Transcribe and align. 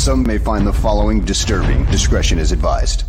Some 0.00 0.22
may 0.22 0.38
find 0.38 0.66
the 0.66 0.72
following 0.72 1.26
disturbing. 1.26 1.84
Discretion 1.84 2.38
is 2.38 2.52
advised. 2.52 3.04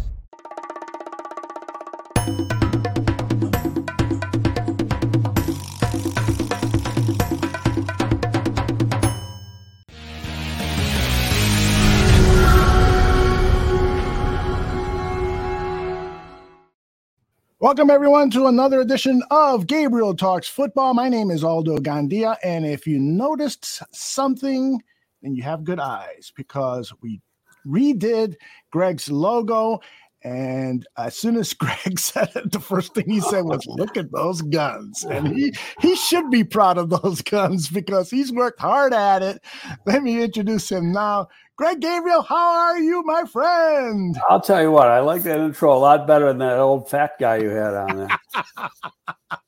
Welcome, 17.62 17.90
everyone, 17.90 18.30
to 18.32 18.48
another 18.48 18.82
edition 18.82 19.24
of 19.32 19.66
Gabriel 19.66 20.14
Talks 20.14 20.50
Football. 20.50 20.94
My 20.94 21.08
name 21.08 21.32
is 21.32 21.42
Aldo 21.42 21.78
Gandia, 21.78 22.36
and 22.44 22.66
if 22.66 22.86
you 22.86 23.00
noticed 23.00 23.82
something, 23.96 24.82
then 25.22 25.36
you 25.36 25.44
have 25.44 25.64
good 25.64 25.80
eyes 25.80 26.32
because 26.36 26.92
we 27.02 27.22
redid 27.66 28.36
Greg's 28.72 29.10
logo. 29.10 29.80
And 30.24 30.86
as 30.98 31.16
soon 31.16 31.36
as 31.36 31.54
Greg 31.56 32.00
said 32.00 32.30
it, 32.36 32.52
the 32.52 32.60
first 32.60 32.94
thing 32.94 33.10
he 33.10 33.22
said 33.22 33.44
was, 33.44 33.66
"Look 33.68 33.98
at 33.98 34.12
those 34.12 34.42
guns!" 34.42 35.04
And 35.10 35.28
he 35.28 35.54
he 35.80 35.96
should 35.96 36.30
be 36.30 36.44
proud 36.44 36.78
of 36.78 36.90
those 36.90 37.22
guns 37.24 37.70
because 37.70 38.10
he's 38.10 38.32
worked 38.32 38.60
hard 38.60 38.94
at 38.94 39.24
it. 39.24 39.44
Let 39.86 40.04
me 40.04 40.22
introduce 40.22 40.72
him 40.72 40.92
now. 40.92 41.28
Greg 41.58 41.80
Gabriel, 41.80 42.24
how 42.24 42.70
are 42.70 42.80
you, 42.80 43.04
my 43.04 43.24
friend? 43.26 44.18
I'll 44.30 44.42
tell 44.42 44.62
you 44.62 44.72
what, 44.72 44.88
I 44.88 45.00
like 45.00 45.22
that 45.24 45.40
intro 45.40 45.76
a 45.76 45.78
lot 45.78 46.08
better 46.08 46.28
than 46.28 46.40
that 46.40 46.58
old 46.58 46.90
fat 46.90 47.12
guy 47.20 47.38
you 47.38 47.50
had 47.50 47.76
on 47.76 47.98
there. 47.98 49.40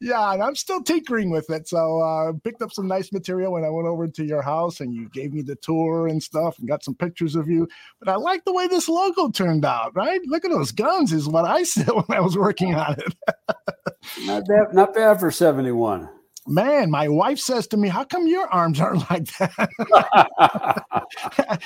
Yeah, 0.00 0.32
and 0.32 0.42
I'm 0.42 0.56
still 0.56 0.82
tinkering 0.82 1.30
with 1.30 1.50
it. 1.50 1.68
So 1.68 2.00
uh 2.00 2.32
picked 2.42 2.62
up 2.62 2.72
some 2.72 2.88
nice 2.88 3.12
material 3.12 3.52
when 3.52 3.64
I 3.64 3.70
went 3.70 3.86
over 3.86 4.06
to 4.08 4.24
your 4.24 4.42
house 4.42 4.80
and 4.80 4.94
you 4.94 5.08
gave 5.10 5.32
me 5.32 5.42
the 5.42 5.56
tour 5.56 6.08
and 6.08 6.22
stuff 6.22 6.58
and 6.58 6.68
got 6.68 6.84
some 6.84 6.94
pictures 6.94 7.36
of 7.36 7.48
you. 7.48 7.68
But 7.98 8.08
I 8.08 8.16
like 8.16 8.44
the 8.44 8.52
way 8.52 8.66
this 8.66 8.88
logo 8.88 9.30
turned 9.30 9.64
out, 9.64 9.94
right? 9.94 10.20
Look 10.26 10.44
at 10.44 10.50
those 10.50 10.72
guns, 10.72 11.12
is 11.12 11.28
what 11.28 11.44
I 11.44 11.62
said 11.64 11.88
when 11.88 12.04
I 12.10 12.20
was 12.20 12.36
working 12.36 12.74
on 12.74 12.96
it. 12.98 13.14
not 14.26 14.46
bad, 14.46 14.74
not 14.74 14.94
bad 14.94 15.20
for 15.20 15.30
71 15.30 16.08
man, 16.46 16.90
my 16.90 17.08
wife 17.08 17.38
says 17.38 17.66
to 17.68 17.76
me, 17.76 17.88
"How 17.88 18.04
come 18.04 18.26
your 18.26 18.46
arms 18.48 18.80
aren't 18.80 19.10
like 19.10 19.26
that?" 19.38 19.68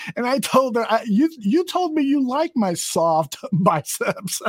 and 0.16 0.26
I 0.26 0.38
told 0.38 0.76
her, 0.76 0.86
"You 1.06 1.30
you 1.38 1.64
told 1.64 1.92
me 1.92 2.02
you 2.02 2.26
like 2.26 2.52
my 2.54 2.74
soft 2.74 3.36
biceps." 3.52 4.40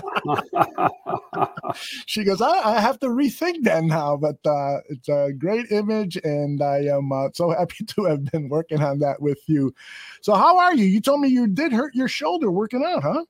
she 2.06 2.24
goes, 2.24 2.42
I, 2.42 2.52
I, 2.52 2.80
have 2.80 3.00
to 3.00 3.08
rethink 3.08 3.64
that 3.64 3.84
now." 3.84 4.18
But 4.18 4.38
uh, 4.46 4.80
it's 4.90 5.10
a 5.10 5.32
great 5.38 5.72
image, 5.72 6.18
and 6.24 6.62
I 6.62 6.80
am 6.86 7.12
uh, 7.12 7.30
so 7.34 7.52
happy 7.52 7.86
to 7.86 8.06
have 8.06 8.26
been 8.26 8.50
working 8.50 8.82
on 8.82 9.00
that 9.00 9.22
with 9.22 9.40
you. 9.48 9.74
So, 10.22 10.36
how 10.36 10.58
are 10.58 10.76
you? 10.76 10.86
You 10.86 11.02
told 11.02 11.22
me 11.22 11.30
you 11.30 11.48
did 11.48 11.72
hurt 11.72 11.96
your 11.96 12.08
shoulder 12.08 12.52
working 12.52 12.84
out, 12.86 13.04
huh? 13.04 13.26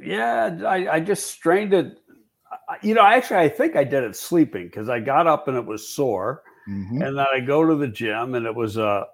Yeah, 0.00 0.58
I, 0.66 0.94
I 0.94 1.00
just 1.00 1.26
strained 1.30 1.74
it 1.74 1.98
you 2.82 2.94
know, 2.94 3.02
actually, 3.02 3.38
I 3.38 3.48
think 3.48 3.76
I 3.76 3.84
did 3.84 4.04
it 4.04 4.16
sleeping 4.16 4.66
because 4.66 4.88
I 4.88 5.00
got 5.00 5.26
up 5.26 5.48
and 5.48 5.56
it 5.56 5.66
was 5.66 5.88
sore, 5.88 6.42
mm-hmm. 6.68 7.02
and 7.02 7.18
then 7.18 7.26
I 7.34 7.40
go 7.40 7.66
to 7.66 7.74
the 7.74 7.88
gym 7.88 8.34
and 8.34 8.46
it 8.46 8.54
was 8.54 8.76
a, 8.76 9.06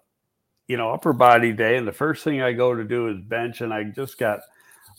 you 0.66 0.76
know, 0.76 0.92
upper 0.92 1.12
body 1.12 1.52
day, 1.52 1.76
and 1.76 1.86
the 1.86 1.92
first 1.92 2.24
thing 2.24 2.42
I 2.42 2.52
go 2.52 2.74
to 2.74 2.84
do 2.84 3.08
is 3.08 3.20
bench, 3.20 3.60
and 3.60 3.72
I 3.72 3.84
just 3.84 4.18
got 4.18 4.40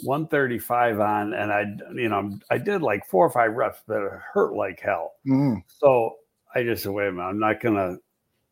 135 0.04 1.00
on, 1.00 1.34
and 1.34 1.52
I, 1.52 1.66
you 1.94 2.10
know, 2.10 2.40
I 2.50 2.58
did 2.58 2.82
like 2.82 3.06
four 3.06 3.26
or 3.26 3.30
five 3.30 3.54
reps, 3.54 3.80
but 3.88 4.02
it 4.02 4.12
hurt 4.34 4.54
like 4.54 4.80
hell. 4.80 5.14
Mm. 5.28 5.64
So 5.68 6.16
I 6.56 6.64
just 6.64 6.84
said, 6.84 6.92
wait 6.92 7.08
a 7.08 7.12
minute, 7.12 7.28
I'm 7.28 7.40
not 7.40 7.62
gonna 7.62 7.98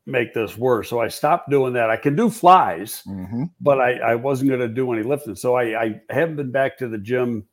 make 0.05 0.33
this 0.33 0.57
worse. 0.57 0.89
So 0.89 1.01
I 1.01 1.07
stopped 1.07 1.49
doing 1.49 1.73
that. 1.73 1.89
I 1.89 1.97
can 1.97 2.15
do 2.15 2.29
flies, 2.29 3.03
mm-hmm. 3.07 3.45
but 3.59 3.79
I, 3.79 3.93
I 3.97 4.15
wasn't 4.15 4.51
gonna 4.51 4.67
do 4.67 4.91
any 4.93 5.03
lifting. 5.03 5.35
So 5.35 5.55
I, 5.55 5.81
I 5.81 6.01
haven't 6.09 6.37
been 6.37 6.51
back 6.51 6.77
to 6.79 6.87
the 6.87 6.97
gym 6.97 7.45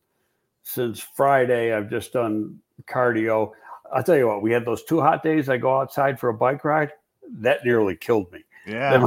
since 0.64 0.98
Friday. 0.98 1.72
I've 1.72 1.88
just 1.88 2.12
done 2.12 2.58
cardio. 2.86 3.52
I'll 3.92 4.02
tell 4.02 4.16
you 4.16 4.26
what, 4.26 4.42
we 4.42 4.50
had 4.50 4.64
those 4.64 4.82
two 4.82 5.00
hot 5.00 5.22
days. 5.22 5.48
I 5.48 5.56
go 5.56 5.78
outside 5.78 6.18
for 6.18 6.30
a 6.30 6.34
bike 6.34 6.64
ride. 6.64 6.92
That 7.38 7.64
nearly 7.64 7.94
killed 7.94 8.32
me. 8.32 8.40
Yeah. 8.66 9.06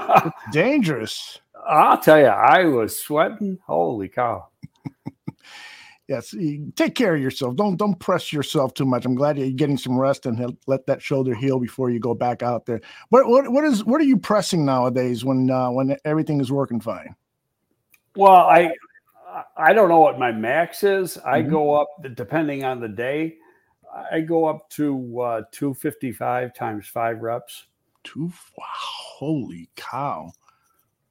dangerous. 0.52 1.40
I'll 1.66 1.98
tell 1.98 2.18
you, 2.18 2.26
I 2.26 2.64
was 2.66 2.98
sweating. 2.98 3.58
Holy 3.66 4.08
cow. 4.08 4.48
yes. 6.08 6.34
Take 6.76 6.94
care 6.94 7.14
of 7.14 7.20
yourself. 7.20 7.56
Don't 7.56 7.76
don't 7.76 7.98
press 7.98 8.32
yourself 8.32 8.74
too 8.74 8.84
much. 8.84 9.04
I'm 9.04 9.14
glad 9.14 9.38
you're 9.38 9.50
getting 9.50 9.78
some 9.78 9.98
rest 9.98 10.26
and 10.26 10.56
let 10.66 10.86
that 10.86 11.02
shoulder 11.02 11.34
heal 11.34 11.58
before 11.58 11.90
you 11.90 11.98
go 11.98 12.14
back 12.14 12.42
out 12.42 12.66
there. 12.66 12.80
What 13.08 13.28
what 13.28 13.50
what 13.50 13.64
is 13.64 13.84
what 13.84 14.00
are 14.00 14.04
you 14.04 14.16
pressing 14.18 14.64
nowadays 14.64 15.24
when 15.24 15.50
uh, 15.50 15.70
when 15.70 15.96
everything 16.04 16.40
is 16.40 16.52
working 16.52 16.80
fine? 16.80 17.14
Well, 18.14 18.32
I 18.32 18.72
I 19.56 19.72
don't 19.72 19.88
know 19.88 20.00
what 20.00 20.18
my 20.18 20.32
max 20.32 20.82
is. 20.82 21.18
I 21.18 21.40
mm-hmm. 21.40 21.50
go 21.50 21.74
up 21.74 21.88
depending 22.14 22.64
on 22.64 22.80
the 22.80 22.88
day. 22.88 23.36
I 24.12 24.20
go 24.20 24.46
up 24.46 24.68
to 24.70 25.20
uh, 25.20 25.42
255 25.50 26.54
times 26.54 26.86
five 26.88 27.20
reps. 27.20 27.66
Two 28.04 28.26
wow, 28.56 28.64
holy 28.76 29.68
cow! 29.76 30.30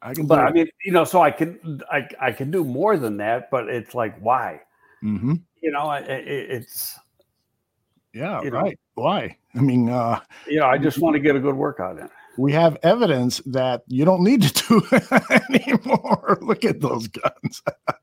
I 0.02 0.14
can, 0.14 0.26
but 0.26 0.40
I 0.40 0.52
mean, 0.52 0.68
you 0.84 0.92
know, 0.92 1.04
so 1.04 1.22
I 1.22 1.32
can 1.32 1.82
I 1.92 2.08
I 2.20 2.32
can 2.32 2.50
do 2.50 2.64
more 2.64 2.98
than 2.98 3.18
that, 3.18 3.52
but 3.52 3.68
it's 3.68 3.94
like 3.94 4.18
why? 4.20 4.62
Mm-hmm. 5.04 5.34
You 5.62 5.72
know, 5.72 5.92
it, 5.92 6.08
it's 6.08 6.98
yeah, 8.14 8.40
right. 8.48 8.80
Know, 8.96 9.04
why? 9.04 9.38
I 9.54 9.60
mean, 9.60 9.90
uh, 9.90 10.22
you 10.48 10.60
know, 10.60 10.68
I 10.68 10.78
just 10.78 11.00
want 11.00 11.16
to 11.16 11.20
get 11.20 11.36
a 11.36 11.40
good 11.40 11.56
workout 11.56 12.00
in 12.00 12.10
we 12.38 12.54
have 12.54 12.78
evidence 12.84 13.42
that 13.46 13.84
you 13.88 14.06
don't 14.06 14.24
need 14.24 14.44
to 14.44 14.68
do 14.68 14.88
anymore. 15.50 16.38
Look 16.42 16.64
at 16.64 16.82
those 16.82 17.08
guns. 17.08 17.62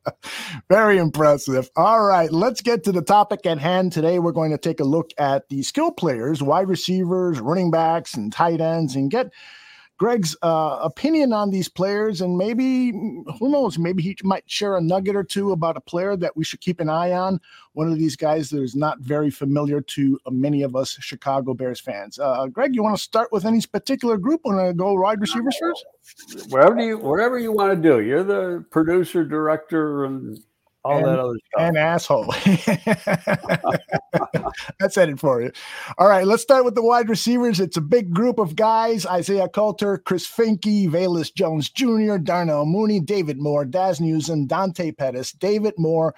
Very 0.68 0.98
impressive. 0.98 1.70
All 1.76 2.04
right, 2.04 2.30
let's 2.32 2.60
get 2.60 2.84
to 2.84 2.92
the 2.92 3.02
topic 3.02 3.46
at 3.46 3.58
hand. 3.58 3.92
Today, 3.92 4.18
we're 4.18 4.32
going 4.32 4.50
to 4.50 4.58
take 4.58 4.80
a 4.80 4.84
look 4.84 5.10
at 5.18 5.48
the 5.48 5.62
skill 5.62 5.92
players, 5.92 6.42
wide 6.42 6.68
receivers, 6.68 7.40
running 7.40 7.70
backs, 7.70 8.14
and 8.14 8.32
tight 8.32 8.60
ends, 8.60 8.96
and 8.96 9.10
get 9.10 9.30
Greg's 9.96 10.36
uh, 10.42 10.78
opinion 10.82 11.32
on 11.32 11.50
these 11.50 11.68
players, 11.68 12.20
and 12.20 12.36
maybe 12.36 12.90
who 12.90 13.50
knows, 13.50 13.78
maybe 13.78 14.02
he 14.02 14.16
might 14.24 14.42
share 14.50 14.76
a 14.76 14.80
nugget 14.80 15.14
or 15.14 15.22
two 15.22 15.52
about 15.52 15.76
a 15.76 15.80
player 15.80 16.16
that 16.16 16.36
we 16.36 16.42
should 16.42 16.60
keep 16.60 16.80
an 16.80 16.88
eye 16.88 17.12
on. 17.12 17.40
One 17.74 17.90
of 17.90 17.98
these 17.98 18.16
guys 18.16 18.50
that 18.50 18.60
is 18.60 18.74
not 18.74 18.98
very 18.98 19.30
familiar 19.30 19.80
to 19.80 20.18
uh, 20.26 20.30
many 20.30 20.62
of 20.62 20.74
us 20.74 20.96
Chicago 21.00 21.54
Bears 21.54 21.80
fans. 21.80 22.18
Uh, 22.18 22.46
Greg, 22.48 22.74
you 22.74 22.82
want 22.82 22.96
to 22.96 23.02
start 23.02 23.30
with 23.30 23.44
any 23.44 23.60
particular 23.60 24.16
group? 24.16 24.40
Want 24.44 24.66
to 24.66 24.74
go 24.74 24.94
wide 24.94 25.20
receivers 25.20 25.56
first? 25.60 25.86
Wherever 26.48 26.80
you, 26.80 26.98
wherever 26.98 27.38
you 27.38 27.52
want 27.52 27.70
to 27.70 27.88
do. 27.88 28.00
You're 28.00 28.24
the 28.24 28.64
producer, 28.70 29.24
director, 29.24 30.06
and 30.06 30.38
all 30.84 30.98
and, 30.98 31.06
that 31.06 31.18
other 31.18 31.38
stuff. 31.46 31.62
An 31.62 31.76
asshole. 31.76 32.34
That's 34.80 34.96
it 34.96 35.18
for 35.18 35.40
you. 35.42 35.50
All 35.98 36.08
right, 36.08 36.26
let's 36.26 36.42
start 36.42 36.64
with 36.64 36.74
the 36.74 36.82
wide 36.82 37.08
receivers. 37.08 37.60
It's 37.60 37.76
a 37.76 37.82
big 37.82 38.12
group 38.12 38.38
of 38.38 38.54
guys: 38.56 39.06
Isaiah 39.06 39.48
Coulter, 39.48 39.98
Chris 39.98 40.26
Finke, 40.26 40.88
Velus 40.88 41.34
Jones 41.34 41.70
Jr., 41.70 42.18
Darnell 42.18 42.66
Mooney, 42.66 43.00
David 43.00 43.38
Moore, 43.38 43.64
Dazz 43.64 44.00
Newsome, 44.00 44.46
Dante 44.46 44.92
Pettis, 44.92 45.32
David 45.32 45.74
Moore. 45.78 46.14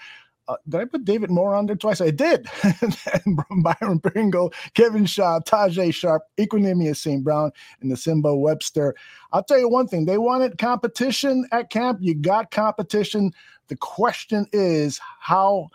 Uh, 0.49 0.57
did 0.69 0.81
I 0.81 0.85
put 0.85 1.05
David 1.05 1.29
Moore 1.31 1.57
on 1.57 1.67
there 1.67 1.75
twice? 1.75 2.01
I 2.01 2.11
did. 2.11 2.49
Byron 3.51 3.99
Pringle, 3.99 4.53
Kevin 4.75 5.05
Shaw, 5.05 5.41
Tajae 5.41 5.93
Sharpe, 5.93 6.23
Equanimeous 6.39 6.99
St. 6.99 7.25
Brown, 7.25 7.51
and 7.81 7.91
Nsimba 7.91 8.39
Webster. 8.39 8.95
I'll 9.33 9.43
tell 9.43 9.59
you 9.59 9.69
one 9.69 9.89
thing: 9.89 10.05
they 10.05 10.19
wanted 10.19 10.59
competition 10.59 11.49
at 11.51 11.71
camp. 11.71 11.99
You 12.01 12.15
got 12.15 12.51
competition. 12.51 13.33
The 13.69 13.77
question 13.77 14.47
is 14.53 15.01
how. 15.21 15.69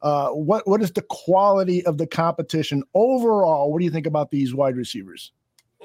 Uh, 0.00 0.30
what 0.30 0.66
what 0.66 0.82
is 0.82 0.90
the 0.90 1.02
quality 1.02 1.86
of 1.86 1.96
the 1.96 2.08
competition 2.08 2.82
overall? 2.92 3.70
What 3.70 3.78
do 3.78 3.84
you 3.84 3.90
think 3.92 4.08
about 4.08 4.32
these 4.32 4.52
wide 4.52 4.76
receivers? 4.76 5.30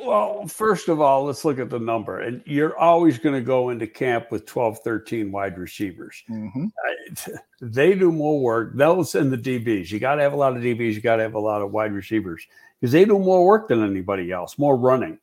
Well, 0.05 0.47
first 0.47 0.89
of 0.89 1.01
all, 1.01 1.25
let's 1.25 1.43
look 1.43 1.57
at 1.59 1.69
the 1.69 1.79
number. 1.79 2.19
And 2.19 2.43
you're 2.45 2.77
always 2.77 3.17
going 3.17 3.33
to 3.33 3.41
go 3.41 3.69
into 3.69 3.87
camp 3.87 4.31
with 4.31 4.45
12, 4.45 4.79
13 4.79 5.31
wide 5.31 5.57
receivers. 5.57 6.23
Mm-hmm. 6.29 6.65
They 7.59 7.95
do 7.95 8.11
more 8.11 8.39
work. 8.39 8.75
Those 8.75 9.15
and 9.15 9.31
the 9.31 9.37
DBs. 9.37 9.89
You 9.89 9.97
got 9.97 10.15
to 10.15 10.21
have 10.21 10.33
a 10.33 10.37
lot 10.37 10.55
of 10.55 10.61
DBs. 10.61 10.93
You 10.93 11.01
got 11.01 11.15
to 11.15 11.23
have 11.23 11.33
a 11.33 11.39
lot 11.39 11.63
of 11.63 11.71
wide 11.71 11.91
receivers 11.91 12.45
because 12.79 12.91
they 12.91 13.03
do 13.03 13.17
more 13.17 13.43
work 13.43 13.67
than 13.67 13.83
anybody 13.83 14.31
else, 14.31 14.59
more 14.59 14.77
running. 14.77 15.17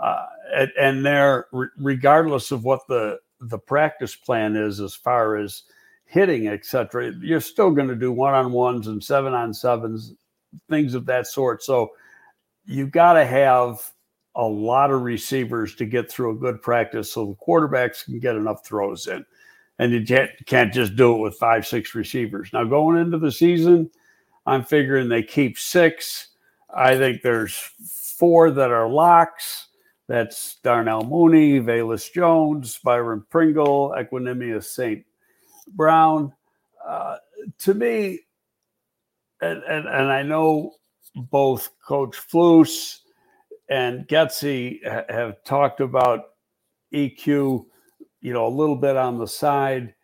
Uh, 0.00 0.26
and, 0.52 0.72
and 0.80 1.06
they're, 1.06 1.46
regardless 1.76 2.50
of 2.50 2.64
what 2.64 2.80
the, 2.88 3.20
the 3.40 3.58
practice 3.58 4.14
plan 4.16 4.56
is 4.56 4.80
as 4.80 4.94
far 4.94 5.36
as– 5.36 5.62
hitting, 6.08 6.48
etc., 6.48 7.12
you're 7.20 7.40
still 7.40 7.70
going 7.70 7.86
to 7.86 7.94
do 7.94 8.10
one 8.10 8.34
on 8.34 8.50
ones 8.50 8.86
and 8.86 9.04
seven 9.04 9.34
on 9.34 9.52
sevens, 9.52 10.14
things 10.70 10.94
of 10.94 11.04
that 11.06 11.26
sort. 11.26 11.62
So 11.62 11.90
you've 12.64 12.90
got 12.90 13.12
to 13.12 13.26
have 13.26 13.90
a 14.34 14.44
lot 14.44 14.90
of 14.90 15.02
receivers 15.02 15.74
to 15.76 15.84
get 15.84 16.10
through 16.10 16.30
a 16.30 16.38
good 16.38 16.62
practice 16.62 17.12
so 17.12 17.26
the 17.26 17.46
quarterbacks 17.46 18.04
can 18.04 18.18
get 18.18 18.36
enough 18.36 18.64
throws 18.64 19.06
in. 19.06 19.24
And 19.78 19.92
you 19.92 20.28
can't 20.46 20.72
just 20.72 20.96
do 20.96 21.14
it 21.14 21.18
with 21.18 21.36
five, 21.36 21.66
six 21.66 21.94
receivers. 21.94 22.50
Now, 22.52 22.64
going 22.64 22.96
into 22.96 23.18
the 23.18 23.30
season, 23.30 23.90
I'm 24.46 24.64
figuring 24.64 25.08
they 25.08 25.22
keep 25.22 25.58
six. 25.58 26.28
I 26.74 26.96
think 26.96 27.20
there's 27.20 27.54
four 27.54 28.50
that 28.50 28.70
are 28.70 28.88
locks. 28.88 29.67
That's 30.08 30.56
Darnell 30.64 31.04
Mooney, 31.04 31.60
Velus 31.60 32.10
Jones, 32.10 32.80
Byron 32.82 33.24
Pringle, 33.30 33.94
Equanimeous 33.96 34.64
St. 34.64 35.04
Brown. 35.74 36.32
Uh, 36.86 37.16
to 37.58 37.74
me, 37.74 38.20
and, 39.42 39.62
and, 39.64 39.86
and 39.86 40.10
I 40.10 40.22
know 40.22 40.72
both 41.14 41.68
Coach 41.86 42.16
Flus 42.16 43.00
and 43.68 44.08
Getsy 44.08 44.78
have 45.10 45.44
talked 45.44 45.80
about 45.80 46.30
EQ, 46.94 47.66
you 48.20 48.32
know, 48.32 48.46
a 48.46 48.48
little 48.48 48.76
bit 48.76 48.96
on 48.96 49.18
the 49.18 49.26
side. 49.26 49.94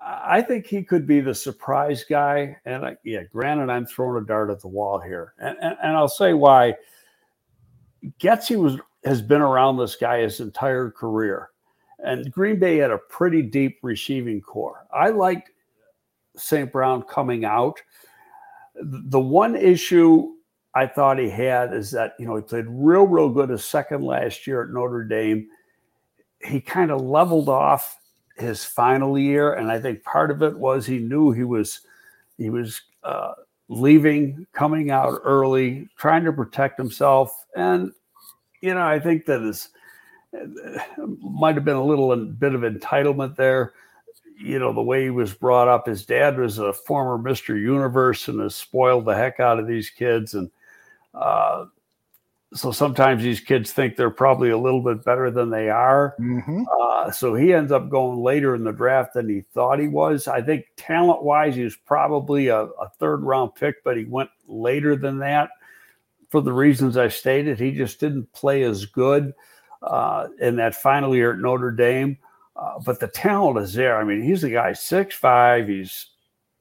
I 0.00 0.40
think 0.40 0.66
he 0.66 0.84
could 0.84 1.06
be 1.06 1.20
the 1.20 1.34
surprise 1.34 2.04
guy. 2.08 2.56
And 2.64 2.86
I, 2.86 2.96
yeah, 3.04 3.22
granted, 3.24 3.70
I'm 3.70 3.86
throwing 3.86 4.22
a 4.22 4.26
dart 4.26 4.50
at 4.50 4.60
the 4.60 4.68
wall 4.68 5.00
here, 5.00 5.34
and, 5.38 5.56
and, 5.60 5.76
and 5.82 5.96
I'll 5.96 6.08
say 6.08 6.32
why. 6.32 6.74
Getsy 8.20 8.56
was 8.56 8.78
has 9.04 9.20
been 9.22 9.40
around 9.40 9.76
this 9.76 9.96
guy 9.96 10.20
his 10.20 10.40
entire 10.40 10.90
career, 10.90 11.50
and 11.98 12.30
Green 12.32 12.58
Bay 12.58 12.78
had 12.78 12.90
a 12.90 12.98
pretty 12.98 13.42
deep 13.42 13.78
receiving 13.82 14.40
corps. 14.40 14.86
I 14.92 15.10
liked 15.10 15.50
St. 16.36 16.70
Brown 16.70 17.02
coming 17.02 17.44
out. 17.44 17.80
The 18.74 19.20
one 19.20 19.54
issue 19.54 20.34
I 20.74 20.86
thought 20.86 21.18
he 21.18 21.28
had 21.28 21.74
is 21.74 21.90
that 21.90 22.14
you 22.18 22.26
know 22.26 22.36
he 22.36 22.42
played 22.42 22.66
real, 22.68 23.06
real 23.06 23.28
good 23.28 23.50
his 23.50 23.64
second 23.64 24.02
last 24.02 24.46
year 24.46 24.62
at 24.62 24.70
Notre 24.70 25.04
Dame. 25.04 25.48
He 26.40 26.60
kind 26.60 26.90
of 26.90 27.00
leveled 27.00 27.48
off 27.48 27.98
his 28.36 28.64
final 28.64 29.18
year, 29.18 29.54
and 29.54 29.70
I 29.70 29.78
think 29.78 30.02
part 30.02 30.30
of 30.30 30.42
it 30.42 30.56
was 30.56 30.86
he 30.86 30.98
knew 30.98 31.32
he 31.32 31.44
was 31.44 31.80
he 32.38 32.50
was 32.50 32.80
uh, 33.04 33.32
leaving, 33.68 34.46
coming 34.52 34.90
out 34.90 35.20
early, 35.24 35.88
trying 35.96 36.24
to 36.24 36.32
protect 36.32 36.78
himself, 36.78 37.44
and 37.54 37.92
you 38.62 38.72
know 38.72 38.86
I 38.86 38.98
think 38.98 39.26
that 39.26 39.42
is 39.42 39.68
might 41.20 41.56
have 41.56 41.64
been 41.64 41.76
a 41.76 41.84
little 41.84 42.16
bit 42.24 42.54
of 42.54 42.62
entitlement 42.62 43.36
there. 43.36 43.74
You 44.38 44.58
know 44.58 44.72
the 44.72 44.82
way 44.82 45.04
he 45.04 45.10
was 45.10 45.34
brought 45.34 45.68
up. 45.68 45.86
His 45.86 46.06
dad 46.06 46.38
was 46.38 46.58
a 46.58 46.72
former 46.72 47.18
Mister 47.18 47.58
Universe 47.58 48.28
and 48.28 48.40
has 48.40 48.54
spoiled 48.54 49.04
the 49.04 49.14
heck 49.14 49.40
out 49.40 49.58
of 49.58 49.66
these 49.66 49.90
kids, 49.90 50.34
and 50.34 50.50
uh, 51.14 51.66
so 52.54 52.72
sometimes 52.72 53.22
these 53.22 53.40
kids 53.40 53.72
think 53.72 53.96
they're 53.96 54.10
probably 54.10 54.50
a 54.50 54.58
little 54.58 54.82
bit 54.82 55.04
better 55.04 55.30
than 55.30 55.50
they 55.50 55.68
are. 55.68 56.14
Mm-hmm. 56.18 56.62
Uh, 56.80 57.10
so 57.10 57.34
he 57.34 57.52
ends 57.52 57.72
up 57.72 57.88
going 57.88 58.22
later 58.22 58.54
in 58.54 58.64
the 58.64 58.72
draft 58.72 59.14
than 59.14 59.28
he 59.28 59.42
thought 59.52 59.78
he 59.78 59.88
was. 59.88 60.28
I 60.28 60.42
think 60.42 60.66
talent 60.76 61.22
wise, 61.22 61.54
he 61.54 61.64
was 61.64 61.76
probably 61.76 62.48
a, 62.48 62.62
a, 62.62 62.90
third 62.98 63.22
round 63.22 63.54
pick, 63.54 63.82
but 63.84 63.96
he 63.96 64.04
went 64.04 64.30
later 64.46 64.96
than 64.96 65.18
that 65.18 65.50
for 66.32 66.40
the 66.40 66.52
reasons 66.52 66.96
I 66.96 67.06
stated. 67.08 67.60
He 67.60 67.70
just 67.70 68.00
didn't 68.00 68.32
play 68.32 68.64
as 68.64 68.86
good 68.86 69.32
uh, 69.82 70.26
in 70.40 70.56
that 70.56 70.74
final 70.74 71.14
year 71.14 71.34
at 71.34 71.38
Notre 71.38 71.70
Dame. 71.70 72.18
Uh, 72.56 72.80
but 72.84 72.98
the 72.98 73.06
talent 73.06 73.58
is 73.58 73.74
there. 73.74 73.96
I 73.96 74.04
mean, 74.04 74.22
he's 74.22 74.42
a 74.42 74.50
guy 74.50 74.72
six 74.72 75.14
five. 75.14 75.68
He's 75.68 76.08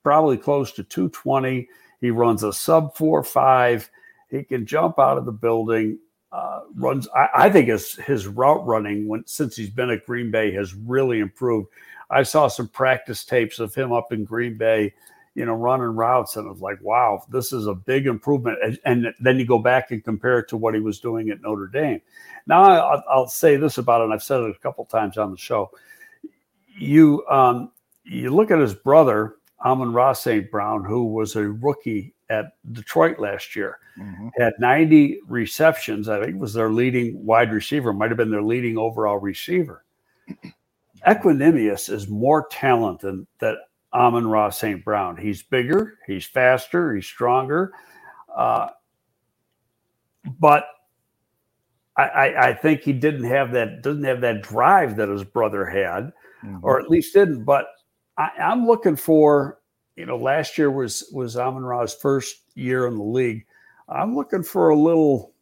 probably 0.03 0.37
close 0.37 0.71
to 0.73 0.83
220. 0.83 1.67
He 1.99 2.11
runs 2.11 2.43
a 2.43 2.53
sub 2.53 2.95
four 2.95 3.23
five 3.23 3.89
he 4.31 4.43
can 4.43 4.65
jump 4.65 4.97
out 4.97 5.17
of 5.17 5.25
the 5.25 5.31
building. 5.31 5.99
Uh, 6.31 6.61
runs. 6.75 7.09
I, 7.13 7.27
I, 7.35 7.49
think 7.49 7.67
his 7.67 7.95
his 7.95 8.25
route 8.25 8.65
running 8.65 9.05
when 9.09 9.27
since 9.27 9.57
he's 9.57 9.69
been 9.69 9.89
at 9.89 10.05
Green 10.05 10.31
Bay 10.31 10.53
has 10.53 10.73
really 10.73 11.19
improved. 11.19 11.67
I 12.09 12.23
saw 12.23 12.47
some 12.47 12.69
practice 12.69 13.25
tapes 13.25 13.59
of 13.59 13.75
him 13.75 13.91
up 13.91 14.13
in 14.13 14.23
Green 14.23 14.57
Bay, 14.57 14.93
you 15.35 15.45
know, 15.45 15.53
running 15.53 15.95
routes, 15.95 16.35
and 16.35 16.47
I 16.47 16.51
was 16.51 16.61
like, 16.61 16.81
wow, 16.81 17.23
this 17.29 17.53
is 17.53 17.67
a 17.67 17.73
big 17.73 18.05
improvement. 18.05 18.57
And, 18.63 18.79
and 18.85 19.13
then 19.19 19.39
you 19.39 19.45
go 19.45 19.59
back 19.59 19.91
and 19.91 20.03
compare 20.03 20.39
it 20.39 20.49
to 20.49 20.57
what 20.57 20.73
he 20.73 20.81
was 20.81 20.99
doing 20.99 21.29
at 21.29 21.41
Notre 21.41 21.67
Dame. 21.67 22.01
Now 22.47 22.63
I'll, 22.63 23.03
I'll 23.09 23.27
say 23.27 23.55
this 23.55 23.77
about 23.77 24.01
it, 24.01 24.05
and 24.05 24.13
I've 24.13 24.23
said 24.23 24.41
it 24.41 24.55
a 24.55 24.59
couple 24.59 24.85
times 24.85 25.17
on 25.17 25.31
the 25.31 25.37
show. 25.37 25.71
You 26.77 27.25
um, 27.29 27.71
you 28.03 28.33
look 28.33 28.51
at 28.51 28.59
his 28.59 28.73
brother 28.73 29.35
Amon-Ra 29.63 30.13
St. 30.13 30.49
Brown, 30.49 30.83
who 30.83 31.05
was 31.05 31.35
a 31.35 31.47
rookie 31.47 32.13
at 32.29 32.53
Detroit 32.71 33.19
last 33.19 33.55
year, 33.55 33.77
mm-hmm. 33.99 34.29
had 34.37 34.53
90 34.59 35.19
receptions. 35.27 36.09
I 36.09 36.23
think 36.23 36.39
was 36.39 36.53
their 36.53 36.71
leading 36.71 37.23
wide 37.25 37.51
receiver, 37.51 37.93
might 37.93 38.09
have 38.09 38.17
been 38.17 38.31
their 38.31 38.41
leading 38.41 38.77
overall 38.77 39.17
receiver. 39.17 39.83
Equanimeous 41.07 41.91
is 41.91 42.07
more 42.07 42.47
talent 42.47 43.01
than 43.01 43.27
that 43.93 43.97
Amon-Ra 43.99 44.49
St. 44.49 44.83
Brown. 44.83 45.17
He's 45.17 45.43
bigger, 45.43 45.97
he's 46.07 46.25
faster, 46.25 46.95
he's 46.95 47.05
stronger. 47.05 47.71
Uh, 48.35 48.69
but 50.39 50.65
I, 51.97 52.03
I, 52.03 52.47
I, 52.49 52.53
think 52.53 52.81
he 52.81 52.93
didn't 52.93 53.25
have 53.25 53.51
that 53.51 53.81
doesn't 53.81 54.03
have 54.03 54.21
that 54.21 54.41
drive 54.41 54.95
that 54.97 55.09
his 55.09 55.23
brother 55.23 55.65
had, 55.65 56.13
mm-hmm. 56.43 56.59
or 56.61 56.79
at 56.79 56.89
least 56.89 57.13
didn't. 57.13 57.43
But 57.43 57.67
I, 58.17 58.29
am 58.37 58.65
looking 58.65 58.95
for, 58.95 59.59
you 59.95 60.05
know, 60.05 60.17
last 60.17 60.57
year 60.57 60.71
was 60.71 61.09
was 61.11 61.35
Amon 61.35 61.63
Ra's 61.63 61.93
first 61.93 62.37
year 62.55 62.87
in 62.87 62.95
the 62.95 63.03
league. 63.03 63.45
I'm 63.89 64.15
looking 64.15 64.43
for 64.43 64.69
a 64.69 64.75
little, 64.75 65.33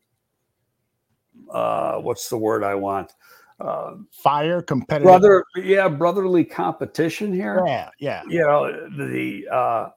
uh, 1.51 1.97
what's 1.97 2.29
the 2.29 2.37
word 2.37 2.63
I 2.63 2.73
want? 2.73 3.13
Uh, 3.59 3.95
Fire 4.11 4.61
competitive, 4.61 5.05
brother, 5.05 5.43
yeah, 5.57 5.89
brotherly 5.89 6.45
competition 6.45 7.33
here. 7.33 7.61
Yeah, 7.65 7.89
yeah. 7.99 8.23
You 8.29 8.39
know, 8.39 8.89
the 8.97 9.47
uh, 9.51 9.89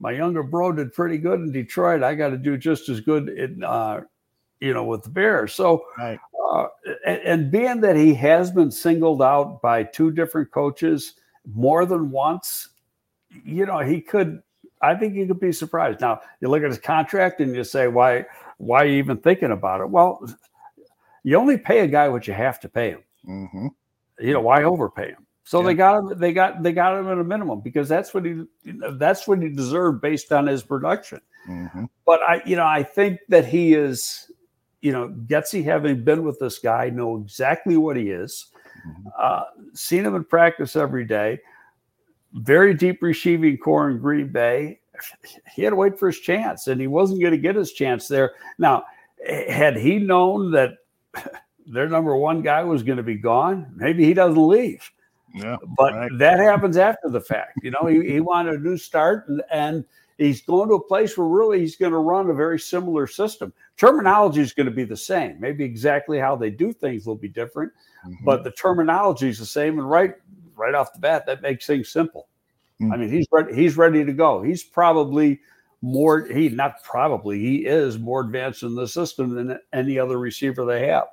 my 0.00 0.12
younger 0.12 0.42
bro 0.42 0.72
did 0.72 0.94
pretty 0.94 1.18
good 1.18 1.40
in 1.40 1.52
Detroit. 1.52 2.02
I 2.02 2.14
got 2.14 2.30
to 2.30 2.38
do 2.38 2.56
just 2.56 2.88
as 2.88 3.00
good 3.00 3.28
in, 3.28 3.62
uh, 3.62 4.00
you 4.60 4.72
know, 4.72 4.84
with 4.84 5.02
the 5.02 5.10
Bears. 5.10 5.52
So, 5.52 5.84
right. 5.98 6.18
uh, 6.50 6.68
and, 7.04 7.20
and 7.20 7.50
being 7.50 7.82
that 7.82 7.96
he 7.96 8.14
has 8.14 8.50
been 8.50 8.70
singled 8.70 9.20
out 9.20 9.60
by 9.60 9.82
two 9.82 10.10
different 10.10 10.50
coaches 10.50 11.16
more 11.54 11.84
than 11.84 12.10
once, 12.10 12.70
you 13.44 13.66
know, 13.66 13.80
he 13.80 14.00
could. 14.00 14.42
I 14.80 14.94
think 14.94 15.14
he 15.14 15.26
could 15.26 15.40
be 15.40 15.52
surprised. 15.52 16.00
Now 16.00 16.20
you 16.40 16.48
look 16.48 16.62
at 16.62 16.70
his 16.70 16.78
contract 16.78 17.40
and 17.40 17.54
you 17.54 17.64
say, 17.64 17.88
why? 17.88 18.24
Why 18.56 18.84
are 18.84 18.86
you 18.86 18.96
even 18.96 19.18
thinking 19.18 19.52
about 19.52 19.82
it? 19.82 19.90
Well, 19.90 20.26
you 21.28 21.36
only 21.36 21.58
pay 21.58 21.80
a 21.80 21.86
guy 21.86 22.08
what 22.08 22.26
you 22.26 22.32
have 22.32 22.58
to 22.60 22.70
pay 22.70 22.92
him. 22.92 23.02
Mm-hmm. 23.28 23.66
You 24.18 24.32
know, 24.32 24.40
why 24.40 24.62
overpay 24.62 25.10
him? 25.10 25.26
So 25.44 25.60
yeah. 25.60 25.66
they 25.66 25.74
got 25.74 25.98
him. 25.98 26.18
They 26.18 26.32
got 26.32 26.62
they 26.62 26.72
got 26.72 26.98
him 26.98 27.06
at 27.06 27.18
a 27.18 27.24
minimum 27.24 27.60
because 27.60 27.86
that's 27.86 28.14
what 28.14 28.24
he 28.24 28.44
that's 28.92 29.28
what 29.28 29.42
he 29.42 29.50
deserved 29.50 30.00
based 30.00 30.32
on 30.32 30.46
his 30.46 30.62
production. 30.62 31.20
Mm-hmm. 31.46 31.84
But 32.06 32.20
I, 32.22 32.40
you 32.46 32.56
know, 32.56 32.64
I 32.64 32.82
think 32.82 33.20
that 33.28 33.44
he 33.44 33.74
is, 33.74 34.32
you 34.80 34.90
know, 34.90 35.10
Getsy 35.26 35.62
having 35.62 36.02
been 36.02 36.24
with 36.24 36.38
this 36.38 36.58
guy, 36.58 36.88
know 36.88 37.18
exactly 37.18 37.76
what 37.76 37.98
he 37.98 38.08
is. 38.08 38.46
Mm-hmm. 38.88 39.08
Uh, 39.18 39.42
seen 39.74 40.06
him 40.06 40.14
in 40.14 40.24
practice 40.24 40.76
every 40.76 41.04
day. 41.04 41.40
Very 42.32 42.72
deep 42.72 43.02
receiving 43.02 43.58
corps 43.58 43.90
in 43.90 43.98
Green 43.98 44.32
Bay. 44.32 44.80
He 45.54 45.62
had 45.62 45.70
to 45.70 45.76
wait 45.76 45.98
for 45.98 46.06
his 46.06 46.20
chance, 46.20 46.68
and 46.68 46.80
he 46.80 46.86
wasn't 46.86 47.20
going 47.20 47.32
to 47.32 47.38
get 47.38 47.54
his 47.54 47.72
chance 47.72 48.08
there. 48.08 48.32
Now, 48.58 48.84
had 49.48 49.76
he 49.76 49.98
known 49.98 50.50
that 50.52 50.78
their 51.66 51.88
number 51.88 52.16
one 52.16 52.42
guy 52.42 52.64
was 52.64 52.82
going 52.82 52.96
to 52.96 53.02
be 53.02 53.16
gone, 53.16 53.72
maybe 53.74 54.04
he 54.04 54.14
doesn't 54.14 54.48
leave. 54.48 54.90
Yeah, 55.34 55.56
but 55.76 55.92
right. 55.92 56.10
that 56.18 56.38
happens 56.38 56.76
after 56.76 57.10
the 57.10 57.20
fact. 57.20 57.58
You 57.62 57.70
know, 57.70 57.86
he, 57.86 58.12
he 58.12 58.20
wanted 58.20 58.54
a 58.54 58.58
new 58.58 58.78
start, 58.78 59.28
and, 59.28 59.42
and 59.50 59.84
he's 60.16 60.40
going 60.42 60.68
to 60.70 60.76
a 60.76 60.84
place 60.84 61.16
where 61.18 61.26
really 61.26 61.60
he's 61.60 61.76
going 61.76 61.92
to 61.92 61.98
run 61.98 62.30
a 62.30 62.34
very 62.34 62.58
similar 62.58 63.06
system. 63.06 63.52
Terminology 63.76 64.40
is 64.40 64.52
going 64.52 64.66
to 64.66 64.72
be 64.72 64.84
the 64.84 64.96
same. 64.96 65.38
Maybe 65.38 65.64
exactly 65.64 66.18
how 66.18 66.34
they 66.34 66.50
do 66.50 66.72
things 66.72 67.06
will 67.06 67.14
be 67.14 67.28
different, 67.28 67.72
mm-hmm. 68.06 68.24
but 68.24 68.42
the 68.42 68.52
terminology 68.52 69.28
is 69.28 69.38
the 69.38 69.46
same. 69.46 69.78
And 69.78 69.88
right, 69.88 70.14
right 70.56 70.74
off 70.74 70.94
the 70.94 71.00
bat, 71.00 71.26
that 71.26 71.42
makes 71.42 71.66
things 71.66 71.90
simple. 71.90 72.28
Mm-hmm. 72.80 72.92
I 72.92 72.96
mean, 72.96 73.10
he's 73.10 73.26
ready. 73.30 73.54
He's 73.54 73.76
ready 73.76 74.04
to 74.04 74.12
go. 74.12 74.42
He's 74.42 74.62
probably 74.62 75.40
more. 75.82 76.26
He 76.26 76.48
not 76.48 76.82
probably. 76.82 77.38
He 77.38 77.66
is 77.66 77.98
more 77.98 78.20
advanced 78.20 78.62
in 78.62 78.74
the 78.74 78.88
system 78.88 79.34
than 79.34 79.58
any 79.72 79.98
other 79.98 80.18
receiver 80.18 80.64
they 80.64 80.86
have. 80.88 81.04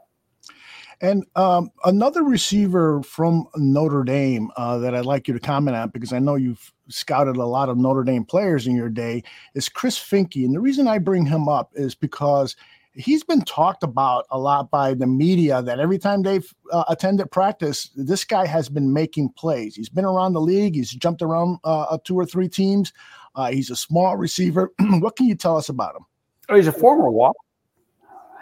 And 1.01 1.25
um, 1.35 1.71
another 1.83 2.23
receiver 2.23 3.03
from 3.03 3.47
Notre 3.55 4.03
Dame 4.03 4.49
uh, 4.55 4.77
that 4.77 4.95
I'd 4.95 5.05
like 5.05 5.27
you 5.27 5.33
to 5.33 5.39
comment 5.39 5.75
on 5.75 5.89
because 5.89 6.13
I 6.13 6.19
know 6.19 6.35
you've 6.35 6.71
scouted 6.87 7.35
a 7.35 7.45
lot 7.45 7.69
of 7.69 7.77
Notre 7.77 8.03
Dame 8.03 8.23
players 8.23 8.65
in 8.65 8.75
your 8.75 8.89
day 8.89 9.23
is 9.55 9.67
Chris 9.67 9.99
Finke. 9.99 10.45
And 10.45 10.55
the 10.55 10.59
reason 10.59 10.87
I 10.87 10.99
bring 10.99 11.25
him 11.25 11.49
up 11.49 11.71
is 11.75 11.95
because 11.95 12.55
he's 12.93 13.23
been 13.23 13.41
talked 13.41 13.83
about 13.83 14.25
a 14.31 14.39
lot 14.39 14.71
by 14.71 14.93
the 14.93 15.07
media 15.07 15.61
that 15.61 15.79
every 15.79 15.97
time 15.97 16.21
they've 16.21 16.53
uh, 16.71 16.85
attended 16.87 17.29
practice, 17.29 17.89
this 17.95 18.23
guy 18.23 18.45
has 18.45 18.69
been 18.69 18.93
making 18.93 19.29
plays. 19.29 19.75
He's 19.75 19.89
been 19.89 20.05
around 20.05 20.33
the 20.33 20.41
league, 20.41 20.75
he's 20.75 20.91
jumped 20.91 21.21
around 21.21 21.59
uh, 21.63 21.97
two 22.03 22.15
or 22.15 22.25
three 22.25 22.47
teams. 22.47 22.93
Uh, 23.35 23.51
he's 23.51 23.69
a 23.69 23.75
small 23.75 24.15
receiver. 24.17 24.71
what 24.79 25.15
can 25.15 25.27
you 25.27 25.35
tell 25.35 25.57
us 25.57 25.69
about 25.69 25.95
him? 25.95 26.05
Oh, 26.49 26.55
he's 26.55 26.67
a 26.67 26.71
former 26.71 27.09
walk. 27.09 27.35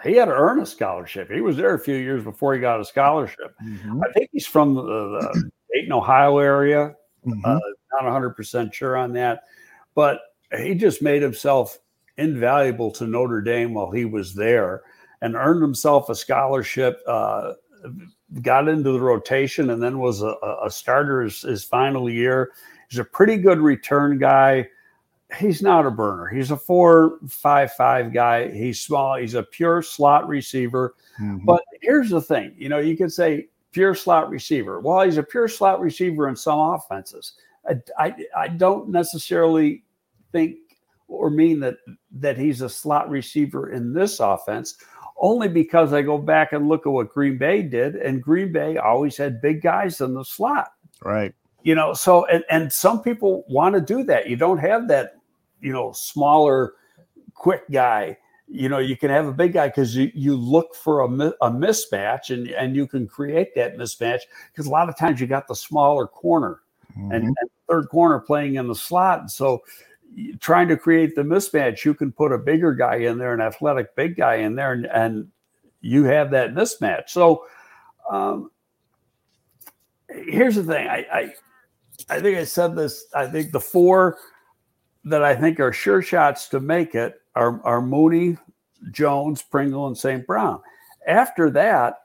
He 0.02 0.14
had 0.16 0.26
to 0.26 0.32
earn 0.32 0.60
a 0.60 0.66
scholarship. 0.66 1.30
He 1.30 1.40
was 1.40 1.56
there 1.56 1.74
a 1.74 1.78
few 1.78 1.96
years 1.96 2.22
before 2.22 2.54
he 2.54 2.60
got 2.60 2.80
a 2.80 2.84
scholarship. 2.84 3.54
Mm-hmm. 3.64 4.02
I 4.02 4.12
think 4.12 4.28
he's 4.32 4.46
from 4.46 4.74
the, 4.74 4.82
the 4.82 5.50
Dayton, 5.72 5.92
Ohio 5.92 6.38
area. 6.38 6.94
Mm-hmm. 7.26 7.40
Uh, 7.44 7.58
not 8.02 8.36
100% 8.36 8.72
sure 8.72 8.96
on 8.96 9.14
that, 9.14 9.44
but 9.94 10.20
he 10.58 10.74
just 10.74 11.00
made 11.00 11.22
himself 11.22 11.78
invaluable 12.18 12.90
to 12.92 13.06
Notre 13.06 13.40
Dame 13.40 13.72
while 13.72 13.90
he 13.90 14.04
was 14.04 14.34
there. 14.34 14.82
and 15.22 15.36
earned 15.36 15.62
himself 15.62 16.10
a 16.10 16.14
scholarship. 16.14 17.00
Uh, 17.06 17.54
got 18.42 18.68
into 18.68 18.92
the 18.92 19.00
rotation 19.00 19.70
and 19.70 19.82
then 19.82 19.98
was 19.98 20.22
a, 20.22 20.34
a 20.62 20.70
starter 20.70 21.22
his, 21.22 21.40
his, 21.42 21.64
final 21.64 22.10
year. 22.10 22.52
He's 22.88 22.98
a 22.98 23.04
pretty 23.04 23.36
good 23.36 23.58
return 23.58 24.18
guy. 24.18 24.68
He's 25.38 25.62
not 25.62 25.86
a 25.86 25.90
burner. 25.90 26.28
He's 26.28 26.50
a 26.50 26.56
four 26.56 27.18
five 27.28 27.72
five 27.72 28.12
guy. 28.12 28.50
He's 28.50 28.80
small. 28.80 29.16
He's 29.16 29.34
a 29.34 29.42
pure 29.42 29.82
slot 29.82 30.28
receiver. 30.28 30.94
Mm-hmm. 31.20 31.44
But 31.44 31.62
here's 31.80 32.10
the 32.10 32.20
thing: 32.20 32.54
you 32.56 32.68
know, 32.68 32.78
you 32.78 32.96
could 32.96 33.12
say 33.12 33.48
pure 33.72 33.94
slot 33.94 34.30
receiver. 34.30 34.80
Well, 34.80 35.02
he's 35.02 35.18
a 35.18 35.22
pure 35.22 35.48
slot 35.48 35.80
receiver 35.80 36.28
in 36.28 36.36
some 36.36 36.58
offenses. 36.58 37.34
I, 37.68 37.80
I, 37.98 38.14
I 38.36 38.48
don't 38.48 38.88
necessarily 38.90 39.84
think 40.32 40.56
or 41.08 41.30
mean 41.30 41.60
that 41.60 41.76
that 42.12 42.38
he's 42.38 42.60
a 42.60 42.68
slot 42.68 43.10
receiver 43.10 43.72
in 43.72 43.92
this 43.92 44.20
offense 44.20 44.76
only 45.16 45.48
because 45.48 45.92
I 45.92 46.02
go 46.02 46.18
back 46.18 46.52
and 46.52 46.68
look 46.68 46.86
at 46.86 46.92
what 46.92 47.08
Green 47.08 47.38
Bay 47.38 47.62
did, 47.62 47.96
and 47.96 48.22
Green 48.22 48.52
Bay 48.52 48.76
always 48.76 49.16
had 49.16 49.40
big 49.40 49.62
guys 49.62 50.00
in 50.00 50.14
the 50.14 50.24
slot. 50.24 50.72
Right. 51.02 51.34
You 51.62 51.74
know, 51.74 51.94
so 51.94 52.26
and, 52.26 52.44
and 52.50 52.72
some 52.72 53.00
people 53.00 53.44
want 53.48 53.74
to 53.74 53.80
do 53.80 54.04
that. 54.04 54.28
You 54.28 54.36
don't 54.36 54.58
have 54.58 54.88
that, 54.88 55.16
you 55.64 55.72
know, 55.72 55.92
smaller, 55.92 56.74
quick 57.32 57.62
guy. 57.70 58.18
You 58.46 58.68
know, 58.68 58.78
you 58.78 58.96
can 58.96 59.08
have 59.08 59.26
a 59.26 59.32
big 59.32 59.54
guy 59.54 59.68
because 59.68 59.96
you, 59.96 60.12
you 60.14 60.36
look 60.36 60.74
for 60.74 61.00
a, 61.00 61.06
a 61.06 61.50
mismatch 61.50 62.28
and, 62.28 62.48
and 62.48 62.76
you 62.76 62.86
can 62.86 63.08
create 63.08 63.54
that 63.54 63.78
mismatch 63.78 64.20
because 64.52 64.66
a 64.66 64.70
lot 64.70 64.90
of 64.90 64.98
times 64.98 65.20
you 65.20 65.26
got 65.26 65.48
the 65.48 65.56
smaller 65.56 66.06
corner 66.06 66.60
mm-hmm. 66.92 67.10
and, 67.10 67.24
and 67.24 67.50
third 67.68 67.88
corner 67.88 68.18
playing 68.20 68.56
in 68.56 68.68
the 68.68 68.74
slot. 68.74 69.30
So 69.30 69.62
trying 70.38 70.68
to 70.68 70.76
create 70.76 71.16
the 71.16 71.22
mismatch, 71.22 71.84
you 71.86 71.94
can 71.94 72.12
put 72.12 72.30
a 72.30 72.38
bigger 72.38 72.74
guy 72.74 72.96
in 72.96 73.16
there, 73.16 73.32
an 73.32 73.40
athletic 73.40 73.96
big 73.96 74.16
guy 74.16 74.34
in 74.36 74.54
there, 74.54 74.72
and, 74.72 74.86
and 74.86 75.28
you 75.80 76.04
have 76.04 76.30
that 76.32 76.52
mismatch. 76.52 77.08
So 77.08 77.46
um, 78.10 78.50
here's 80.10 80.56
the 80.56 80.64
thing. 80.64 80.86
I, 80.86 81.06
I 81.10 81.32
I 82.10 82.20
think 82.20 82.36
I 82.36 82.44
said 82.44 82.76
this. 82.76 83.06
I 83.14 83.26
think 83.26 83.52
the 83.52 83.60
four 83.60 84.18
that 85.04 85.22
I 85.22 85.34
think 85.34 85.60
are 85.60 85.72
sure 85.72 86.02
shots 86.02 86.48
to 86.48 86.60
make 86.60 86.94
it 86.94 87.20
are, 87.34 87.60
are 87.64 87.82
Mooney, 87.82 88.38
Jones, 88.90 89.42
Pringle, 89.42 89.86
and 89.86 89.96
St. 89.96 90.26
Brown. 90.26 90.60
After 91.06 91.50
that, 91.50 92.00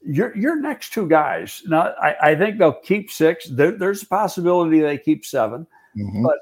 your 0.00 0.36
your 0.36 0.56
next 0.56 0.92
two 0.92 1.08
guys. 1.08 1.62
Now, 1.66 1.94
I, 2.00 2.30
I 2.30 2.34
think 2.36 2.58
they'll 2.58 2.72
keep 2.72 3.10
six. 3.10 3.46
There, 3.48 3.72
there's 3.72 4.02
a 4.02 4.06
possibility 4.06 4.80
they 4.80 4.96
keep 4.96 5.24
7 5.24 5.66
mm-hmm. 5.96 6.22
but 6.22 6.38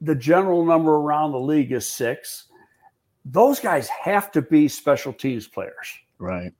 the 0.00 0.14
general 0.14 0.64
number 0.64 0.96
around 0.96 1.32
the 1.32 1.40
league 1.40 1.72
is 1.72 1.86
six. 1.86 2.48
Those 3.24 3.58
guys 3.58 3.88
have 3.88 4.30
to 4.32 4.42
be 4.42 4.68
special 4.68 5.12
teams 5.12 5.46
players. 5.46 5.88
Right. 6.18 6.52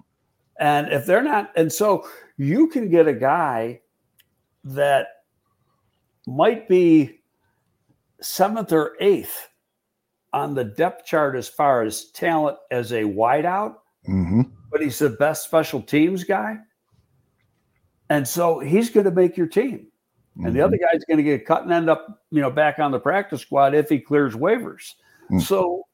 And 0.58 0.90
if 0.90 1.04
they're 1.04 1.22
not, 1.22 1.52
and 1.56 1.70
so 1.70 2.08
you 2.38 2.68
can 2.68 2.88
get 2.88 3.06
a 3.06 3.12
guy 3.12 3.80
that 4.62 5.08
might 6.26 6.68
be 6.68 7.20
seventh 8.20 8.72
or 8.72 8.96
eighth 9.00 9.48
on 10.32 10.54
the 10.54 10.64
depth 10.64 11.06
chart 11.06 11.36
as 11.36 11.48
far 11.48 11.82
as 11.82 12.06
talent 12.10 12.58
as 12.70 12.92
a 12.92 13.02
wideout, 13.02 13.76
mm-hmm. 14.08 14.42
but 14.70 14.82
he's 14.82 14.98
the 14.98 15.10
best 15.10 15.44
special 15.44 15.80
teams 15.80 16.24
guy. 16.24 16.56
And 18.10 18.26
so 18.26 18.58
he's 18.58 18.90
going 18.90 19.04
to 19.04 19.12
make 19.12 19.36
your 19.36 19.46
team. 19.46 19.86
Mm-hmm. 20.36 20.46
And 20.46 20.56
the 20.56 20.60
other 20.60 20.76
mm-hmm. 20.76 20.96
guy's 20.96 21.04
going 21.04 21.18
to 21.18 21.22
get 21.22 21.46
cut 21.46 21.62
and 21.62 21.72
end 21.72 21.88
up, 21.88 22.22
you 22.30 22.40
know, 22.40 22.50
back 22.50 22.78
on 22.78 22.90
the 22.90 22.98
practice 22.98 23.42
squad 23.42 23.74
if 23.74 23.88
he 23.88 23.98
clears 23.98 24.34
waivers. 24.34 24.94
Mm-hmm. 25.26 25.38
So 25.38 25.84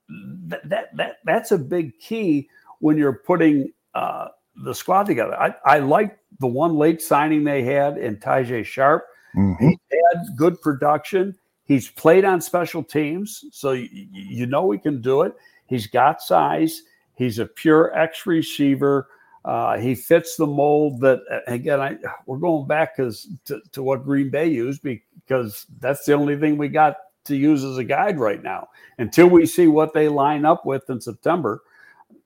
that, 0.47 0.69
that 0.69 0.97
that 0.97 1.17
that's 1.25 1.53
a 1.53 1.59
big 1.59 1.99
key 1.99 2.49
when 2.81 2.97
you're 2.97 3.21
putting 3.27 3.73
uh, 3.95 4.29
the 4.65 4.75
squad 4.75 5.05
together. 5.05 5.39
I, 5.39 5.55
I 5.65 5.79
like 5.81 6.19
the 6.41 6.47
one 6.47 6.77
late 6.77 7.03
signing 7.03 7.45
they 7.45 7.63
had 7.63 7.99
in 7.99 8.17
Tajay 8.17 8.65
Sharpe. 8.65 9.05
Mm-hmm. 9.37 9.69
He 9.69 9.79
had 10.13 10.37
good 10.37 10.61
production. 10.61 11.37
He's 11.71 11.89
played 11.89 12.25
on 12.25 12.41
special 12.41 12.83
teams, 12.83 13.45
so 13.53 13.71
you, 13.71 13.89
you 14.13 14.47
know 14.47 14.73
he 14.73 14.79
can 14.81 15.01
do 15.01 15.23
it. 15.23 15.35
He's 15.67 15.87
got 15.87 16.21
size. 16.21 16.83
He's 17.15 17.39
a 17.39 17.47
pure 17.47 17.97
X 17.97 18.27
receiver. 18.27 19.07
Uh, 19.45 19.79
he 19.79 19.95
fits 19.95 20.35
the 20.35 20.49
mold 20.49 21.01
that 21.03 21.21
again 21.47 21.81
I 21.81 21.97
we're 22.27 22.39
going 22.39 22.67
back 22.67 22.97
because 22.97 23.29
to, 23.45 23.61
to, 23.71 23.85
what 23.85 24.03
Green 24.03 24.31
Bay 24.31 24.49
used 24.49 24.83
because 24.83 25.67
that's 25.79 26.05
the 26.05 26.13
only 26.15 26.37
thing 26.37 26.59
we 26.59 26.67
got 26.67 26.97
to 27.27 27.37
use 27.37 27.63
as 27.63 27.79
a 27.79 27.85
guide 27.85 28.19
right 28.19 28.43
now 28.43 28.67
until 28.99 29.29
we 29.29 29.47
see 29.47 29.69
what 29.69 29.95
they 29.95 30.09
line 30.09 30.45
up 30.45 30.67
with 30.67 30.91
in 30.91 31.01
September. 31.01 31.63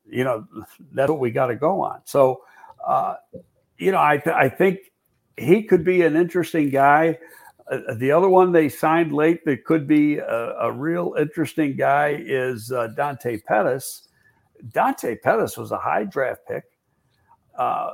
You 0.08 0.24
know 0.24 0.46
that's 0.92 1.10
what 1.10 1.20
we 1.20 1.30
got 1.30 1.48
to 1.48 1.54
go 1.54 1.82
on. 1.82 2.00
So 2.04 2.44
uh, 2.82 3.16
you 3.76 3.92
know 3.92 4.00
I 4.00 4.16
th- 4.16 4.34
I 4.34 4.48
think 4.48 4.78
he 5.36 5.64
could 5.64 5.84
be 5.84 6.00
an 6.00 6.16
interesting 6.16 6.70
guy. 6.70 7.18
Uh, 7.70 7.94
the 7.94 8.10
other 8.10 8.28
one 8.28 8.52
they 8.52 8.68
signed 8.68 9.12
late 9.12 9.44
that 9.46 9.64
could 9.64 9.86
be 9.86 10.18
a, 10.18 10.54
a 10.60 10.72
real 10.72 11.14
interesting 11.18 11.76
guy 11.76 12.16
is 12.20 12.70
uh, 12.72 12.88
Dante 12.88 13.38
Pettis. 13.38 14.08
Dante 14.72 15.16
Pettis 15.16 15.56
was 15.56 15.72
a 15.72 15.78
high 15.78 16.04
draft 16.04 16.42
pick 16.46 16.64
uh, 17.58 17.90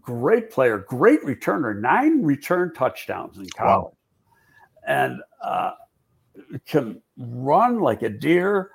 great 0.00 0.50
player, 0.50 0.78
great 0.78 1.22
returner, 1.22 1.78
nine 1.78 2.22
return 2.22 2.72
touchdowns 2.74 3.38
in 3.38 3.48
college, 3.50 3.92
wow. 3.92 3.96
and 4.86 5.20
uh, 5.42 5.72
can 6.66 7.00
run 7.16 7.80
like 7.80 8.02
a 8.02 8.08
deer. 8.08 8.70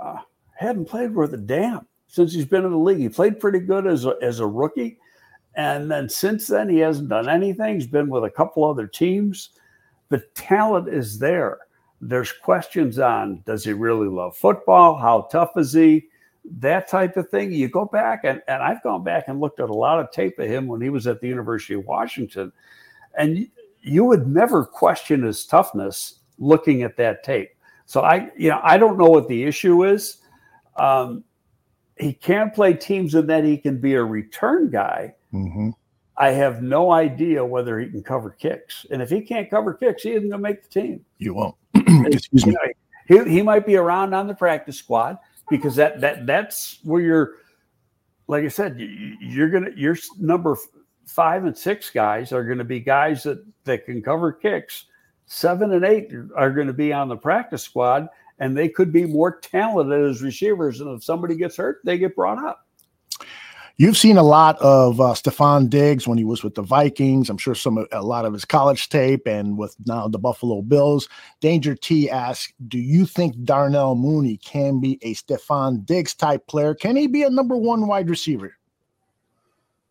Uh, 0.00 0.18
hadn't 0.56 0.86
played 0.86 1.14
worth 1.14 1.32
a 1.32 1.38
damn 1.38 1.86
since 2.06 2.32
he's 2.32 2.44
been 2.44 2.64
in 2.64 2.70
the 2.70 2.76
league. 2.78 2.98
He 2.98 3.08
played 3.08 3.40
pretty 3.40 3.60
good 3.60 3.86
as 3.86 4.04
a, 4.04 4.14
as 4.22 4.40
a 4.40 4.46
rookie, 4.46 4.98
and 5.54 5.90
then 5.90 6.08
since 6.08 6.46
then 6.46 6.68
he 6.68 6.78
hasn't 6.78 7.08
done 7.08 7.28
anything. 7.28 7.74
He's 7.74 7.86
been 7.86 8.08
with 8.08 8.24
a 8.24 8.30
couple 8.30 8.64
other 8.64 8.86
teams. 8.86 9.50
The 10.12 10.24
talent 10.34 10.88
is 10.88 11.18
there. 11.18 11.58
There's 12.00 12.32
questions 12.32 12.98
on 12.98 13.42
does 13.46 13.64
he 13.64 13.72
really 13.72 14.08
love 14.08 14.36
football? 14.36 14.96
How 14.96 15.22
tough 15.30 15.52
is 15.56 15.72
he? 15.72 16.08
that 16.44 16.88
type 16.88 17.16
of 17.16 17.28
thing. 17.28 17.52
You 17.52 17.68
go 17.68 17.84
back, 17.84 18.24
and, 18.24 18.42
and 18.48 18.62
I've 18.62 18.82
gone 18.82 19.04
back 19.04 19.24
and 19.28 19.40
looked 19.40 19.60
at 19.60 19.70
a 19.70 19.74
lot 19.74 20.00
of 20.00 20.10
tape 20.10 20.38
of 20.38 20.48
him 20.48 20.66
when 20.66 20.80
he 20.80 20.90
was 20.90 21.06
at 21.06 21.20
the 21.20 21.28
University 21.28 21.74
of 21.74 21.84
Washington, 21.84 22.52
and 23.16 23.48
you 23.80 24.04
would 24.04 24.26
never 24.26 24.64
question 24.64 25.22
his 25.22 25.44
toughness 25.44 26.20
looking 26.38 26.82
at 26.82 26.96
that 26.96 27.22
tape. 27.22 27.50
So 27.86 28.02
I, 28.02 28.30
you 28.36 28.48
know, 28.48 28.60
I 28.62 28.78
don't 28.78 28.98
know 28.98 29.10
what 29.10 29.28
the 29.28 29.44
issue 29.44 29.84
is. 29.84 30.18
Um, 30.76 31.24
he 31.98 32.12
can 32.12 32.50
play 32.50 32.74
teams 32.74 33.14
and 33.14 33.28
that 33.28 33.44
he 33.44 33.58
can 33.58 33.80
be 33.80 33.94
a 33.94 34.02
return 34.02 34.70
guy. 34.70 35.14
Mm-hmm. 35.32 35.70
I 36.22 36.30
have 36.30 36.62
no 36.62 36.92
idea 36.92 37.44
whether 37.44 37.80
he 37.80 37.88
can 37.88 38.00
cover 38.00 38.30
kicks. 38.30 38.86
And 38.92 39.02
if 39.02 39.10
he 39.10 39.22
can't 39.22 39.50
cover 39.50 39.74
kicks, 39.74 40.04
he 40.04 40.10
isn't 40.10 40.28
going 40.28 40.30
to 40.30 40.38
make 40.38 40.62
the 40.62 40.68
team. 40.68 41.04
You 41.18 41.34
won't. 41.34 41.56
Excuse 41.74 42.46
me. 42.46 42.54
You 43.08 43.16
know, 43.16 43.24
he, 43.24 43.30
he 43.38 43.42
might 43.42 43.66
be 43.66 43.74
around 43.74 44.14
on 44.14 44.28
the 44.28 44.34
practice 44.34 44.76
squad 44.76 45.18
because 45.50 45.74
that 45.74 46.00
that 46.00 46.24
that's 46.24 46.78
where 46.84 47.00
you're 47.00 47.32
like 48.28 48.44
I 48.44 48.48
said, 48.48 48.76
you're 48.78 49.50
gonna 49.50 49.70
your 49.74 49.96
number 50.16 50.56
five 51.06 51.44
and 51.44 51.58
six 51.58 51.90
guys 51.90 52.30
are 52.30 52.44
going 52.44 52.58
to 52.58 52.64
be 52.64 52.78
guys 52.78 53.24
that 53.24 53.44
that 53.64 53.84
can 53.84 54.00
cover 54.00 54.32
kicks. 54.32 54.84
Seven 55.26 55.72
and 55.72 55.84
eight 55.84 56.12
are 56.36 56.52
going 56.52 56.68
to 56.68 56.72
be 56.72 56.92
on 56.92 57.08
the 57.08 57.16
practice 57.16 57.64
squad, 57.64 58.06
and 58.38 58.56
they 58.56 58.68
could 58.68 58.92
be 58.92 59.06
more 59.06 59.40
talented 59.40 60.08
as 60.08 60.22
receivers. 60.22 60.80
And 60.80 60.96
if 60.96 61.02
somebody 61.02 61.34
gets 61.34 61.56
hurt, 61.56 61.80
they 61.84 61.98
get 61.98 62.14
brought 62.14 62.38
up. 62.38 62.64
You've 63.76 63.96
seen 63.96 64.16
a 64.16 64.22
lot 64.22 64.60
of 64.60 65.00
uh, 65.00 65.14
Stefon 65.14 65.70
Diggs 65.70 66.06
when 66.06 66.18
he 66.18 66.24
was 66.24 66.42
with 66.42 66.54
the 66.54 66.62
Vikings. 66.62 67.30
I'm 67.30 67.38
sure 67.38 67.54
some 67.54 67.86
a 67.90 68.02
lot 68.02 68.24
of 68.24 68.32
his 68.32 68.44
college 68.44 68.88
tape, 68.88 69.26
and 69.26 69.56
with 69.56 69.74
now 69.86 70.08
the 70.08 70.18
Buffalo 70.18 70.62
Bills. 70.62 71.08
Danger 71.40 71.74
T 71.74 72.10
asks, 72.10 72.52
"Do 72.68 72.78
you 72.78 73.06
think 73.06 73.42
Darnell 73.44 73.94
Mooney 73.94 74.36
can 74.38 74.80
be 74.80 74.98
a 75.02 75.14
Stefon 75.14 75.84
Diggs 75.86 76.14
type 76.14 76.46
player? 76.46 76.74
Can 76.74 76.96
he 76.96 77.06
be 77.06 77.22
a 77.22 77.30
number 77.30 77.56
one 77.56 77.86
wide 77.86 78.10
receiver?" 78.10 78.56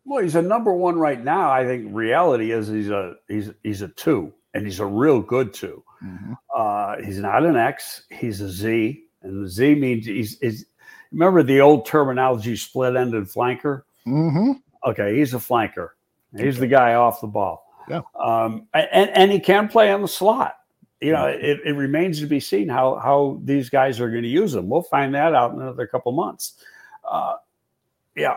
Well, 0.04 0.22
he's 0.22 0.34
a 0.34 0.42
number 0.42 0.72
one 0.72 0.98
right 0.98 1.22
now. 1.22 1.50
I 1.50 1.64
think 1.64 1.86
reality 1.90 2.52
is 2.52 2.68
he's 2.68 2.90
a 2.90 3.14
he's 3.28 3.50
he's 3.62 3.82
a 3.82 3.88
two, 3.88 4.32
and 4.54 4.64
he's 4.64 4.80
a 4.80 4.86
real 4.86 5.20
good 5.20 5.52
2 5.54 5.82
mm-hmm. 6.04 6.32
uh, 6.54 6.96
he's 7.04 7.18
not 7.18 7.44
an 7.44 7.56
X. 7.56 8.04
He's 8.10 8.40
a 8.40 8.48
Z, 8.48 9.04
and 9.22 9.44
the 9.44 9.48
Z 9.48 9.74
means 9.76 10.06
he's, 10.06 10.38
he's 10.40 10.66
Remember 11.12 11.42
the 11.42 11.60
old 11.60 11.86
terminology 11.86 12.56
split 12.56 12.96
ended 12.96 13.24
flanker? 13.24 13.82
Mm-hmm. 14.06 14.52
Okay, 14.84 15.16
he's 15.16 15.34
a 15.34 15.38
flanker. 15.38 15.90
He's 16.36 16.58
the 16.58 16.66
guy 16.66 16.94
off 16.94 17.20
the 17.20 17.26
ball. 17.26 17.66
Yeah. 17.88 18.00
Um, 18.18 18.66
and, 18.72 19.10
and 19.10 19.30
he 19.30 19.38
can 19.38 19.68
play 19.68 19.92
on 19.92 20.00
the 20.00 20.08
slot. 20.08 20.56
You 21.00 21.12
know, 21.12 21.26
it, 21.26 21.60
it 21.64 21.72
remains 21.72 22.20
to 22.20 22.26
be 22.26 22.38
seen 22.38 22.68
how 22.68 22.94
how 22.94 23.40
these 23.44 23.68
guys 23.68 24.00
are 24.00 24.08
going 24.08 24.22
to 24.22 24.28
use 24.28 24.54
him. 24.54 24.68
We'll 24.68 24.82
find 24.82 25.14
that 25.14 25.34
out 25.34 25.52
in 25.52 25.60
another 25.60 25.86
couple 25.86 26.12
months. 26.12 26.62
Uh, 27.08 27.34
yeah, 28.14 28.34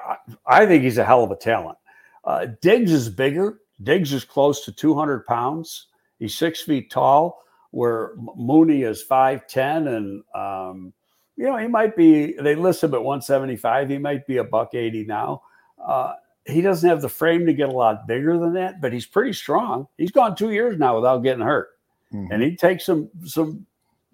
I, 0.47 0.63
I 0.63 0.65
think 0.65 0.83
he's 0.83 0.97
a 0.97 1.05
hell 1.05 1.23
of 1.23 1.31
a 1.31 1.35
talent. 1.35 1.77
Uh, 2.23 2.47
Diggs 2.61 2.91
is 2.91 3.07
bigger. 3.07 3.59
Diggs 3.83 4.13
is 4.13 4.25
close 4.25 4.65
to 4.65 4.71
200 4.71 5.25
pounds. 5.25 5.87
He's 6.17 6.35
six 6.35 6.61
feet 6.61 6.89
tall, 6.89 7.43
where 7.69 8.13
Mooney 8.35 8.81
is 8.81 9.03
5'10 9.07 9.95
and 9.95 10.23
um, 10.33 10.93
you 11.37 11.45
know, 11.45 11.57
he 11.57 11.67
might 11.67 11.95
be, 11.95 12.33
they 12.33 12.55
list 12.55 12.83
him 12.83 12.93
at 12.93 13.03
175. 13.03 13.89
He 13.89 13.97
might 13.97 14.25
be 14.25 14.37
a 14.37 14.43
buck 14.43 14.73
80 14.73 15.05
now. 15.05 15.41
Uh, 15.83 16.13
he 16.45 16.61
doesn't 16.61 16.87
have 16.87 17.01
the 17.01 17.09
frame 17.09 17.45
to 17.45 17.53
get 17.53 17.69
a 17.69 17.73
lot 17.73 18.07
bigger 18.07 18.37
than 18.37 18.53
that, 18.53 18.79
but 18.79 18.93
he's 18.93 19.05
pretty 19.05 19.33
strong. 19.33 19.87
He's 19.97 20.11
gone 20.11 20.35
two 20.35 20.51
years 20.51 20.77
now 20.77 20.95
without 20.95 21.19
getting 21.19 21.43
hurt, 21.43 21.69
mm-hmm. 22.13 22.31
and 22.31 22.43
he 22.43 22.55
takes 22.55 22.85
some 22.85 23.09
some 23.25 23.65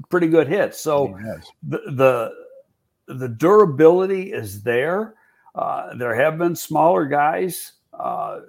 pretty 0.10 0.28
good 0.28 0.48
hits. 0.48 0.80
So 0.80 1.18
the, 1.64 1.82
the 3.08 3.14
the 3.14 3.28
durability 3.28 4.32
is 4.32 4.64
there. 4.64 5.16
Uh, 5.54 5.94
there 5.96 6.16
have 6.16 6.38
been 6.38 6.56
smaller 6.56 7.06
guys. 7.06 7.74
Uh, 7.94 8.40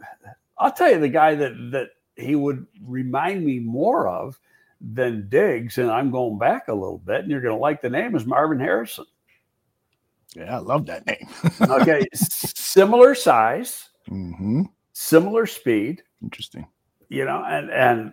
I'll 0.59 0.73
tell 0.73 0.91
you 0.91 1.01
the 1.01 1.09
guy 1.09 1.35
that 1.35 1.53
that 1.73 1.89
he 2.15 2.37
would 2.37 2.65
remind 2.85 3.45
me 3.45 3.59
more 3.59 4.07
of 4.07 4.39
than 4.83 5.29
Diggs, 5.29 5.79
and 5.79 5.91
I'm 5.91 6.11
going 6.11 6.39
back 6.39 6.69
a 6.69 6.75
little 6.75 6.99
bit, 6.99 7.21
and 7.21 7.31
you're 7.31 7.41
going 7.41 7.55
to 7.55 7.61
like 7.61 7.81
the 7.81 7.91
name 7.91 8.17
is 8.17 8.27
Marvin 8.27 8.59
Harrison. 8.59 9.05
Yeah, 10.35 10.57
I 10.57 10.59
love 10.59 10.87
that 10.87 11.07
name. 11.07 11.29
okay, 11.61 12.07
similar 12.15 13.15
size, 13.15 13.91
mm-hmm. 14.09 14.63
similar 14.93 15.47
speed. 15.47 16.03
Interesting. 16.23 16.67
You 17.09 17.25
know, 17.27 17.45
and 17.47 17.71
and 17.71 18.13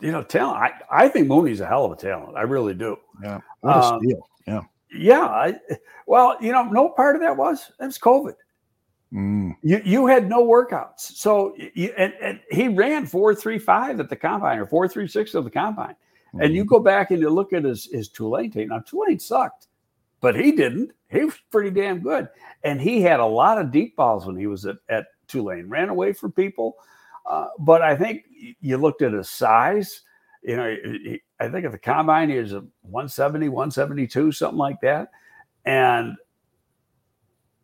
you 0.00 0.12
know, 0.12 0.22
talent. 0.22 0.58
I, 0.58 1.04
I 1.04 1.08
think 1.08 1.28
Mooney's 1.28 1.60
a 1.60 1.66
hell 1.66 1.84
of 1.84 1.92
a 1.92 1.96
talent. 1.96 2.36
I 2.36 2.42
really 2.42 2.74
do. 2.74 2.96
Yeah. 3.22 3.40
What 3.60 3.76
a 3.76 3.82
um, 3.82 4.00
steal. 4.00 4.28
Yeah. 4.46 4.60
Yeah. 4.94 5.24
I, 5.24 5.54
well, 6.06 6.36
you 6.40 6.52
know, 6.52 6.64
no 6.64 6.90
part 6.90 7.16
of 7.16 7.22
that 7.22 7.36
was 7.36 7.70
it 7.80 7.84
was 7.84 7.98
COVID. 7.98 8.34
Mm. 9.12 9.56
You 9.62 9.82
you 9.84 10.06
had 10.06 10.28
no 10.28 10.42
workouts, 10.42 11.00
so 11.00 11.54
you, 11.74 11.92
and, 11.98 12.14
and 12.22 12.40
he 12.50 12.68
ran 12.68 13.04
four 13.04 13.34
three 13.34 13.58
five 13.58 14.00
at 14.00 14.08
the 14.08 14.16
combine 14.16 14.58
or 14.58 14.66
four 14.66 14.88
three 14.88 15.06
six 15.06 15.34
at 15.34 15.44
the 15.44 15.50
combine, 15.50 15.96
mm. 16.34 16.42
and 16.42 16.54
you 16.54 16.62
mm-hmm. 16.62 16.70
go 16.70 16.78
back 16.78 17.10
and 17.10 17.20
you 17.20 17.28
look 17.28 17.52
at 17.52 17.64
his 17.64 17.90
his 17.92 18.08
Tulane 18.08 18.50
tape. 18.50 18.70
Now 18.70 18.78
Tulane 18.78 19.18
sucked, 19.18 19.66
but 20.22 20.34
he 20.34 20.52
didn't. 20.52 20.92
He 21.10 21.24
was 21.24 21.34
pretty 21.50 21.70
damn 21.70 22.00
good, 22.00 22.28
and 22.64 22.80
he 22.80 23.02
had 23.02 23.20
a 23.20 23.26
lot 23.26 23.58
of 23.58 23.70
deep 23.70 23.96
balls 23.96 24.24
when 24.24 24.36
he 24.36 24.46
was 24.46 24.64
at, 24.64 24.76
at 24.88 25.08
Tulane. 25.28 25.68
Ran 25.68 25.90
away 25.90 26.14
from 26.14 26.32
people, 26.32 26.76
uh, 27.26 27.48
but 27.58 27.82
I 27.82 27.94
think 27.94 28.24
you 28.62 28.78
looked 28.78 29.02
at 29.02 29.12
his 29.12 29.28
size. 29.28 30.00
You 30.42 30.56
know, 30.56 30.74
he, 30.84 31.20
I 31.38 31.48
think 31.48 31.66
at 31.66 31.72
the 31.72 31.78
combine 31.78 32.30
he 32.30 32.38
was 32.38 32.54
a 32.54 32.64
170, 32.80 33.50
172, 33.50 34.32
something 34.32 34.56
like 34.56 34.80
that, 34.80 35.10
and 35.66 36.16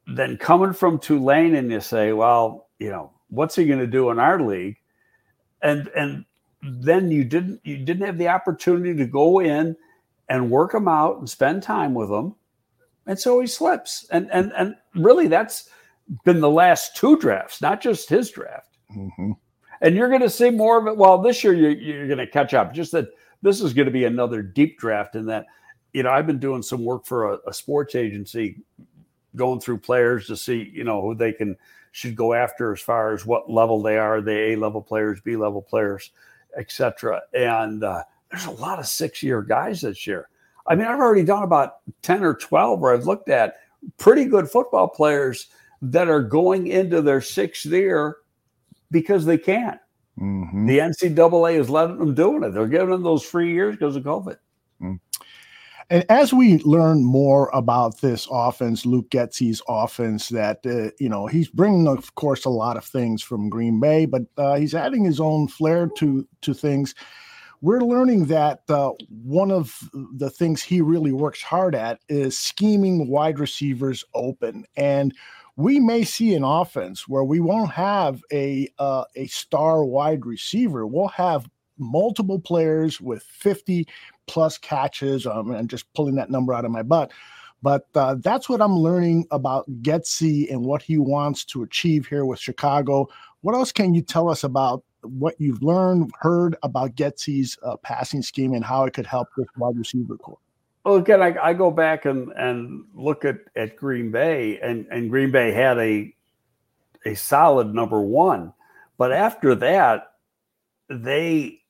then 0.09 0.37
coming 0.37 0.73
from 0.73 0.99
Tulane 0.99 1.55
and 1.55 1.71
you 1.71 1.81
say, 1.81 2.13
well, 2.13 2.69
you 2.79 2.91
know, 2.91 3.13
what's 3.29 3.57
he 3.57 3.67
going 3.67 3.79
to 3.81 3.87
do 3.87 4.11
in 4.11 4.19
our 4.19 4.41
league? 4.41 4.77
And 5.63 5.89
and 5.89 6.25
then 6.63 7.11
you 7.11 7.25
didn't 7.25 7.61
you 7.65 7.77
didn't 7.79 8.07
have 8.07 8.19
the 8.19 8.29
opportunity 8.29 8.97
to 8.97 9.07
go 9.07 9.41
in 9.41 9.77
and 10.29 10.51
work 10.51 10.75
him 10.75 10.89
out 10.89 11.19
and 11.19 11.29
spend 11.29 11.63
time 11.63 11.95
with 11.95 12.11
him. 12.11 12.35
And 13.07 13.19
so 13.19 13.41
he 13.41 13.47
slips. 13.47 14.07
And 14.11 14.31
and 14.33 14.53
and 14.57 14.75
really 14.95 15.27
that's 15.29 15.69
been 16.25 16.41
the 16.41 16.51
last 16.51 16.97
two 16.97 17.19
drafts, 17.19 17.61
not 17.61 17.81
just 17.81 18.09
his 18.09 18.31
draft. 18.31 18.79
Mm-hmm. 18.97 19.33
And 19.81 19.95
you're 19.95 20.09
going 20.09 20.23
to 20.23 20.31
see 20.31 20.51
more 20.51 20.79
of 20.79 20.87
it. 20.87 20.97
Well, 20.97 21.19
this 21.19 21.45
year 21.45 21.53
you're, 21.53 21.71
you're 21.71 22.07
going 22.07 22.19
to 22.19 22.27
catch 22.27 22.55
up. 22.55 22.73
Just 22.73 22.93
that 22.93 23.09
this 23.43 23.61
is 23.61 23.73
going 23.73 23.87
to 23.87 23.93
be 23.93 24.05
another 24.05 24.43
deep 24.43 24.79
draft 24.79 25.15
in 25.15 25.27
that, 25.27 25.47
you 25.93 26.03
know, 26.03 26.11
I've 26.11 26.27
been 26.27 26.41
doing 26.41 26.63
some 26.63 26.85
work 26.85 27.07
for 27.07 27.35
a, 27.35 27.39
a 27.47 27.53
sports 27.53 27.95
agency 27.95 28.63
going 29.37 29.61
through 29.61 29.79
players 29.79 30.27
to 30.27 30.37
see, 30.37 30.71
you 30.75 30.85
know, 30.85 31.03
who 31.03 31.15
they 31.15 31.33
can 31.33 31.57
should 31.93 32.17
go 32.17 32.35
after 32.35 32.73
as 32.73 32.81
far 32.81 33.13
as 33.13 33.27
what 33.27 33.51
level 33.51 33.83
they 33.83 33.99
are, 33.99 34.21
the 34.21 34.53
A 34.53 34.57
level 34.57 34.83
players, 34.83 35.21
B 35.21 35.37
level 35.37 35.63
players, 35.63 36.11
etc. 36.57 37.23
And 37.35 37.83
uh, 37.83 38.05
there's 38.31 38.47
a 38.47 38.51
lot 38.53 38.79
of 38.79 38.87
six 38.87 39.23
year 39.23 39.43
guys 39.43 39.81
this 39.81 40.07
year. 40.07 40.29
I 40.67 40.75
mean, 40.75 40.87
I've 40.87 41.01
already 41.01 41.25
done 41.25 41.43
about 41.43 41.79
10 42.03 42.23
or 42.25 42.35
12 42.35 42.81
where 42.81 42.93
I've 42.93 43.07
looked 43.07 43.31
at 43.31 43.57
pretty 43.97 44.27
good 44.27 44.51
football 44.51 44.89
players 44.89 45.49
that 45.81 46.09
are 46.09 46.23
going 46.23 46.67
into 46.67 47.01
their 47.01 47.21
sixth 47.21 47.67
year 47.67 48.17
because 48.91 49.25
they 49.25 49.39
can. 49.39 49.79
Mm-hmm. 50.21 50.67
The 50.67 50.79
NCAA 50.79 51.59
is 51.59 51.71
letting 51.71 51.99
them 51.99 52.15
doing 52.15 52.43
it. 52.43 52.53
They're 52.53 52.67
giving 52.67 52.91
them 52.91 53.03
those 53.03 53.23
free 53.23 53.53
years 53.53 53.77
because 53.77 53.97
of 53.97 54.03
COVID. 54.03 54.37
And 55.91 56.05
as 56.11 56.35
we 56.35 56.59
learn 56.59 57.03
more 57.03 57.51
about 57.55 58.01
this 58.01 58.29
offense, 58.31 58.85
Luke 58.85 59.09
Getsy's 59.09 59.63
offense, 59.69 60.29
that 60.29 60.59
uh, 60.67 60.91
you 60.99 61.09
know 61.09 61.27
he's 61.27 61.49
bringing, 61.49 61.89
of 61.89 62.15
course, 62.15 62.45
a 62.45 62.51
lot 62.51 62.77
of 62.77 62.85
things 62.85 63.23
from 63.23 63.49
Green 63.49 63.81
Bay, 63.81 64.05
but 64.05 64.23
uh, 64.37 64.57
he's 64.57 64.75
adding 64.75 65.05
his 65.05 65.19
own 65.19 65.49
flair 65.49 65.89
to 65.97 66.29
to 66.43 66.53
things. 66.53 66.95
We're 67.63 67.81
learning 67.81 68.27
that 68.27 68.61
uh, 68.69 68.93
one 69.09 69.51
of 69.51 69.77
the 70.15 70.31
things 70.31 70.63
he 70.63 70.81
really 70.81 71.13
works 71.13 71.43
hard 71.43 71.75
at 71.75 72.01
is 72.09 72.39
scheming 72.39 73.09
wide 73.09 73.39
receivers 73.39 74.05
open, 74.15 74.67
and 74.77 75.15
we 75.57 75.81
may 75.81 76.05
see 76.05 76.35
an 76.35 76.45
offense 76.45 77.09
where 77.09 77.25
we 77.25 77.41
won't 77.41 77.73
have 77.73 78.23
a 78.31 78.69
uh, 78.79 79.05
a 79.17 79.27
star 79.29 79.87
wide 79.87 80.27
receiver. 80.27 80.87
We'll 80.87 81.09
have 81.09 81.49
multiple 81.79 82.41
players 82.41 83.01
with 83.01 83.23
50 83.23 83.87
plus 84.29 84.59
catches. 84.59 85.27
Um, 85.27 85.51
I'm 85.51 85.69
just 85.69 85.93
pulling 85.95 86.15
that 86.17 86.31
number 86.31 86.55
out 86.55 86.65
of 86.65 86.71
my 86.71 86.83
butt. 86.83 87.13
But 87.61 87.89
uh, 87.95 88.17
that's 88.21 88.49
what 88.49 88.63
I'm 88.63 88.77
learning 88.77 89.27
about 89.31 89.69
Getsy 89.83 90.51
and 90.51 90.65
what 90.65 90.81
he 90.81 90.97
wants 90.97 91.45
to 91.47 91.63
achieve 91.63 92.07
here 92.07 92.25
with 92.25 92.39
Chicago. 92.39 93.09
What 93.41 93.55
else 93.55 93.73
can 93.73 93.95
you 93.95 94.03
tell 94.03 94.29
us 94.29 94.45
about 94.45 94.85
what 95.03 95.35
you've 95.39 95.63
learned, 95.63 96.13
heard 96.21 96.57
about 96.63 96.95
Getsy's 96.95 97.59
uh, 97.65 97.77
passing 97.79 98.23
scheme 98.23 98.53
and 98.55 98.65
how 98.65 98.85
it 98.85 98.95
could 98.95 99.07
help 99.07 99.29
this 99.37 99.49
wide 99.57 99.77
receiver 99.77 100.17
corps? 100.17 100.39
Well, 100.85 100.97
again, 100.97 101.21
I, 101.21 101.37
I, 101.43 101.53
go 101.53 101.71
back 101.71 102.05
and, 102.05 102.33
and 102.37 102.85
look 102.95 103.25
at, 103.25 103.41
at 103.57 103.77
Green 103.77 104.11
Bay, 104.11 104.59
and, 104.61 104.87
and 104.91 105.11
Green 105.11 105.31
Bay 105.31 105.53
had 105.53 105.79
a 105.79 106.15
a 107.05 107.15
solid 107.15 107.75
number 107.75 108.01
one, 108.01 108.53
but 108.97 109.13
after 109.13 109.55
that, 109.57 110.13
they 110.89 111.61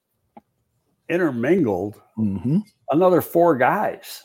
intermingled 1.08 2.00
mm-hmm. 2.16 2.58
another 2.90 3.20
four 3.20 3.56
guys. 3.56 4.24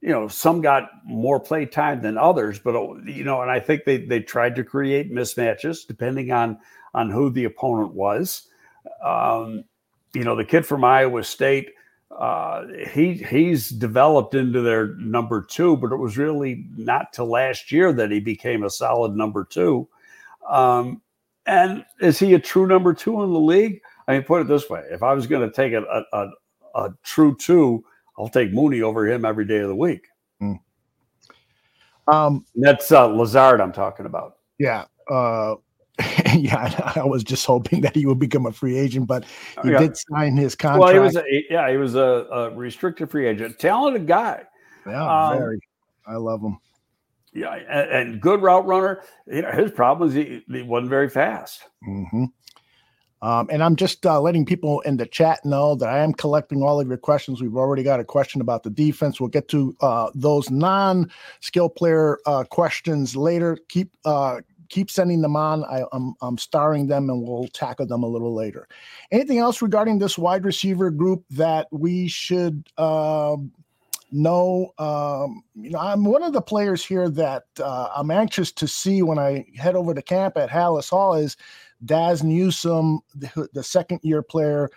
You 0.00 0.10
know, 0.10 0.28
some 0.28 0.60
got 0.60 0.90
more 1.04 1.40
play 1.40 1.66
time 1.66 2.02
than 2.02 2.16
others, 2.16 2.58
but 2.58 2.74
you 3.04 3.24
know, 3.24 3.42
and 3.42 3.50
I 3.50 3.58
think 3.58 3.84
they 3.84 3.98
they 3.98 4.20
tried 4.20 4.54
to 4.56 4.64
create 4.64 5.12
mismatches 5.12 5.86
depending 5.86 6.30
on 6.30 6.58
on 6.94 7.10
who 7.10 7.30
the 7.30 7.44
opponent 7.44 7.94
was. 7.94 8.46
Um, 9.02 9.64
you 10.14 10.24
know, 10.24 10.36
the 10.36 10.44
kid 10.44 10.64
from 10.64 10.84
Iowa 10.84 11.24
State, 11.24 11.70
uh, 12.16 12.66
he 12.92 13.14
he's 13.14 13.70
developed 13.70 14.34
into 14.34 14.60
their 14.60 14.94
number 14.96 15.42
two, 15.42 15.76
but 15.76 15.92
it 15.92 15.96
was 15.96 16.16
really 16.16 16.66
not 16.76 17.12
till 17.12 17.26
last 17.26 17.72
year 17.72 17.92
that 17.92 18.10
he 18.10 18.20
became 18.20 18.62
a 18.62 18.70
solid 18.70 19.16
number 19.16 19.44
two. 19.44 19.88
Um, 20.48 21.02
and 21.44 21.84
is 22.00 22.18
he 22.18 22.34
a 22.34 22.38
true 22.38 22.66
number 22.66 22.94
two 22.94 23.22
in 23.22 23.32
the 23.32 23.40
league? 23.40 23.80
I 24.08 24.12
mean, 24.12 24.22
put 24.22 24.40
it 24.40 24.48
this 24.48 24.68
way: 24.68 24.82
if 24.90 25.02
I 25.02 25.12
was 25.12 25.26
going 25.26 25.48
to 25.48 25.54
take 25.54 25.74
a, 25.74 26.04
a, 26.12 26.30
a, 26.74 26.90
true 27.04 27.36
two, 27.36 27.84
I'll 28.18 28.28
take 28.28 28.52
Mooney 28.52 28.80
over 28.80 29.06
him 29.06 29.24
every 29.24 29.44
day 29.44 29.58
of 29.58 29.68
the 29.68 29.76
week. 29.76 30.08
Mm. 30.42 30.58
Um, 32.08 32.46
that's 32.54 32.90
uh, 32.90 33.06
Lazard 33.06 33.60
I'm 33.60 33.72
talking 33.72 34.06
about. 34.06 34.38
Yeah. 34.58 34.86
Uh, 35.08 35.56
yeah, 36.34 36.92
I 36.96 37.04
was 37.04 37.22
just 37.22 37.44
hoping 37.44 37.80
that 37.82 37.94
he 37.94 38.06
would 38.06 38.18
become 38.18 38.46
a 38.46 38.52
free 38.52 38.78
agent, 38.78 39.06
but 39.06 39.24
he 39.62 39.70
yeah. 39.70 39.78
did 39.78 39.96
sign 39.96 40.36
his 40.36 40.54
contract. 40.54 40.80
Well, 40.80 40.92
he 40.92 41.00
was 41.00 41.16
a, 41.16 41.24
yeah, 41.50 41.70
he 41.70 41.76
was 41.76 41.96
a, 41.96 42.26
a 42.30 42.50
restricted 42.50 43.10
free 43.10 43.26
agent, 43.26 43.58
talented 43.58 44.06
guy. 44.06 44.44
Yeah, 44.86 45.28
um, 45.28 45.38
very. 45.38 45.60
I 46.06 46.16
love 46.16 46.40
him. 46.40 46.58
Yeah, 47.34 47.52
and, 47.52 47.90
and, 47.90 48.20
good 48.20 48.40
route 48.40 48.66
runner. 48.66 49.02
You 49.26 49.42
know, 49.42 49.50
his 49.50 49.70
problem 49.70 50.08
is 50.08 50.14
he, 50.14 50.42
he 50.50 50.62
wasn't 50.62 50.88
very 50.88 51.10
fast. 51.10 51.62
Mm-hmm. 51.86 52.24
Um, 53.20 53.48
and 53.50 53.62
I'm 53.62 53.76
just 53.76 54.06
uh, 54.06 54.20
letting 54.20 54.44
people 54.46 54.80
in 54.82 54.96
the 54.96 55.06
chat 55.06 55.44
know 55.44 55.74
that 55.74 55.88
I 55.88 55.98
am 55.98 56.12
collecting 56.12 56.62
all 56.62 56.80
of 56.80 56.88
your 56.88 56.96
questions. 56.96 57.42
We've 57.42 57.56
already 57.56 57.82
got 57.82 58.00
a 58.00 58.04
question 58.04 58.40
about 58.40 58.62
the 58.62 58.70
defense. 58.70 59.20
We'll 59.20 59.28
get 59.28 59.48
to 59.48 59.76
uh, 59.80 60.10
those 60.14 60.50
non-skill 60.50 61.70
player 61.70 62.18
uh, 62.26 62.44
questions 62.44 63.16
later. 63.16 63.58
Keep 63.68 63.96
uh, 64.04 64.40
keep 64.68 64.90
sending 64.90 65.22
them 65.22 65.36
on. 65.36 65.64
I, 65.64 65.80
am 65.80 65.86
I'm, 65.92 66.14
I'm 66.20 66.38
starring 66.38 66.86
them, 66.86 67.10
and 67.10 67.26
we'll 67.26 67.48
tackle 67.48 67.86
them 67.86 68.02
a 68.02 68.08
little 68.08 68.34
later. 68.34 68.68
Anything 69.10 69.38
else 69.38 69.62
regarding 69.62 69.98
this 69.98 70.16
wide 70.18 70.44
receiver 70.44 70.90
group 70.90 71.24
that 71.30 71.66
we 71.70 72.08
should 72.08 72.68
um, 72.78 73.50
know? 74.12 74.72
Um, 74.78 75.42
you 75.54 75.70
know, 75.70 75.78
I'm 75.78 76.04
one 76.04 76.22
of 76.22 76.32
the 76.32 76.42
players 76.42 76.84
here 76.84 77.08
that 77.10 77.44
uh, 77.58 77.88
I'm 77.96 78.10
anxious 78.10 78.52
to 78.52 78.68
see 78.68 79.02
when 79.02 79.18
I 79.18 79.46
head 79.56 79.74
over 79.74 79.94
to 79.94 80.02
camp 80.02 80.36
at 80.36 80.50
Halas 80.50 80.90
Hall. 80.90 81.14
Is 81.14 81.36
Dazz 81.84 82.22
Newsome, 82.22 83.00
the, 83.14 83.48
the 83.52 83.62
second 83.62 84.00
year 84.02 84.22
player, 84.22 84.68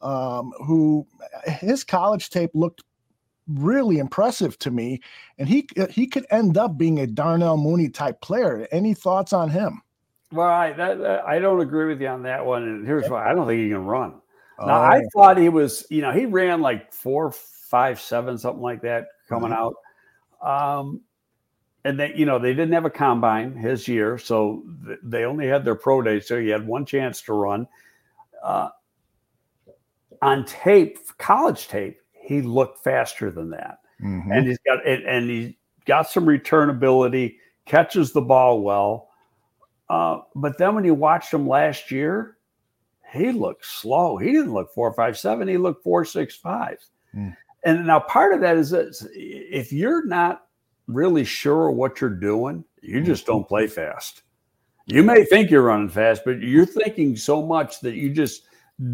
um, 0.00 0.52
who 0.64 1.06
his 1.44 1.84
college 1.84 2.30
tape 2.30 2.50
looked 2.54 2.82
really 3.48 3.98
impressive 3.98 4.58
to 4.60 4.70
me, 4.70 5.00
and 5.38 5.48
he 5.48 5.68
he 5.90 6.06
could 6.06 6.26
end 6.30 6.58
up 6.58 6.76
being 6.76 7.00
a 7.00 7.06
Darnell 7.06 7.56
Mooney 7.56 7.88
type 7.88 8.20
player. 8.20 8.68
Any 8.70 8.94
thoughts 8.94 9.32
on 9.32 9.50
him? 9.50 9.82
Well, 10.30 10.46
I 10.46 10.72
that, 10.72 10.98
that, 10.98 11.24
I 11.26 11.38
don't 11.38 11.60
agree 11.60 11.86
with 11.86 12.00
you 12.00 12.08
on 12.08 12.22
that 12.24 12.44
one, 12.44 12.62
and 12.62 12.86
here's 12.86 13.08
why: 13.08 13.28
I 13.28 13.34
don't 13.34 13.46
think 13.46 13.60
he 13.62 13.70
can 13.70 13.84
run. 13.84 14.20
Now, 14.60 14.82
oh. 14.82 14.84
I 14.84 15.02
thought 15.14 15.38
he 15.38 15.48
was, 15.48 15.86
you 15.88 16.02
know, 16.02 16.10
he 16.10 16.26
ran 16.26 16.60
like 16.60 16.92
four, 16.92 17.30
five, 17.30 18.00
seven, 18.00 18.36
something 18.36 18.62
like 18.62 18.82
that 18.82 19.06
coming 19.28 19.50
mm-hmm. 19.50 19.70
out. 20.42 20.78
Um, 20.80 21.02
and 21.84 21.98
they, 21.98 22.12
you 22.14 22.26
know, 22.26 22.38
they 22.38 22.52
didn't 22.52 22.72
have 22.72 22.84
a 22.84 22.90
combine 22.90 23.54
his 23.56 23.86
year, 23.88 24.18
so 24.18 24.64
th- 24.84 24.98
they 25.02 25.24
only 25.24 25.46
had 25.46 25.64
their 25.64 25.74
pro 25.74 26.02
day, 26.02 26.20
so 26.20 26.40
he 26.40 26.48
had 26.48 26.66
one 26.66 26.84
chance 26.84 27.22
to 27.22 27.32
run. 27.32 27.66
Uh, 28.42 28.70
on 30.20 30.44
tape, 30.44 30.98
college 31.18 31.68
tape, 31.68 32.00
he 32.12 32.42
looked 32.42 32.82
faster 32.82 33.30
than 33.30 33.50
that, 33.50 33.78
mm-hmm. 34.02 34.30
and 34.32 34.46
he's 34.46 34.58
got 34.66 34.86
and, 34.86 35.04
and 35.04 35.30
he 35.30 35.58
got 35.84 36.10
some 36.10 36.26
return 36.26 36.70
ability, 36.70 37.38
catches 37.64 38.12
the 38.12 38.20
ball 38.20 38.62
well. 38.62 39.08
Uh, 39.88 40.18
but 40.34 40.58
then 40.58 40.74
when 40.74 40.84
you 40.84 40.94
watched 40.94 41.32
him 41.32 41.48
last 41.48 41.90
year, 41.90 42.36
he 43.12 43.32
looked 43.32 43.64
slow. 43.64 44.16
He 44.16 44.32
didn't 44.32 44.52
look 44.52 44.74
four 44.74 44.92
five 44.92 45.16
seven. 45.16 45.48
He 45.48 45.56
looked 45.56 45.82
four 45.82 46.04
six 46.04 46.36
five. 46.36 46.78
Mm. 47.14 47.36
And 47.64 47.86
now 47.86 48.00
part 48.00 48.34
of 48.34 48.40
that 48.40 48.56
is 48.56 48.70
that 48.70 48.94
if 49.14 49.72
you're 49.72 50.06
not 50.06 50.47
really 50.88 51.24
sure 51.24 51.70
what 51.70 52.00
you're 52.00 52.10
doing, 52.10 52.64
you 52.82 53.02
just 53.02 53.26
don't 53.26 53.46
play 53.46 53.68
fast. 53.68 54.22
You 54.86 55.02
may 55.02 55.24
think 55.24 55.50
you're 55.50 55.62
running 55.62 55.90
fast, 55.90 56.22
but 56.24 56.40
you're 56.40 56.66
thinking 56.66 57.14
so 57.14 57.44
much 57.44 57.80
that 57.80 57.94
you 57.94 58.10
just 58.10 58.44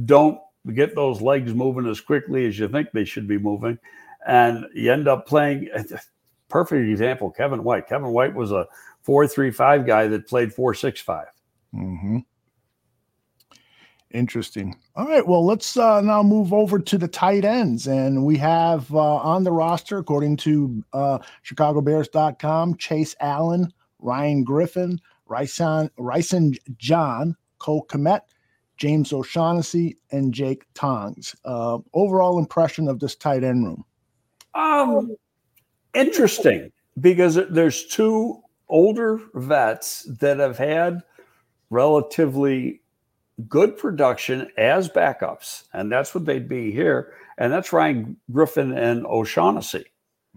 don't 0.04 0.38
get 0.74 0.94
those 0.94 1.22
legs 1.22 1.54
moving 1.54 1.86
as 1.86 2.00
quickly 2.00 2.46
as 2.46 2.58
you 2.58 2.68
think 2.68 2.88
they 2.92 3.04
should 3.04 3.28
be 3.28 3.38
moving. 3.38 3.78
And 4.26 4.66
you 4.74 4.92
end 4.92 5.06
up 5.06 5.26
playing 5.26 5.68
perfect 6.48 6.88
example, 6.88 7.30
Kevin 7.30 7.62
White. 7.62 7.88
Kevin 7.88 8.10
White 8.10 8.34
was 8.34 8.50
a 8.50 8.66
four 9.02 9.28
three 9.28 9.52
five 9.52 9.86
guy 9.86 10.08
that 10.08 10.26
played 10.26 10.52
four 10.52 10.74
six 10.74 11.00
five. 11.00 11.28
Mm-hmm. 11.74 12.18
Interesting. 14.14 14.76
All 14.94 15.08
right. 15.08 15.26
Well, 15.26 15.44
let's 15.44 15.76
uh, 15.76 16.00
now 16.00 16.22
move 16.22 16.52
over 16.52 16.78
to 16.78 16.96
the 16.96 17.08
tight 17.08 17.44
ends. 17.44 17.88
And 17.88 18.24
we 18.24 18.36
have 18.38 18.94
uh, 18.94 19.16
on 19.16 19.42
the 19.42 19.50
roster, 19.50 19.98
according 19.98 20.36
to 20.38 20.84
uh, 20.92 21.18
ChicagoBears.com, 21.44 22.76
Chase 22.76 23.16
Allen, 23.18 23.72
Ryan 23.98 24.44
Griffin, 24.44 25.00
Rysen, 25.28 25.90
Rysen 25.98 26.56
John, 26.76 27.34
Cole 27.58 27.84
Kmet, 27.88 28.20
James 28.76 29.12
O'Shaughnessy, 29.12 29.96
and 30.12 30.32
Jake 30.32 30.62
Tonges. 30.74 31.34
Uh, 31.44 31.78
overall 31.92 32.38
impression 32.38 32.86
of 32.86 33.00
this 33.00 33.16
tight 33.16 33.42
end 33.42 33.64
room? 33.66 33.84
Um, 34.54 35.16
interesting 35.92 36.70
because 37.00 37.40
there's 37.50 37.84
two 37.86 38.40
older 38.68 39.20
vets 39.34 40.04
that 40.20 40.38
have 40.38 40.56
had 40.56 41.02
relatively 41.70 42.80
good 43.48 43.76
production 43.76 44.50
as 44.56 44.88
backups, 44.88 45.64
and 45.72 45.90
that's 45.90 46.14
what 46.14 46.24
they'd 46.24 46.48
be 46.48 46.70
here. 46.70 47.14
And 47.38 47.52
that's 47.52 47.72
Ryan 47.72 48.16
Griffin 48.30 48.72
and 48.76 49.04
O'Shaughnessy. 49.06 49.86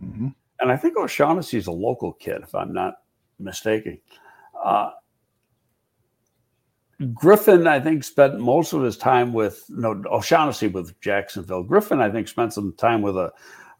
Mm-hmm. 0.04 0.30
And 0.60 0.72
I 0.72 0.78
think 0.78 0.98
O'Shaughnessy 0.98 1.58
is 1.58 1.68
a 1.68 1.72
local 1.72 2.14
kid, 2.14 2.42
if 2.42 2.56
I'm 2.56 2.74
not 2.74 2.96
mistaken. 3.40 4.00
Uh, 4.60 4.92
Griffin, 7.14 7.68
I 7.68 7.80
think, 7.80 8.04
spent 8.04 8.40
most 8.40 8.74
of 8.74 8.82
his 8.82 8.98
time 8.98 9.32
with 9.32 9.64
no 9.70 10.02
O'Shaughnessy 10.08 10.68
with 10.68 11.00
Jacksonville. 11.00 11.62
Griffin, 11.62 12.02
I 12.02 12.10
think, 12.10 12.28
spent 12.28 12.54
some 12.54 12.74
time 12.74 13.04
with 13.04 13.16
a 13.16 13.32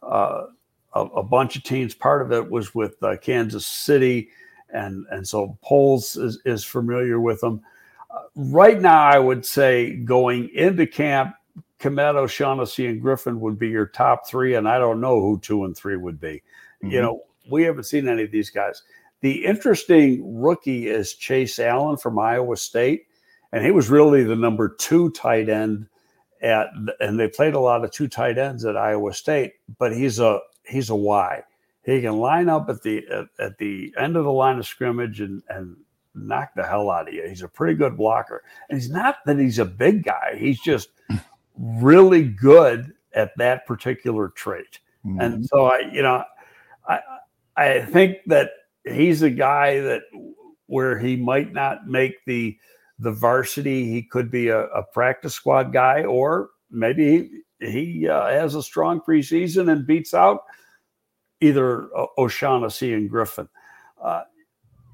uh, 0.02 0.46
a, 0.94 1.00
a, 1.00 1.22
bunch 1.24 1.56
of 1.56 1.64
teams. 1.64 1.94
Part 1.94 2.22
of 2.22 2.32
it 2.32 2.48
was 2.48 2.74
with 2.74 2.94
uh, 3.02 3.16
Kansas 3.16 3.66
City, 3.66 4.28
and 4.72 5.04
and 5.10 5.26
so 5.26 5.58
Poles 5.62 6.14
is, 6.14 6.40
is 6.44 6.64
familiar 6.64 7.18
with 7.18 7.40
them 7.40 7.60
right 8.34 8.80
now, 8.80 9.02
I 9.02 9.18
would 9.18 9.44
say 9.44 9.96
going 9.96 10.50
into 10.54 10.86
camp, 10.86 11.34
Kmet, 11.80 12.16
O'Shaughnessy, 12.16 12.86
and 12.86 13.00
Griffin 13.00 13.40
would 13.40 13.58
be 13.58 13.68
your 13.68 13.86
top 13.86 14.26
three, 14.26 14.54
and 14.54 14.68
I 14.68 14.78
don't 14.78 15.00
know 15.00 15.20
who 15.20 15.38
two 15.40 15.64
and 15.64 15.76
three 15.76 15.96
would 15.96 16.20
be. 16.20 16.42
Mm-hmm. 16.82 16.90
You 16.90 17.02
know, 17.02 17.22
we 17.50 17.62
haven't 17.62 17.84
seen 17.84 18.08
any 18.08 18.24
of 18.24 18.30
these 18.30 18.50
guys. 18.50 18.82
The 19.20 19.44
interesting 19.44 20.40
rookie 20.40 20.88
is 20.88 21.14
Chase 21.14 21.58
Allen 21.58 21.96
from 21.96 22.18
Iowa 22.18 22.56
State, 22.56 23.06
and 23.52 23.64
he 23.64 23.70
was 23.70 23.90
really 23.90 24.22
the 24.24 24.36
number 24.36 24.76
two 24.78 25.10
tight 25.10 25.48
end 25.48 25.86
at, 26.42 26.68
and 27.00 27.18
they 27.18 27.28
played 27.28 27.54
a 27.54 27.60
lot 27.60 27.84
of 27.84 27.90
two 27.90 28.08
tight 28.08 28.38
ends 28.38 28.64
at 28.64 28.76
Iowa 28.76 29.12
State, 29.12 29.54
but 29.78 29.94
he's 29.94 30.20
a 30.20 30.40
he's 30.64 30.90
a 30.90 30.94
Y. 30.96 31.42
He 31.84 32.00
can 32.00 32.18
line 32.18 32.48
up 32.48 32.68
at 32.68 32.82
the 32.82 33.04
at, 33.08 33.26
at 33.38 33.58
the 33.58 33.92
end 33.98 34.16
of 34.16 34.24
the 34.24 34.32
line 34.32 34.58
of 34.58 34.66
scrimmage 34.66 35.20
and 35.20 35.42
and 35.48 35.76
knock 36.14 36.50
the 36.56 36.64
hell 36.64 36.90
out 36.90 37.08
of 37.08 37.14
you. 37.14 37.26
He's 37.28 37.42
a 37.42 37.48
pretty 37.48 37.74
good 37.74 37.96
blocker. 37.96 38.42
And 38.68 38.78
he's 38.78 38.90
not 38.90 39.16
that 39.26 39.38
he's 39.38 39.58
a 39.58 39.64
big 39.64 40.04
guy, 40.04 40.36
he's 40.38 40.60
just 40.60 40.90
really 41.56 42.24
good 42.24 42.92
at 43.14 43.36
that 43.36 43.66
particular 43.66 44.28
trait. 44.28 44.80
Mm-hmm. 45.04 45.20
And 45.20 45.46
so 45.46 45.66
I, 45.66 45.90
you 45.92 46.02
know, 46.02 46.24
I 46.88 47.00
I 47.56 47.80
think 47.82 48.18
that 48.26 48.50
he's 48.84 49.22
a 49.22 49.30
guy 49.30 49.80
that 49.80 50.02
where 50.66 50.98
he 50.98 51.16
might 51.16 51.52
not 51.52 51.86
make 51.86 52.24
the 52.26 52.56
the 52.98 53.12
varsity, 53.12 53.90
he 53.90 54.02
could 54.02 54.30
be 54.30 54.48
a, 54.48 54.64
a 54.66 54.82
practice 54.82 55.34
squad 55.34 55.72
guy, 55.72 56.02
or 56.02 56.50
maybe 56.70 57.30
he, 57.60 57.70
he 57.70 58.08
uh, 58.08 58.28
has 58.28 58.54
a 58.54 58.62
strong 58.62 59.00
preseason 59.00 59.70
and 59.70 59.86
beats 59.86 60.14
out 60.14 60.40
either 61.40 61.88
O'Shaughnessy 62.18 62.92
and 62.92 63.08
Griffin. 63.08 63.48
Uh, 64.02 64.22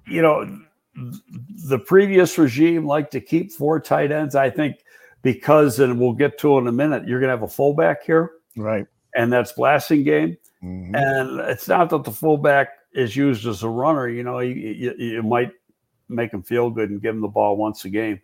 you 0.07 0.21
know, 0.21 0.61
the 0.95 1.79
previous 1.79 2.39
regime 2.39 2.87
liked 2.87 3.13
to 3.13 3.21
keep 3.21 3.53
four 3.53 3.81
tight 3.81 4.13
ends. 4.13 4.35
I 4.35 4.51
think 4.51 4.85
because, 5.23 5.81
and 5.81 5.99
we'll 5.99 6.13
get 6.13 6.39
to 6.39 6.59
in 6.59 6.67
a 6.67 6.73
minute, 6.73 7.09
you're 7.09 7.19
going 7.19 7.29
to 7.29 7.37
have 7.37 7.43
a 7.43 7.49
fullback 7.49 8.05
here. 8.05 8.33
Right. 8.57 8.87
And 9.17 9.33
that's 9.33 9.53
Blasingame. 9.53 10.37
Mm-hmm. 10.63 10.95
And 10.95 11.41
it's 11.41 11.69
not 11.69 11.91
that 11.91 12.05
the 12.05 12.13
fullback 12.13 12.69
is 12.93 13.17
used 13.17 13.47
as 13.47 13.63
a 13.63 13.69
runner. 13.69 14.09
You 14.09 14.23
know, 14.23 14.39
you, 14.39 14.55
you, 14.55 14.95
you, 14.97 15.23
might 15.23 15.53
make 16.09 16.33
him 16.33 16.43
feel 16.43 16.71
good 16.71 16.91
and 16.91 17.03
give 17.03 17.15
him 17.15 17.21
the 17.21 17.29
ball 17.29 17.57
once 17.57 17.85
a 17.85 17.91
game. 17.91 18.21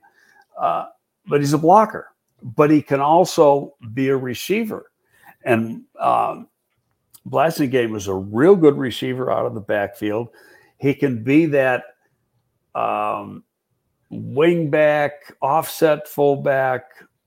Uh, 0.58 0.86
but 1.26 1.40
he's 1.40 1.52
a 1.52 1.58
blocker. 1.58 2.12
But 2.42 2.70
he 2.70 2.80
can 2.80 3.00
also 3.00 3.74
be 3.92 4.08
a 4.08 4.16
receiver. 4.16 4.90
And 5.44 5.82
um, 5.98 6.48
Blasingame 7.28 7.96
is 7.96 8.08
a 8.08 8.14
real 8.14 8.56
good 8.56 8.76
receiver 8.76 9.30
out 9.30 9.46
of 9.46 9.54
the 9.54 9.60
backfield. 9.60 10.28
He 10.78 10.94
can 10.94 11.22
be 11.22 11.46
that 11.46 11.84
um, 12.74 13.44
wing 14.10 14.70
back, 14.70 15.12
offset 15.40 16.08
fullback, 16.08 16.84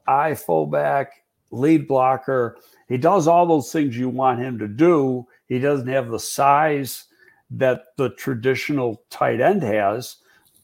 I 0.08 0.36
fullback, 0.36 1.24
lead 1.52 1.88
blocker. 1.88 2.58
He 2.90 2.98
does 2.98 3.28
all 3.28 3.46
those 3.46 3.72
things 3.72 3.98
you 3.98 4.10
want 4.10 4.40
him 4.40 4.60
to 4.60 4.68
do. 4.68 5.26
He 5.48 5.60
doesn't 5.60 5.88
have 5.88 6.10
the 6.10 6.20
size 6.20 7.06
that 7.52 7.84
the 7.98 8.10
traditional 8.12 9.04
tight 9.10 9.40
end 9.40 9.64
has. 9.64 10.18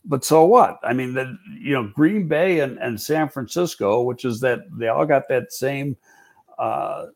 But 0.05 0.25
so 0.25 0.45
what? 0.45 0.79
I 0.83 0.93
mean, 0.93 1.13
the, 1.13 1.37
you 1.59 1.73
know, 1.73 1.91
Green 1.93 2.27
Bay 2.27 2.61
and, 2.61 2.77
and 2.79 2.99
San 2.99 3.29
Francisco, 3.29 4.01
which 4.01 4.25
is 4.25 4.39
that 4.39 4.61
they 4.71 4.87
all 4.87 5.05
got 5.05 5.27
that 5.29 5.51
same 5.51 5.97
uh, 6.57 7.07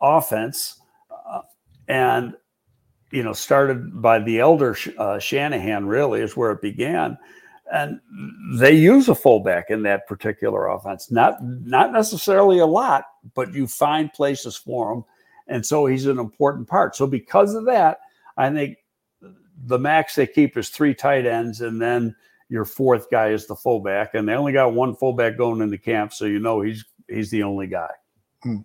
offense. 0.00 0.80
Uh, 1.10 1.42
and 1.88 2.34
you 3.10 3.22
know, 3.22 3.32
started 3.32 4.02
by 4.02 4.18
the 4.18 4.40
elder 4.40 4.76
uh, 4.98 5.18
Shanahan, 5.18 5.86
really, 5.86 6.20
is 6.20 6.36
where 6.36 6.50
it 6.50 6.60
began. 6.60 7.16
And 7.72 8.00
they 8.58 8.72
use 8.72 9.08
a 9.08 9.14
fullback 9.14 9.70
in 9.70 9.82
that 9.82 10.06
particular 10.06 10.68
offense. 10.68 11.10
Not 11.10 11.42
not 11.42 11.92
necessarily 11.92 12.58
a 12.60 12.66
lot, 12.66 13.04
but 13.34 13.52
you 13.52 13.66
find 13.66 14.12
places 14.12 14.56
for 14.56 14.92
him. 14.92 15.04
And 15.48 15.64
so 15.64 15.86
he's 15.86 16.06
an 16.06 16.18
important 16.18 16.68
part. 16.68 16.94
So 16.94 17.06
because 17.06 17.54
of 17.54 17.64
that, 17.66 17.98
I 18.36 18.50
think 18.50 18.78
the 19.64 19.78
max 19.78 20.14
they 20.14 20.26
keep 20.26 20.56
is 20.56 20.68
three 20.68 20.94
tight 20.94 21.26
ends, 21.26 21.60
and 21.60 21.80
then 21.80 22.14
your 22.48 22.64
fourth 22.64 23.10
guy 23.10 23.28
is 23.28 23.46
the 23.46 23.56
fullback. 23.56 24.14
And 24.14 24.28
they 24.28 24.34
only 24.34 24.52
got 24.52 24.74
one 24.74 24.94
fullback 24.94 25.36
going 25.36 25.60
into 25.60 25.78
camp, 25.78 26.12
so 26.12 26.24
you 26.24 26.38
know 26.38 26.60
he's 26.60 26.84
he's 27.08 27.30
the 27.30 27.42
only 27.42 27.66
guy. 27.66 27.90
Hmm. 28.42 28.58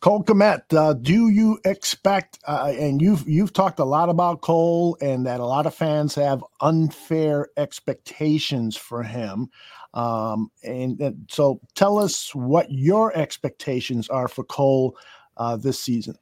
Cole 0.00 0.22
Kmet, 0.22 0.72
uh, 0.76 0.92
do 0.92 1.28
you 1.28 1.58
expect? 1.64 2.38
Uh, 2.46 2.72
and 2.78 3.00
you've 3.00 3.26
you've 3.26 3.52
talked 3.52 3.78
a 3.78 3.84
lot 3.84 4.08
about 4.08 4.42
Cole, 4.42 4.96
and 5.00 5.26
that 5.26 5.40
a 5.40 5.44
lot 5.44 5.66
of 5.66 5.74
fans 5.74 6.14
have 6.14 6.44
unfair 6.60 7.48
expectations 7.56 8.76
for 8.76 9.02
him. 9.02 9.48
Um, 9.94 10.50
and, 10.62 11.00
and, 11.00 11.26
so, 11.30 11.60
tell 11.74 11.98
us 11.98 12.34
what 12.34 12.70
your 12.70 13.16
expectations 13.16 14.08
are 14.10 14.28
for 14.28 14.44
Cole 14.44 14.96
uh, 15.38 15.56
this 15.56 15.80
season. 15.80 16.16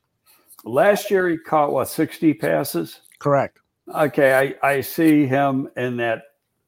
Last 0.64 1.10
year, 1.10 1.28
he 1.28 1.36
caught 1.36 1.72
what 1.72 1.88
sixty 1.88 2.32
passes. 2.32 3.00
Correct. 3.18 3.58
Okay, 3.92 4.54
I, 4.62 4.66
I 4.66 4.80
see 4.80 5.26
him 5.26 5.68
in 5.76 5.96
that 5.96 6.22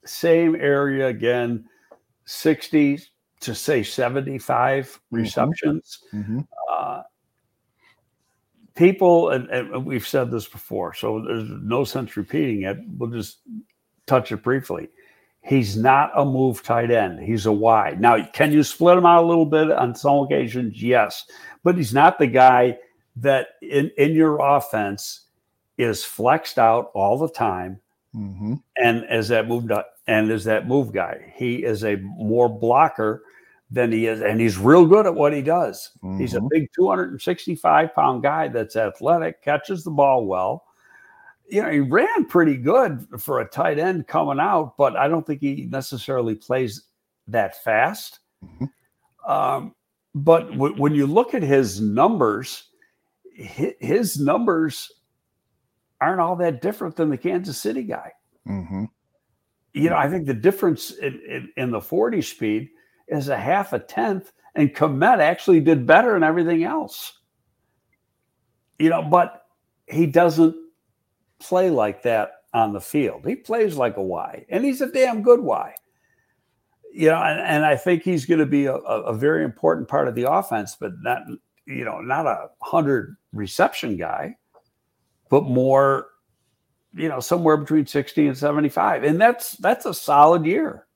same 0.05 0.57
area 0.57 1.07
again, 1.07 1.67
sixty 2.25 2.99
to 3.41 3.55
say 3.55 3.83
75 3.83 4.87
mm-hmm. 4.87 5.17
receptions. 5.17 5.99
Mm-hmm. 6.13 6.41
Uh, 6.71 7.03
people, 8.75 9.31
and, 9.31 9.49
and, 9.51 9.85
we've 9.85 10.07
said 10.07 10.31
this 10.31 10.47
before, 10.47 10.95
so 10.95 11.23
there's 11.27 11.49
no 11.63 11.85
sense 11.85 12.17
repeating 12.17 12.63
it. 12.63 12.79
We'll 12.97 13.11
just 13.11 13.41
touch 14.07 14.33
it 14.33 14.43
briefly. 14.43 14.89
He's 15.43 15.77
not 15.77 16.11
a 16.17 16.25
move 16.25 16.63
tight 16.63 16.91
end. 16.91 17.21
He's 17.21 17.47
a 17.47 17.53
Y. 17.53 17.97
Now, 18.01 18.27
can 18.33 18.53
you 18.53 18.65
split 18.65 18.99
him 18.99 19.07
out 19.07 19.23
a 19.23 19.27
little 19.27 19.47
bit 19.47 19.71
on 19.71 19.95
some 19.95 20.25
occasions? 20.25 20.83
Yes. 20.83 21.25
But 21.63 21.77
he's 21.77 21.95
not 21.95 22.19
the 22.19 22.27
guy 22.27 22.79
that 23.17 23.51
in, 23.63 23.91
in 23.97 24.13
your 24.13 24.41
offense 24.41 25.27
is 25.79 26.05
flexed 26.05 26.59
out 26.59 26.91
all 26.95 27.17
the 27.17 27.29
time. 27.29 27.81
Mm-hmm. 28.15 28.55
And 28.77 29.05
as 29.05 29.29
that 29.29 29.47
move 29.47 29.69
and 30.07 30.31
is 30.31 30.45
that 30.45 30.69
move 30.69 30.93
guy, 30.93 31.33
he 31.35 31.65
is 31.65 31.85
a 31.85 31.97
more 31.97 32.49
blocker 32.49 33.23
than 33.71 33.91
he 33.91 34.07
is, 34.07 34.21
and 34.21 34.41
he's 34.41 34.59
real 34.59 34.87
good 34.87 35.07
at 35.07 35.15
what 35.15 35.33
he 35.33 35.43
does. 35.43 35.91
Mm-hmm. 36.03 36.21
He's 36.21 36.35
a 36.35 36.39
mm-hmm. 36.39 36.49
big 36.51 36.69
265 36.75 37.95
pound 37.95 38.23
guy 38.23 38.49
that's 38.49 38.77
athletic, 38.77 39.43
catches 39.43 39.83
the 39.83 39.91
ball 39.91 40.27
well. 40.27 40.65
You 41.49 41.63
know, 41.63 41.71
he 41.71 41.81
ran 41.81 42.27
pretty 42.27 42.57
good 42.57 43.07
for 43.19 43.41
a 43.41 43.49
tight 43.49 43.79
end 43.79 44.07
coming 44.07 44.41
out, 44.41 44.77
but 44.77 44.97
I 44.97 45.09
don't 45.09 45.27
think 45.27 45.41
he 45.41 45.67
necessarily 45.71 46.35
plays 46.35 46.83
that 47.29 47.63
fast. 47.63 48.21
Mm-hmm. 48.45 49.31
Um, 49.31 49.75
but 50.15 50.51
w- 50.53 50.75
when 50.77 50.95
you 50.95 51.07
look 51.07 51.35
at 51.35 51.43
his 51.43 51.81
numbers, 51.81 52.65
his 53.33 54.19
numbers 54.19 54.91
aren't 56.01 56.21
all 56.21 56.37
that 56.37 56.63
different 56.63 56.97
than 56.97 57.11
the 57.11 57.19
Kansas 57.19 57.59
City 57.59 57.83
guy. 57.83 58.13
Mm-hmm. 58.49 58.85
You 59.77 59.91
know, 59.91 59.97
I 59.97 60.09
think 60.09 60.25
the 60.25 60.35
difference 60.35 60.93
in, 60.93 61.21
in, 61.29 61.53
in, 61.59 61.71
the 61.71 61.83
40 61.83 62.23
speed 62.23 62.71
is 63.09 63.29
a 63.29 63.37
half 63.37 63.75
a 63.75 63.79
tenth, 63.79 64.33
and 64.55 64.75
Kmet 64.75 65.19
actually 65.19 65.61
did 65.61 65.87
better 65.87 66.15
than 66.15 66.23
everything 66.23 66.65
else. 66.65 67.21
You 68.79 68.89
know, 68.89 69.03
but 69.03 69.43
he 69.87 70.07
doesn't 70.07 70.57
play 71.41 71.69
like 71.69 72.03
that 72.05 72.31
on 72.55 72.73
the 72.73 72.81
field. 72.81 73.27
He 73.27 73.37
plays 73.37 73.77
like 73.77 73.99
a 73.99 74.03
Y, 74.03 74.47
and 74.49 74.65
he's 74.65 74.81
a 74.81 74.91
damn 74.91 75.23
good 75.23 75.41
Y. 75.41 75.75
You 76.95 77.11
know, 77.11 77.23
and, 77.23 77.39
and 77.41 77.67
I 77.67 77.77
think 77.77 78.03
he's 78.03 78.25
going 78.25 78.41
to 78.41 78.47
be 78.47 78.65
a, 78.65 78.77
a 78.77 79.15
very 79.15 79.45
important 79.45 79.89
part 79.89 80.09
of 80.09 80.15
the 80.15 80.31
offense, 80.31 80.75
but 80.81 80.93
not, 81.03 81.21
you 81.67 81.85
know, 81.85 82.01
not 82.01 82.27
a 82.27 82.49
hundred 82.63 83.17
reception 83.35 83.99
guy 83.99 84.37
but 85.29 85.45
more, 85.45 86.09
you 86.97 87.09
know, 87.09 87.21
somewhere 87.21 87.57
between 87.57 87.87
60 87.87 88.29
and 88.29 88.37
75. 88.37 89.05
And 89.05 89.21
that's 89.21 89.53
that's 89.59 89.87
a 89.87 89.95
solid 89.95 90.45
year. 90.45 90.87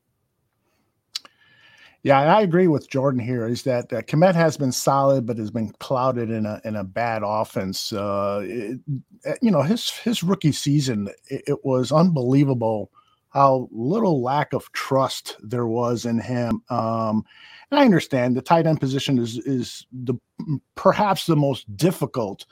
Yeah, 2.02 2.20
I 2.34 2.40
agree 2.40 2.66
with 2.66 2.88
Jordan 2.88 3.20
here. 3.20 3.46
Is 3.46 3.62
that 3.64 3.92
uh, 3.92 4.00
Kmet 4.00 4.34
has 4.34 4.56
been 4.56 4.72
solid, 4.72 5.26
but 5.26 5.36
has 5.36 5.50
been 5.50 5.70
clouded 5.80 6.30
in 6.30 6.46
a 6.46 6.60
in 6.64 6.76
a 6.76 6.84
bad 6.84 7.22
offense. 7.24 7.92
Uh, 7.92 8.40
it, 8.42 8.80
uh, 9.26 9.34
you 9.42 9.50
know, 9.50 9.60
his 9.60 9.90
his 9.90 10.22
rookie 10.22 10.52
season, 10.52 11.08
it, 11.28 11.42
it, 11.46 11.64
was 11.64 11.92
unbelievable 11.92 12.90
how 13.28 13.68
little 13.70 14.22
lack 14.22 14.54
of 14.54 14.72
trust 14.72 15.36
there 15.42 15.66
was 15.66 16.06
in 16.06 16.18
him. 16.18 16.62
Um, 16.70 17.22
and 17.70 17.78
I 17.78 17.84
understand 17.84 18.34
the 18.34 18.42
tight 18.42 18.66
end 18.66 18.80
position 18.80 19.18
is 19.18 19.36
is 19.40 19.86
the 19.92 20.14
perhaps 20.74 21.26
the 21.26 21.36
most 21.36 21.76
difficult 21.76 22.46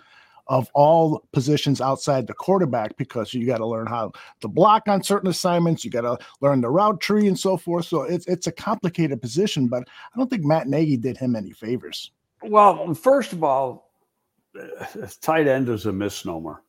of 0.49 0.69
all 0.75 1.23
positions 1.33 1.81
outside 1.81 2.27
the 2.27 2.35
quarterback 2.35 2.97
because 2.97 3.35
you 3.35 3.47
got 3.47 3.59
to 3.59 3.67
learn 3.67 3.87
how 3.87 4.13
to 4.41 4.49
block 4.49 4.89
on 4.89 5.03
certain 5.03 5.29
assignments. 5.29 5.85
You 5.85 5.91
got 5.91 6.03
to 6.03 6.19
learn 6.41 6.61
the 6.61 6.71
route 6.71 7.01
tree 7.01 7.29
and 7.29 7.39
so 7.39 7.57
forth. 7.57 7.87
So 7.87 8.03
it's 8.03 8.27
it's 8.27 8.47
a 8.47 8.53
complicated 8.53 9.21
position, 9.21 9.69
but 9.69 9.83
I 9.83 10.19
don't 10.19 10.29
think 10.29 10.45
Matt 10.45 10.67
Nagy 10.67 10.97
did 10.97 11.17
him 11.17 11.37
any 11.37 11.53
favors. 11.53 12.13
Well, 12.43 12.95
first 12.95 13.33
of 13.33 13.45
all, 13.45 13.91
uh, 14.59 15.07
tight 15.21 15.49
end 15.49 15.69
is 15.69 15.87
a 15.87 15.93
misnomer. 15.93 16.63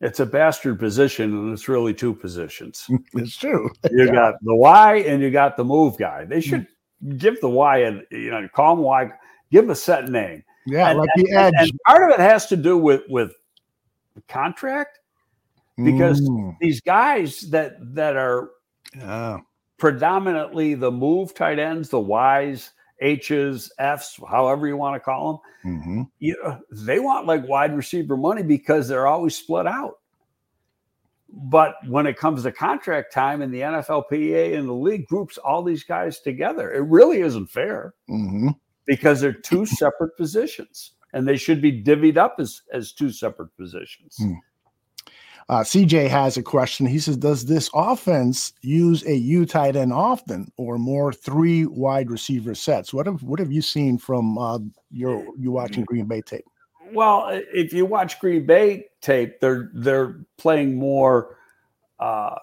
It's 0.00 0.20
a 0.20 0.26
bastard 0.26 0.78
position, 0.78 1.32
and 1.32 1.52
it's 1.52 1.68
really 1.68 1.92
two 1.92 2.14
positions. 2.14 2.86
it's 3.14 3.36
true. 3.36 3.68
You 3.90 4.06
yeah. 4.06 4.12
got 4.12 4.34
the 4.42 4.54
Y 4.54 4.96
and 5.06 5.20
you 5.20 5.30
got 5.30 5.56
the 5.56 5.64
move 5.64 5.98
guy. 5.98 6.24
They 6.24 6.36
hmm. 6.36 6.48
should 6.48 6.66
give 7.16 7.40
the 7.40 7.48
Y 7.48 7.78
and 7.78 8.04
you 8.10 8.30
know 8.30 8.48
call 8.54 8.74
him 8.74 8.80
Y. 8.80 9.10
Give 9.50 9.70
a 9.70 9.74
set 9.74 10.08
name. 10.08 10.44
Yeah, 10.68 10.90
and, 10.90 10.98
like 10.98 11.10
the 11.16 11.32
edge. 11.32 11.54
And, 11.56 11.70
part 11.86 12.10
of 12.10 12.18
it 12.18 12.22
has 12.22 12.46
to 12.46 12.56
do 12.56 12.76
with 12.76 13.02
with 13.08 13.32
contract 14.28 15.00
because 15.76 16.20
mm. 16.20 16.56
these 16.60 16.80
guys 16.80 17.40
that 17.50 17.76
that 17.94 18.16
are 18.16 18.50
yeah. 18.94 19.38
predominantly 19.78 20.74
the 20.74 20.90
move 20.90 21.34
tight 21.34 21.58
ends, 21.58 21.88
the 21.88 22.00
Y's, 22.00 22.72
H's, 23.00 23.72
F's, 23.78 24.20
however 24.28 24.66
you 24.66 24.76
want 24.76 24.96
to 24.96 25.00
call 25.00 25.42
them, 25.64 25.72
mm-hmm. 25.72 26.02
you 26.18 26.36
know, 26.42 26.60
they 26.70 26.98
want 26.98 27.26
like 27.26 27.48
wide 27.48 27.74
receiver 27.74 28.16
money 28.16 28.42
because 28.42 28.88
they're 28.88 29.06
always 29.06 29.36
split 29.36 29.66
out. 29.66 29.98
But 31.30 31.74
when 31.86 32.06
it 32.06 32.16
comes 32.16 32.42
to 32.42 32.52
contract 32.52 33.12
time 33.12 33.42
in 33.42 33.50
the 33.50 33.60
NFLPA 33.60 34.58
and 34.58 34.66
the 34.66 34.72
league 34.72 35.06
groups 35.06 35.36
all 35.38 35.62
these 35.62 35.84
guys 35.84 36.20
together, 36.20 36.72
it 36.72 36.80
really 36.80 37.20
isn't 37.20 37.48
fair. 37.48 37.94
Mm-hmm 38.10 38.48
because 38.88 39.20
they're 39.20 39.32
two 39.32 39.66
separate 39.66 40.16
positions 40.16 40.94
and 41.12 41.28
they 41.28 41.36
should 41.36 41.60
be 41.60 41.82
divvied 41.82 42.16
up 42.16 42.36
as, 42.40 42.62
as 42.72 42.92
two 42.92 43.10
separate 43.10 43.54
positions. 43.56 44.16
Hmm. 44.18 44.32
Uh, 45.50 45.60
CJ 45.60 46.08
has 46.08 46.36
a 46.36 46.42
question. 46.42 46.84
He 46.84 46.98
says, 46.98 47.16
Does 47.16 47.46
this 47.46 47.70
offense 47.72 48.52
use 48.60 49.06
a 49.06 49.14
U 49.14 49.46
tight 49.46 49.76
end 49.76 49.94
often 49.94 50.52
or 50.58 50.78
more 50.78 51.10
three 51.12 51.64
wide 51.64 52.10
receiver 52.10 52.54
sets? 52.54 52.92
What 52.92 53.06
have 53.06 53.22
what 53.22 53.38
have 53.38 53.50
you 53.50 53.62
seen 53.62 53.96
from 53.96 54.36
uh, 54.36 54.58
your 54.90 55.24
you 55.38 55.50
watching 55.50 55.84
Green 55.84 56.04
Bay 56.04 56.20
tape? 56.20 56.44
Well, 56.92 57.28
if 57.30 57.72
you 57.72 57.86
watch 57.86 58.20
Green 58.20 58.44
Bay 58.44 58.88
tape, 59.00 59.40
they're 59.40 59.70
they're 59.72 60.18
playing 60.36 60.76
more 60.76 61.38
uh, 61.98 62.36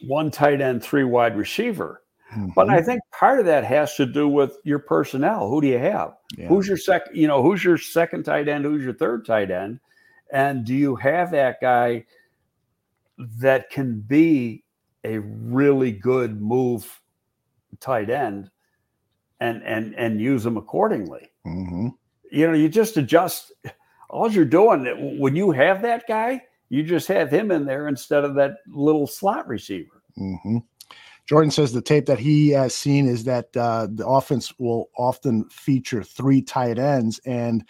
one 0.00 0.30
tight 0.30 0.62
end, 0.62 0.82
three 0.82 1.04
wide 1.04 1.36
receiver. 1.36 2.02
Mm-hmm. 2.32 2.50
But 2.54 2.70
I 2.70 2.76
mm-hmm. 2.76 2.86
think 2.86 3.00
part 3.12 3.40
of 3.40 3.46
that 3.46 3.64
has 3.64 3.96
to 3.96 4.06
do 4.06 4.28
with 4.28 4.56
your 4.64 4.78
personnel. 4.78 5.48
Who 5.48 5.60
do 5.60 5.66
you 5.66 5.78
have? 5.78 6.14
Yeah. 6.36 6.48
Who's 6.48 6.68
your 6.68 6.76
second? 6.76 7.16
You 7.16 7.26
know, 7.26 7.42
who's 7.42 7.64
your 7.64 7.76
second 7.76 8.22
tight 8.24 8.48
end? 8.48 8.64
Who's 8.64 8.84
your 8.84 8.94
third 8.94 9.26
tight 9.26 9.50
end? 9.50 9.80
And 10.32 10.64
do 10.64 10.74
you 10.74 10.94
have 10.96 11.32
that 11.32 11.60
guy 11.60 12.04
that 13.38 13.70
can 13.70 14.00
be 14.00 14.64
a 15.02 15.18
really 15.18 15.90
good 15.90 16.40
move 16.40 17.00
tight 17.80 18.10
end 18.10 18.50
and 19.40 19.62
and 19.64 19.94
and 19.96 20.20
use 20.20 20.44
them 20.44 20.56
accordingly? 20.56 21.32
Mm-hmm. 21.46 21.88
You 22.30 22.46
know, 22.46 22.54
you 22.54 22.68
just 22.68 22.96
adjust. 22.96 23.52
All 24.08 24.30
you're 24.30 24.44
doing 24.44 25.18
when 25.20 25.36
you 25.36 25.52
have 25.52 25.82
that 25.82 26.06
guy, 26.08 26.42
you 26.68 26.82
just 26.82 27.06
have 27.08 27.30
him 27.30 27.50
in 27.50 27.64
there 27.64 27.88
instead 27.88 28.24
of 28.24 28.34
that 28.36 28.56
little 28.68 29.06
slot 29.06 29.46
receiver. 29.48 30.02
Mm-hmm. 30.18 30.58
Jordan 31.30 31.52
says 31.52 31.72
the 31.72 31.80
tape 31.80 32.06
that 32.06 32.18
he 32.18 32.50
has 32.50 32.74
seen 32.74 33.06
is 33.06 33.22
that 33.22 33.56
uh, 33.56 33.86
the 33.88 34.04
offense 34.04 34.52
will 34.58 34.90
often 34.98 35.48
feature 35.48 36.02
three 36.02 36.42
tight 36.42 36.76
ends, 36.76 37.20
and 37.24 37.64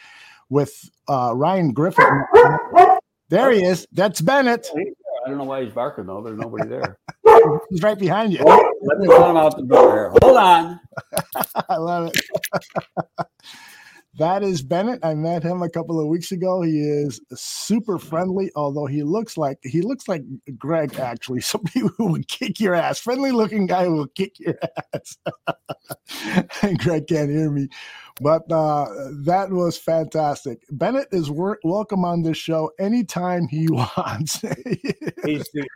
with 0.48 0.88
uh, 1.10 1.32
Ryan 1.36 1.74
Griffin, 1.74 2.24
there 3.28 3.52
he 3.52 3.62
is. 3.62 3.86
That's 3.92 4.22
Bennett. 4.22 4.66
I 4.74 5.28
don't 5.28 5.36
know 5.36 5.44
why 5.44 5.62
he's 5.62 5.74
barking 5.74 6.06
though. 6.06 6.22
There's 6.22 6.38
nobody 6.38 6.68
there. 6.68 6.96
he's 7.68 7.82
right 7.82 7.98
behind 7.98 8.32
you. 8.32 8.42
let 8.44 8.98
me 8.98 9.04
him 9.04 9.36
out 9.36 9.54
the 9.54 9.64
door 9.64 9.92
here. 9.92 10.14
Hold 10.22 10.38
on. 10.38 10.80
I 11.68 11.76
love 11.76 12.10
it. 12.14 13.26
That 14.18 14.42
is 14.42 14.60
Bennett. 14.62 15.04
I 15.04 15.14
met 15.14 15.44
him 15.44 15.62
a 15.62 15.70
couple 15.70 16.00
of 16.00 16.08
weeks 16.08 16.32
ago. 16.32 16.62
He 16.62 16.80
is 16.80 17.20
super 17.32 17.96
friendly, 17.96 18.50
although 18.56 18.86
he 18.86 19.04
looks 19.04 19.36
like 19.38 19.58
he 19.62 19.82
looks 19.82 20.08
like 20.08 20.22
Greg 20.58 20.98
actually. 20.98 21.40
Somebody 21.50 21.82
who 21.96 22.06
would 22.06 22.26
kick 22.26 22.58
your 22.58 22.74
ass. 22.74 22.98
Friendly 22.98 23.30
looking 23.30 23.66
guy 23.66 23.84
who 23.84 23.94
will 23.94 24.08
kick 24.08 24.38
your 24.40 24.56
ass. 24.92 25.16
Greg 26.78 27.06
can't 27.06 27.30
hear 27.30 27.50
me, 27.50 27.68
but 28.20 28.50
uh, 28.50 28.86
that 29.24 29.50
was 29.50 29.78
fantastic. 29.78 30.64
Bennett 30.70 31.08
is 31.12 31.30
wor- 31.30 31.60
welcome 31.62 32.04
on 32.04 32.22
this 32.22 32.36
show 32.36 32.72
anytime 32.80 33.46
he 33.46 33.68
wants. 33.70 34.40
He's 35.24 35.48
the 35.52 35.66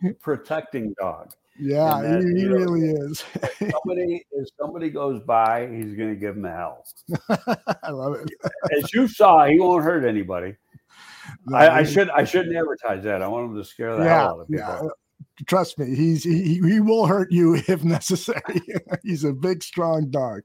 protecting 0.20 0.94
dog. 1.00 1.30
Yeah, 1.60 2.00
that, 2.02 2.22
he, 2.22 2.42
he 2.42 2.46
really 2.46 2.90
is. 2.90 3.24
somebody, 3.58 4.24
if 4.32 4.48
somebody 4.60 4.90
goes 4.90 5.20
by, 5.20 5.66
he's 5.66 5.94
going 5.94 6.10
to 6.10 6.14
give 6.14 6.36
him 6.36 6.44
a 6.44 6.52
hell. 6.52 6.84
I 7.82 7.90
love 7.90 8.14
it. 8.14 8.30
As 8.76 8.92
you 8.92 9.08
saw, 9.08 9.44
he 9.46 9.58
won't 9.58 9.82
hurt 9.82 10.04
anybody. 10.04 10.54
No, 11.46 11.58
I, 11.58 11.78
I, 11.78 11.82
should 11.82 12.10
I 12.10 12.24
shouldn't 12.24 12.56
advertise 12.56 13.02
that. 13.04 13.22
I 13.22 13.28
want 13.28 13.50
him 13.50 13.56
to 13.56 13.64
scare 13.64 13.96
the 13.96 14.04
yeah, 14.04 14.18
hell 14.18 14.28
out 14.28 14.40
of 14.40 14.48
people. 14.48 14.64
Yeah. 14.82 14.88
Trust 15.46 15.78
me, 15.78 15.94
he's 15.94 16.24
he, 16.24 16.60
he 16.60 16.80
will 16.80 17.06
hurt 17.06 17.30
you 17.32 17.56
if 17.68 17.84
necessary. 17.84 18.62
he's 19.02 19.24
a 19.24 19.32
big, 19.32 19.62
strong 19.62 20.10
dog. 20.10 20.42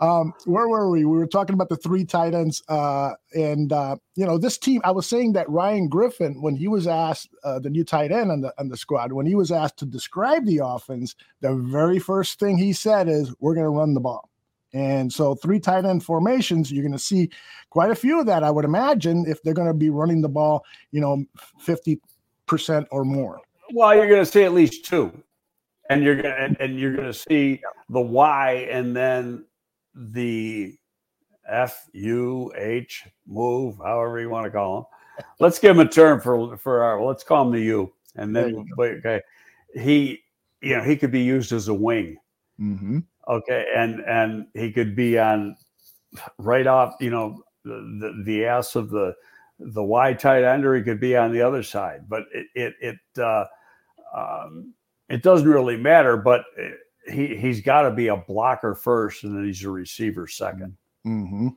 Um, 0.00 0.32
where 0.46 0.68
were 0.68 0.90
we? 0.90 1.04
We 1.04 1.16
were 1.16 1.26
talking 1.26 1.54
about 1.54 1.68
the 1.68 1.76
three 1.76 2.04
tight 2.04 2.34
ends, 2.34 2.62
uh, 2.68 3.12
and 3.34 3.72
uh, 3.72 3.96
you 4.16 4.26
know 4.26 4.38
this 4.38 4.58
team. 4.58 4.80
I 4.84 4.90
was 4.90 5.06
saying 5.06 5.32
that 5.34 5.48
Ryan 5.48 5.88
Griffin, 5.88 6.42
when 6.42 6.56
he 6.56 6.66
was 6.66 6.86
asked 6.86 7.28
uh, 7.44 7.58
the 7.58 7.70
new 7.70 7.84
tight 7.84 8.10
end 8.10 8.30
on 8.30 8.40
the 8.40 8.52
on 8.58 8.68
the 8.68 8.76
squad, 8.76 9.12
when 9.12 9.26
he 9.26 9.34
was 9.34 9.52
asked 9.52 9.78
to 9.78 9.86
describe 9.86 10.44
the 10.46 10.60
offense, 10.64 11.14
the 11.40 11.54
very 11.54 11.98
first 11.98 12.40
thing 12.40 12.58
he 12.58 12.72
said 12.72 13.08
is, 13.08 13.34
"We're 13.38 13.54
going 13.54 13.66
to 13.66 13.70
run 13.70 13.94
the 13.94 14.00
ball." 14.00 14.28
And 14.74 15.12
so, 15.12 15.34
three 15.34 15.60
tight 15.60 15.84
end 15.84 16.02
formations, 16.02 16.72
you're 16.72 16.82
going 16.82 16.92
to 16.92 16.98
see 16.98 17.30
quite 17.70 17.90
a 17.90 17.94
few 17.94 18.18
of 18.18 18.26
that. 18.26 18.42
I 18.42 18.50
would 18.50 18.64
imagine 18.64 19.24
if 19.28 19.42
they're 19.42 19.54
going 19.54 19.68
to 19.68 19.74
be 19.74 19.90
running 19.90 20.22
the 20.22 20.28
ball, 20.28 20.64
you 20.92 21.00
know, 21.00 21.24
fifty 21.60 22.00
percent 22.46 22.88
or 22.90 23.04
more. 23.04 23.40
Well, 23.72 23.94
you're 23.94 24.08
going 24.08 24.24
to 24.24 24.30
see 24.30 24.44
at 24.44 24.52
least 24.52 24.84
two, 24.84 25.12
and 25.90 26.02
you're 26.02 26.20
going 26.20 26.54
to 26.54 26.62
and 26.62 26.78
you're 26.78 26.94
going 26.94 27.06
to 27.06 27.14
see 27.14 27.60
the 27.88 28.00
why, 28.00 28.66
and 28.70 28.96
then 28.96 29.44
the 29.94 30.76
F 31.48 31.88
U 31.92 32.52
H 32.56 33.04
move, 33.26 33.78
however 33.78 34.20
you 34.20 34.30
want 34.30 34.46
to 34.46 34.50
call 34.50 34.76
them. 34.76 34.86
let's 35.38 35.58
give 35.58 35.76
him 35.76 35.86
a 35.86 35.88
term 35.88 36.20
for 36.20 36.56
for 36.56 36.82
our. 36.82 37.02
Let's 37.02 37.24
call 37.24 37.46
him 37.46 37.52
the 37.52 37.60
U, 37.60 37.92
and 38.16 38.34
then 38.34 38.66
okay, 38.78 39.20
he 39.74 40.20
you 40.60 40.76
know 40.76 40.82
he 40.82 40.96
could 40.96 41.10
be 41.10 41.22
used 41.22 41.52
as 41.52 41.68
a 41.68 41.74
wing. 41.74 42.16
Mm-hmm. 42.60 43.00
Okay, 43.28 43.66
and 43.74 44.00
and 44.00 44.46
he 44.54 44.72
could 44.72 44.94
be 44.96 45.18
on 45.18 45.56
right 46.38 46.66
off. 46.66 46.94
You 47.00 47.10
know 47.10 47.42
the 47.64 47.74
the, 48.00 48.22
the 48.24 48.44
ass 48.46 48.74
of 48.74 48.90
the 48.90 49.14
the 49.58 49.82
wide 49.82 50.18
tight 50.18 50.44
end, 50.44 50.64
or 50.64 50.74
he 50.74 50.82
could 50.82 51.00
be 51.00 51.16
on 51.16 51.32
the 51.32 51.42
other 51.42 51.62
side. 51.62 52.08
But 52.08 52.24
it 52.32 52.46
it 52.54 52.74
it 52.80 53.22
uh, 53.22 53.44
um, 54.14 54.74
it 55.08 55.22
doesn't 55.22 55.48
really 55.48 55.76
matter. 55.76 56.16
But 56.16 56.44
he 57.06 57.36
he's 57.36 57.60
got 57.60 57.82
to 57.82 57.90
be 57.90 58.08
a 58.08 58.16
blocker 58.16 58.74
first, 58.74 59.24
and 59.24 59.36
then 59.36 59.44
he's 59.44 59.64
a 59.64 59.70
receiver 59.70 60.26
2nd 60.26 60.72
mm-hmm. 61.06 61.48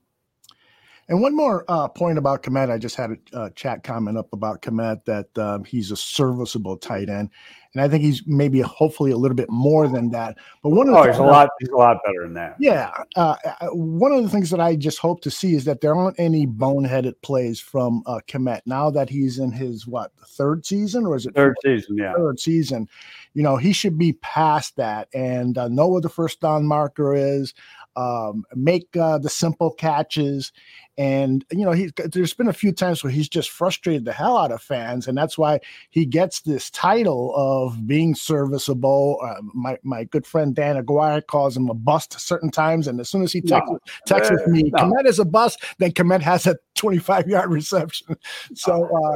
And 1.08 1.22
one 1.22 1.36
more 1.36 1.66
uh, 1.68 1.88
point 1.88 2.18
about 2.18 2.42
Kmet. 2.42 2.72
I 2.72 2.80
just 2.80 2.96
had 2.96 3.12
a, 3.12 3.44
a, 3.44 3.52
chat 3.52 3.84
comment 3.84 4.18
up 4.18 4.34
about 4.34 4.64
Kmet 4.64 5.06
that 5.06 5.38
um, 5.38 5.64
he's 5.64 5.92
a 5.92 5.96
serviceable 5.96 6.78
tight 6.78 7.10
end, 7.10 7.30
and 7.76 7.84
I 7.84 7.88
think 7.88 8.04
he's 8.04 8.24
maybe 8.26 8.60
hopefully 8.62 9.12
a 9.12 9.18
little 9.18 9.36
bit 9.36 9.50
more 9.52 9.88
than 9.88 10.10
that. 10.12 10.36
But 10.64 10.70
one 10.70 10.90
of 10.90 10.96
oh, 10.96 11.04
he's 11.04 11.18
a 11.18 11.24
lot 11.24 11.50
he's 11.60 11.70
a 11.70 11.76
lot 11.76 11.98
better 12.04 12.24
than 12.24 12.34
that. 12.34 12.56
Yeah, 12.60 12.92
uh, 13.16 13.36
uh, 13.62 13.68
one 13.68 14.14
of 14.14 14.24
the 14.24 14.30
things 14.30 14.50
that 14.50 14.60
I 14.60 14.76
just 14.76 14.98
hope 14.98 15.22
to 15.22 15.32
see 15.32 15.54
is 15.54 15.66
that 15.66 15.82
there 15.82 15.96
aren't 15.96 16.20
any 16.20 16.48
boneheaded 16.48 17.14
plays 17.22 17.60
from 17.60 18.02
uh, 18.08 18.22
Kmet 18.28 18.62
now 18.66 18.90
that 18.90 19.08
he's 19.08 19.38
in 19.38 19.52
his 19.52 19.86
what 19.86 20.12
third 20.26 20.66
season 20.66 21.06
or 21.06 21.16
is 21.16 21.28
it 21.28 21.36
third 21.36 21.56
season? 21.64 21.98
Yeah, 21.98 22.14
third 22.16 22.40
season. 22.40 22.90
You 23.36 23.44
know, 23.44 23.58
he 23.58 23.74
should 23.74 24.00
be 24.00 24.14
past 24.14 24.76
that 24.78 25.10
and 25.14 25.56
uh, 25.56 25.68
know 25.68 25.88
what 25.88 26.02
the 26.02 26.10
first 26.10 26.42
down 26.42 26.66
marker 26.66 27.14
is. 27.14 27.54
Um, 27.96 28.44
make 28.54 28.96
uh, 28.98 29.18
the 29.20 29.30
simple 29.30 29.72
catches 29.72 30.52
and 30.98 31.44
you 31.52 31.66
know, 31.66 31.72
he 31.72 31.92
there's 31.98 32.34
been 32.34 32.48
a 32.48 32.54
few 32.54 32.72
times 32.72 33.04
where 33.04 33.12
he's 33.12 33.28
just 33.28 33.50
frustrated 33.50 34.06
the 34.06 34.14
hell 34.14 34.38
out 34.38 34.52
of 34.52 34.62
fans, 34.62 35.08
and 35.08 35.18
that's 35.18 35.38
why 35.38 35.60
he 35.90 36.06
gets 36.06 36.42
this 36.42 36.70
title 36.70 37.34
of 37.36 37.86
being 37.86 38.16
serviceable. 38.16 39.20
Uh, 39.22 39.42
my 39.54 39.78
my 39.84 40.06
good 40.06 40.26
friend 40.26 40.56
Dan 40.56 40.78
Aguirre 40.78 41.22
calls 41.22 41.58
him 41.58 41.70
a 41.70 41.74
bust 41.74 42.18
certain 42.18 42.50
times, 42.50 42.88
and 42.88 43.00
as 43.02 43.10
soon 43.10 43.24
as 43.24 43.34
he 43.34 43.42
texts, 43.42 43.72
no. 43.72 43.80
texts 44.06 44.32
with 44.32 44.48
me, 44.48 44.72
no. 44.74 44.84
Kmet 44.84 45.06
is 45.06 45.20
a 45.20 45.26
bust, 45.26 45.64
then 45.80 45.92
Kmet 45.92 46.22
has 46.22 46.48
a 46.48 46.56
25 46.76 47.28
yard 47.28 47.52
reception. 47.52 48.16
So 48.54 48.86
uh, 48.86 49.16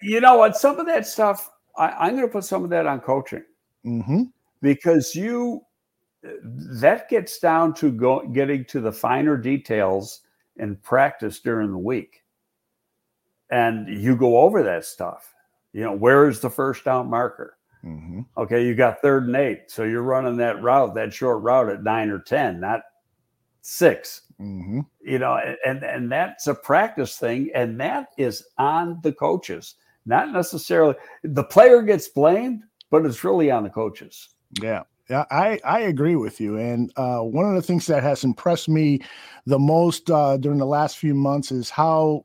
you 0.00 0.20
know 0.20 0.36
what? 0.36 0.56
Some 0.56 0.78
of 0.78 0.86
that 0.86 1.06
stuff, 1.06 1.50
I, 1.76 2.08
am 2.08 2.14
going 2.14 2.26
to 2.26 2.32
put 2.32 2.44
some 2.44 2.62
of 2.62 2.70
that 2.70 2.86
on 2.86 3.00
coaching 3.00 3.44
mm-hmm. 3.84 4.24
because 4.62 5.14
you 5.14 5.62
that 6.22 7.08
gets 7.08 7.38
down 7.38 7.74
to 7.74 7.90
go, 7.90 8.26
getting 8.28 8.64
to 8.66 8.80
the 8.80 8.92
finer 8.92 9.36
details 9.36 10.20
in 10.56 10.76
practice 10.76 11.40
during 11.40 11.70
the 11.70 11.78
week. 11.78 12.22
And 13.50 13.88
you 13.88 14.16
go 14.16 14.38
over 14.38 14.62
that 14.62 14.84
stuff. 14.84 15.34
You 15.72 15.82
know, 15.82 15.92
where 15.92 16.28
is 16.28 16.40
the 16.40 16.50
first 16.50 16.84
down 16.84 17.08
marker? 17.08 17.56
Mm-hmm. 17.84 18.20
Okay, 18.36 18.66
you 18.66 18.74
got 18.74 19.00
third 19.00 19.26
and 19.26 19.36
eight. 19.36 19.70
So 19.70 19.84
you're 19.84 20.02
running 20.02 20.36
that 20.36 20.62
route, 20.62 20.94
that 20.94 21.14
short 21.14 21.42
route 21.42 21.70
at 21.70 21.82
nine 21.82 22.10
or 22.10 22.18
10, 22.18 22.60
not 22.60 22.82
6 23.62 24.22
mm-hmm. 24.40 24.80
You 25.02 25.18
know, 25.18 25.38
and, 25.64 25.82
and 25.82 26.10
that's 26.10 26.46
a 26.46 26.54
practice 26.54 27.16
thing. 27.16 27.50
And 27.54 27.80
that 27.80 28.08
is 28.18 28.44
on 28.58 29.00
the 29.02 29.12
coaches, 29.12 29.76
not 30.06 30.32
necessarily 30.32 30.94
the 31.22 31.44
player 31.44 31.82
gets 31.82 32.08
blamed, 32.08 32.62
but 32.90 33.06
it's 33.06 33.24
really 33.24 33.50
on 33.50 33.62
the 33.62 33.70
coaches. 33.70 34.30
Yeah. 34.60 34.82
Yeah, 35.10 35.24
I, 35.30 35.58
I 35.64 35.80
agree 35.80 36.16
with 36.16 36.40
you. 36.40 36.56
And 36.56 36.92
uh, 36.96 37.20
one 37.20 37.46
of 37.46 37.54
the 37.56 37.62
things 37.62 37.86
that 37.88 38.02
has 38.04 38.22
impressed 38.24 38.68
me 38.68 39.00
the 39.46 39.58
most 39.58 40.10
uh, 40.10 40.36
during 40.36 40.58
the 40.58 40.66
last 40.66 40.98
few 40.98 41.14
months 41.14 41.50
is 41.50 41.70
how 41.70 42.24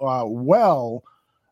uh, 0.00 0.24
well 0.26 1.02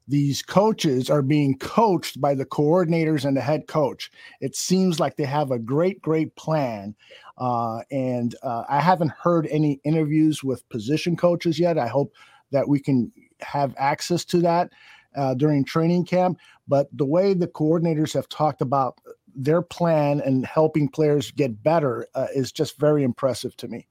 these 0.09 0.43
coaches 0.43 1.11
are 1.11 1.23
being 1.23 1.57
coached 1.59 2.21
by 2.21 2.35
the 2.35 2.47
coordinators 2.47 3.25
and 3.25 3.38
the 3.38 3.43
head 3.43 3.69
coach. 3.69 4.11
It 4.43 4.57
seems 4.57 5.01
like 5.01 5.17
they 5.17 5.25
have 5.25 5.53
a 5.53 5.61
great, 5.61 6.03
great 6.03 6.37
plan. 6.37 6.97
Uh, 7.38 7.83
and 7.93 8.35
uh, 8.43 8.64
I 8.69 8.81
haven't 8.81 9.12
heard 9.12 9.47
any 9.53 9.81
interviews 9.85 10.45
with 10.45 10.69
position 10.71 11.17
coaches 11.17 11.61
yet. 11.61 11.79
I 11.79 11.88
hope 11.88 12.12
that 12.53 12.69
we 12.69 12.81
can 12.81 13.12
have 13.43 13.75
access 13.79 14.27
to 14.27 14.41
that 14.43 14.71
uh, 15.17 15.35
during 15.35 15.64
training 15.64 16.07
camp. 16.07 16.38
But 16.69 16.88
the 16.93 17.07
way 17.07 17.35
the 17.35 17.49
coordinators 17.49 18.14
have 18.14 18.29
talked 18.29 18.62
about 18.62 18.99
their 19.35 19.62
plan 19.62 20.21
and 20.21 20.47
helping 20.47 20.88
players 20.88 21.31
get 21.31 21.62
better 21.62 22.07
uh, 22.14 22.27
is 22.35 22.53
just 22.53 22.79
very 22.79 23.03
impressive 23.05 23.57
to 23.57 23.69
me. 23.69 23.87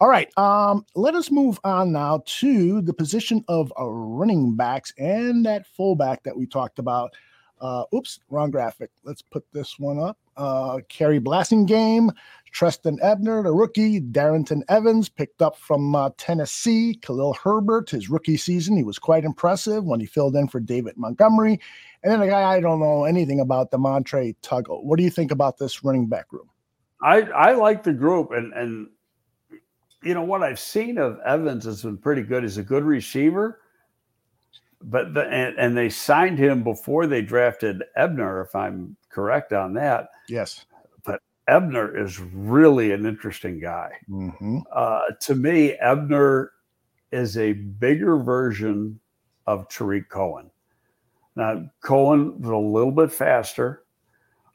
All 0.00 0.08
right, 0.08 0.36
um, 0.36 0.84
let 0.96 1.14
us 1.14 1.30
move 1.30 1.60
on 1.62 1.92
now 1.92 2.22
to 2.26 2.80
the 2.82 2.92
position 2.92 3.44
of 3.46 3.72
uh, 3.78 3.84
running 3.84 4.56
backs 4.56 4.92
and 4.98 5.46
that 5.46 5.66
fullback 5.66 6.24
that 6.24 6.36
we 6.36 6.44
talked 6.44 6.80
about. 6.80 7.12
Uh, 7.60 7.84
oops, 7.94 8.18
wrong 8.28 8.50
graphic. 8.50 8.90
Let's 9.04 9.22
put 9.22 9.44
this 9.52 9.78
one 9.78 10.00
up. 10.00 10.18
Uh, 10.36 10.78
Khari 10.88 11.20
Blasingame, 11.20 12.10
Trestan 12.50 12.98
Ebner, 13.00 13.44
the 13.44 13.52
rookie, 13.52 14.00
Darrynton 14.00 14.62
Evans, 14.68 15.08
picked 15.08 15.40
up 15.40 15.56
from 15.56 15.94
uh, 15.94 16.10
Tennessee. 16.18 16.94
Khalil 16.94 17.34
Herbert, 17.34 17.90
his 17.90 18.10
rookie 18.10 18.36
season, 18.36 18.76
he 18.76 18.82
was 18.82 18.98
quite 18.98 19.24
impressive 19.24 19.84
when 19.84 20.00
he 20.00 20.06
filled 20.06 20.34
in 20.34 20.48
for 20.48 20.58
David 20.58 20.96
Montgomery. 20.96 21.60
And 22.02 22.12
then 22.12 22.20
a 22.20 22.26
guy 22.26 22.42
I 22.42 22.60
don't 22.60 22.80
know 22.80 23.04
anything 23.04 23.40
about, 23.40 23.70
Demontre 23.70 24.34
Tuggle. 24.42 24.82
What 24.82 24.96
do 24.96 25.04
you 25.04 25.10
think 25.10 25.30
about 25.30 25.58
this 25.58 25.84
running 25.84 26.06
back 26.06 26.28
group? 26.28 26.48
I, 27.02 27.22
I 27.22 27.52
like 27.52 27.82
the 27.82 27.92
group, 27.92 28.30
and 28.30 28.52
and 28.52 28.88
you 30.04 30.14
know 30.14 30.22
what 30.22 30.42
I've 30.42 30.60
seen 30.60 30.98
of 30.98 31.18
Evans 31.26 31.64
has 31.64 31.82
been 31.82 31.98
pretty 31.98 32.22
good. 32.22 32.44
He's 32.44 32.58
a 32.58 32.62
good 32.62 32.84
receiver, 32.84 33.60
but 34.80 35.14
the, 35.14 35.22
and, 35.22 35.56
and 35.58 35.76
they 35.76 35.88
signed 35.88 36.38
him 36.38 36.62
before 36.62 37.08
they 37.08 37.22
drafted 37.22 37.82
Ebner, 37.96 38.40
if 38.42 38.54
I'm 38.54 38.96
correct 39.08 39.52
on 39.52 39.74
that. 39.74 40.10
Yes, 40.28 40.64
but 41.04 41.20
Ebner 41.48 41.96
is 41.96 42.20
really 42.20 42.92
an 42.92 43.04
interesting 43.04 43.58
guy. 43.58 43.90
Mm-hmm. 44.08 44.58
Uh, 44.72 45.00
to 45.22 45.34
me, 45.34 45.72
Ebner 45.72 46.52
is 47.10 47.36
a 47.36 47.52
bigger 47.52 48.16
version 48.18 49.00
of 49.48 49.68
Tarik 49.68 50.08
Cohen. 50.08 50.51
Now, 51.36 51.70
Cohen 51.82 52.40
was 52.40 52.50
a 52.50 52.56
little 52.56 52.92
bit 52.92 53.12
faster, 53.12 53.84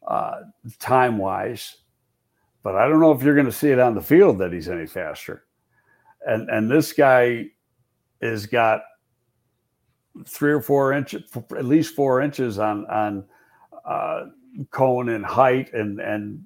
uh, 0.07 0.41
time 0.79 1.17
wise, 1.17 1.77
but 2.63 2.75
I 2.75 2.87
don't 2.87 2.99
know 2.99 3.11
if 3.11 3.23
you're 3.23 3.33
going 3.33 3.45
to 3.47 3.51
see 3.51 3.69
it 3.69 3.79
on 3.79 3.95
the 3.95 4.01
field 4.01 4.37
that 4.39 4.53
he's 4.53 4.69
any 4.69 4.85
faster. 4.85 5.45
And 6.25 6.49
and 6.49 6.69
this 6.69 6.93
guy 6.93 7.47
has 8.21 8.45
got 8.45 8.81
three 10.25 10.51
or 10.51 10.61
four 10.61 10.93
inches, 10.93 11.23
at 11.55 11.65
least 11.65 11.95
four 11.95 12.21
inches 12.21 12.59
on 12.59 12.85
on 12.87 13.25
uh, 13.85 14.25
Cohen 14.71 15.09
in 15.09 15.23
height 15.23 15.73
and 15.73 15.99
and 15.99 16.45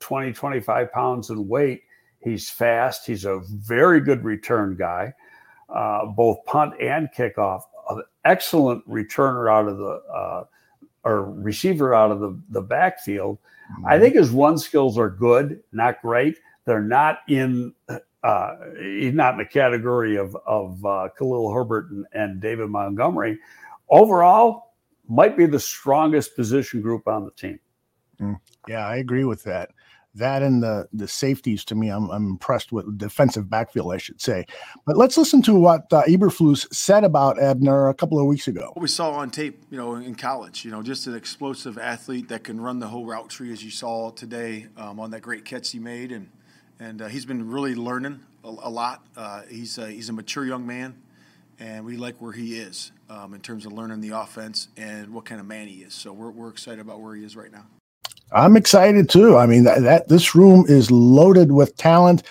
20, 0.00 0.32
25 0.32 0.92
pounds 0.92 1.30
in 1.30 1.48
weight. 1.48 1.82
He's 2.20 2.50
fast. 2.50 3.06
He's 3.06 3.24
a 3.24 3.40
very 3.46 4.00
good 4.00 4.24
return 4.24 4.76
guy, 4.76 5.12
uh, 5.68 6.06
both 6.06 6.44
punt 6.46 6.74
and 6.80 7.08
kickoff 7.16 7.62
excellent 8.28 8.88
returner 8.88 9.50
out 9.50 9.68
of 9.68 9.78
the 9.78 10.02
uh, 10.12 10.44
or 11.04 11.24
receiver 11.24 11.94
out 11.94 12.10
of 12.10 12.20
the, 12.20 12.38
the 12.50 12.60
backfield. 12.60 13.38
Mm-hmm. 13.72 13.86
I 13.86 13.98
think 13.98 14.14
his 14.14 14.30
run 14.30 14.58
skills 14.58 14.98
are 14.98 15.10
good, 15.10 15.62
not 15.72 16.02
great. 16.02 16.38
They're 16.64 16.82
not 16.82 17.20
in 17.28 17.74
uh, 17.88 18.54
he's 18.78 19.14
not 19.14 19.34
in 19.34 19.38
the 19.38 19.46
category 19.46 20.16
of 20.16 20.36
of 20.46 20.84
uh, 20.84 21.08
Khalil 21.16 21.52
Herbert 21.52 21.90
and, 21.90 22.04
and 22.12 22.40
David 22.40 22.68
Montgomery. 22.68 23.38
Overall, 23.88 24.74
might 25.08 25.36
be 25.36 25.46
the 25.46 25.60
strongest 25.60 26.36
position 26.36 26.82
group 26.82 27.08
on 27.08 27.24
the 27.24 27.30
team. 27.30 27.58
Mm. 28.20 28.38
Yeah, 28.66 28.86
I 28.86 28.96
agree 28.96 29.24
with 29.24 29.42
that 29.44 29.70
that 30.14 30.42
and 30.42 30.62
the 30.62 30.88
the 30.92 31.08
safeties 31.08 31.64
to 31.66 31.74
me, 31.74 31.88
I'm, 31.88 32.10
I'm 32.10 32.26
impressed 32.26 32.72
with 32.72 32.98
defensive 32.98 33.48
backfield, 33.48 33.92
I 33.92 33.98
should 33.98 34.20
say. 34.20 34.46
But 34.86 34.96
let's 34.96 35.16
listen 35.16 35.42
to 35.42 35.54
what 35.54 35.92
uh, 35.92 36.02
Eberflus 36.04 36.72
said 36.72 37.04
about 37.04 37.40
Ebner 37.40 37.88
a 37.88 37.94
couple 37.94 38.18
of 38.18 38.26
weeks 38.26 38.48
ago. 38.48 38.70
What 38.74 38.82
we 38.82 38.88
saw 38.88 39.12
on 39.12 39.30
tape, 39.30 39.62
you 39.70 39.76
know, 39.76 39.94
in 39.94 40.14
college, 40.14 40.64
you 40.64 40.70
know, 40.70 40.82
just 40.82 41.06
an 41.06 41.14
explosive 41.14 41.78
athlete 41.78 42.28
that 42.28 42.44
can 42.44 42.60
run 42.60 42.78
the 42.78 42.88
whole 42.88 43.06
route 43.06 43.30
tree, 43.30 43.52
as 43.52 43.62
you 43.62 43.70
saw 43.70 44.10
today 44.10 44.66
um, 44.76 44.98
on 45.00 45.10
that 45.12 45.20
great 45.22 45.44
catch 45.44 45.70
he 45.70 45.78
made, 45.78 46.12
and 46.12 46.30
and 46.80 47.02
uh, 47.02 47.08
he's 47.08 47.26
been 47.26 47.50
really 47.50 47.74
learning 47.74 48.20
a, 48.44 48.48
a 48.48 48.70
lot. 48.70 49.06
Uh, 49.16 49.42
he's 49.48 49.78
a, 49.78 49.88
he's 49.88 50.08
a 50.08 50.12
mature 50.12 50.44
young 50.44 50.66
man, 50.66 50.96
and 51.58 51.84
we 51.84 51.96
like 51.96 52.20
where 52.20 52.32
he 52.32 52.58
is 52.58 52.92
um, 53.10 53.34
in 53.34 53.40
terms 53.40 53.66
of 53.66 53.72
learning 53.72 54.00
the 54.00 54.10
offense 54.10 54.68
and 54.76 55.12
what 55.12 55.24
kind 55.24 55.40
of 55.40 55.46
man 55.46 55.68
he 55.68 55.82
is. 55.82 55.94
So 55.94 56.12
we're 56.12 56.30
we're 56.30 56.50
excited 56.50 56.80
about 56.80 57.00
where 57.00 57.14
he 57.14 57.24
is 57.24 57.36
right 57.36 57.52
now. 57.52 57.66
I'm 58.32 58.56
excited 58.56 59.08
too. 59.08 59.36
I 59.36 59.46
mean, 59.46 59.64
that, 59.64 59.82
that, 59.82 60.08
this 60.08 60.34
room 60.34 60.64
is 60.68 60.90
loaded 60.90 61.52
with 61.52 61.76
talent. 61.76 62.22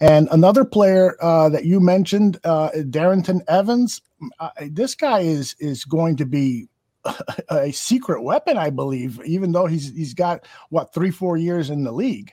And 0.00 0.28
another 0.32 0.64
player 0.64 1.16
uh, 1.20 1.48
that 1.50 1.64
you 1.64 1.80
mentioned, 1.80 2.38
uh, 2.44 2.70
Darrynton 2.74 3.42
Evans, 3.48 4.02
uh, 4.40 4.50
this 4.70 4.94
guy 4.94 5.20
is 5.20 5.54
is 5.58 5.84
going 5.84 6.16
to 6.16 6.26
be 6.26 6.68
a 7.50 7.70
secret 7.72 8.22
weapon, 8.22 8.56
I 8.56 8.70
believe, 8.70 9.20
even 9.24 9.52
though 9.52 9.66
he's 9.66 9.94
he's 9.94 10.14
got 10.14 10.46
what 10.70 10.92
three 10.92 11.10
four 11.10 11.36
years 11.36 11.70
in 11.70 11.84
the 11.84 11.92
league. 11.92 12.32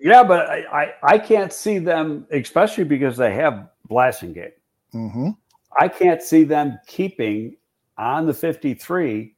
Yeah, 0.00 0.24
but 0.24 0.48
I 0.48 0.64
I, 0.72 0.94
I 1.02 1.18
can't 1.18 1.52
see 1.52 1.78
them, 1.78 2.26
especially 2.30 2.84
because 2.84 3.16
they 3.16 3.32
have 3.34 3.68
Blasingame. 3.88 4.52
Mm-hmm. 4.94 5.30
I 5.78 5.88
can't 5.88 6.22
see 6.22 6.44
them 6.44 6.78
keeping 6.86 7.56
on 7.98 8.26
the 8.26 8.34
53 8.34 9.34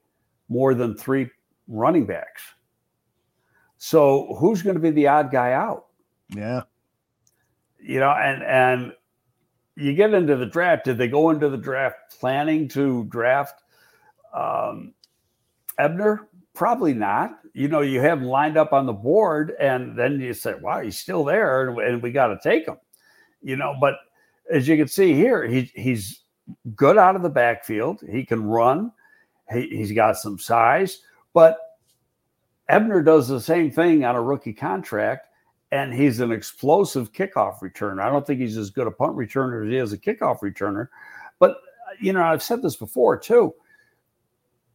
more 0.49 0.75
than 0.75 0.97
three 0.97 1.31
running 1.67 2.07
backs. 2.07 2.43
So 3.79 4.35
who's 4.39 4.63
going 4.63 4.75
to 4.75 4.83
be 4.83 4.91
the 4.91 5.07
odd 5.07 5.31
guy 5.31 5.53
out? 5.53 5.87
Yeah. 6.29 6.63
You 7.81 8.01
know, 8.01 8.11
and 8.11 8.43
and 8.43 8.93
you 9.77 9.95
get 9.95 10.13
into 10.13 10.37
the 10.37 10.47
draft. 10.47 10.85
Did 10.85 10.99
they 10.99 11.09
go 11.09 11.31
into 11.31 11.49
the 11.49 11.57
draft 11.57 11.97
planning 12.19 12.69
to 12.69 13.05
draft 13.05 13.63
um, 14.35 14.93
Ebner? 15.79 16.29
Probably 16.55 16.93
not. 16.93 17.39
You 17.55 17.69
know, 17.69 17.81
you 17.83 18.01
have 18.01 18.19
him 18.19 18.25
lined 18.25 18.57
up 18.57 18.73
on 18.73 18.87
the 18.87 18.93
board, 18.93 19.55
and 19.61 19.97
then 19.97 20.21
you 20.21 20.35
say, 20.35 20.55
"Wow, 20.61 20.81
he's 20.81 20.99
still 20.99 21.25
there," 21.25 21.69
and, 21.69 21.79
and 21.79 22.03
we 22.03 22.11
got 22.11 22.29
to 22.29 22.39
take 22.43 22.67
him. 22.67 22.79
You 23.41 23.55
know, 23.55 23.77
but 23.81 23.95
as 24.51 24.67
you 24.67 24.77
can 24.77 24.89
see 24.89 25.15
here, 25.15 25.47
he, 25.47 25.71
he's 25.75 26.23
good 26.75 26.99
out 26.99 27.15
of 27.15 27.23
the 27.23 27.31
backfield. 27.31 28.01
He 28.11 28.25
can 28.25 28.43
run. 28.43 28.91
He, 29.53 29.69
he's 29.69 29.93
got 29.93 30.17
some 30.17 30.39
size, 30.39 30.99
but 31.33 31.59
Ebner 32.69 33.03
does 33.03 33.29
the 33.29 33.41
same 33.41 33.71
thing 33.71 34.05
on 34.05 34.17
a 34.17 34.23
rookie 34.23 34.53
contract, 34.53 35.29
and 35.73 35.93
he's 35.93 36.21
an 36.21 36.33
explosive 36.33 37.13
kickoff 37.13 37.61
returner. 37.61 38.03
I 38.03 38.11
don't 38.11 38.27
think 38.27 38.41
he's 38.41 38.57
as 38.57 38.71
good 38.71 38.87
a 38.87 38.91
punt 38.91 39.17
returner 39.17 39.65
as 39.65 39.71
he 39.71 39.77
is 39.77 39.93
a 39.93 39.99
kickoff 39.99 40.41
returner, 40.41 40.89
but 41.39 41.53
uh, 41.53 41.95
you 42.01 42.13
know 42.13 42.23
I've 42.23 42.43
said 42.43 42.63
this 42.63 42.77
before 42.77 43.17
too. 43.17 43.55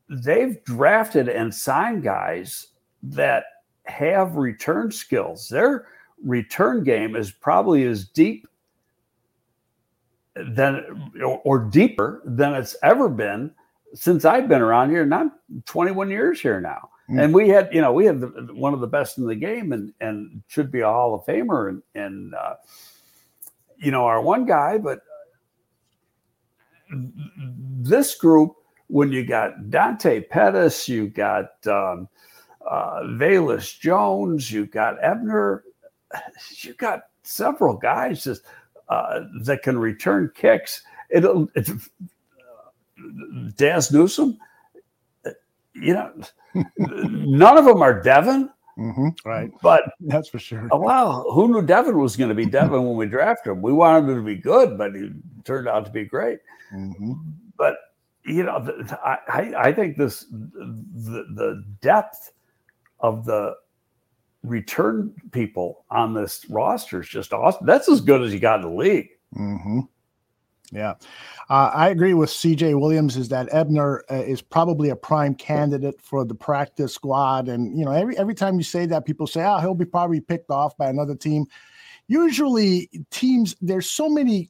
They've 0.09 0.63
drafted 0.63 1.29
and 1.29 1.53
signed 1.53 2.03
guys 2.03 2.67
that 3.03 3.45
have 3.85 4.35
return 4.35 4.91
skills. 4.91 5.47
Their 5.49 5.87
return 6.23 6.83
game 6.83 7.15
is 7.15 7.31
probably 7.31 7.85
as 7.85 8.05
deep 8.05 8.47
than 10.35 11.11
or 11.43 11.59
deeper 11.59 12.21
than 12.25 12.53
it's 12.53 12.75
ever 12.81 13.09
been 13.09 13.51
since 13.93 14.25
I've 14.25 14.47
been 14.47 14.61
around 14.61 14.89
here. 14.89 15.03
And 15.03 15.13
I'm 15.13 15.31
21 15.65 16.09
years 16.09 16.39
here 16.41 16.59
now. 16.59 16.89
Mm. 17.09 17.23
And 17.23 17.33
we 17.33 17.49
had, 17.49 17.69
you 17.73 17.81
know, 17.81 17.91
we 17.91 18.05
had 18.05 18.21
the, 18.21 18.27
one 18.53 18.73
of 18.73 18.79
the 18.79 18.87
best 18.87 19.17
in 19.17 19.27
the 19.27 19.35
game 19.35 19.73
and 19.73 19.93
and 19.99 20.41
should 20.47 20.71
be 20.71 20.79
a 20.79 20.87
Hall 20.87 21.13
of 21.13 21.25
Famer 21.25 21.69
and 21.69 21.81
and 21.95 22.33
uh, 22.33 22.55
you 23.77 23.91
know 23.91 24.05
our 24.05 24.21
one 24.21 24.45
guy, 24.45 24.77
but 24.77 25.01
this 26.89 28.15
group 28.15 28.53
when 28.87 29.11
you 29.11 29.25
got 29.25 29.69
Dante 29.69 30.21
Pettis, 30.21 30.87
you 30.87 31.09
got 31.09 31.49
um, 31.65 32.07
uh, 32.69 33.01
Velus 33.03 33.79
Jones, 33.79 34.51
you 34.51 34.65
got 34.65 35.03
Ebner, 35.03 35.63
you 36.57 36.73
got 36.75 37.01
several 37.23 37.75
guys 37.75 38.23
just 38.23 38.43
uh, 38.89 39.21
that 39.41 39.63
can 39.63 39.77
return 39.77 40.31
kicks. 40.35 40.83
It'll, 41.09 41.47
it's 41.55 41.71
Dazz 43.55 43.91
Newsome. 43.91 44.37
You 45.75 45.93
know, 45.93 46.13
none 46.77 47.57
of 47.57 47.65
them 47.65 47.81
are 47.81 48.01
Devin. 48.01 48.49
Mm-hmm, 48.77 49.09
right. 49.23 49.51
But 49.61 49.83
that's 49.99 50.29
for 50.29 50.39
sure. 50.39 50.67
Oh, 50.71 50.79
wow. 50.79 51.25
Who 51.33 51.47
knew 51.47 51.61
Devin 51.61 51.97
was 51.97 52.15
going 52.15 52.29
to 52.29 52.35
be 52.35 52.45
Devin 52.45 52.83
when 52.83 52.95
we 52.95 53.05
drafted 53.05 53.51
him? 53.51 53.61
We 53.61 53.73
wanted 53.73 54.09
him 54.09 54.17
to 54.17 54.23
be 54.23 54.35
good, 54.35 54.77
but 54.77 54.95
he 54.95 55.11
turned 55.43 55.67
out 55.67 55.85
to 55.85 55.91
be 55.91 56.05
great. 56.05 56.39
Mm-hmm. 56.73 57.13
But, 57.57 57.75
you 58.25 58.43
know, 58.43 58.85
I, 59.03 59.53
I 59.57 59.73
think 59.73 59.97
this, 59.97 60.25
the, 60.31 61.25
the 61.35 61.63
depth 61.81 62.31
of 62.99 63.25
the 63.25 63.55
return 64.43 65.13
people 65.31 65.85
on 65.89 66.13
this 66.13 66.45
roster 66.49 67.01
is 67.01 67.07
just 67.07 67.31
awesome. 67.31 67.65
That's 67.65 67.89
as 67.89 68.01
good 68.01 68.21
as 68.23 68.33
you 68.33 68.39
got 68.39 68.61
in 68.61 68.69
the 68.69 68.75
league. 68.75 69.09
Mm-hmm. 69.35 69.79
Yeah, 70.71 70.95
uh, 71.49 71.71
I 71.73 71.89
agree 71.89 72.13
with 72.13 72.29
CJ 72.29 72.79
Williams. 72.79 73.15
Is 73.17 73.29
that 73.29 73.47
Ebner 73.51 74.03
uh, 74.09 74.15
is 74.15 74.41
probably 74.41 74.89
a 74.89 74.95
prime 74.95 75.35
candidate 75.35 76.01
for 76.01 76.25
the 76.25 76.33
practice 76.33 76.93
squad, 76.93 77.47
and 77.47 77.77
you 77.77 77.85
know 77.85 77.91
every 77.91 78.17
every 78.17 78.33
time 78.33 78.57
you 78.57 78.63
say 78.63 78.85
that, 78.87 79.05
people 79.05 79.27
say, 79.27 79.43
"Oh, 79.45 79.59
he'll 79.59 79.75
be 79.75 79.85
probably 79.85 80.21
picked 80.21 80.49
off 80.49 80.75
by 80.77 80.89
another 80.89 81.15
team." 81.15 81.45
Usually, 82.07 82.89
teams 83.11 83.55
there's 83.61 83.89
so 83.89 84.09
many 84.09 84.49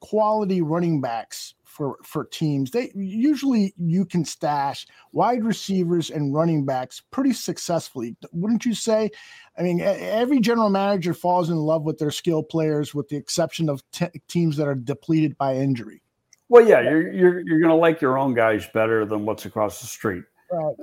quality 0.00 0.62
running 0.62 1.00
backs 1.00 1.54
for 1.64 1.98
for 2.04 2.24
teams. 2.24 2.70
They 2.70 2.92
usually 2.94 3.74
you 3.78 4.04
can 4.04 4.24
stash 4.24 4.86
wide 5.12 5.44
receivers 5.44 6.10
and 6.10 6.34
running 6.34 6.64
backs 6.64 7.02
pretty 7.10 7.32
successfully, 7.32 8.16
wouldn't 8.32 8.64
you 8.64 8.74
say? 8.74 9.10
I 9.56 9.62
mean, 9.62 9.80
every 9.80 10.40
general 10.40 10.68
manager 10.68 11.14
falls 11.14 11.48
in 11.48 11.56
love 11.56 11.84
with 11.84 11.98
their 11.98 12.10
skill 12.10 12.42
players, 12.42 12.94
with 12.94 13.08
the 13.08 13.16
exception 13.16 13.68
of 13.68 13.88
te- 13.92 14.20
teams 14.26 14.56
that 14.56 14.66
are 14.66 14.74
depleted 14.74 15.38
by 15.38 15.54
injury. 15.54 16.02
Well, 16.48 16.66
yeah, 16.66 16.80
you're 16.80 17.12
you're 17.12 17.40
you're 17.40 17.60
going 17.60 17.70
to 17.70 17.76
like 17.76 18.00
your 18.00 18.18
own 18.18 18.34
guys 18.34 18.66
better 18.74 19.04
than 19.04 19.24
what's 19.24 19.46
across 19.46 19.80
the 19.80 19.86
street. 19.86 20.24
Right. 20.50 20.74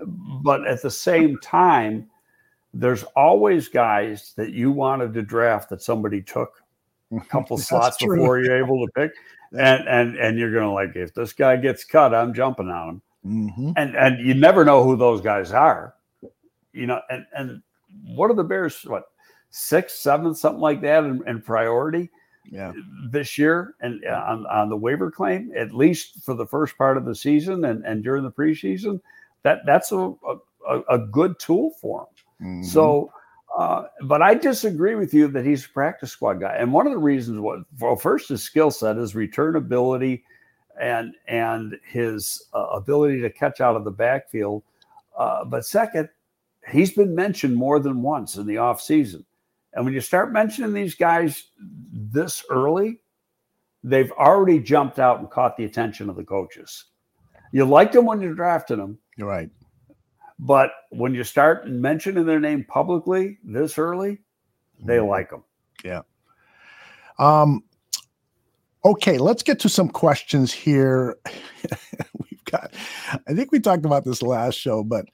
But 0.43 0.67
at 0.67 0.82
the 0.82 0.91
same 0.91 1.38
time, 1.39 2.09
there's 2.74 3.03
always 3.15 3.67
guys 3.67 4.34
that 4.38 4.51
you 4.51 4.72
wanted 4.72 5.13
to 5.13 5.22
draft 5.22 5.69
that 5.69 5.82
somebody 5.82 6.22
took 6.22 6.63
a 7.11 7.19
couple 7.30 7.57
slots 7.57 7.97
true. 7.97 8.15
before 8.15 8.39
you're 8.39 8.57
able 8.57 8.86
to 8.86 8.91
pick 8.93 9.11
and 9.57 9.88
and 9.88 10.15
and 10.15 10.39
you're 10.39 10.53
gonna 10.53 10.74
like 10.74 10.95
if 10.95 11.13
this 11.13 11.34
guy 11.34 11.57
gets 11.57 11.84
cut, 11.84 12.13
I'm 12.15 12.34
jumping 12.34 12.69
on 12.69 12.89
him. 12.89 13.01
Mm-hmm. 13.26 13.72
And 13.76 13.95
and 13.95 14.26
you 14.26 14.34
never 14.34 14.65
know 14.65 14.84
who 14.84 14.95
those 14.95 15.22
guys 15.22 15.51
are, 15.51 15.93
you 16.74 16.88
know. 16.88 17.01
And 17.09 17.26
and 17.34 17.61
what 18.06 18.32
are 18.32 18.36
the 18.36 18.43
Bears? 18.43 18.82
What 18.84 19.06
six, 19.49 19.93
seven, 19.93 20.34
something 20.36 20.62
like 20.62 20.82
that 20.82 21.04
in, 21.04 21.22
in 21.28 21.41
priority? 21.41 22.10
Yeah, 22.52 22.74
this 23.12 23.38
year 23.38 23.76
and 23.82 24.04
uh, 24.04 24.26
on 24.28 24.45
on 24.47 24.70
the 24.70 24.78
waiver 24.78 25.12
claim, 25.12 25.52
at 25.56 25.74
least 25.74 26.24
for 26.24 26.34
the 26.34 26.47
first 26.47 26.78
part 26.78 26.97
of 26.97 27.06
the 27.06 27.16
season 27.16 27.66
and 27.66 27.86
and 27.86 28.04
during 28.04 28.24
the 28.24 28.32
preseason, 28.32 28.99
that 29.43 29.60
that's 29.66 29.91
a 29.91 30.14
a, 30.68 30.80
a 30.89 30.97
good 30.97 31.38
tool 31.39 31.72
for 31.80 32.08
them. 32.39 32.47
Mm-hmm. 32.47 32.64
So 32.64 33.12
uh, 33.58 33.84
but 34.04 34.22
I 34.22 34.34
disagree 34.34 34.95
with 34.95 35.14
you 35.14 35.28
that 35.28 35.45
he's 35.45 35.66
a 35.66 35.70
practice 35.70 36.12
squad 36.12 36.36
guy. 36.36 36.56
And 36.58 36.72
one 36.72 36.88
of 36.88 36.93
the 36.93 36.99
reasons, 36.99 37.39
what 37.39 37.60
well, 37.80 37.95
first 37.95 38.30
his 38.30 38.41
skill 38.41 38.72
set, 38.72 38.95
his 38.95 39.14
return 39.14 39.56
ability, 39.56 40.24
and 40.80 41.14
and 41.28 41.78
his 41.86 42.47
uh, 42.54 42.68
ability 42.68 43.22
to 43.22 43.30
catch 43.30 43.60
out 43.60 43.76
of 43.76 43.84
the 43.84 43.91
backfield. 43.91 44.64
Uh, 45.18 45.43
but 45.43 45.66
second, 45.66 46.08
he's 46.70 46.91
been 46.91 47.16
mentioned 47.16 47.55
more 47.55 47.80
than 47.80 48.01
once 48.01 48.36
in 48.36 48.45
the 48.45 48.55
offseason. 48.55 49.26
And 49.74 49.86
when 49.86 49.93
you 49.93 50.01
start 50.01 50.34
mentioning 50.34 50.74
these 50.74 50.95
guys 50.95 51.49
this 51.91 52.43
early, 52.49 53.01
they've 53.84 54.12
already 54.12 54.59
jumped 54.59 54.99
out 54.99 55.20
and 55.20 55.30
caught 55.30 55.57
the 55.57 55.66
attention 55.66 56.09
of 56.09 56.16
the 56.16 56.24
coaches. 56.24 56.86
You 57.51 57.66
liked 57.66 57.93
them 57.93 58.05
when 58.05 58.22
you 58.22 58.34
drafted 58.36 58.80
them. 58.80 58.99
You're 59.18 59.28
right. 59.28 59.49
But 60.39 60.72
when 60.89 61.14
you 61.14 61.24
start 61.24 61.68
mentioning 61.70 62.26
their 62.26 62.39
name 62.39 62.66
publicly 62.68 63.38
this 63.43 63.78
early, 63.78 64.20
they 64.84 64.97
mm-hmm. 64.97 65.07
like 65.07 65.30
them. 65.30 65.43
Yeah. 65.84 66.01
Um, 67.20 67.64
okay, 68.84 69.18
let's 69.18 69.43
get 69.43 69.59
to 69.59 69.70
some 69.70 69.89
questions 69.89 70.51
here. 70.51 71.18
We've 72.20 72.43
got, 72.45 72.74
I 73.28 73.34
think 73.34 73.51
we 73.51 73.59
talked 73.59 73.86
about 73.86 74.03
this 74.03 74.22
last 74.22 74.55
show, 74.55 74.84
but 74.84 75.05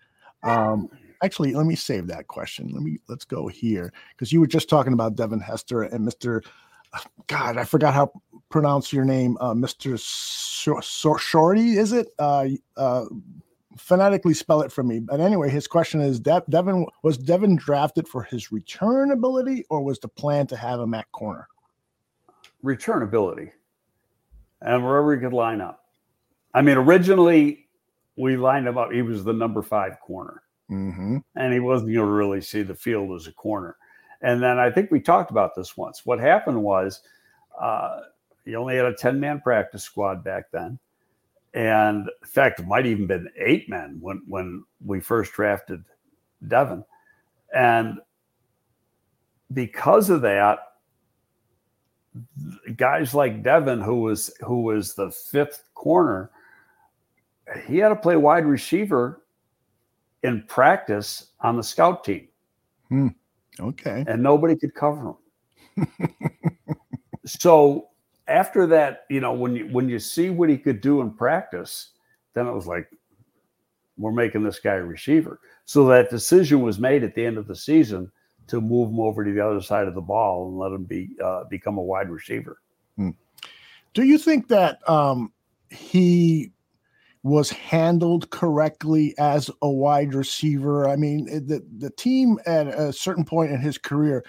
um, 0.43 0.89
actually, 1.23 1.53
let 1.53 1.65
me 1.65 1.75
save 1.75 2.07
that 2.07 2.27
question. 2.27 2.69
Let 2.73 2.83
me 2.83 2.97
let's 3.07 3.25
go 3.25 3.47
here 3.47 3.93
because 4.11 4.31
you 4.31 4.39
were 4.39 4.47
just 4.47 4.69
talking 4.69 4.93
about 4.93 5.15
Devin 5.15 5.39
Hester 5.39 5.83
and 5.83 6.07
Mr. 6.07 6.43
God, 7.27 7.57
I 7.57 7.63
forgot 7.63 7.93
how 7.93 8.11
pronounce 8.49 8.93
your 8.93 9.05
name, 9.05 9.37
uh, 9.39 9.53
Mr. 9.53 9.99
Shorty. 11.19 11.77
Is 11.77 11.91
it? 11.91 12.07
Uh, 12.17 12.47
uh, 12.75 13.05
phonetically 13.77 14.33
spell 14.33 14.61
it 14.61 14.71
for 14.71 14.83
me. 14.83 14.99
But 14.99 15.19
anyway, 15.19 15.49
his 15.49 15.67
question 15.67 16.01
is: 16.01 16.19
De- 16.19 16.43
Devin 16.49 16.85
was 17.03 17.17
Devin 17.17 17.55
drafted 17.55 18.07
for 18.07 18.23
his 18.23 18.51
return 18.51 19.11
ability, 19.11 19.65
or 19.69 19.83
was 19.83 19.99
the 19.99 20.07
plan 20.07 20.47
to 20.47 20.57
have 20.57 20.79
him 20.79 20.93
at 20.93 21.11
corner? 21.11 21.47
Return 22.63 23.03
ability, 23.03 23.51
and 24.61 24.83
wherever 24.83 25.13
he 25.15 25.21
could 25.21 25.33
line 25.33 25.61
up. 25.61 25.83
I 26.53 26.61
mean, 26.61 26.77
originally 26.77 27.67
we 28.15 28.35
lined 28.35 28.67
him 28.67 28.77
up. 28.77 28.91
He 28.91 29.01
was 29.01 29.23
the 29.23 29.33
number 29.33 29.61
five 29.61 29.99
corner, 29.99 30.41
mm-hmm. 30.69 31.17
and 31.35 31.53
he 31.53 31.59
wasn't 31.59 31.93
going 31.93 32.05
to 32.05 32.11
really 32.11 32.41
see 32.41 32.61
the 32.61 32.75
field 32.75 33.15
as 33.15 33.27
a 33.27 33.31
corner. 33.33 33.77
And 34.21 34.41
then 34.41 34.59
I 34.59 34.71
think 34.71 34.91
we 34.91 34.99
talked 34.99 35.31
about 35.31 35.55
this 35.55 35.77
once. 35.77 36.05
What 36.05 36.19
happened 36.19 36.61
was 36.61 37.01
uh, 37.59 38.01
he 38.45 38.55
only 38.55 38.75
had 38.75 38.85
a 38.85 38.93
ten 38.93 39.19
man 39.19 39.41
practice 39.41 39.83
squad 39.83 40.23
back 40.23 40.45
then 40.51 40.79
and 41.57 42.07
in 42.07 42.27
fact, 42.27 42.59
it 42.59 42.67
might 42.67 42.85
even 42.85 43.07
been 43.07 43.29
eight 43.35 43.67
men 43.67 43.97
when 43.99 44.21
when 44.27 44.63
we 44.85 44.99
first 44.99 45.33
drafted 45.33 45.83
Devin, 46.47 46.83
and 47.55 47.97
because 49.51 50.11
of 50.11 50.21
that, 50.21 50.59
guys 52.75 53.15
like 53.15 53.41
Devin, 53.41 53.81
who 53.81 54.01
was 54.01 54.31
who 54.41 54.61
was 54.61 54.93
the 54.93 55.09
fifth 55.09 55.63
corner, 55.73 56.29
he 57.65 57.77
had 57.77 57.89
to 57.89 57.95
play 57.95 58.17
wide 58.17 58.45
receiver 58.45 59.23
in 60.23 60.43
practice 60.47 61.31
on 61.41 61.57
the 61.57 61.63
scout 61.63 62.03
team. 62.03 62.27
Hmm. 62.89 63.07
Okay, 63.59 64.05
and 64.07 64.21
nobody 64.21 64.55
could 64.55 64.73
cover 64.75 65.15
him. 65.77 65.87
so 67.25 67.89
after 68.27 68.67
that, 68.67 69.05
you 69.09 69.19
know, 69.19 69.33
when 69.33 69.55
you 69.55 69.67
when 69.67 69.89
you 69.89 69.99
see 69.99 70.29
what 70.29 70.49
he 70.49 70.57
could 70.57 70.81
do 70.81 71.01
in 71.01 71.11
practice, 71.11 71.91
then 72.33 72.47
it 72.47 72.53
was 72.53 72.67
like, 72.67 72.87
we're 73.97 74.11
making 74.11 74.43
this 74.43 74.59
guy 74.59 74.75
a 74.75 74.83
receiver. 74.83 75.39
So 75.65 75.85
that 75.87 76.09
decision 76.09 76.61
was 76.61 76.79
made 76.79 77.03
at 77.03 77.15
the 77.15 77.25
end 77.25 77.37
of 77.37 77.47
the 77.47 77.55
season 77.55 78.11
to 78.47 78.61
move 78.61 78.89
him 78.89 78.99
over 78.99 79.25
to 79.25 79.33
the 79.33 79.45
other 79.45 79.61
side 79.61 79.87
of 79.87 79.95
the 79.95 80.01
ball 80.01 80.47
and 80.47 80.57
let 80.57 80.71
him 80.71 80.83
be 80.83 81.09
uh, 81.23 81.43
become 81.49 81.77
a 81.77 81.81
wide 81.81 82.09
receiver. 82.09 82.59
Hmm. 82.95 83.11
Do 83.93 84.03
you 84.03 84.17
think 84.17 84.47
that 84.49 84.87
um, 84.87 85.33
he 85.69 86.51
was 87.23 87.49
handled 87.49 88.29
correctly 88.29 89.13
as 89.17 89.49
a 89.61 89.69
wide 89.69 90.13
receiver? 90.13 90.87
I 90.87 90.95
mean, 90.95 91.25
the 91.25 91.65
the 91.77 91.89
team 91.91 92.39
at 92.45 92.67
a 92.67 92.93
certain 92.93 93.25
point 93.25 93.51
in 93.51 93.59
his 93.59 93.77
career 93.77 94.23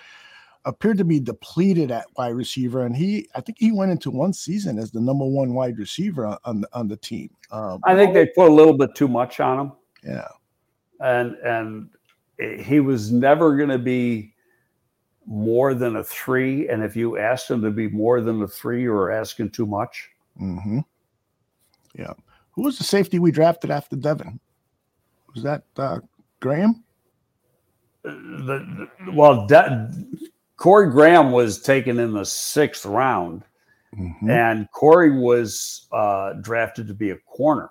appeared 0.64 0.99
to 0.99 1.05
be 1.05 1.20
depleted 1.20 1.91
at 1.91 2.07
wide 2.16 2.34
receiver, 2.34 2.84
and 2.84 2.95
he 2.97 3.28
I 3.34 3.41
think 3.41 3.59
he 3.59 3.72
went 3.72 3.91
into 3.91 4.11
one 4.11 4.32
season 4.32 4.78
as 4.78 4.91
the 4.91 5.01
number 5.01 5.24
one 5.24 5.55
wide 5.55 5.78
receiver 5.78 6.36
on 6.45 6.62
the, 6.62 6.68
on 6.72 6.89
the 6.89 6.97
team. 6.97 7.30
Um, 7.51 7.80
I 7.84 7.95
think 7.95 8.14
they 8.14 8.26
put 8.26 8.49
a 8.49 8.55
little 8.55 8.76
bit 8.76 8.95
too 8.95 9.09
much 9.09 9.41
on 9.41 9.59
him. 9.59 9.72
Yeah, 10.05 10.28
and 11.01 11.36
and 11.36 11.91
he 12.64 12.80
was 12.80 13.11
never 13.11 13.57
going 13.57 13.70
to 13.70 13.78
be 13.78 14.34
more 15.26 15.74
than 15.74 15.97
a 15.97 16.05
three. 16.05 16.68
And 16.68 16.82
if 16.82 16.97
you 16.97 17.18
asked 17.18 17.51
him 17.51 17.62
to 17.62 17.70
be 17.70 17.89
more 17.89 18.20
than 18.20 18.43
a 18.43 18.49
three, 18.49 18.82
you 18.82 18.93
were 18.93 19.11
asking 19.11 19.51
too 19.51 19.66
much. 19.66 20.09
Mm-hmm. 20.41 20.80
Yeah. 21.99 22.14
Who 22.59 22.65
was 22.65 22.77
the 22.77 22.83
safety 22.83 23.21
we 23.21 23.31
drafted 23.31 23.71
after 23.71 23.95
Devin? 23.95 24.41
Was 25.33 25.45
that 25.45 25.63
uh, 25.77 26.01
Graham? 26.41 26.83
The, 28.03 28.89
the 29.05 29.13
well, 29.13 29.47
De- 29.47 29.89
Corey 30.57 30.91
Graham 30.91 31.31
was 31.31 31.63
taken 31.63 32.01
in 32.01 32.13
the 32.13 32.25
sixth 32.25 32.85
round, 32.85 33.45
mm-hmm. 33.97 34.29
and 34.29 34.69
Corey 34.73 35.17
was 35.17 35.87
uh, 35.93 36.33
drafted 36.41 36.89
to 36.89 36.95
be 36.95 37.11
a 37.11 37.17
corner, 37.29 37.71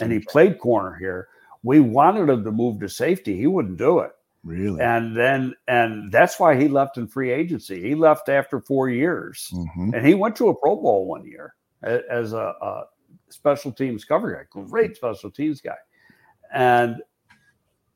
and 0.00 0.12
he 0.12 0.18
played 0.18 0.58
corner 0.58 0.98
here. 1.00 1.28
We 1.62 1.80
wanted 1.80 2.28
him 2.28 2.44
to 2.44 2.52
move 2.52 2.78
to 2.80 2.90
safety. 2.90 3.38
He 3.38 3.46
wouldn't 3.46 3.78
do 3.78 4.00
it. 4.00 4.10
Really? 4.44 4.82
And 4.82 5.16
then, 5.16 5.54
and 5.66 6.12
that's 6.12 6.38
why 6.38 6.60
he 6.60 6.68
left 6.68 6.98
in 6.98 7.06
free 7.06 7.30
agency. 7.30 7.80
He 7.80 7.94
left 7.94 8.28
after 8.28 8.60
four 8.60 8.90
years, 8.90 9.50
mm-hmm. 9.54 9.94
and 9.94 10.06
he 10.06 10.12
went 10.12 10.36
to 10.36 10.50
a 10.50 10.54
Pro 10.54 10.76
Bowl 10.76 11.06
one 11.06 11.24
year 11.24 11.54
as 11.82 12.34
a, 12.34 12.54
a 12.60 12.84
special 13.30 13.72
teams 13.72 14.04
cover 14.04 14.32
guy, 14.32 14.62
great 14.64 14.96
special 14.96 15.30
teams 15.30 15.60
guy. 15.60 15.76
And 16.52 16.96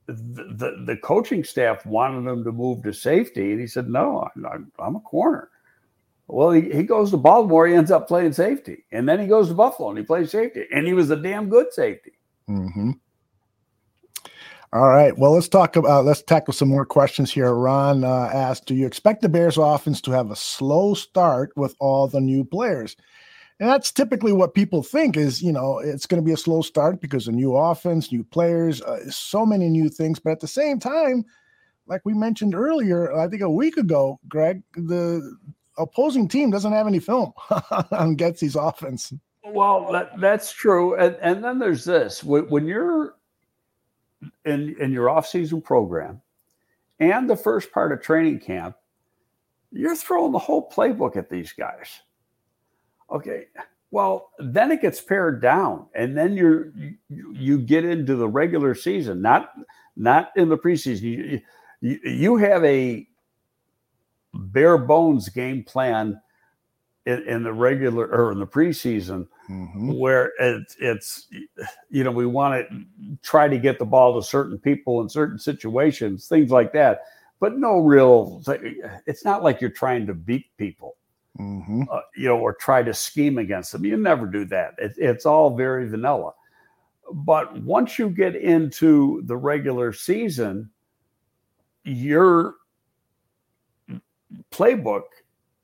the, 0.06 0.14
the, 0.14 0.84
the 0.86 0.96
coaching 0.98 1.44
staff 1.44 1.84
wanted 1.86 2.30
him 2.30 2.44
to 2.44 2.52
move 2.52 2.82
to 2.82 2.92
safety, 2.92 3.52
and 3.52 3.60
he 3.60 3.66
said, 3.66 3.88
"No, 3.88 4.28
I'm, 4.36 4.70
I'm 4.78 4.96
a 4.96 5.00
corner." 5.00 5.50
Well, 6.26 6.50
he, 6.50 6.70
he 6.70 6.84
goes 6.84 7.10
to 7.10 7.16
Baltimore, 7.16 7.66
he 7.66 7.74
ends 7.74 7.90
up 7.90 8.08
playing 8.08 8.32
safety, 8.32 8.84
and 8.92 9.08
then 9.08 9.20
he 9.20 9.26
goes 9.26 9.48
to 9.48 9.54
Buffalo 9.54 9.90
and 9.90 9.98
he 9.98 10.04
plays 10.04 10.30
safety, 10.30 10.64
and 10.72 10.86
he 10.86 10.94
was 10.94 11.10
a 11.10 11.16
damn 11.16 11.48
good 11.48 11.72
safety. 11.72 12.12
Mm-hmm. 12.48 12.92
All 14.72 14.88
right. 14.88 15.16
Well, 15.16 15.32
let's 15.32 15.48
talk 15.48 15.76
about 15.76 16.04
let's 16.04 16.22
tackle 16.22 16.52
some 16.52 16.68
more 16.68 16.84
questions 16.84 17.30
here. 17.32 17.54
Ron 17.54 18.02
uh, 18.02 18.30
asked, 18.32 18.66
"Do 18.66 18.74
you 18.74 18.86
expect 18.86 19.22
the 19.22 19.28
Bears 19.28 19.56
offense 19.56 20.00
to 20.02 20.10
have 20.10 20.30
a 20.30 20.36
slow 20.36 20.94
start 20.94 21.52
with 21.56 21.76
all 21.78 22.08
the 22.08 22.20
new 22.20 22.44
players?" 22.44 22.96
And 23.64 23.70
that's 23.70 23.90
typically 23.90 24.34
what 24.34 24.52
people 24.52 24.82
think 24.82 25.16
is, 25.16 25.42
you 25.42 25.50
know, 25.50 25.78
it's 25.78 26.04
going 26.04 26.22
to 26.22 26.24
be 26.24 26.34
a 26.34 26.36
slow 26.36 26.60
start 26.60 27.00
because 27.00 27.28
of 27.28 27.34
new 27.34 27.56
offense, 27.56 28.12
new 28.12 28.22
players, 28.22 28.82
uh, 28.82 29.08
so 29.08 29.46
many 29.46 29.70
new 29.70 29.88
things. 29.88 30.18
But 30.18 30.32
at 30.32 30.40
the 30.40 30.46
same 30.46 30.78
time, 30.78 31.24
like 31.86 32.02
we 32.04 32.12
mentioned 32.12 32.54
earlier, 32.54 33.16
I 33.16 33.26
think 33.26 33.40
a 33.40 33.48
week 33.48 33.78
ago, 33.78 34.20
Greg, 34.28 34.62
the 34.74 35.34
opposing 35.78 36.28
team 36.28 36.50
doesn't 36.50 36.74
have 36.74 36.86
any 36.86 36.98
film 36.98 37.32
on 37.90 38.18
Getsy's 38.18 38.54
offense. 38.54 39.14
Well, 39.42 39.90
that, 39.92 40.20
that's 40.20 40.52
true. 40.52 40.94
And, 40.96 41.16
and 41.22 41.42
then 41.42 41.58
there's 41.58 41.86
this 41.86 42.22
when 42.22 42.66
you're 42.66 43.14
in, 44.44 44.76
in 44.78 44.92
your 44.92 45.06
offseason 45.06 45.64
program 45.64 46.20
and 47.00 47.30
the 47.30 47.36
first 47.36 47.72
part 47.72 47.92
of 47.92 48.02
training 48.02 48.40
camp, 48.40 48.76
you're 49.72 49.96
throwing 49.96 50.32
the 50.32 50.38
whole 50.38 50.68
playbook 50.68 51.16
at 51.16 51.30
these 51.30 51.54
guys 51.54 52.02
Okay. 53.14 53.46
Well, 53.90 54.30
then 54.40 54.72
it 54.72 54.82
gets 54.82 55.00
pared 55.00 55.40
down, 55.40 55.86
and 55.94 56.16
then 56.16 56.36
you're 56.36 56.72
you, 57.08 57.32
you 57.32 57.58
get 57.58 57.84
into 57.84 58.16
the 58.16 58.28
regular 58.28 58.74
season, 58.74 59.22
not 59.22 59.52
not 59.96 60.32
in 60.34 60.48
the 60.48 60.58
preseason. 60.58 61.02
You, 61.02 61.40
you, 61.80 62.00
you 62.02 62.36
have 62.36 62.64
a 62.64 63.06
bare 64.34 64.78
bones 64.78 65.28
game 65.28 65.62
plan 65.62 66.20
in, 67.06 67.22
in, 67.28 67.42
the 67.44 67.52
regular 67.52 68.06
or 68.06 68.32
in 68.32 68.40
the 68.40 68.46
preseason 68.46 69.28
mm-hmm. 69.48 69.92
where 69.92 70.32
it's 70.40 70.76
it's 70.80 71.28
you 71.90 72.02
know 72.02 72.10
we 72.10 72.26
want 72.26 72.68
to 72.68 72.84
try 73.22 73.46
to 73.46 73.58
get 73.58 73.78
the 73.78 73.84
ball 73.84 74.20
to 74.20 74.26
certain 74.26 74.58
people 74.58 75.02
in 75.02 75.08
certain 75.08 75.38
situations 75.38 76.26
things 76.26 76.50
like 76.50 76.72
that 76.72 77.02
but 77.40 77.58
no 77.58 77.78
real 77.78 78.42
it's 79.06 79.24
not 79.24 79.42
like 79.42 79.60
you're 79.60 79.70
trying 79.70 80.06
to 80.06 80.14
beat 80.14 80.46
people 80.56 80.96
mm-hmm. 81.38 81.82
uh, 81.90 82.00
you 82.16 82.28
know, 82.28 82.38
or 82.38 82.54
try 82.54 82.82
to 82.82 82.94
scheme 82.94 83.38
against 83.38 83.72
them. 83.72 83.84
You 83.84 83.96
never 83.96 84.26
do 84.26 84.44
that. 84.46 84.74
It, 84.78 84.94
it's 84.96 85.26
all 85.26 85.56
very 85.56 85.88
vanilla. 85.88 86.32
But 87.12 87.60
once 87.62 87.98
you 87.98 88.08
get 88.08 88.34
into 88.34 89.22
the 89.26 89.36
regular 89.36 89.92
season, 89.92 90.70
your 91.84 92.54
playbook 94.50 95.02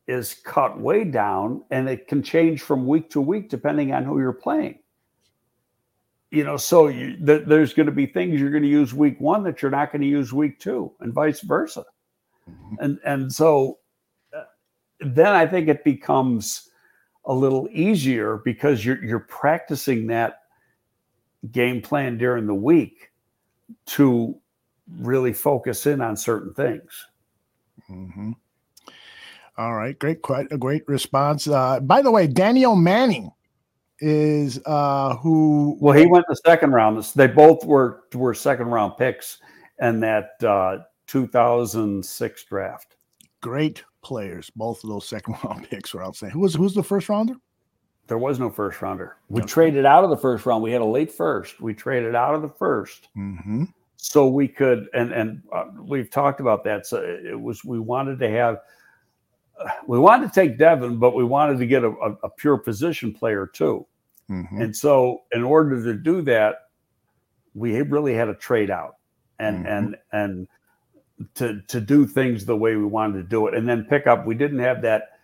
is 0.06 0.34
cut 0.44 0.78
way 0.78 1.04
down 1.04 1.62
and 1.70 1.88
it 1.88 2.08
can 2.08 2.22
change 2.22 2.62
from 2.62 2.86
week 2.86 3.10
to 3.10 3.20
week 3.20 3.48
depending 3.48 3.92
on 3.92 4.04
who 4.04 4.18
you're 4.18 4.32
playing 4.32 4.78
you 6.30 6.44
know 6.44 6.56
so 6.56 6.88
you, 6.88 7.16
th- 7.24 7.44
there's 7.46 7.72
going 7.72 7.86
to 7.86 7.92
be 7.92 8.06
things 8.06 8.40
you're 8.40 8.50
going 8.50 8.62
to 8.62 8.68
use 8.68 8.94
week 8.94 9.20
one 9.20 9.42
that 9.42 9.62
you're 9.62 9.70
not 9.70 9.92
going 9.92 10.02
to 10.02 10.08
use 10.08 10.32
week 10.32 10.58
two 10.58 10.92
and 11.00 11.12
vice 11.12 11.40
versa 11.40 11.84
mm-hmm. 12.48 12.74
and 12.80 12.98
and 13.04 13.32
so 13.32 13.78
then 15.00 15.28
I 15.34 15.46
think 15.46 15.68
it 15.68 15.84
becomes 15.84 16.70
a 17.24 17.34
little 17.34 17.68
easier 17.72 18.38
because 18.44 18.84
you're 18.84 19.02
you're 19.04 19.20
practicing 19.20 20.06
that 20.08 20.40
game 21.52 21.80
plan 21.80 22.18
during 22.18 22.46
the 22.46 22.54
week 22.54 23.10
to 23.86 24.36
really 24.98 25.32
focus 25.32 25.86
in 25.86 26.00
on 26.00 26.16
certain 26.16 26.52
things. 26.54 27.06
Mm-hmm. 27.90 28.32
All 29.58 29.74
right, 29.74 29.98
great, 29.98 30.22
quite 30.22 30.50
a 30.50 30.58
great 30.58 30.86
response. 30.88 31.46
Uh, 31.46 31.80
by 31.80 32.02
the 32.02 32.10
way, 32.10 32.26
Danieal 32.26 32.80
Manning 32.80 33.30
is 33.98 34.60
uh, 34.64 35.16
who. 35.16 35.76
Well, 35.80 35.96
he 35.96 36.06
went 36.06 36.24
the 36.28 36.36
second 36.36 36.72
round. 36.72 37.02
They 37.14 37.26
both 37.26 37.64
were 37.64 38.04
were 38.14 38.34
second 38.34 38.68
round 38.68 38.96
picks 38.96 39.38
in 39.80 40.00
that 40.00 40.42
uh, 40.42 40.78
2006 41.06 42.44
draft. 42.44 42.96
Great 43.40 43.84
players. 44.02 44.50
Both 44.54 44.82
of 44.84 44.90
those 44.90 45.06
second 45.06 45.36
round 45.44 45.68
picks 45.70 45.94
were 45.94 46.04
outstanding. 46.04 46.34
Who 46.34 46.40
was 46.40 46.54
who's 46.54 46.74
the 46.74 46.82
first 46.82 47.08
rounder? 47.08 47.34
There 48.06 48.18
was 48.18 48.40
no 48.40 48.50
first 48.50 48.82
rounder. 48.82 49.16
We 49.28 49.42
okay. 49.42 49.48
traded 49.48 49.86
out 49.86 50.02
of 50.02 50.10
the 50.10 50.16
first 50.16 50.44
round. 50.44 50.62
We 50.62 50.72
had 50.72 50.80
a 50.80 50.84
late 50.84 51.12
first. 51.12 51.60
We 51.60 51.74
traded 51.74 52.16
out 52.16 52.34
of 52.34 52.42
the 52.42 52.48
1st 52.48 53.00
mm-hmm. 53.16 53.64
so 53.96 54.26
we 54.26 54.48
could 54.48 54.88
and 54.94 55.12
and 55.12 55.42
uh, 55.52 55.66
we've 55.80 56.10
talked 56.10 56.40
about 56.40 56.64
that. 56.64 56.86
So 56.86 57.02
it 57.02 57.40
was 57.40 57.64
we 57.64 57.78
wanted 57.78 58.18
to 58.18 58.28
have 58.28 58.58
uh, 59.60 59.68
we 59.86 59.98
wanted 59.98 60.28
to 60.28 60.34
take 60.34 60.58
Devin, 60.58 60.98
but 60.98 61.14
we 61.14 61.22
wanted 61.22 61.58
to 61.58 61.66
get 61.66 61.84
a, 61.84 61.90
a, 61.90 62.12
a 62.24 62.30
pure 62.30 62.58
position 62.58 63.14
player 63.14 63.46
too. 63.46 63.86
Mm-hmm. 64.28 64.60
And 64.60 64.76
so 64.76 65.22
in 65.32 65.44
order 65.44 65.82
to 65.82 65.94
do 65.94 66.22
that, 66.22 66.56
we 67.54 67.80
really 67.82 68.14
had 68.14 68.26
to 68.26 68.34
trade 68.34 68.70
out 68.70 68.96
and 69.38 69.58
mm-hmm. 69.58 69.66
and 69.66 69.96
and 70.12 70.48
to 71.34 71.60
to 71.68 71.80
do 71.80 72.06
things 72.06 72.44
the 72.44 72.56
way 72.56 72.76
we 72.76 72.84
wanted 72.84 73.18
to 73.18 73.22
do 73.22 73.46
it, 73.46 73.54
and 73.54 73.68
then 73.68 73.84
pick 73.84 74.06
up. 74.06 74.26
We 74.26 74.34
didn't 74.34 74.60
have 74.60 74.82
that. 74.82 75.18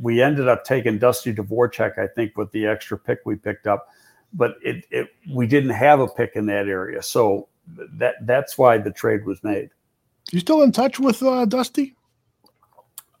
We 0.00 0.22
ended 0.22 0.48
up 0.48 0.64
taking 0.64 0.98
Dusty 0.98 1.34
Dvoracek, 1.34 1.98
I 1.98 2.06
think, 2.06 2.36
with 2.36 2.50
the 2.52 2.66
extra 2.66 2.98
pick 2.98 3.20
we 3.24 3.36
picked 3.36 3.66
up, 3.66 3.88
but 4.32 4.56
it, 4.62 4.84
it 4.90 5.08
we 5.32 5.46
didn't 5.46 5.70
have 5.70 6.00
a 6.00 6.08
pick 6.08 6.32
in 6.34 6.46
that 6.46 6.68
area, 6.68 7.02
so 7.02 7.48
that 7.76 8.14
that's 8.22 8.58
why 8.58 8.78
the 8.78 8.90
trade 8.90 9.24
was 9.24 9.42
made. 9.42 9.70
You 10.30 10.40
still 10.40 10.62
in 10.62 10.72
touch 10.72 10.98
with 10.98 11.22
uh, 11.22 11.44
Dusty? 11.44 11.94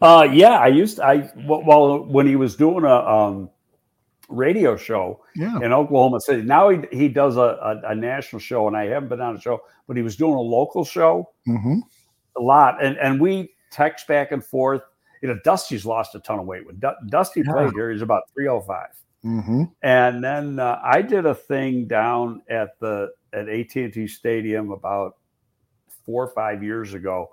Uh, 0.00 0.28
yeah, 0.30 0.58
I 0.58 0.66
used 0.68 1.00
I 1.00 1.30
well 1.46 2.04
when 2.04 2.26
he 2.26 2.36
was 2.36 2.56
doing 2.56 2.84
a 2.84 2.94
um, 2.94 3.50
radio 4.34 4.76
show 4.76 5.20
yeah. 5.34 5.56
in 5.60 5.72
Oklahoma 5.72 6.20
City. 6.20 6.42
Now 6.42 6.70
he, 6.70 6.80
he 6.92 7.08
does 7.08 7.36
a, 7.36 7.40
a, 7.40 7.90
a, 7.90 7.94
national 7.94 8.40
show, 8.40 8.66
and 8.66 8.76
I 8.76 8.86
haven't 8.86 9.08
been 9.08 9.20
on 9.20 9.36
a 9.36 9.40
show, 9.40 9.60
but 9.86 9.96
he 9.96 10.02
was 10.02 10.16
doing 10.16 10.34
a 10.34 10.40
local 10.40 10.84
show 10.84 11.30
mm-hmm. 11.48 11.78
a 12.36 12.40
lot. 12.40 12.82
And 12.84 12.96
and 12.98 13.20
we 13.20 13.54
text 13.70 14.06
back 14.06 14.32
and 14.32 14.44
forth. 14.44 14.82
You 15.22 15.28
know, 15.28 15.38
Dusty's 15.44 15.86
lost 15.86 16.14
a 16.14 16.20
ton 16.20 16.38
of 16.38 16.46
weight. 16.46 16.66
When 16.66 16.76
D- 16.76 16.88
Dusty 17.08 17.42
yeah. 17.44 17.52
played 17.52 17.72
here, 17.72 17.90
he's 17.90 18.02
about 18.02 18.24
305. 18.34 18.86
Mm-hmm. 19.24 19.62
And 19.82 20.22
then 20.22 20.58
uh, 20.58 20.80
I 20.84 21.00
did 21.00 21.24
a 21.24 21.34
thing 21.34 21.86
down 21.86 22.42
at 22.50 22.78
the 22.78 23.08
at 23.32 23.48
AT&T 23.48 24.06
Stadium 24.06 24.70
about 24.70 25.16
four 26.04 26.24
or 26.24 26.34
five 26.34 26.62
years 26.62 26.94
ago. 26.94 27.30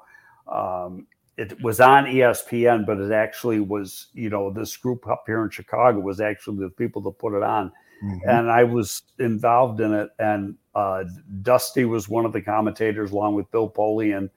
Um, 0.48 1.08
it 1.38 1.62
was 1.62 1.80
on 1.80 2.06
ESPN, 2.06 2.86
but 2.86 3.00
it 3.00 3.12
actually 3.12 3.60
was, 3.60 4.08
you 4.14 4.30
know, 4.30 4.52
this 4.52 4.76
group 4.76 5.08
up 5.08 5.24
here 5.26 5.44
in 5.44 5.50
Chicago 5.50 6.00
was 6.00 6.20
actually 6.20 6.58
the 6.58 6.70
people 6.70 7.02
that 7.04 7.18
put 7.18 7.34
it 7.34 7.44
on. 7.44 7.72
Mm-hmm. 8.04 8.30
And 8.30 8.52
I 8.52 8.64
was 8.64 9.04
involved 9.20 9.80
in 9.80 9.94
it. 9.94 10.10
And 10.20 10.56
uh, 10.76 11.06
Dusty 11.42 11.86
was 11.86 12.10
one 12.10 12.26
of 12.26 12.34
the 12.34 12.42
commentators, 12.42 13.12
along 13.12 13.36
with 13.36 13.50
Bill 13.52 13.70
Polian 13.70 14.18
and, 14.18 14.30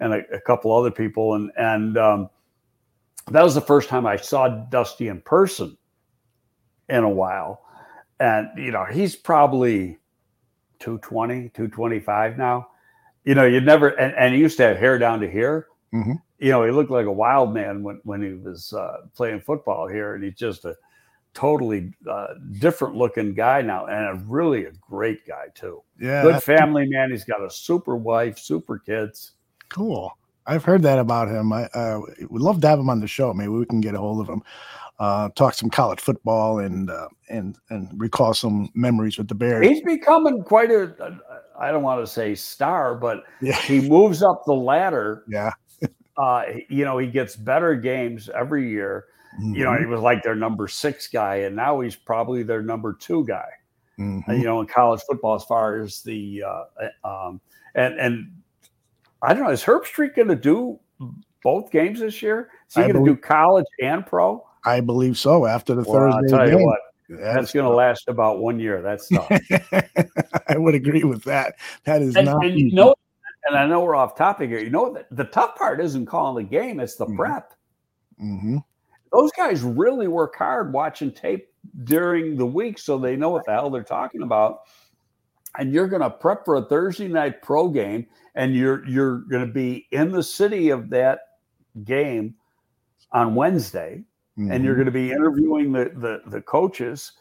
and 0.00 0.14
a, 0.14 0.36
a 0.36 0.40
couple 0.40 0.72
other 0.72 0.90
people. 0.90 1.34
And, 1.34 1.50
and 1.56 1.98
um, 1.98 2.30
that 3.30 3.42
was 3.42 3.54
the 3.54 3.60
first 3.60 3.88
time 3.88 4.06
I 4.06 4.16
saw 4.16 4.48
Dusty 4.48 5.08
in 5.08 5.20
person 5.22 5.76
in 6.88 7.02
a 7.02 7.10
while. 7.10 7.62
And, 8.20 8.48
you 8.56 8.70
know, 8.70 8.84
he's 8.84 9.16
probably 9.16 9.98
220, 10.78 11.50
225 11.50 12.38
now. 12.38 12.68
You 13.24 13.34
know, 13.34 13.44
you'd 13.44 13.66
never, 13.66 13.88
and, 13.88 14.14
and 14.14 14.34
he 14.34 14.40
used 14.40 14.56
to 14.58 14.62
have 14.62 14.76
hair 14.76 14.98
down 14.98 15.20
to 15.20 15.28
here. 15.28 15.66
Mm-hmm 15.92 16.12
you 16.38 16.50
know, 16.50 16.64
he 16.64 16.70
looked 16.70 16.90
like 16.90 17.06
a 17.06 17.12
wild 17.12 17.54
man 17.54 17.82
when, 17.82 18.00
when 18.04 18.22
he 18.22 18.34
was 18.34 18.72
uh, 18.72 18.98
playing 19.14 19.40
football 19.40 19.88
here, 19.88 20.14
and 20.14 20.24
he's 20.24 20.34
just 20.34 20.64
a 20.64 20.74
totally 21.34 21.92
uh, 22.10 22.28
different 22.58 22.94
looking 22.96 23.34
guy 23.34 23.62
now, 23.62 23.86
and 23.86 24.06
a 24.06 24.22
really 24.26 24.64
a 24.64 24.72
great 24.72 25.26
guy 25.26 25.46
too. 25.54 25.82
Yeah, 26.00 26.22
good 26.22 26.42
family 26.42 26.86
man. 26.88 27.10
He's 27.10 27.24
got 27.24 27.42
a 27.42 27.50
super 27.50 27.96
wife, 27.96 28.38
super 28.38 28.78
kids. 28.78 29.32
Cool. 29.68 30.16
I've 30.46 30.64
heard 30.64 30.82
that 30.82 30.98
about 30.98 31.28
him. 31.28 31.52
I 31.52 31.64
uh, 31.74 32.00
would 32.30 32.42
love 32.42 32.60
to 32.60 32.68
have 32.68 32.78
him 32.78 32.88
on 32.88 33.00
the 33.00 33.08
show. 33.08 33.32
Maybe 33.34 33.48
we 33.48 33.66
can 33.66 33.80
get 33.80 33.94
a 33.94 33.98
hold 33.98 34.20
of 34.20 34.28
him, 34.28 34.42
uh, 35.00 35.28
talk 35.30 35.54
some 35.54 35.70
college 35.70 36.00
football, 36.00 36.60
and 36.60 36.90
uh, 36.90 37.08
and 37.30 37.56
and 37.70 37.90
recall 37.98 38.34
some 38.34 38.70
memories 38.74 39.18
with 39.18 39.28
the 39.28 39.34
Bears. 39.34 39.66
He's 39.66 39.82
becoming 39.82 40.42
quite 40.42 40.70
a. 40.70 41.18
I 41.58 41.70
don't 41.70 41.82
want 41.82 42.04
to 42.04 42.06
say 42.06 42.34
star, 42.34 42.94
but 42.94 43.24
yeah. 43.40 43.56
he 43.62 43.88
moves 43.88 44.22
up 44.22 44.44
the 44.44 44.52
ladder. 44.52 45.24
Yeah 45.26 45.52
uh, 46.18 46.44
you 46.68 46.84
know, 46.84 46.98
he 46.98 47.06
gets 47.06 47.36
better 47.36 47.74
games 47.74 48.28
every 48.34 48.68
year. 48.70 49.06
Mm-hmm. 49.40 49.54
You 49.54 49.64
know, 49.64 49.72
he 49.72 49.78
mm-hmm. 49.80 49.90
was 49.90 50.00
like 50.00 50.22
their 50.22 50.34
number 50.34 50.68
six 50.68 51.08
guy, 51.08 51.36
and 51.36 51.54
now 51.54 51.80
he's 51.80 51.96
probably 51.96 52.42
their 52.42 52.62
number 52.62 52.94
two 52.94 53.24
guy. 53.26 53.48
Mm-hmm. 53.98 54.30
you 54.32 54.44
know, 54.44 54.60
in 54.60 54.66
college 54.66 55.00
football, 55.08 55.34
as 55.36 55.44
far 55.44 55.80
as 55.80 56.02
the 56.02 56.44
uh, 56.46 57.08
um, 57.08 57.40
and 57.74 57.98
and 57.98 58.30
I 59.22 59.32
don't 59.32 59.44
know, 59.44 59.50
is 59.50 59.62
Herbstreit 59.62 60.14
going 60.14 60.28
to 60.28 60.36
do 60.36 60.78
both 61.42 61.70
games 61.70 62.00
this 62.00 62.20
year? 62.20 62.50
Is 62.68 62.74
he 62.74 62.82
going 62.82 63.04
to 63.04 63.04
do 63.04 63.16
college 63.16 63.66
and 63.80 64.04
pro? 64.04 64.46
I 64.64 64.80
believe 64.80 65.16
so. 65.16 65.46
After 65.46 65.74
the 65.74 65.82
well, 65.82 66.12
Thursday 66.12 66.34
I'll 66.34 66.38
tell 66.38 66.46
game. 66.46 66.58
you 66.58 66.66
what, 66.66 66.80
that's, 67.08 67.34
that's 67.36 67.52
going 67.52 67.64
to 67.64 67.74
last 67.74 68.08
about 68.08 68.40
one 68.40 68.58
year. 68.58 68.82
That's 68.82 69.08
tough. 69.08 69.30
I 70.48 70.58
would 70.58 70.74
agree 70.74 71.04
with 71.04 71.24
that. 71.24 71.54
That 71.84 72.02
is 72.02 72.16
and, 72.16 72.26
not. 72.26 72.44
And 72.44 72.58
you 72.58 72.72
know, 72.72 72.94
and 73.46 73.56
I 73.56 73.66
know 73.66 73.80
we're 73.80 73.94
off 73.94 74.16
topic 74.16 74.50
here. 74.50 74.60
You 74.60 74.70
know, 74.70 74.92
the, 74.92 75.06
the 75.10 75.30
tough 75.30 75.56
part 75.56 75.80
isn't 75.80 76.06
calling 76.06 76.44
the 76.44 76.50
game; 76.50 76.80
it's 76.80 76.96
the 76.96 77.06
mm-hmm. 77.06 77.16
prep. 77.16 77.54
Mm-hmm. 78.22 78.58
Those 79.12 79.30
guys 79.32 79.62
really 79.62 80.08
work 80.08 80.36
hard 80.36 80.72
watching 80.72 81.12
tape 81.12 81.48
during 81.84 82.36
the 82.36 82.46
week, 82.46 82.78
so 82.78 82.98
they 82.98 83.16
know 83.16 83.30
what 83.30 83.44
the 83.46 83.52
hell 83.52 83.70
they're 83.70 83.82
talking 83.82 84.22
about. 84.22 84.60
And 85.58 85.72
you're 85.72 85.88
going 85.88 86.02
to 86.02 86.10
prep 86.10 86.44
for 86.44 86.56
a 86.56 86.66
Thursday 86.66 87.08
night 87.08 87.40
pro 87.40 87.68
game, 87.68 88.06
and 88.34 88.54
you're 88.54 88.86
you're 88.86 89.18
going 89.18 89.46
to 89.46 89.52
be 89.52 89.86
in 89.90 90.10
the 90.10 90.22
city 90.22 90.70
of 90.70 90.90
that 90.90 91.20
game 91.84 92.34
on 93.12 93.34
Wednesday, 93.34 94.04
mm-hmm. 94.38 94.50
and 94.50 94.64
you're 94.64 94.74
mm-hmm. 94.74 94.82
going 94.82 94.86
to 94.86 94.92
be 94.92 95.12
interviewing 95.12 95.72
the, 95.72 95.92
the 95.96 96.30
the 96.30 96.42
coaches 96.42 97.12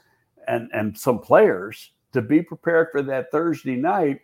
and 0.47 0.69
and 0.73 0.97
some 0.97 1.19
players 1.19 1.91
to 2.13 2.21
be 2.21 2.41
prepared 2.41 2.88
for 2.91 3.01
that 3.03 3.32
Thursday 3.32 3.76
night. 3.76 4.21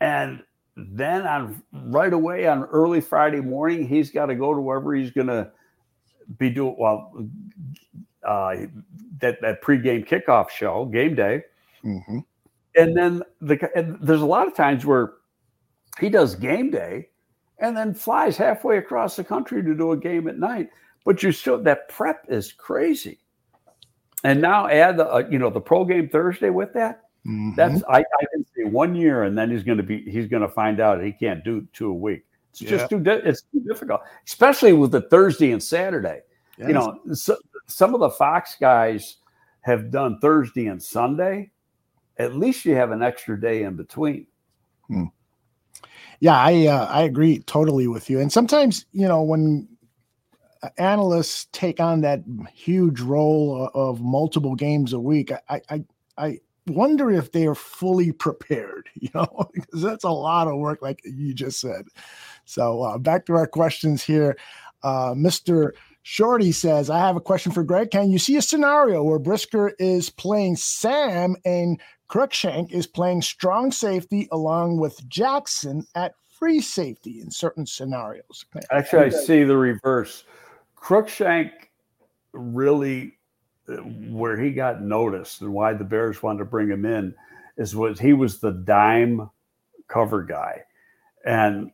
And 0.00 0.42
then 0.90 1.26
on 1.26 1.62
right 1.72 2.12
away 2.12 2.46
on 2.46 2.64
early 2.64 3.00
Friday 3.00 3.40
morning, 3.40 3.86
he's 3.86 4.10
got 4.10 4.26
to 4.26 4.34
go 4.34 4.54
to 4.54 4.60
wherever 4.60 4.94
he's 4.94 5.10
going 5.10 5.26
to 5.26 5.50
be 6.38 6.50
doing 6.50 6.76
well 6.78 7.12
uh, 8.24 8.56
that 9.20 9.40
that 9.40 9.62
pregame 9.62 10.06
kickoff 10.06 10.50
show, 10.50 10.84
game 10.86 11.14
day, 11.14 11.42
mm-hmm. 11.84 12.18
and 12.76 12.96
then 12.96 13.22
the 13.40 13.70
and 13.74 13.98
there's 14.00 14.20
a 14.20 14.26
lot 14.26 14.46
of 14.46 14.54
times 14.54 14.84
where 14.84 15.14
he 15.98 16.08
does 16.08 16.34
game 16.34 16.70
day 16.70 17.08
and 17.58 17.76
then 17.76 17.94
flies 17.94 18.36
halfway 18.36 18.78
across 18.78 19.16
the 19.16 19.24
country 19.24 19.62
to 19.62 19.74
do 19.74 19.92
a 19.92 19.96
game 19.96 20.28
at 20.28 20.38
night. 20.38 20.70
But 21.04 21.22
you 21.22 21.32
still 21.32 21.62
that 21.62 21.88
prep 21.88 22.26
is 22.28 22.52
crazy, 22.52 23.18
and 24.22 24.40
now 24.40 24.68
add 24.68 24.98
the 24.98 25.10
uh, 25.10 25.22
you 25.30 25.38
know 25.38 25.50
the 25.50 25.60
pro 25.60 25.84
game 25.84 26.08
Thursday 26.08 26.50
with 26.50 26.72
that. 26.74 27.02
Mm-hmm. 27.26 27.54
That's 27.54 27.82
I, 27.88 27.98
I 27.98 28.24
can 28.32 28.44
say 28.56 28.64
one 28.64 28.94
year, 28.94 29.24
and 29.24 29.36
then 29.36 29.50
he's 29.50 29.62
going 29.62 29.76
to 29.76 29.84
be 29.84 30.02
he's 30.10 30.26
going 30.26 30.42
to 30.42 30.48
find 30.48 30.80
out 30.80 31.02
he 31.02 31.12
can't 31.12 31.44
do 31.44 31.66
two 31.72 31.90
a 31.90 31.94
week. 31.94 32.24
It's 32.50 32.62
yeah. 32.62 32.70
just 32.70 32.90
too 32.90 33.02
it's 33.06 33.42
too 33.42 33.60
difficult, 33.66 34.00
especially 34.26 34.72
with 34.72 34.90
the 34.90 35.02
Thursday 35.02 35.52
and 35.52 35.62
Saturday. 35.62 36.20
Yes. 36.56 36.68
You 36.68 36.74
know, 36.74 36.98
so, 37.12 37.36
some 37.66 37.94
of 37.94 38.00
the 38.00 38.10
Fox 38.10 38.56
guys 38.58 39.18
have 39.60 39.90
done 39.90 40.18
Thursday 40.20 40.66
and 40.66 40.82
Sunday. 40.82 41.50
At 42.18 42.36
least 42.36 42.64
you 42.64 42.74
have 42.74 42.90
an 42.90 43.02
extra 43.02 43.40
day 43.40 43.62
in 43.62 43.76
between. 43.76 44.26
Hmm. 44.88 45.04
Yeah, 46.20 46.36
I 46.36 46.66
uh, 46.66 46.86
I 46.86 47.02
agree 47.02 47.40
totally 47.40 47.86
with 47.86 48.08
you. 48.08 48.20
And 48.20 48.32
sometimes 48.32 48.86
you 48.92 49.06
know 49.06 49.22
when 49.22 49.68
analysts 50.78 51.46
take 51.52 51.80
on 51.80 52.00
that 52.02 52.22
huge 52.52 53.00
role 53.00 53.70
of 53.74 54.00
multiple 54.00 54.54
games 54.54 54.92
a 54.92 55.00
week, 55.00 55.32
I 55.48 55.60
I 55.70 55.84
I 56.18 56.40
wonder 56.74 57.10
if 57.10 57.32
they 57.32 57.46
are 57.46 57.54
fully 57.54 58.12
prepared, 58.12 58.88
you 58.94 59.08
know, 59.14 59.50
because 59.54 59.82
that's 59.82 60.04
a 60.04 60.10
lot 60.10 60.48
of 60.48 60.58
work, 60.58 60.82
like 60.82 61.00
you 61.04 61.34
just 61.34 61.60
said. 61.60 61.86
So, 62.44 62.82
uh, 62.82 62.98
back 62.98 63.26
to 63.26 63.34
our 63.34 63.46
questions 63.46 64.02
here. 64.02 64.36
Uh, 64.82 65.14
Mr. 65.14 65.72
Shorty 66.02 66.52
says, 66.52 66.88
I 66.88 66.98
have 66.98 67.16
a 67.16 67.20
question 67.20 67.52
for 67.52 67.62
Greg. 67.62 67.90
Can 67.90 68.10
you 68.10 68.18
see 68.18 68.36
a 68.36 68.42
scenario 68.42 69.02
where 69.02 69.18
Brisker 69.18 69.74
is 69.78 70.08
playing 70.08 70.56
Sam 70.56 71.36
and 71.44 71.78
Cruikshank 72.08 72.72
is 72.72 72.86
playing 72.86 73.22
strong 73.22 73.70
safety 73.70 74.26
along 74.32 74.78
with 74.78 75.06
Jackson 75.08 75.86
at 75.94 76.14
free 76.28 76.60
safety 76.60 77.20
in 77.20 77.30
certain 77.30 77.66
scenarios? 77.66 78.46
Actually, 78.70 79.04
I 79.04 79.08
see 79.10 79.44
the 79.44 79.56
reverse. 79.56 80.24
Cruikshank 80.76 81.50
really 82.32 83.18
where 83.78 84.38
he 84.38 84.52
got 84.52 84.82
noticed 84.82 85.40
and 85.42 85.52
why 85.52 85.72
the 85.72 85.84
Bears 85.84 86.22
wanted 86.22 86.40
to 86.40 86.44
bring 86.44 86.68
him 86.68 86.84
in 86.84 87.14
is 87.56 87.74
was 87.76 87.98
he 87.98 88.12
was 88.12 88.38
the 88.38 88.52
dime 88.52 89.30
cover 89.88 90.22
guy, 90.22 90.62
and 91.24 91.70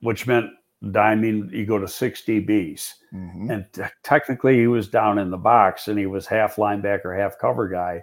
which 0.00 0.26
meant 0.26 0.50
diming 0.84 1.50
you 1.52 1.64
go 1.64 1.78
to 1.78 1.88
six 1.88 2.22
DBs, 2.22 2.92
mm-hmm. 3.14 3.50
and 3.50 3.66
t- 3.72 3.82
technically 4.02 4.58
he 4.58 4.66
was 4.66 4.88
down 4.88 5.18
in 5.18 5.30
the 5.30 5.36
box 5.36 5.88
and 5.88 5.98
he 5.98 6.06
was 6.06 6.26
half 6.26 6.56
linebacker, 6.56 7.16
half 7.16 7.38
cover 7.38 7.68
guy, 7.68 8.02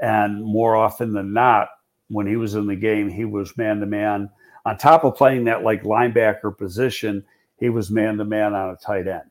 and 0.00 0.44
more 0.44 0.76
often 0.76 1.12
than 1.12 1.32
not, 1.32 1.68
when 2.08 2.26
he 2.26 2.36
was 2.36 2.54
in 2.54 2.66
the 2.66 2.76
game, 2.76 3.08
he 3.08 3.24
was 3.24 3.56
man 3.56 3.80
to 3.80 3.86
man. 3.86 4.30
On 4.64 4.76
top 4.76 5.04
of 5.04 5.16
playing 5.16 5.44
that 5.44 5.64
like 5.64 5.82
linebacker 5.82 6.56
position, 6.56 7.24
he 7.56 7.68
was 7.68 7.90
man 7.90 8.16
to 8.18 8.24
man 8.24 8.54
on 8.54 8.70
a 8.70 8.76
tight 8.76 9.08
end 9.08 9.30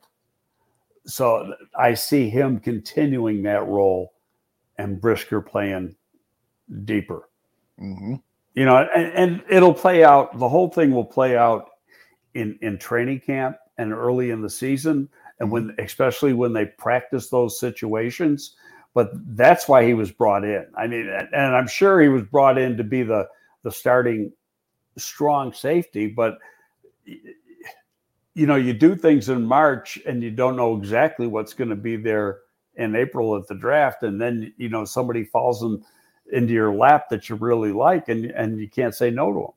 so 1.06 1.54
I 1.78 1.94
see 1.94 2.30
him 2.30 2.60
continuing 2.60 3.44
that 3.44 3.68
role 3.68 4.14
and 4.78 5.00
Brisker 5.00 5.42
playing 5.42 5.96
deeper. 6.86 7.30
Mm-hmm. 7.80 8.16
You 8.54 8.66
know, 8.66 8.88
and, 8.96 9.14
and, 9.14 9.44
it'll 9.50 9.74
play 9.74 10.04
out. 10.04 10.38
The 10.38 10.50
whole 10.50 10.70
thing 10.70 10.92
will 10.92 11.06
play 11.06 11.38
out 11.38 11.70
in 12.34 12.58
in 12.62 12.78
training 12.78 13.22
camp 13.22 13.58
and 13.78 13.94
early 13.94 14.32
in 14.32 14.42
the 14.42 14.50
season, 14.50 15.08
and 15.40 15.50
when 15.50 15.70
mm-hmm. 15.70 15.82
especially 15.82 16.34
when 16.34 16.54
they 16.54 16.66
practice 16.66 17.30
those 17.30 17.60
situations. 17.60 18.56
But 18.94 19.12
that's 19.38 19.70
why 19.70 19.86
he 19.86 19.94
was 19.94 20.12
brought 20.12 20.44
in. 20.44 20.66
I 20.78 20.86
mean, 20.88 21.10
and 21.10 21.56
I'm 21.56 21.68
sure 21.68 22.02
he 22.02 22.10
was 22.10 22.24
brought 22.24 22.58
in 22.58 22.76
to 22.76 22.84
be 22.84 23.04
the 23.04 23.28
the 23.64 23.72
starting 23.72 24.34
strong 24.98 25.54
safety, 25.54 26.08
but 26.08 26.38
you 28.34 28.46
know, 28.46 28.56
you 28.56 28.74
do 28.74 28.96
things 28.96 29.30
in 29.30 29.46
March 29.46 30.00
and 30.06 30.24
you 30.24 30.32
don't 30.32 30.56
know 30.56 30.76
exactly 30.76 31.28
what's 31.28 31.54
going 31.54 31.70
to 31.70 31.76
be 31.76 31.98
there 31.98 32.40
in 32.76 32.96
April 32.96 33.36
at 33.36 33.48
the 33.48 33.56
draft, 33.56 34.04
and 34.04 34.22
then 34.22 34.54
you 34.58 34.70
know 34.70 34.86
somebody 34.86 35.24
falls 35.24 35.62
in, 35.64 35.84
into 36.32 36.54
your 36.54 36.74
lap 36.74 37.10
that 37.10 37.30
you 37.30 37.36
really 37.36 37.72
like, 37.72 38.08
and 38.10 38.26
and 38.26 38.60
you 38.60 38.70
can't 38.70 38.96
say 38.96 39.10
no 39.10 39.34
to 39.34 39.40
them. 39.40 39.52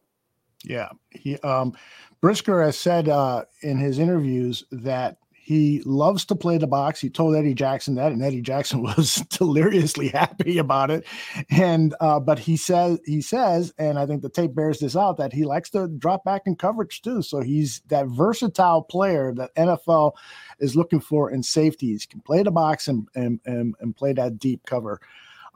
Yeah, 0.65 0.89
he 1.11 1.39
um, 1.39 1.77
Brisker 2.21 2.63
has 2.63 2.79
said 2.79 3.09
uh, 3.09 3.45
in 3.63 3.79
his 3.79 3.99
interviews 3.99 4.65
that 4.73 5.19
he 5.45 5.83
loves 5.85 6.25
to 6.25 6.35
play 6.35 6.57
the 6.57 6.67
box. 6.67 7.03
He 7.03 7.11
told 7.11 7.37
Eddie 7.37 7.53
Jackson 7.53 7.97
that, 7.97 8.13
and 8.13 8.23
Eddie 8.23 8.41
Jackson 8.41 8.83
was 8.97 9.17
deliriously 9.29 10.09
happy 10.09 10.57
about 10.57 10.91
it. 10.91 11.05
And 11.51 11.95
uh, 12.01 12.19
but 12.19 12.39
he 12.39 12.57
says 12.57 12.99
he 13.05 13.21
says, 13.21 13.75
and 13.77 13.99
I 13.99 14.07
think 14.07 14.23
the 14.23 14.31
tape 14.31 14.55
bears 14.55 14.79
this 14.79 14.97
out 14.97 15.19
that 15.19 15.35
he 15.35 15.45
likes 15.45 15.69
to 15.71 15.87
drop 15.87 16.25
back 16.25 16.43
in 16.47 16.57
coverage 16.57 17.03
too. 17.03 17.21
So 17.21 17.43
he's 17.43 17.83
that 17.89 18.07
versatile 18.07 18.83
player 18.83 19.35
that 19.35 19.55
NFL 19.55 20.13
is 20.61 20.77
looking 20.77 21.01
for 21.01 21.31
in 21.31 21.43
safeties. 21.43 22.07
Can 22.07 22.21
play 22.21 22.43
the 22.43 22.51
box 22.51 22.89
and 22.89 23.07
and 23.15 23.39
and, 23.45 23.75
and 23.81 23.95
play 23.95 24.15
that 24.15 24.39
deep 24.39 24.65
cover. 24.65 24.99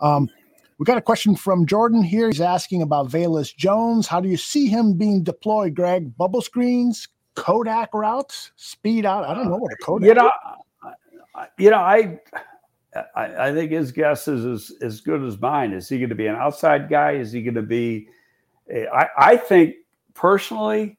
Um, 0.02 0.28
we 0.76 0.84
got 0.84 0.98
a 0.98 1.02
question 1.02 1.34
from 1.34 1.64
Jordan 1.64 2.02
here. 2.02 2.28
He's 2.28 2.42
asking 2.42 2.82
about 2.82 3.08
Velus 3.08 3.56
Jones. 3.56 4.06
How 4.06 4.20
do 4.20 4.28
you 4.28 4.36
see 4.36 4.66
him 4.68 4.98
being 4.98 5.24
deployed, 5.24 5.74
Greg? 5.74 6.14
Bubble 6.14 6.42
screens, 6.42 7.08
Kodak 7.38 7.94
routes, 7.94 8.52
speed 8.56 9.06
out. 9.06 9.24
I 9.24 9.34
don't 9.34 9.48
know 9.48 9.56
what 9.56 9.72
a 9.72 9.76
Kodak. 9.76 10.08
You 10.08 10.14
know, 10.14 10.30
you 11.56 11.70
know, 11.70 11.78
I, 11.78 12.18
I, 13.14 13.48
I 13.48 13.52
think 13.54 13.70
his 13.70 13.92
guess 13.92 14.28
is 14.28 14.44
as, 14.44 14.76
as 14.82 15.00
good 15.00 15.22
as 15.22 15.40
mine. 15.40 15.72
Is 15.72 15.88
he 15.88 15.98
going 15.98 16.08
to 16.08 16.14
be 16.14 16.26
an 16.26 16.36
outside 16.36 16.88
guy? 16.88 17.12
Is 17.12 17.32
he 17.32 17.42
going 17.42 17.54
to 17.54 17.62
be? 17.62 18.08
I, 18.70 19.06
I 19.16 19.36
think 19.36 19.76
personally, 20.14 20.98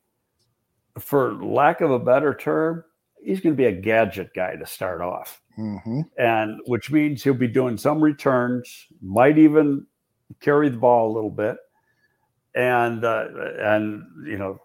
for 0.97 1.33
lack 1.43 1.81
of 1.81 1.91
a 1.91 1.99
better 1.99 2.33
term, 2.33 2.83
he's 3.23 3.41
going 3.41 3.53
to 3.53 3.57
be 3.57 3.65
a 3.65 3.71
gadget 3.71 4.33
guy 4.33 4.55
to 4.55 4.65
start 4.65 5.01
off, 5.01 5.41
mm-hmm. 5.57 6.01
and 6.17 6.59
which 6.65 6.89
means 6.91 7.23
he'll 7.23 7.33
be 7.33 7.47
doing 7.47 7.77
some 7.77 8.01
returns, 8.01 8.87
might 9.01 9.37
even 9.37 9.85
carry 10.39 10.69
the 10.69 10.77
ball 10.77 11.11
a 11.11 11.13
little 11.13 11.29
bit, 11.29 11.57
and 12.55 13.03
uh, 13.03 13.25
and 13.59 14.03
you 14.25 14.37
know 14.37 14.59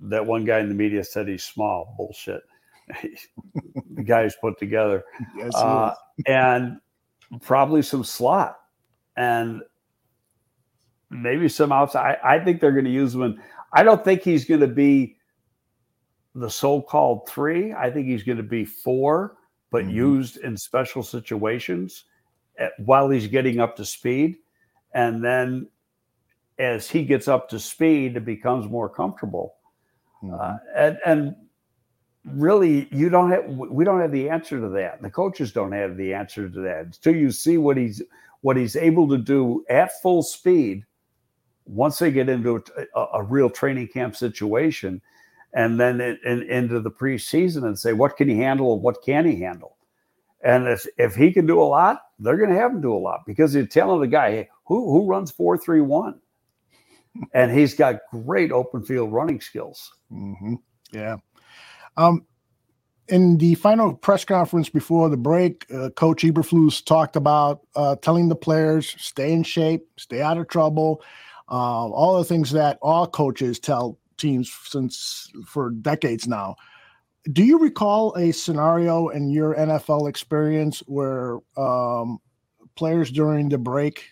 that 0.00 0.26
one 0.26 0.44
guy 0.44 0.60
in 0.60 0.68
the 0.68 0.74
media 0.74 1.04
said 1.04 1.28
he's 1.28 1.44
small. 1.44 1.94
Bullshit. 1.96 2.42
the 3.94 4.02
guy's 4.02 4.34
put 4.40 4.58
together, 4.58 5.04
Yes, 5.36 5.54
uh, 5.54 5.94
and 6.26 6.78
probably 7.40 7.82
some 7.82 8.04
slot, 8.04 8.58
and 9.16 9.62
maybe 11.10 11.48
some 11.48 11.72
outside. 11.72 12.18
I, 12.22 12.36
I 12.36 12.44
think 12.44 12.60
they're 12.60 12.72
going 12.72 12.84
to 12.84 12.90
use 12.90 13.14
him. 13.14 13.22
In, 13.22 13.40
I 13.72 13.82
don't 13.82 14.04
think 14.04 14.22
he's 14.22 14.44
going 14.44 14.60
to 14.60 14.66
be 14.68 15.16
the 16.34 16.50
so-called 16.50 17.28
three. 17.28 17.72
I 17.72 17.90
think 17.90 18.06
he's 18.06 18.22
going 18.22 18.38
to 18.38 18.42
be 18.42 18.64
four, 18.64 19.36
but 19.70 19.84
Mhm. 19.84 19.92
used 19.92 20.36
in 20.38 20.56
special 20.56 21.02
situations 21.02 22.04
at, 22.58 22.72
while 22.78 23.08
he's 23.08 23.26
getting 23.26 23.60
up 23.60 23.76
to 23.76 23.84
speed, 23.84 24.36
and 24.94 25.24
then 25.24 25.68
as 26.58 26.90
he 26.90 27.04
gets 27.04 27.28
up 27.28 27.48
to 27.50 27.58
speed, 27.58 28.16
it 28.16 28.24
becomes 28.24 28.68
more 28.68 28.88
comfortable. 28.88 29.54
Mhm. 30.22 30.40
Uh, 30.40 30.58
and 30.76 30.98
and 31.04 31.36
really, 32.24 32.88
you 32.92 33.08
don't 33.08 33.30
have 33.30 33.46
we 33.48 33.84
don't 33.84 34.00
have 34.00 34.12
the 34.12 34.28
answer 34.28 34.60
to 34.60 34.68
that. 34.70 35.02
The 35.02 35.10
coaches 35.10 35.52
don't 35.52 35.72
have 35.72 35.96
the 35.96 36.14
answer 36.14 36.48
to 36.48 36.60
that 36.60 36.86
until 36.86 37.16
you 37.16 37.30
see 37.30 37.58
what 37.58 37.76
he's 37.76 38.02
what 38.42 38.56
he's 38.56 38.76
able 38.76 39.08
to 39.08 39.18
do 39.18 39.64
at 39.68 40.00
full 40.00 40.22
speed. 40.22 40.84
Once 41.64 41.98
they 41.98 42.10
get 42.10 42.28
into 42.28 42.62
a, 42.94 43.06
a 43.14 43.22
real 43.22 43.48
training 43.48 43.86
camp 43.86 44.16
situation, 44.16 45.00
and 45.54 45.78
then 45.78 46.00
in, 46.00 46.18
in, 46.24 46.42
into 46.42 46.80
the 46.80 46.90
preseason 46.90 47.64
and 47.64 47.78
say 47.78 47.92
what 47.92 48.16
can 48.16 48.28
he 48.28 48.36
handle 48.36 48.74
and 48.74 48.82
what 48.82 49.02
can 49.02 49.24
he 49.24 49.36
handle, 49.40 49.76
and 50.42 50.66
if 50.66 50.86
if 50.98 51.14
he 51.14 51.32
can 51.32 51.46
do 51.46 51.60
a 51.60 51.64
lot, 51.64 52.02
they're 52.18 52.36
going 52.36 52.50
to 52.50 52.56
have 52.56 52.72
him 52.72 52.80
do 52.80 52.92
a 52.92 52.98
lot 52.98 53.20
because 53.26 53.54
you're 53.54 53.66
telling 53.66 54.00
the 54.00 54.06
guy 54.08 54.30
hey, 54.30 54.48
who 54.66 54.90
who 54.90 55.06
runs 55.06 55.30
four 55.30 55.56
three 55.56 55.80
one, 55.80 56.20
and 57.32 57.50
he's 57.50 57.74
got 57.74 57.96
great 58.10 58.52
open 58.52 58.84
field 58.84 59.12
running 59.12 59.40
skills. 59.40 59.92
hmm 60.10 60.54
Yeah. 60.92 61.16
Um, 61.96 62.26
in 63.08 63.36
the 63.38 63.54
final 63.56 63.94
press 63.94 64.24
conference 64.24 64.68
before 64.68 65.08
the 65.08 65.16
break, 65.16 65.66
uh, 65.74 65.90
Coach 65.90 66.22
Eberflus 66.22 66.84
talked 66.84 67.16
about 67.16 67.60
uh, 67.76 67.96
telling 67.96 68.28
the 68.28 68.36
players 68.36 68.94
stay 68.98 69.32
in 69.32 69.42
shape, 69.42 69.86
stay 69.98 70.22
out 70.22 70.38
of 70.38 70.48
trouble, 70.48 71.02
uh, 71.50 71.88
all 71.90 72.16
the 72.16 72.24
things 72.24 72.50
that 72.52 72.78
all 72.80 73.06
coaches 73.06 73.58
tell 73.58 73.98
teams 74.16 74.52
since 74.64 75.30
for 75.46 75.70
decades 75.70 76.26
now. 76.26 76.56
Do 77.32 77.44
you 77.44 77.58
recall 77.58 78.14
a 78.14 78.32
scenario 78.32 79.08
in 79.08 79.30
your 79.30 79.54
NFL 79.54 80.08
experience 80.08 80.80
where 80.86 81.38
um, 81.56 82.18
players 82.76 83.10
during 83.10 83.48
the 83.48 83.58
break 83.58 84.04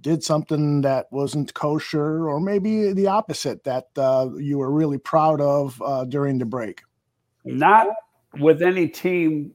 did 0.00 0.22
something 0.22 0.80
that 0.82 1.06
wasn't 1.10 1.54
kosher, 1.54 2.28
or 2.28 2.40
maybe 2.40 2.92
the 2.92 3.06
opposite 3.06 3.64
that 3.64 3.86
uh, 3.96 4.28
you 4.36 4.58
were 4.58 4.70
really 4.70 4.98
proud 4.98 5.40
of 5.40 5.80
uh, 5.84 6.04
during 6.04 6.38
the 6.38 6.44
break? 6.44 6.82
Not 7.44 7.88
with 8.38 8.62
any 8.62 8.88
team 8.88 9.52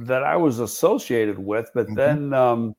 that 0.00 0.22
I 0.22 0.36
was 0.36 0.58
associated 0.58 1.38
with, 1.38 1.70
but 1.74 1.86
Mhm. 1.88 1.96
then 1.96 2.34
um, 2.34 2.74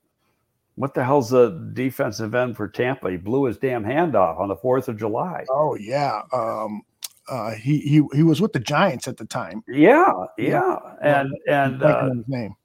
what 0.76 0.94
the 0.94 1.04
hell's 1.04 1.30
the 1.30 1.72
defensive 1.74 2.36
end 2.36 2.58
for 2.58 2.68
Tampa? 2.68 3.12
He 3.12 3.18
blew 3.18 3.46
his 3.46 3.58
damn 3.58 3.84
hand 3.84 4.16
off 4.16 4.40
on 4.40 4.48
the 4.50 4.56
Fourth 4.56 4.90
of 4.90 4.98
July. 4.98 5.46
Oh 5.50 5.76
yeah, 5.80 6.22
um, 6.34 6.82
uh, 7.30 7.52
he 7.52 7.80
he 7.80 8.04
he 8.14 8.24
was 8.24 8.42
with 8.42 8.54
the 8.54 8.60
Giants 8.60 9.08
at 9.08 9.18
the 9.18 9.26
time. 9.26 9.64
Yeah, 9.68 10.12
yeah, 10.38 10.78
and 11.02 11.30
and 11.48 11.82
uh, 11.82 12.10
his 12.14 12.28
name. 12.28 12.56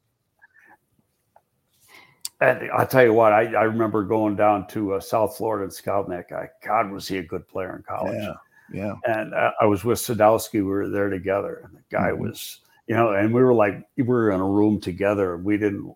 And 2.41 2.71
I'll 2.73 2.87
tell 2.87 3.05
you 3.05 3.13
what, 3.13 3.33
I, 3.33 3.47
I 3.55 3.63
remember 3.63 4.05
going 4.05 4.37
down 4.37 4.67
to 4.69 4.95
uh, 4.95 5.01
South 5.01 5.37
Florida 5.37 5.65
and 5.65 5.73
scouting 5.73 6.11
that 6.13 6.29
guy. 6.29 6.49
God, 6.65 6.91
was 6.91 7.09
he 7.09 7.19
a 7.19 7.23
good 7.23 7.47
player 7.49 7.77
in 7.77 7.83
college? 7.83 8.17
Yeah, 8.21 8.35
yeah. 8.73 8.95
and 9.07 9.35
uh, 9.35 9.53
I 9.61 9.67
was 9.67 9.85
with 9.85 9.99
Sadowski. 9.99 10.55
We 10.55 10.63
were 10.63 10.89
there 10.89 11.09
together, 11.11 11.63
and 11.65 11.77
the 11.77 11.83
guy 11.91 12.11
Mhm. 12.11 12.19
was, 12.19 12.61
you 12.87 12.95
know, 12.95 13.13
and 13.13 13.35
we 13.35 13.43
were 13.43 13.55
like, 13.55 13.87
we 13.97 14.05
were 14.05 14.31
in 14.31 14.41
a 14.41 14.45
room 14.45 14.81
together. 14.81 15.37
We 15.37 15.57
didn't 15.57 15.93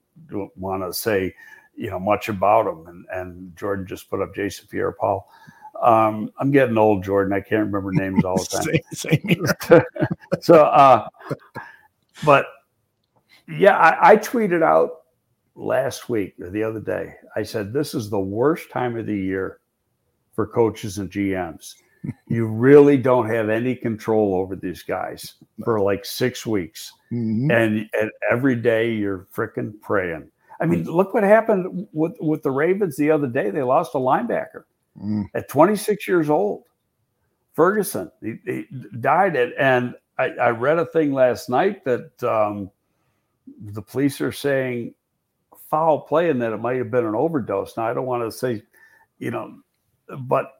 want 0.57 0.82
to 0.82 0.93
say, 0.93 1.34
you 1.76 1.90
know, 1.90 1.99
much 2.01 2.28
about 2.28 2.66
him. 2.66 2.86
And 2.86 3.07
and 3.12 3.57
Jordan 3.57 3.86
just 3.86 4.11
put 4.11 4.20
up 4.20 4.34
Jason 4.34 4.66
Pierre-Paul. 4.70 5.28
Um, 5.80 6.30
I'm 6.38 6.51
getting 6.51 6.76
old, 6.78 7.03
Jordan. 7.03 7.32
I 7.32 7.40
can't 7.40 7.66
remember 7.66 7.93
names 7.93 8.24
all 8.24 8.36
the 8.36 8.82
time. 9.70 9.82
So, 10.40 10.64
uh, 10.64 11.09
but 12.24 12.47
yeah, 13.49 13.76
I, 13.78 14.12
I 14.12 14.16
tweeted 14.16 14.62
out 14.62 15.01
last 15.55 16.09
week 16.09 16.34
or 16.40 16.50
the 16.50 16.62
other 16.62 16.80
day. 16.80 17.14
I 17.36 17.42
said, 17.42 17.72
this 17.72 17.94
is 17.94 18.09
the 18.11 18.20
worst 18.20 18.70
time 18.70 18.96
of 18.96 19.07
the 19.07 19.16
year 19.16 19.59
for 20.34 20.46
coaches 20.46 20.98
and 20.98 21.11
GMs. 21.11 21.74
You 22.26 22.46
really 22.46 22.96
don't 22.96 23.28
have 23.28 23.48
any 23.48 23.76
control 23.76 24.34
over 24.34 24.57
these 24.57 24.82
guys 24.82 25.34
for 25.62 25.78
like 25.80 26.05
six 26.05 26.44
weeks. 26.44 26.90
Mhm. 27.12 27.53
And, 27.53 27.88
and 27.92 28.11
every 28.28 28.57
day 28.57 28.92
you're 28.92 29.28
freaking 29.32 29.80
praying. 29.80 30.28
I 30.61 30.66
mean, 30.66 30.82
look 30.82 31.14
what 31.14 31.22
happened 31.22 31.86
with, 31.92 32.16
with 32.20 32.42
the 32.42 32.50
Ravens 32.50 32.96
the 32.96 33.12
other 33.12 33.28
day. 33.28 33.50
They 33.50 33.62
lost 33.62 33.94
a 33.94 33.98
linebacker 33.98 34.64
Mm. 35.00 35.26
at 35.34 35.48
26 35.48 36.09
years 36.09 36.28
old. 36.28 36.64
Ferguson, 37.55 38.11
he, 38.20 38.34
he 38.44 38.66
died 39.00 39.36
it. 39.36 39.55
And 39.57 39.94
I, 40.18 40.30
I 40.30 40.50
read 40.50 40.78
a 40.80 40.86
thing 40.86 41.12
last 41.12 41.48
night 41.48 41.84
that 41.84 42.20
um, 42.24 42.68
the 43.61 43.82
police 43.82 44.20
are 44.20 44.32
saying 44.32 44.94
foul 45.73 46.03
play 46.03 46.29
and 46.29 46.41
that 46.43 46.53
it 46.53 46.59
might 46.59 46.77
have 46.77 46.91
been 46.91 47.07
an 47.07 47.14
overdose. 47.14 47.79
Now, 47.79 47.89
I 47.89 47.95
don't 47.95 48.05
want 48.05 48.23
to 48.23 48.31
say, 48.31 48.62
you 49.18 49.31
know, 49.31 49.59
but 50.20 50.53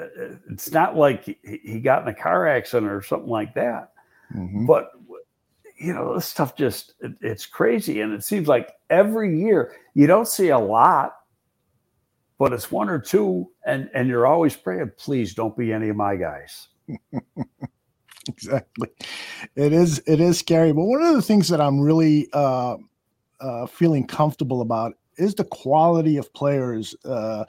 uh, 0.00 0.06
it's 0.50 0.72
not 0.72 0.96
like 0.96 1.24
he, 1.44 1.78
got 1.80 2.00
in 2.02 2.08
a 2.08 2.14
car 2.14 2.48
accident 2.48 2.90
or 2.90 3.02
something 3.02 3.28
like 3.28 3.52
that. 3.54 3.92
Mhm. 4.34 4.66
But 4.66 4.90
you 5.78 5.92
know, 5.92 6.14
this 6.14 6.26
stuff 6.26 6.56
just 6.56 6.94
it, 7.00 7.12
it's 7.20 7.44
crazy, 7.44 8.00
and 8.00 8.14
it 8.14 8.24
seems 8.24 8.48
like 8.48 8.72
every 8.88 9.38
year 9.38 9.74
you 9.92 10.06
don't 10.06 10.28
see 10.28 10.48
a 10.48 10.58
lot, 10.58 11.12
but 12.38 12.54
it's 12.54 12.72
one 12.72 12.88
or 12.88 12.98
two, 12.98 13.50
and 13.66 13.90
and 13.92 14.08
you're 14.08 14.26
always 14.26 14.56
praying, 14.56 14.92
please 14.96 15.34
don't 15.34 15.56
be 15.58 15.74
any 15.74 15.90
of 15.90 15.96
my 15.96 16.16
guys. 16.16 16.68
exactly 18.28 18.88
it 19.56 19.72
is 19.72 20.00
it 20.06 20.20
is 20.20 20.38
scary 20.38 20.72
but 20.72 20.84
one 20.84 21.02
of 21.02 21.14
the 21.14 21.22
things 21.22 21.48
that 21.48 21.60
i'm 21.60 21.80
really 21.80 22.28
uh, 22.32 22.76
uh, 23.42 23.66
feeling 23.66 24.06
comfortable 24.06 24.60
about 24.60 24.94
is 25.16 25.34
the 25.34 25.44
quality 25.44 26.16
of 26.16 26.32
players 26.32 26.94
uh, 27.04 27.44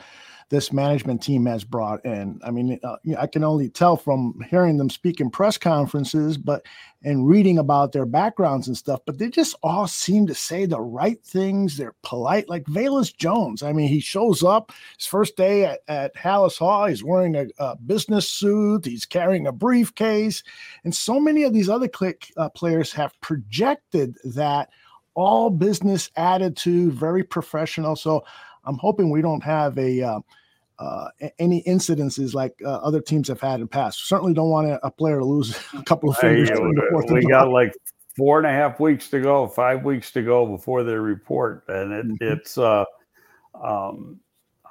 this 0.50 0.72
management 0.72 1.22
team 1.22 1.46
has 1.48 1.64
brought 1.64 2.06
in. 2.06 2.40
I 2.44 2.52
mean 2.52 2.80
uh, 2.84 2.98
i 3.18 3.26
can 3.26 3.44
only 3.44 3.70
tell 3.70 3.98
from 3.98 4.40
hearing 4.50 4.78
them 4.78 4.90
speak 4.90 5.20
in 5.20 5.32
press 5.32 5.58
conferences 5.58 6.38
but 6.38 6.64
and 7.04 7.28
reading 7.28 7.58
about 7.58 7.92
their 7.92 8.06
backgrounds 8.06 8.68
and 8.68 8.78
stuff 8.78 9.00
but 9.06 9.18
they 9.18 9.30
just 9.30 9.56
all 9.64 9.88
seem 9.88 10.28
to 10.28 10.36
say 10.36 10.66
the 10.66 10.80
right 10.80 11.20
things. 11.24 11.78
They're 11.78 11.96
polite 12.04 12.50
like 12.50 12.66
Velus 12.66 13.16
jones. 13.16 13.64
I 13.64 13.74
mean 13.74 13.88
he 13.88 14.00
shows 14.00 14.44
up 14.44 14.72
his 14.98 15.08
first 15.08 15.36
day 15.38 15.66
at, 15.66 15.80
at 15.88 16.16
Halas 16.16 16.60
Hall, 16.60 16.86
he's 16.86 17.04
wearing 17.04 17.36
a, 17.36 17.48
a 17.58 17.76
business 17.76 18.30
suit, 18.30 18.86
he's 18.86 19.06
carrying 19.06 19.48
a 19.48 19.52
briefcase. 19.52 20.44
And 20.84 20.94
so 20.94 21.20
many 21.20 21.44
of 21.44 21.54
these 21.54 21.70
other 21.70 21.88
click 21.88 22.32
uh, 22.38 22.50
players 22.50 22.92
have 22.94 23.20
projected 23.22 24.18
that 24.24 24.70
all 25.16 25.50
business 25.50 26.10
attitude, 26.16 26.94
very 26.94 27.24
professional. 27.24 27.96
So 27.96 28.26
I'm 28.66 28.78
hoping 28.78 29.10
we 29.10 29.22
don't 29.22 29.44
have 29.44 29.78
a. 29.78 30.02
Uh, 30.02 30.20
uh, 30.80 31.08
any 31.38 31.64
incidences 31.64 32.34
like 32.34 32.60
uh, 32.66 32.78
other 32.78 33.00
teams 33.00 33.28
have 33.28 33.40
had 33.40 33.56
in 33.56 33.62
the 33.62 33.68
past. 33.68 34.08
Certainly 34.08 34.34
don't 34.34 34.50
want 34.50 34.68
a, 34.68 34.86
a 34.86 34.90
player 34.90 35.20
to 35.20 35.24
lose 35.24 35.56
a 35.78 35.84
couple 35.84 36.10
of 36.10 36.18
fingers. 36.18 36.50
Hey, 36.50 36.56
fourth 36.90 37.12
we 37.12 37.22
got 37.28 37.50
like 37.50 37.74
four 38.18 38.40
and 38.40 38.48
a 38.48 38.50
half 38.50 38.80
weeks 38.80 39.10
to 39.12 39.22
go, 39.22 39.48
five 39.48 39.86
weeks 39.86 40.12
to 40.12 40.24
go 40.24 40.46
before 40.48 40.84
they 40.84 40.96
report, 40.96 41.64
and 41.68 41.94
it, 41.94 42.06
Mhm. 42.08 42.18
it's 42.22 42.58
uh, 42.58 42.86
um, 43.64 44.20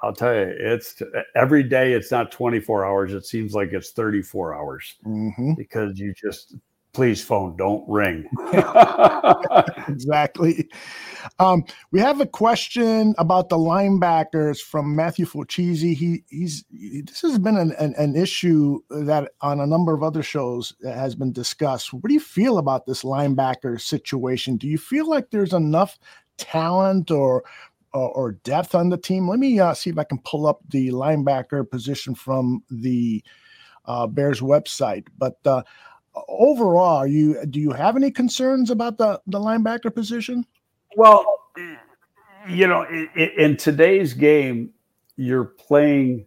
I'll 0.03 0.13
tell 0.13 0.33
you, 0.35 0.53
it's 0.59 1.01
every 1.35 1.63
day. 1.63 1.93
It's 1.93 2.11
not 2.11 2.31
24 2.31 2.85
hours. 2.85 3.13
It 3.13 3.25
seems 3.25 3.55
like 3.55 3.71
it's 3.71 3.91
34 3.91 4.53
hours 4.53 4.95
Mhm. 5.05 5.55
because 5.55 5.97
you 5.97 6.13
just 6.13 6.55
please 6.93 7.23
phone 7.23 7.55
don't 7.57 7.83
ring. 7.89 8.27
Exactly. 9.87 10.69
Um, 11.39 11.65
we 11.91 11.99
have 11.99 12.21
a 12.21 12.25
question 12.25 13.13
about 13.17 13.49
the 13.49 13.57
linebackers 13.57 14.59
from 14.59 14.95
matthew 14.95 15.25
Fulchese. 15.25 15.95
he 15.95 16.23
he's 16.29 16.63
this 16.71 17.21
has 17.21 17.37
been 17.37 17.57
an, 17.57 17.73
an, 17.73 17.93
an, 17.97 18.15
issue 18.15 18.79
that 18.89 19.31
on 19.41 19.59
a 19.59 19.67
number 19.67 19.93
of 19.93 20.03
other 20.03 20.23
shows 20.23 20.73
has 20.83 21.15
been 21.15 21.31
discussed. 21.31 21.93
What 21.93 22.07
do 22.07 22.13
you 22.13 22.19
feel 22.19 22.57
about 22.57 22.85
this 22.85 23.03
linebacker 23.03 23.79
situation? 23.79 24.57
Do 24.57 24.67
you 24.67 24.77
feel 24.77 25.09
like 25.09 25.31
there's 25.31 25.53
enough 25.53 25.97
talent 26.37 27.11
or 27.11 27.43
or, 27.93 28.09
or 28.11 28.31
depth 28.43 28.75
on 28.75 28.89
the 28.89 28.97
team? 28.97 29.27
Let 29.27 29.39
me 29.39 29.59
uh, 29.59 29.73
see 29.73 29.89
if 29.89 29.97
i 29.97 30.03
can 30.03 30.19
pull 30.19 30.47
up 30.47 30.61
the 30.69 30.89
linebacker 30.89 31.69
position 31.69 32.15
from 32.15 32.63
the 32.69 33.23
uh, 33.85 34.07
bears 34.07 34.41
website. 34.41 35.07
But 35.17 35.37
uh, 35.45 35.63
overall, 36.27 37.05
you 37.05 37.45
do 37.45 37.59
you 37.59 37.71
have 37.71 37.95
any 37.95 38.11
concerns 38.11 38.69
about 38.69 38.97
the 38.97 39.21
the 39.27 39.39
linebacker 39.39 39.93
position? 39.93 40.45
Well, 40.95 41.25
you 42.47 42.67
know, 42.67 42.83
in, 42.83 43.29
in 43.37 43.57
today's 43.57 44.13
game, 44.13 44.71
you're 45.15 45.45
playing 45.45 46.25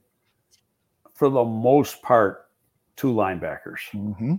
for 1.15 1.29
the 1.31 1.45
most 1.45 2.03
part 2.03 2.47
two 2.97 3.13
linebackers. 3.13 3.81
Mm-hmm. 3.95 4.35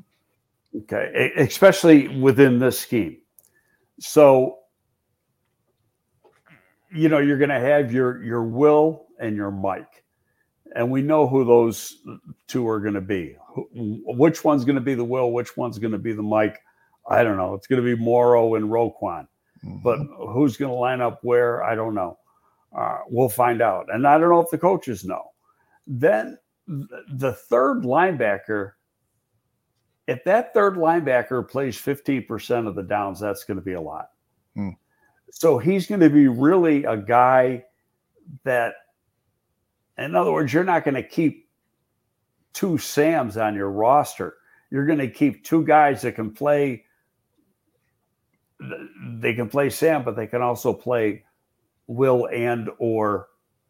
Okay, 0.75 1.31
especially 1.37 2.19
within 2.19 2.59
this 2.59 2.79
scheme. 2.79 3.17
So, 3.99 4.59
you 6.93 7.09
know, 7.09 7.19
you're 7.19 7.37
going 7.37 7.49
to 7.49 7.59
have 7.59 7.91
your 7.91 8.21
your 8.23 8.43
Will 8.43 9.07
and 9.19 9.35
your 9.35 9.51
Mike 9.51 10.03
and 10.78 10.91
we 10.91 11.01
know 11.01 11.28
who 11.28 11.43
those 11.43 11.97
two 12.47 12.67
are 12.69 12.80
going 12.80 12.93
to 12.93 13.01
be. 13.01 13.36
Which 13.73 14.43
one's 14.43 14.63
going 14.63 14.75
to 14.75 14.82
be 14.82 14.93
the 14.93 15.03
Will? 15.03 15.32
Which 15.32 15.57
one's 15.57 15.80
going 15.80 15.91
to 15.91 15.97
be 15.97 16.13
the 16.13 16.21
Mike? 16.21 16.59
I 17.09 17.23
don't 17.23 17.36
know. 17.36 17.55
It's 17.55 17.65
going 17.65 17.84
to 17.84 17.95
be 17.95 17.99
Morrow 17.99 18.53
and 18.53 18.65
Roquan, 18.65 19.28
mm-hmm. 19.65 19.80
but 19.84 19.97
who's 20.32 20.55
going 20.55 20.69
to 20.69 20.78
line 20.78 21.01
up 21.01 21.19
where? 21.23 21.63
I 21.63 21.73
don't 21.73 21.95
know. 21.95 22.19
Uh, 22.78 22.99
we'll 23.09 23.28
find 23.28 23.59
out, 23.59 23.88
and 23.91 24.05
I 24.05 24.19
don't 24.19 24.30
know 24.30 24.39
if 24.39 24.51
the 24.51 24.57
coaches 24.59 25.03
know. 25.03 25.32
Then 25.88 26.38
the 26.67 27.34
third 27.34 27.84
linebacker, 27.84 28.73
if 30.05 30.23
that 30.25 30.53
third 30.53 30.75
linebacker 30.75 31.49
plays 31.49 31.75
15% 31.75 32.67
of 32.67 32.75
the 32.75 32.84
downs, 32.84 33.19
that's 33.19 33.45
going 33.45 33.57
to 33.57 33.63
be 33.63 33.73
a 33.73 33.82
lot. 33.82 34.09
Mm. 34.55 34.78
So 35.32 35.57
he's 35.57 35.88
going 35.88 36.01
to 36.01 36.09
be 36.09 36.28
really 36.28 36.84
a 36.84 36.97
guy 36.97 37.63
that 38.43 38.75
in 39.97 40.15
other 40.15 40.31
words, 40.31 40.53
you're 40.53 40.63
not 40.63 40.83
going 40.83 40.95
to 40.95 41.03
keep 41.03 41.47
two 42.53 42.77
Sams 42.77 43.37
on 43.37 43.55
your 43.55 43.69
roster. 43.69 44.35
You're 44.69 44.85
going 44.85 44.99
to 44.99 45.09
keep 45.09 45.43
two 45.43 45.63
guys 45.63 46.01
that 46.01 46.13
can 46.13 46.31
play. 46.31 46.85
They 49.19 49.33
can 49.33 49.49
play 49.49 49.69
Sam, 49.69 50.03
but 50.03 50.15
they 50.15 50.27
can 50.27 50.41
also 50.41 50.73
play 50.73 51.23
Will 51.87 52.27
and 52.27 52.69
or 52.79 53.27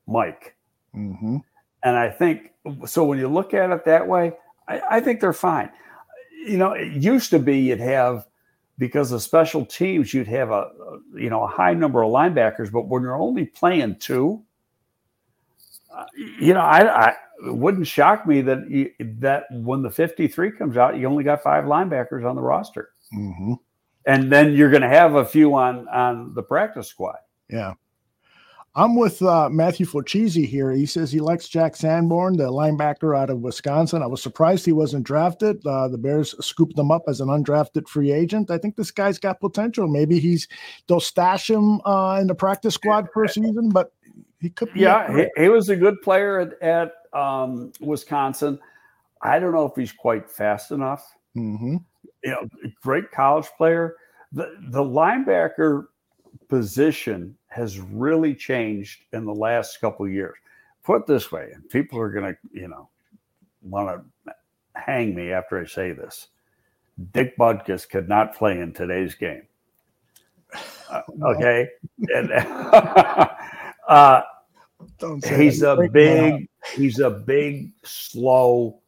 Mike. 0.07 0.55
Mm-hmm. 0.95 1.37
And 1.83 1.95
I 1.95 2.09
think 2.09 2.53
so. 2.85 3.03
When 3.03 3.19
you 3.19 3.27
look 3.27 3.53
at 3.53 3.69
it 3.69 3.85
that 3.85 4.07
way, 4.07 4.33
I, 4.67 4.81
I 4.91 4.99
think 4.99 5.19
they're 5.19 5.33
fine. 5.33 5.69
You 6.45 6.57
know, 6.57 6.71
it 6.71 6.91
used 6.91 7.29
to 7.31 7.39
be 7.39 7.59
you'd 7.59 7.79
have 7.79 8.25
because 8.77 9.11
of 9.11 9.21
special 9.21 9.65
teams, 9.65 10.13
you'd 10.13 10.27
have 10.27 10.49
a, 10.51 10.53
a 10.53 10.99
you 11.15 11.29
know 11.29 11.43
a 11.43 11.47
high 11.47 11.73
number 11.73 12.03
of 12.03 12.11
linebackers, 12.11 12.71
but 12.71 12.87
when 12.87 13.03
you're 13.03 13.21
only 13.21 13.45
playing 13.45 13.97
two, 13.99 14.43
you 16.39 16.53
know, 16.53 16.61
I, 16.61 17.07
I 17.07 17.15
it 17.45 17.55
wouldn't 17.55 17.87
shock 17.87 18.25
me 18.25 18.41
that 18.41 18.69
you, 18.69 18.91
that 19.19 19.43
when 19.51 19.81
the 19.81 19.91
53 19.91 20.51
comes 20.51 20.77
out, 20.77 20.97
you 20.97 21.07
only 21.07 21.23
got 21.23 21.43
five 21.43 21.65
linebackers 21.65 22.27
on 22.27 22.35
the 22.35 22.41
roster, 22.41 22.89
mm-hmm. 23.13 23.53
and 24.05 24.31
then 24.31 24.53
you're 24.53 24.71
going 24.71 24.81
to 24.81 24.89
have 24.89 25.15
a 25.15 25.25
few 25.25 25.53
on 25.55 25.87
on 25.89 26.33
the 26.33 26.43
practice 26.43 26.87
squad. 26.87 27.17
Yeah. 27.49 27.73
I'm 28.77 28.95
with 28.95 29.23
uh, 29.23 29.49
Matthew 29.49 29.87
Fulchese 29.87 30.45
here. 30.45 30.71
He 30.71 30.85
says 30.85 31.11
he 31.11 31.19
likes 31.19 31.49
Jack 31.49 31.75
Sanborn, 31.75 32.37
the 32.37 32.43
linebacker 32.43 33.17
out 33.17 33.31
of 33.31 33.39
Wisconsin. 33.39 34.03
I 34.03 34.05
was 34.05 34.21
surprised 34.21 34.67
he 34.67 34.71
wasn't 34.71 35.03
drafted. 35.03 35.65
Uh, 35.65 35.87
the 35.87 35.97
Bears 35.97 36.35
scooped 36.45 36.77
him 36.77 36.91
up 36.91 37.01
as 37.07 37.19
an 37.19 37.27
undrafted 37.27 37.87
free 37.87 38.11
agent. 38.11 38.51
I 38.51 38.59
think 38.59 38.75
this 38.75 38.91
guy's 38.91 39.17
got 39.17 39.39
potential. 39.39 39.87
Maybe 39.87 40.19
he's 40.19 40.47
they'll 40.85 40.99
stash 40.99 41.49
him 41.49 41.81
uh, 41.85 42.19
in 42.21 42.27
the 42.27 42.35
practice 42.35 42.75
squad 42.75 43.07
for 43.11 43.23
a 43.23 43.29
season, 43.29 43.69
but 43.69 43.93
he 44.39 44.49
could 44.49 44.73
be. 44.73 44.81
Yeah, 44.81 45.15
he, 45.15 45.43
he, 45.43 45.49
was 45.49 45.69
a 45.69 45.75
good 45.75 46.01
player 46.01 46.39
at, 46.39 46.61
at 46.61 47.19
um, 47.19 47.71
Wisconsin. 47.79 48.59
I 49.21 49.39
don't 49.39 49.53
know 49.53 49.65
if 49.65 49.73
he's 49.75 49.91
quite 49.91 50.29
fast 50.29 50.71
enough. 50.71 51.15
Mm-hmm. 51.35 51.77
You 52.23 52.31
know, 52.31 52.47
great 52.81 53.11
college 53.11 53.47
player. 53.57 53.95
The 54.31 54.57
the 54.69 54.83
linebacker 54.83 55.85
position 56.49 57.35
has 57.47 57.79
really 57.79 58.35
changed 58.35 59.03
in 59.13 59.25
the 59.25 59.33
last 59.33 59.79
couple 59.81 60.07
years. 60.07 60.35
Put 60.83 61.07
this 61.07 61.31
way, 61.31 61.49
and 61.53 61.67
people 61.69 61.99
are 61.99 62.09
going 62.09 62.33
to, 62.33 62.37
you 62.53 62.67
know, 62.67 62.89
want 63.61 64.01
to 64.25 64.33
hang 64.75 65.15
me 65.15 65.31
after 65.31 65.59
I 65.59 65.65
say 65.65 65.91
this. 65.91 66.27
Dick 67.11 67.37
Butkus 67.37 67.87
could 67.89 68.07
not 68.07 68.35
play 68.35 68.59
in 68.59 68.73
today's 68.73 69.15
game. 69.15 69.43
Uh, 70.89 71.01
okay, 71.21 71.67
and 72.15 72.29
Uh, 73.87 74.21
he's 75.25 75.61
a 75.61 75.87
big, 75.91 76.47
he's 76.75 76.99
a 76.99 77.09
big, 77.09 77.71
slow. 77.83 78.79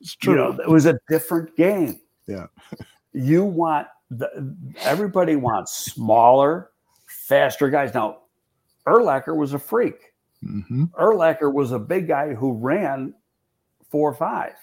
it's 0.00 0.14
true. 0.14 0.34
You 0.34 0.38
know, 0.38 0.58
it 0.62 0.68
was 0.68 0.86
a 0.86 0.98
different 1.08 1.56
game. 1.56 2.00
Yeah. 2.26 2.46
you 3.12 3.44
want 3.44 3.88
the, 4.10 4.56
everybody 4.82 5.36
wants 5.36 5.76
smaller, 5.76 6.70
faster 7.06 7.68
guys. 7.70 7.92
Now, 7.92 8.18
Urlacher 8.86 9.36
was 9.36 9.52
a 9.52 9.58
freak. 9.58 10.12
Mm-hmm. 10.44 10.84
Urlacher 10.98 11.52
was 11.52 11.72
a 11.72 11.78
big 11.78 12.08
guy 12.08 12.34
who 12.34 12.52
ran 12.52 13.14
four 13.90 14.10
or 14.10 14.14
five. 14.14 14.54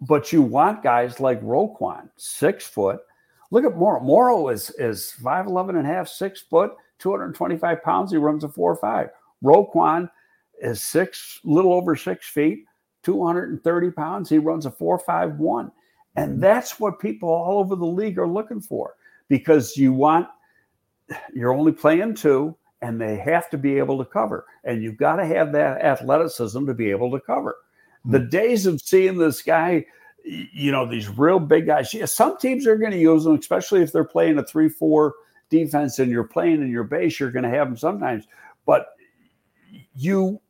But 0.00 0.32
you 0.32 0.42
want 0.42 0.82
guys 0.82 1.20
like 1.20 1.40
Roquan, 1.40 2.10
six 2.16 2.66
foot. 2.66 3.00
Look 3.50 3.64
at 3.64 3.76
Morrow. 3.76 4.00
Morrow 4.00 4.48
is 4.48 4.70
is 4.70 5.14
5'11 5.22 5.70
and 5.70 5.78
a 5.78 5.84
half, 5.84 6.08
six 6.08 6.42
foot 6.42 6.72
225 6.98 7.82
pounds. 7.82 8.10
He 8.10 8.16
runs 8.16 8.44
a 8.44 8.48
four 8.48 8.72
or 8.72 8.76
five. 8.76 9.10
Roquan 9.42 10.10
is 10.60 10.82
six, 10.82 11.40
little 11.44 11.72
over 11.72 11.96
six 11.96 12.28
feet, 12.28 12.64
230 13.02 13.90
pounds. 13.90 14.28
He 14.28 14.38
runs 14.38 14.66
a 14.66 14.70
four 14.70 14.98
five 14.98 15.36
one. 15.36 15.70
And 16.16 16.42
that's 16.42 16.80
what 16.80 16.98
people 16.98 17.28
all 17.28 17.58
over 17.58 17.76
the 17.76 17.84
league 17.84 18.18
are 18.18 18.26
looking 18.26 18.60
for 18.60 18.94
because 19.28 19.76
you 19.76 19.92
want, 19.92 20.28
you're 21.34 21.52
only 21.52 21.72
playing 21.72 22.14
two 22.14 22.56
and 22.82 23.00
they 23.00 23.16
have 23.16 23.50
to 23.50 23.58
be 23.58 23.78
able 23.78 23.98
to 23.98 24.04
cover. 24.04 24.46
And 24.64 24.82
you've 24.82 24.96
got 24.96 25.16
to 25.16 25.26
have 25.26 25.52
that 25.52 25.82
athleticism 25.82 26.66
to 26.66 26.74
be 26.74 26.90
able 26.90 27.10
to 27.12 27.20
cover. 27.20 27.56
The 28.04 28.18
mm-hmm. 28.18 28.28
days 28.28 28.66
of 28.66 28.80
seeing 28.80 29.18
this 29.18 29.42
guy, 29.42 29.86
you 30.24 30.72
know, 30.72 30.86
these 30.86 31.08
real 31.08 31.38
big 31.38 31.66
guys, 31.66 31.92
yeah, 31.92 32.06
some 32.06 32.38
teams 32.38 32.66
are 32.66 32.76
going 32.76 32.92
to 32.92 32.98
use 32.98 33.24
them, 33.24 33.36
especially 33.36 33.82
if 33.82 33.92
they're 33.92 34.04
playing 34.04 34.38
a 34.38 34.44
3 34.44 34.68
4 34.68 35.14
defense 35.50 35.98
and 35.98 36.10
you're 36.10 36.24
playing 36.24 36.62
in 36.62 36.70
your 36.70 36.84
base, 36.84 37.18
you're 37.18 37.30
going 37.30 37.44
to 37.44 37.50
have 37.50 37.68
them 37.68 37.76
sometimes. 37.76 38.26
But 38.64 38.86
you 39.94 40.40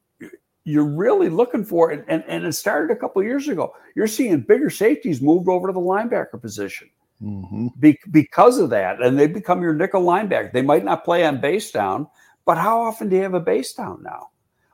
you're 0.64 0.84
really 0.84 1.28
looking 1.28 1.64
for 1.64 1.92
it, 1.92 2.04
and, 2.08 2.24
and 2.26 2.44
it 2.44 2.52
started 2.52 2.90
a 2.94 2.98
couple 2.98 3.22
years 3.22 3.46
ago. 3.46 3.72
You're 3.94 4.08
seeing 4.08 4.40
bigger 4.40 4.68
safeties 4.68 5.22
moved 5.22 5.48
over 5.48 5.68
to 5.68 5.72
the 5.72 5.78
linebacker 5.78 6.40
position 6.40 6.90
mm-hmm. 7.22 7.68
Be, 7.78 7.98
because 8.10 8.58
of 8.58 8.70
that, 8.70 9.00
and 9.00 9.16
they 9.16 9.28
become 9.28 9.62
your 9.62 9.74
nickel 9.74 10.02
linebacker. 10.02 10.52
They 10.52 10.62
might 10.62 10.84
not 10.84 11.04
play 11.04 11.24
on 11.24 11.40
base 11.40 11.70
down, 11.70 12.08
but 12.44 12.58
how 12.58 12.80
often 12.80 13.08
do 13.08 13.16
you 13.16 13.22
have 13.22 13.34
a 13.34 13.40
base 13.40 13.72
down 13.74 14.02
now? 14.02 14.30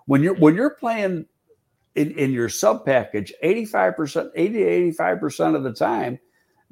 When 0.06 0.22
you're 0.22 0.34
when 0.34 0.54
you're 0.54 0.74
playing 0.74 1.26
in, 1.94 2.10
in 2.12 2.32
your 2.32 2.48
sub 2.48 2.84
package, 2.86 3.32
85%, 3.44 4.30
80 4.34 4.92
85% 4.92 5.56
of 5.56 5.62
the 5.62 5.72
time, 5.72 6.18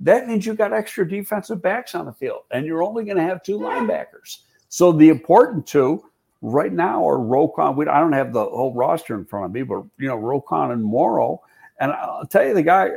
that 0.00 0.26
means 0.26 0.46
you've 0.46 0.56
got 0.56 0.72
extra 0.72 1.06
defensive 1.06 1.62
backs 1.62 1.94
on 1.94 2.06
the 2.06 2.12
field, 2.12 2.42
and 2.50 2.64
you're 2.64 2.82
only 2.82 3.04
going 3.04 3.18
to 3.18 3.22
have 3.22 3.42
two 3.42 3.58
linebackers. 3.58 4.38
So 4.68 4.92
the 4.92 5.10
important 5.10 5.66
two 5.66 6.04
right 6.40 6.72
now 6.72 7.06
are 7.06 7.18
Roquan. 7.18 7.76
We, 7.76 7.86
I 7.86 8.00
don't 8.00 8.14
have 8.14 8.32
the 8.32 8.44
whole 8.44 8.72
roster 8.74 9.14
in 9.14 9.26
front 9.26 9.46
of 9.46 9.52
me, 9.52 9.62
but 9.62 9.84
you 9.98 10.08
know 10.08 10.18
Roquan 10.18 10.72
and 10.72 10.82
Morrow. 10.82 11.42
And 11.78 11.92
I'll 11.92 12.26
tell 12.26 12.46
you, 12.46 12.54
the 12.54 12.62
guy, 12.62 12.90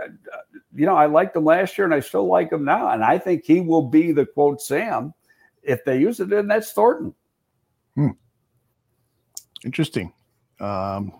you 0.75 0.85
know, 0.85 0.95
I 0.95 1.05
liked 1.05 1.35
him 1.35 1.45
last 1.45 1.77
year, 1.77 1.85
and 1.85 1.93
I 1.93 1.99
still 2.01 2.27
like 2.27 2.51
him 2.51 2.65
now. 2.65 2.89
And 2.89 3.03
I 3.03 3.17
think 3.17 3.45
he 3.45 3.61
will 3.61 3.81
be 3.81 4.11
the 4.11 4.25
quote 4.25 4.61
Sam 4.61 5.13
if 5.61 5.85
they 5.85 5.99
use 5.99 6.19
it. 6.19 6.33
And 6.33 6.51
that's 6.51 6.73
Thornton. 6.73 7.13
Hmm. 7.95 8.09
Interesting. 9.63 10.11
Um, 10.59 11.13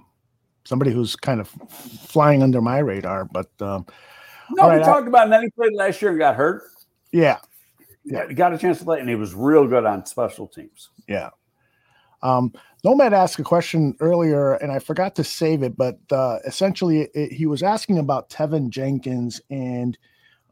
somebody 0.66 0.92
who's 0.92 1.16
kind 1.16 1.40
of 1.40 1.48
flying 1.50 2.42
under 2.42 2.62
my 2.62 2.80
radar, 2.80 3.26
but. 3.26 3.50
Um, 3.60 3.86
no, 4.56 4.70
we 4.70 4.84
talked 4.84 5.08
about 5.08 5.26
him. 5.26 5.32
Then 5.32 5.43
he 5.43 5.49
played 5.51 5.74
last 5.74 6.01
year 6.01 6.12
and 6.12 6.20
got 6.20 6.36
hurt. 6.36 6.64
Yeah. 7.12 7.39
Yeah. 8.06 8.28
He 8.28 8.34
got 8.34 8.54
a 8.54 8.58
chance 8.58 8.80
to 8.80 8.86
play, 8.86 8.99
and 8.99 9.08
he 9.08 9.16
was 9.16 9.34
real 9.34 9.68
good 9.68 9.86
on 9.86 10.06
special 10.06 10.47
teams. 10.47 10.89
Yeah. 11.08 11.30
Um, 12.22 12.54
Nomad 12.84 13.14
asked 13.14 13.39
a 13.39 13.43
question 13.43 13.95
earlier, 13.99 14.54
and 14.56 14.72
I 14.72 14.80
forgot 14.80 15.16
to 15.16 15.24
save 15.24 15.62
it, 15.64 15.78
but 15.78 15.99
uh, 16.12 16.39
essentially 16.45 17.10
it, 17.14 17.32
he 17.32 17.45
was 17.45 17.64
asking 17.64 17.97
about 17.97 18.30
Teven 18.30 18.70
Jenkins 18.70 19.41
and 19.49 19.97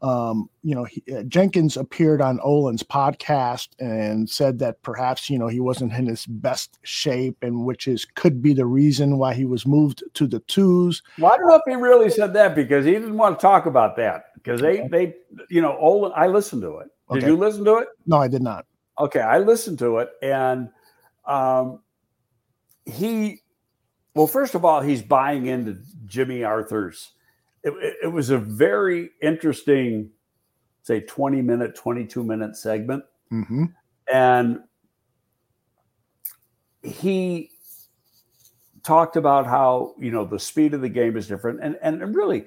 um, 0.02 0.50
you 0.64 0.74
know, 0.74 0.84
he, 0.84 1.02
uh, 1.16 1.22
Jenkins 1.22 1.76
appeared 1.76 2.20
on 2.20 2.40
Olin's 2.42 2.82
podcast 2.82 3.68
and 3.78 4.28
said 4.28 4.58
that 4.58 4.82
perhaps 4.82 5.30
you 5.30 5.38
know 5.38 5.46
he 5.46 5.60
wasn't 5.60 5.92
in 5.92 6.06
his 6.06 6.26
best 6.26 6.78
shape, 6.82 7.36
and 7.40 7.64
which 7.64 7.86
is 7.86 8.04
could 8.04 8.42
be 8.42 8.52
the 8.52 8.66
reason 8.66 9.18
why 9.18 9.32
he 9.32 9.44
was 9.44 9.64
moved 9.64 10.02
to 10.14 10.26
the 10.26 10.40
twos. 10.40 11.02
Well, 11.18 11.32
I 11.32 11.36
don't 11.36 11.48
know 11.48 11.54
if 11.54 11.62
he 11.66 11.76
really 11.76 12.10
said 12.10 12.32
that 12.34 12.56
because 12.56 12.84
he 12.84 12.92
didn't 12.92 13.16
want 13.16 13.38
to 13.38 13.42
talk 13.42 13.66
about 13.66 13.96
that 13.96 14.24
because 14.34 14.60
they 14.60 14.80
okay. 14.80 14.88
they 14.88 15.14
you 15.48 15.60
know 15.60 15.76
Olin. 15.78 16.12
I 16.16 16.26
listened 16.26 16.62
to 16.62 16.78
it. 16.78 16.88
Did 17.12 17.18
okay. 17.18 17.26
you 17.28 17.36
listen 17.36 17.64
to 17.64 17.76
it? 17.76 17.88
No, 18.04 18.16
I 18.16 18.26
did 18.26 18.42
not. 18.42 18.66
Okay, 18.98 19.20
I 19.20 19.38
listened 19.38 19.78
to 19.78 19.98
it, 19.98 20.10
and 20.20 20.68
um, 21.26 21.80
he. 22.86 23.38
Well, 24.14 24.26
first 24.26 24.54
of 24.54 24.64
all, 24.64 24.82
he's 24.82 25.00
buying 25.00 25.46
into 25.46 25.78
Jimmy 26.04 26.44
Arthur's 26.44 27.12
it, 27.62 27.96
it 28.04 28.08
was 28.08 28.30
a 28.30 28.38
very 28.38 29.10
interesting, 29.20 30.10
say, 30.82 31.00
20 31.00 31.42
minute, 31.42 31.74
22 31.74 32.24
minute 32.24 32.56
segment. 32.56 33.04
Mm-hmm. 33.32 33.64
And 34.12 34.60
he 36.82 37.50
talked 38.82 39.16
about 39.16 39.46
how, 39.46 39.94
you 39.98 40.10
know, 40.10 40.24
the 40.24 40.38
speed 40.38 40.74
of 40.74 40.80
the 40.80 40.88
game 40.88 41.16
is 41.16 41.28
different. 41.28 41.60
And, 41.62 41.78
and 41.82 42.14
really, 42.14 42.46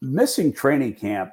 missing 0.00 0.52
training 0.52 0.94
camp 0.94 1.32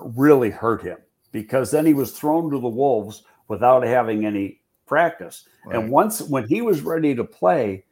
really 0.00 0.50
hurt 0.50 0.82
him 0.82 0.98
because 1.32 1.70
then 1.70 1.86
he 1.86 1.94
was 1.94 2.12
thrown 2.12 2.50
to 2.50 2.60
the 2.60 2.68
Wolves 2.68 3.22
without 3.48 3.84
having 3.84 4.26
any 4.26 4.60
practice. 4.86 5.48
Right. 5.64 5.78
And 5.78 5.90
once, 5.90 6.20
when 6.20 6.46
he 6.48 6.62
was 6.62 6.82
ready 6.82 7.14
to 7.14 7.24
play, 7.24 7.84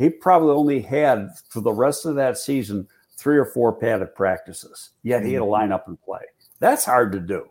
he 0.00 0.08
probably 0.08 0.52
only 0.52 0.80
had 0.80 1.28
for 1.50 1.60
the 1.60 1.72
rest 1.72 2.06
of 2.06 2.14
that 2.14 2.38
season 2.38 2.88
three 3.18 3.36
or 3.36 3.44
four 3.44 3.70
padded 3.70 4.14
practices. 4.14 4.90
Yet 5.02 5.24
he 5.24 5.34
had 5.34 5.40
to 5.40 5.44
mm-hmm. 5.44 5.50
line 5.50 5.72
up 5.72 5.88
and 5.88 6.00
play. 6.00 6.22
That's 6.58 6.86
hard 6.86 7.12
to 7.12 7.20
do. 7.20 7.46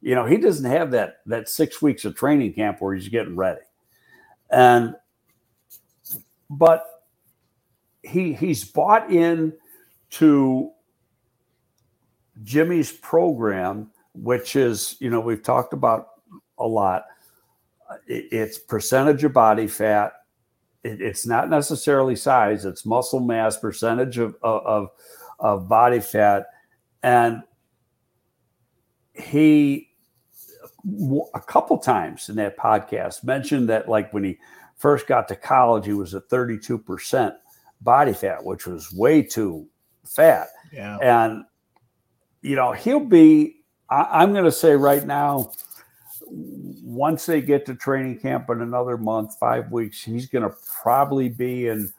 You 0.00 0.14
know, 0.14 0.24
he 0.24 0.38
doesn't 0.38 0.68
have 0.68 0.90
that 0.92 1.18
that 1.26 1.50
six 1.50 1.82
weeks 1.82 2.06
of 2.06 2.16
training 2.16 2.54
camp 2.54 2.80
where 2.80 2.94
he's 2.94 3.08
getting 3.08 3.36
ready. 3.36 3.60
And 4.50 4.94
but 6.48 6.84
he 8.02 8.32
he's 8.32 8.64
bought 8.64 9.12
in 9.12 9.52
to 10.12 10.70
Jimmy's 12.42 12.90
program, 12.90 13.90
which 14.14 14.56
is, 14.56 14.96
you 14.98 15.10
know, 15.10 15.20
we've 15.20 15.42
talked 15.42 15.74
about 15.74 16.08
a 16.58 16.66
lot. 16.66 17.04
It's 18.06 18.58
percentage 18.58 19.24
of 19.24 19.34
body 19.34 19.66
fat, 19.66 20.12
it, 20.84 21.00
it's 21.00 21.26
not 21.26 21.50
necessarily 21.50 22.16
size; 22.16 22.64
it's 22.64 22.86
muscle 22.86 23.20
mass, 23.20 23.56
percentage 23.56 24.18
of, 24.18 24.36
of 24.42 24.88
of 25.38 25.68
body 25.68 26.00
fat, 26.00 26.46
and 27.02 27.42
he 29.14 29.88
a 31.34 31.40
couple 31.40 31.78
times 31.78 32.28
in 32.28 32.36
that 32.36 32.56
podcast 32.56 33.22
mentioned 33.22 33.68
that 33.68 33.88
like 33.88 34.12
when 34.12 34.24
he 34.24 34.38
first 34.76 35.06
got 35.06 35.28
to 35.28 35.36
college, 35.36 35.86
he 35.86 35.92
was 35.92 36.14
at 36.14 36.28
thirty 36.28 36.58
two 36.58 36.78
percent 36.78 37.34
body 37.80 38.12
fat, 38.12 38.44
which 38.44 38.66
was 38.66 38.92
way 38.92 39.22
too 39.22 39.66
fat. 40.04 40.48
Yeah, 40.72 40.98
and 40.98 41.44
you 42.40 42.56
know 42.56 42.72
he'll 42.72 43.00
be. 43.00 43.56
I, 43.88 44.22
I'm 44.22 44.32
going 44.32 44.44
to 44.44 44.52
say 44.52 44.74
right 44.74 45.06
now 45.06 45.52
once 46.28 47.26
they 47.26 47.40
get 47.40 47.66
to 47.66 47.74
training 47.74 48.18
camp 48.18 48.50
in 48.50 48.60
another 48.60 48.96
month, 48.96 49.38
five 49.38 49.70
weeks, 49.70 50.02
he's 50.02 50.26
going 50.26 50.48
to 50.48 50.54
probably 50.82 51.28
be 51.28 51.68
in 51.68 51.92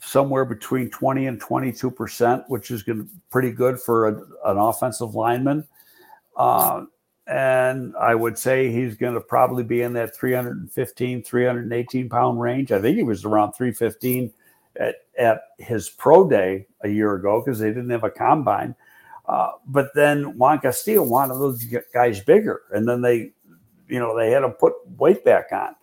somewhere 0.00 0.44
between 0.44 0.90
20 0.90 1.26
and 1.26 1.40
22 1.40 1.90
percent, 1.90 2.44
which 2.48 2.70
is 2.70 2.82
going 2.82 2.98
to 2.98 3.08
pretty 3.30 3.50
good 3.50 3.80
for 3.80 4.08
a, 4.08 4.12
an 4.50 4.58
offensive 4.58 5.14
lineman. 5.14 5.66
Uh, 6.36 6.84
and 7.26 7.94
I 8.00 8.14
would 8.14 8.38
say 8.38 8.72
he's 8.72 8.96
going 8.96 9.14
to 9.14 9.20
probably 9.20 9.62
be 9.62 9.82
in 9.82 9.92
that 9.94 10.16
315, 10.16 11.22
318 11.22 12.08
pound 12.08 12.40
range. 12.40 12.72
I 12.72 12.80
think 12.80 12.96
he 12.96 13.02
was 13.02 13.24
around 13.24 13.52
315 13.52 14.32
at, 14.76 14.96
at 15.18 15.42
his 15.58 15.90
pro 15.90 16.28
day 16.28 16.66
a 16.80 16.88
year 16.88 17.14
ago 17.14 17.42
because 17.44 17.58
they 17.58 17.68
didn't 17.68 17.90
have 17.90 18.04
a 18.04 18.10
combine. 18.10 18.74
Uh, 19.26 19.50
but 19.66 19.90
then 19.94 20.38
Juan 20.38 20.58
Castillo 20.58 21.02
wanted 21.02 21.34
those 21.34 21.62
guys 21.92 22.20
bigger, 22.20 22.62
and 22.72 22.88
then 22.88 23.02
they 23.02 23.32
you 23.88 23.98
know 23.98 24.16
they 24.16 24.30
had 24.30 24.40
to 24.40 24.50
put 24.50 24.74
weight 24.98 25.24
back 25.24 25.46
on. 25.52 25.74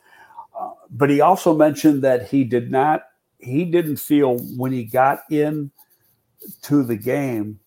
Uh, 0.57 0.71
but 0.89 1.09
he 1.09 1.21
also 1.21 1.55
mentioned 1.55 2.01
that 2.03 2.27
he 2.27 2.43
did 2.43 2.71
not 2.71 3.03
he 3.39 3.65
didn't 3.65 3.97
feel 3.97 4.37
when 4.57 4.71
he 4.71 4.83
got 4.83 5.19
in 5.29 5.71
to 6.63 6.83
the 6.83 6.95
game 6.95 7.59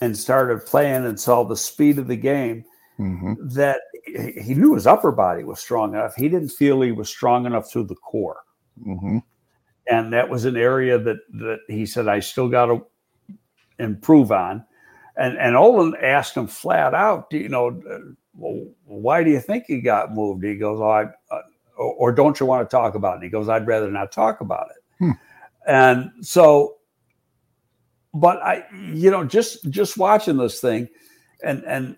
and 0.00 0.16
started 0.16 0.64
playing 0.64 1.04
and 1.04 1.18
saw 1.18 1.42
the 1.42 1.56
speed 1.56 1.98
of 1.98 2.06
the 2.06 2.16
game 2.16 2.64
mm-hmm. 2.98 3.34
that 3.48 3.80
he 4.06 4.54
knew 4.54 4.74
his 4.74 4.86
upper 4.86 5.12
body 5.12 5.44
was 5.44 5.60
strong 5.60 5.94
enough. 5.94 6.14
He 6.14 6.28
didn't 6.28 6.50
feel 6.50 6.80
he 6.80 6.92
was 6.92 7.08
strong 7.08 7.46
enough 7.46 7.70
through 7.70 7.84
the 7.84 7.96
core. 7.96 8.40
Mm-hmm. 8.86 9.18
And 9.90 10.12
that 10.12 10.28
was 10.28 10.44
an 10.44 10.56
area 10.56 10.98
that 10.98 11.18
that 11.34 11.60
he 11.68 11.86
said 11.86 12.08
I 12.08 12.20
still 12.20 12.48
got 12.48 12.66
to 12.66 12.86
improve 13.78 14.30
on. 14.32 14.64
And 15.16 15.36
and 15.38 15.56
Olin 15.56 15.94
asked 16.00 16.36
him 16.36 16.46
flat 16.46 16.94
out, 16.94 17.26
you 17.32 17.48
know, 17.48 17.80
well, 18.38 18.64
why 18.84 19.24
do 19.24 19.30
you 19.30 19.40
think 19.40 19.64
he 19.66 19.80
got 19.80 20.14
moved? 20.14 20.44
He 20.44 20.54
goes, 20.54 20.80
oh, 20.80 20.88
I, 20.88 21.04
uh, 21.34 21.42
or, 21.76 21.94
or, 21.94 22.12
don't 22.12 22.38
you 22.38 22.46
want 22.46 22.68
to 22.68 22.74
talk 22.74 22.94
about 22.94 23.18
it? 23.18 23.24
He 23.24 23.28
goes, 23.28 23.48
I'd 23.48 23.66
rather 23.66 23.90
not 23.90 24.12
talk 24.12 24.40
about 24.40 24.68
it. 24.70 25.04
Hmm. 25.04 25.10
And 25.66 26.10
so, 26.24 26.76
but 28.14 28.38
I, 28.38 28.64
you 28.92 29.10
know, 29.10 29.24
just 29.24 29.68
just 29.70 29.98
watching 29.98 30.36
this 30.36 30.60
thing, 30.60 30.88
and 31.42 31.62
and 31.64 31.96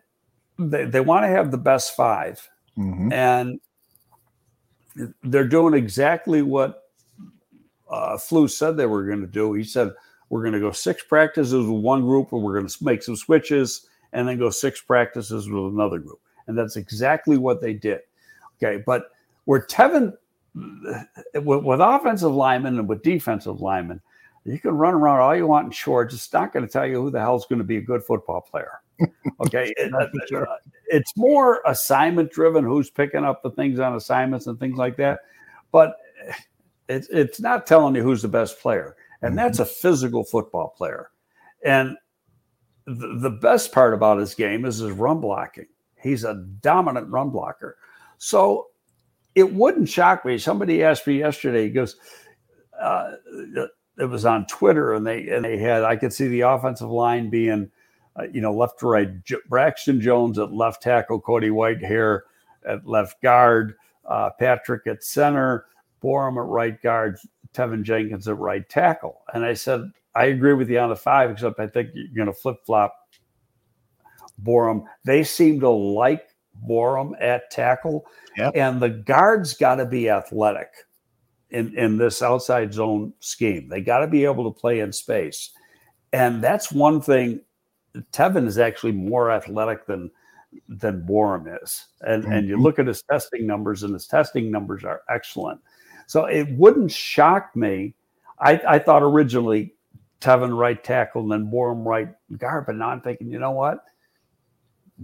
they, 0.59 0.87
they 0.87 1.01
want 1.01 1.25
to 1.25 1.29
have 1.29 1.51
the 1.51 1.59
best 1.59 1.95
5 1.95 2.49
mm-hmm. 2.77 3.13
and 3.13 3.61
they're 5.23 5.49
doing 5.49 5.73
exactly 5.73 6.43
what 6.43 6.83
uh, 7.89 8.19
Flu 8.19 8.49
said 8.49 8.77
they 8.77 8.87
were 8.87 9.05
going 9.05 9.21
to 9.21 9.27
do. 9.27 9.53
He 9.55 9.65
said 9.65 9.93
we're 10.29 10.43
going 10.43 10.55
to 10.55 10.61
go 10.61 10.73
six 10.73 11.03
practices 11.03 11.67
with 11.67 11.83
one 11.83 12.03
group, 12.03 12.33
and 12.33 12.43
we're 12.43 12.55
going 12.55 12.67
to 12.67 12.85
make 12.85 13.03
some 13.03 13.17
switches, 13.17 13.87
and 14.13 14.29
then 14.29 14.39
go 14.39 14.51
six 14.51 14.81
practices 14.81 15.49
with 15.49 15.73
another 15.73 15.99
group 15.99 16.21
and 16.51 16.59
that's 16.59 16.77
exactly 16.77 17.39
what 17.39 17.63
they 17.63 17.73
did. 17.73 18.01
Okay, 18.63 18.83
but 18.85 19.13
where 19.45 19.63
Teven 19.63 20.13
with, 20.55 21.65
with 21.65 21.81
offensive 21.81 22.33
linemen 22.33 22.79
and 22.79 22.89
with 22.89 23.03
defensive 23.03 23.61
linemen, 23.61 24.01
you 24.45 24.59
can 24.59 24.73
run 24.73 24.95
around 24.95 25.21
all 25.21 25.37
you 25.37 25.47
want 25.47 25.67
in 25.67 25.71
shorts. 25.71 26.13
It's 26.13 26.33
not 26.33 26.53
going 26.53 26.67
to 26.67 26.73
tell 26.73 26.87
you 26.87 27.01
who 27.01 27.11
the 27.11 27.21
hell 27.21 27.37
is 27.37 27.47
going 27.49 27.59
to 27.59 27.65
be 27.65 27.77
a 27.77 27.83
good 27.83 28.03
football 28.03 28.41
player. 28.41 28.81
Okay, 29.47 29.73
it, 29.77 29.93
sure. 30.29 30.47
it's 30.87 31.17
more 31.17 31.63
assignment 31.67 32.31
driven. 32.33 32.65
Who's 32.65 32.91
picking 32.91 33.25
up 33.25 33.43
the 33.43 33.51
things 33.51 33.79
on 33.79 33.95
assignments 33.95 34.47
and 34.47 34.59
things 34.59 34.77
like 34.77 34.97
that, 34.97 35.21
but 35.73 35.97
it's 36.89 37.09
it's 37.11 37.41
not 37.41 37.67
telling 37.67 37.95
you 37.95 38.03
who's 38.03 38.23
the 38.23 38.29
best 38.29 38.61
player, 38.61 38.97
and 39.23 39.39
that's 39.39 39.59
mm-hmm. 39.59 39.63
a 39.63 39.67
physical 39.67 40.25
football 40.25 40.75
player. 40.77 41.11
And 41.65 41.97
the, 42.87 43.19
the 43.19 43.31
best 43.31 43.73
part 43.73 43.95
about 43.95 44.19
his 44.19 44.35
game 44.35 44.65
is 44.65 44.79
his 44.79 44.93
run 44.93 45.21
blocking. 45.21 45.67
He's 46.03 46.25
a 46.25 46.47
dominant 46.61 47.09
run 47.09 47.31
blocker. 47.31 47.77
So 48.19 48.69
it 49.35 49.53
wouldn't 49.53 49.89
shock 49.89 50.25
me. 50.25 50.39
Somebody 50.39 50.83
asked 50.83 51.07
me 51.07 51.19
yesterday, 51.19 51.65
he 51.65 51.71
goes, 51.71 51.97
uh, 52.81 53.13
it 53.99 54.07
was 54.07 54.25
on 54.25 54.47
Twitter, 54.47 54.95
and 54.95 55.07
they 55.07 55.29
and 55.29 55.45
they 55.45 55.59
had 55.59 55.85
I 55.85 55.97
could 55.97 56.13
see 56.13 56.29
the 56.29 56.41
offensive 56.41 56.89
line 56.89 57.29
being, 57.29 57.71
uh, 58.19 58.25
you 58.33 58.41
know, 58.41 58.55
left 58.55 58.81
to 58.81 58.87
right. 58.87 59.23
J- 59.25 59.37
Braxton 59.49 60.01
Jones 60.01 60.39
at 60.39 60.53
left 60.53 60.83
tackle, 60.83 61.21
Cody 61.21 61.51
Whitehair 61.51 62.23
at 62.67 62.87
left 62.87 63.21
guard, 63.23 63.75
uh, 64.07 64.31
Patrick 64.39 64.87
at 64.87 65.05
center, 65.05 65.67
Borom 66.03 66.43
at 66.43 66.49
right 66.49 66.81
guard, 66.81 67.19
Teven 67.53 67.83
Jenkins 67.83 68.27
at 68.27 68.39
right 68.39 68.67
tackle. 68.69 69.21
And 69.35 69.45
I 69.45 69.55
said, 69.55 69.91
I 70.15 70.27
agree 70.27 70.55
with 70.55 70.71
you 70.71 70.79
on 70.79 70.89
the 70.89 70.97
five, 70.97 71.31
except 71.31 71.61
I 71.61 71.67
think 71.67 71.91
you're 71.95 72.09
going 72.15 72.27
to 72.27 72.33
flip 72.33 72.57
flop 72.65 73.00
Borom. 74.43 74.85
They 75.05 75.25
seem 75.25 75.61
to 75.61 75.69
like 75.69 76.29
Borom 76.69 77.13
at 77.21 77.51
tackle. 77.51 78.07
Yep. 78.37 78.53
And 78.55 78.81
the 78.81 78.91
guards 78.91 79.55
got 79.55 79.77
to 79.77 79.87
be 79.87 80.09
athletic 80.09 80.69
in, 81.51 81.77
in 81.77 81.97
this 81.97 82.23
outside 82.23 82.73
zone 82.73 83.13
scheme. 83.21 83.69
They 83.69 83.81
got 83.81 84.01
to 84.01 84.07
be 84.07 84.25
able 84.25 84.51
to 84.53 84.59
play 84.59 84.81
in 84.81 84.93
space. 84.93 85.51
And 86.13 86.43
that's 86.43 86.73
one 86.73 87.01
thing. 87.01 87.41
Teven 88.13 88.47
is 88.47 88.59
actually 88.59 88.93
more 88.93 89.31
athletic 89.31 89.87
than 89.87 90.11
than 90.69 91.03
Borom 91.03 91.63
is. 91.63 91.87
And 92.03 92.23
mm-hmm. 92.23 92.33
and 92.33 92.49
you 92.49 92.55
mm-hmm. 92.55 92.63
look 92.63 92.79
at 92.79 92.87
his 92.87 93.03
testing 93.03 93.47
numbers, 93.47 93.83
and 93.83 93.95
his 93.95 94.07
testing 94.07 94.51
numbers 94.51 94.85
are 94.85 95.03
excellent. 95.09 95.61
So 96.07 96.25
it 96.25 96.49
wouldn't 96.57 96.91
shock 96.91 97.55
me. 97.55 97.95
I, 98.41 98.61
I 98.67 98.79
thought 98.79 99.03
originally 99.03 99.75
Teven 100.21 100.57
right 100.57 100.83
tackle 100.83 101.23
and 101.23 101.31
then 101.31 101.53
Borom 101.53 101.85
right 101.85 102.09
guard, 102.37 102.67
but 102.67 102.77
now 102.77 102.89
I'm 102.89 103.01
thinking, 103.01 103.31
you 103.31 103.39
know 103.39 103.53
what? 103.53 103.85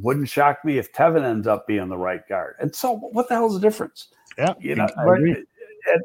Wouldn't 0.01 0.29
shock 0.29 0.65
me 0.65 0.79
if 0.79 0.93
Teven 0.93 1.25
ends 1.25 1.47
up 1.47 1.67
being 1.67 1.89
the 1.89 1.97
right 1.97 2.27
guard. 2.29 2.57
And 2.61 2.75
so, 2.75 2.97
what 2.97 3.29
the 3.29 3.35
hell's 3.35 3.55
the 3.55 3.61
difference? 3.61 4.09
Yeah, 4.39 4.55
you 4.61 4.75
know, 4.75 4.89
and, 4.97 5.47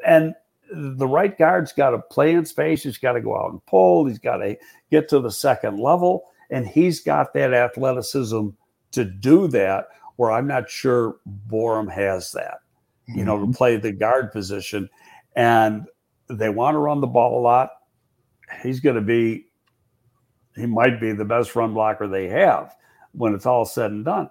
and, 0.05 0.35
the 0.73 1.07
right 1.07 1.37
guard's 1.37 1.73
got 1.73 1.89
to 1.89 1.99
play 1.99 2.31
in 2.33 2.45
space. 2.45 2.83
He's 2.83 2.97
got 2.97 3.13
to 3.13 3.21
go 3.21 3.35
out 3.35 3.51
and 3.51 3.65
pull. 3.65 4.05
He's 4.05 4.19
got 4.19 4.37
to 4.37 4.55
get 4.89 5.09
to 5.09 5.19
the 5.19 5.29
second 5.29 5.79
level. 5.79 6.23
And 6.49 6.65
he's 6.65 7.01
got 7.01 7.33
that 7.33 7.53
athleticism 7.53 8.47
to 8.91 9.03
do 9.03 9.49
that, 9.49 9.87
where 10.15 10.31
I'm 10.31 10.47
not 10.47 10.69
sure 10.69 11.17
Borom 11.49 11.91
has 11.91 12.31
that, 12.31 12.59
you 13.05 13.25
know, 13.25 13.37
to 13.37 13.43
mm-hmm. 13.43 13.51
play 13.51 13.75
the 13.75 13.91
guard 13.91 14.31
position. 14.31 14.89
And 15.35 15.87
they 16.29 16.47
want 16.47 16.75
to 16.75 16.79
run 16.79 17.01
the 17.01 17.07
ball 17.07 17.37
a 17.37 17.41
lot. 17.41 17.71
He's 18.63 18.79
going 18.79 18.95
to 18.95 19.01
be, 19.01 19.47
he 20.55 20.67
might 20.67 21.01
be 21.01 21.11
the 21.11 21.25
best 21.25 21.53
run 21.53 21.73
blocker 21.73 22.07
they 22.07 22.29
have 22.29 22.73
when 23.14 23.34
it's 23.34 23.45
all 23.45 23.66
said 23.66 23.91
and 23.91 24.05
done. 24.05 24.30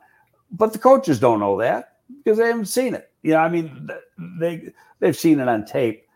But 0.51 0.73
the 0.73 0.79
coaches 0.79 1.21
don't 1.21 1.41
know 1.41 1.59
that 1.59 1.99
because 2.25 2.39
they 2.39 2.47
haven't 2.47 2.67
seen 2.67 2.95
it. 2.95 3.11
You 3.23 3.33
know, 3.33 3.39
I 3.39 3.49
mean, 3.49 3.89
they 4.39 4.73
they've 4.99 5.17
seen 5.17 5.41
it 5.41 5.49
on 5.49 5.65
tape 5.65 6.07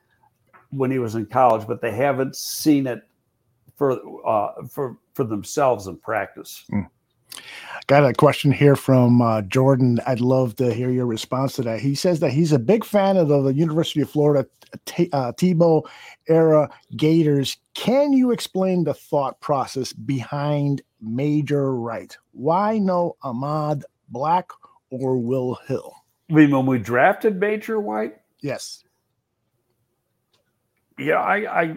when 0.71 0.91
he 0.91 0.99
was 0.99 1.15
in 1.15 1.27
college, 1.27 1.67
but 1.67 1.81
they 1.81 1.93
haven't 1.93 2.37
seen 2.37 2.87
it 2.87 3.03
for 3.77 4.01
uh, 4.27 4.67
for 4.69 4.99
for 5.15 5.25
themselves 5.25 5.87
in 5.87 5.97
practice. 5.97 6.65
Got 7.87 8.09
a 8.09 8.15
question 8.15 8.51
here 8.51 8.77
from 8.77 9.21
uh, 9.21 9.43
Jordan. 9.43 10.01
I'd 10.07 10.21
love 10.21 10.57
to 10.57 10.73
hear 10.73 10.91
your 10.91 11.07
response 11.07 11.55
to 11.55 11.63
that. 11.63 11.81
He 11.81 11.95
says 11.95 12.21
that 12.21 12.31
he's 12.31 12.53
a 12.53 12.59
big 12.59 12.85
fan 12.85 13.17
of 13.17 13.29
the 13.29 13.53
University 13.53 14.01
of 14.01 14.09
Florida 14.09 14.49
T- 14.87 15.11
uh, 15.13 15.33
Tebow 15.33 15.83
era 16.29 16.71
Gators. 16.97 17.57
Can 17.75 18.13
you 18.13 18.31
explain 18.31 18.85
the 18.85 18.95
thought 18.95 19.41
process 19.41 19.93
behind 19.93 20.83
Major 21.05 21.75
Wright? 21.77 22.17
Why 22.33 22.79
no 22.79 23.17
Ahmad 23.23 23.85
Black 24.09 24.49
or 24.91 25.19
Will 25.19 25.55
Hill? 25.67 25.95
I 26.31 26.35
mean, 26.35 26.51
when 26.51 26.67
we 26.67 26.79
drafted 26.79 27.39
Major 27.39 27.81
Wright, 27.81 28.17
Yes. 28.41 28.85
yeah, 30.99 31.21
I, 31.21 31.63
I, 31.63 31.77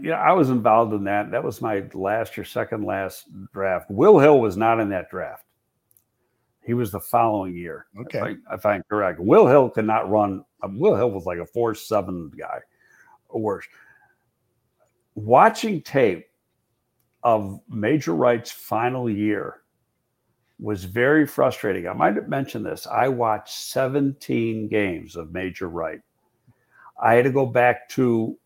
yeah, 0.00 0.20
I 0.20 0.32
was 0.32 0.50
involved 0.50 0.92
in 0.92 1.04
that. 1.04 1.30
That 1.30 1.42
was 1.42 1.60
my 1.62 1.84
last 1.94 2.38
or 2.38 2.44
second 2.44 2.84
last 2.84 3.26
draft. 3.52 3.90
Will 3.90 4.18
Hill 4.18 4.40
was 4.40 4.56
not 4.56 4.80
in 4.80 4.88
that 4.90 5.10
draft. 5.10 5.44
He 6.62 6.74
was 6.74 6.92
the 6.92 7.00
following 7.00 7.56
year. 7.56 7.86
Okay. 7.98 8.18
If 8.18 8.24
I, 8.24 8.54
if 8.54 8.66
I'm 8.66 8.82
correct. 8.88 9.18
Will 9.18 9.46
Hill 9.46 9.70
could 9.70 9.86
not 9.86 10.10
run. 10.10 10.44
uh, 10.62 10.68
Will 10.70 10.94
Hill 10.94 11.10
was 11.10 11.24
like 11.24 11.38
a 11.38 11.46
four 11.46 11.74
seven 11.74 12.30
guy, 12.38 12.58
or 13.28 13.40
worse. 13.40 13.66
Watching 15.14 15.80
tape 15.82 16.26
of 17.22 17.60
Major 17.68 18.14
Wright's 18.14 18.50
final 18.50 19.08
year 19.08 19.62
was 20.58 20.84
very 20.84 21.26
frustrating. 21.26 21.88
I 21.88 21.92
might 21.92 22.16
have 22.16 22.28
mentioned 22.28 22.66
this. 22.66 22.86
I 22.86 23.08
watched 23.08 23.54
17 23.54 24.68
games 24.68 25.16
of 25.16 25.32
Major 25.32 25.68
Wright. 25.68 26.00
I 27.02 27.14
had 27.14 27.24
to 27.24 27.30
go 27.30 27.46
back 27.46 27.88
to 27.90 28.36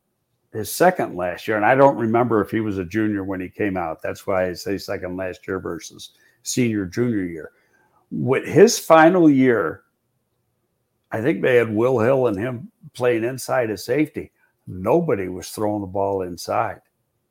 his 0.52 0.70
second 0.70 1.16
last 1.16 1.48
year, 1.48 1.56
and 1.56 1.66
I 1.66 1.74
don't 1.74 1.96
remember 1.96 2.40
if 2.40 2.50
he 2.50 2.60
was 2.60 2.78
a 2.78 2.84
junior 2.84 3.24
when 3.24 3.40
he 3.40 3.48
came 3.48 3.76
out. 3.76 4.00
That's 4.00 4.26
why 4.26 4.48
I 4.48 4.52
say 4.52 4.78
second 4.78 5.16
last 5.16 5.46
year 5.48 5.58
versus 5.58 6.10
senior 6.44 6.86
junior 6.86 7.24
year. 7.24 7.50
With 8.12 8.46
his 8.46 8.78
final 8.78 9.28
year, 9.28 9.82
I 11.10 11.20
think 11.20 11.42
they 11.42 11.56
had 11.56 11.74
Will 11.74 11.98
Hill 11.98 12.28
and 12.28 12.38
him 12.38 12.70
playing 12.92 13.24
inside 13.24 13.70
as 13.70 13.84
safety. 13.84 14.30
Nobody 14.68 15.28
was 15.28 15.50
throwing 15.50 15.80
the 15.80 15.86
ball 15.88 16.22
inside. 16.22 16.80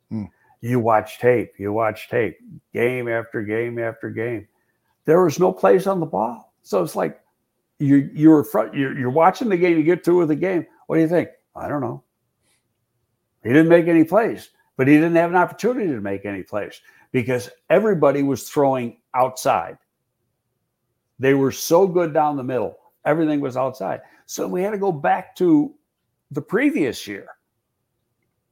Hmm. 0.10 0.26
You 0.64 0.80
watch 0.80 1.20
tape, 1.20 1.56
you 1.58 1.74
watch 1.74 2.08
tape, 2.08 2.38
game 2.74 3.10
after 3.10 3.42
game 3.42 3.78
after 3.78 4.10
game. 4.10 4.48
There 5.04 5.22
was 5.22 5.38
no 5.38 5.52
plays 5.52 5.88
on 5.88 6.00
the 6.00 6.06
ball. 6.06 6.54
So 6.62 6.82
it's 6.82 6.96
like 6.96 7.20
you 7.80 8.10
you're 8.14 8.46
front 8.46 8.74
you're, 8.74 8.98
you're 8.98 9.10
watching 9.10 9.50
the 9.50 9.58
game, 9.58 9.78
you 9.78 9.84
get 9.84 10.06
through 10.06 10.20
with 10.20 10.30
the 10.30 10.38
game. 10.38 10.66
What 10.88 10.96
do 10.96 11.02
you 11.02 11.10
think? 11.10 11.28
I 11.54 11.68
don't 11.68 11.82
know. 11.82 12.02
He 13.44 13.50
didn't 13.50 13.68
make 13.68 13.88
any 13.88 14.06
plays, 14.06 14.52
but 14.78 14.88
he 14.88 14.94
didn't 14.94 15.18
have 15.18 15.32
an 15.32 15.36
opportunity 15.36 15.88
to 15.88 16.00
make 16.00 16.24
any 16.24 16.44
plays 16.44 16.80
because 17.12 17.50
everybody 17.70 18.24
was 18.24 18.50
throwing 18.50 19.02
outside. 19.14 19.78
They 21.20 21.34
were 21.34 21.52
so 21.52 21.86
good 21.86 22.14
down 22.14 22.38
the 22.38 22.44
middle. 22.44 22.78
Everything 23.04 23.42
was 23.42 23.58
outside. 23.58 24.00
So 24.28 24.48
we 24.48 24.64
had 24.64 24.72
to 24.72 24.78
go 24.78 24.94
back 24.94 25.36
to 25.36 25.76
the 26.32 26.42
previous 26.42 27.06
year 27.06 27.28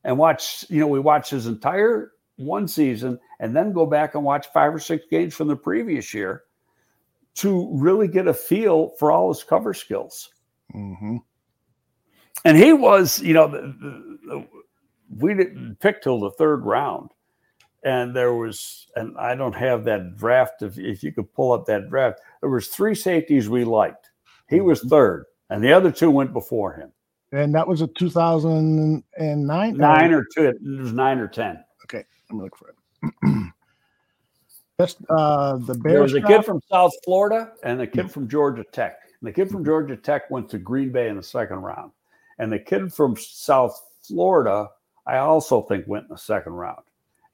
and 0.04 0.18
watch, 0.18 0.66
you 0.70 0.80
know, 0.80 0.88
we 0.88 1.00
watch 1.00 1.30
his 1.30 1.48
entire 1.48 2.12
one 2.38 2.68
season 2.68 3.20
and 3.40 3.56
then 3.56 3.72
go 3.72 3.86
back 3.86 4.16
and 4.16 4.24
watch 4.24 4.48
five 4.54 4.74
or 4.74 4.80
six 4.80 5.06
games 5.10 5.34
from 5.36 5.48
the 5.48 5.56
previous 5.56 6.14
year 6.14 6.44
to 7.36 7.70
really 7.74 8.08
get 8.08 8.28
a 8.28 8.34
feel 8.34 8.92
for 8.98 9.12
all 9.12 9.32
his 9.34 9.44
cover 9.44 9.74
skills 9.74 10.30
Mm-hmm. 10.76 11.18
and 12.46 12.58
he 12.58 12.72
was, 12.72 13.22
you 13.22 13.34
know, 13.34 13.48
the, 13.48 13.58
the, 13.62 14.18
the, 14.26 14.48
we 15.18 15.34
didn't 15.34 15.80
pick 15.82 16.02
till 16.02 16.20
the 16.20 16.32
third 16.32 16.66
round, 16.66 17.10
and 17.84 18.16
there 18.16 18.34
was, 18.34 18.88
and 18.96 19.18
I 19.18 19.36
don't 19.36 19.56
have 19.56 19.84
that 19.84 20.16
draft. 20.16 20.62
If 20.62 20.78
if 20.78 21.04
you 21.04 21.12
could 21.12 21.34
pull 21.34 21.52
up 21.52 21.66
that 21.66 21.90
draft, 21.90 22.22
there 22.40 22.50
was 22.50 22.68
three 22.68 22.96
safeties 22.96 23.50
we 23.50 23.66
liked. 23.66 24.12
He 24.50 24.62
was 24.62 24.82
third, 24.82 25.26
and 25.50 25.62
the 25.62 25.74
other 25.74 25.92
two 25.92 26.10
went 26.10 26.32
before 26.32 26.74
him. 26.74 26.94
And 27.32 27.56
that 27.56 27.68
was 27.68 27.82
a 27.82 27.88
2009? 27.88 29.78
Nine 29.78 30.14
or 30.14 30.26
two, 30.36 30.46
it 30.46 30.58
was 30.62 30.92
nine 30.92 31.20
or 31.20 31.28
ten. 31.28 31.64
Okay, 31.86 32.04
Let 32.30 32.38
me 32.38 32.44
look 32.44 32.58
for 32.58 32.70
it. 32.70 32.76
Uh, 35.10 35.58
the 35.58 35.76
Bears. 35.76 35.94
There 35.94 36.02
was 36.02 36.14
a 36.16 36.22
kid 36.22 36.44
from 36.44 36.60
South 36.68 36.92
Florida 37.04 37.52
and 37.64 37.80
a 37.82 37.86
kid 37.86 38.10
from 38.10 38.28
Georgia 38.28 38.64
Tech. 38.72 38.98
And 39.22 39.28
the 39.28 39.32
kid 39.32 39.52
from 39.52 39.64
Georgia 39.64 39.96
Tech 39.96 40.32
went 40.32 40.50
to 40.50 40.58
Green 40.58 40.92
Bay 40.92 41.08
in 41.08 41.18
the 41.18 41.22
second 41.22 41.58
round, 41.58 41.92
and 42.40 42.52
the 42.52 42.58
kid 42.58 42.92
from 42.92 43.16
South 43.16 43.80
Florida, 44.02 44.70
I 45.06 45.18
also 45.18 45.62
think 45.62 45.86
went 45.88 46.06
in 46.06 46.10
the 46.10 46.18
second 46.18 46.54
round. 46.54 46.82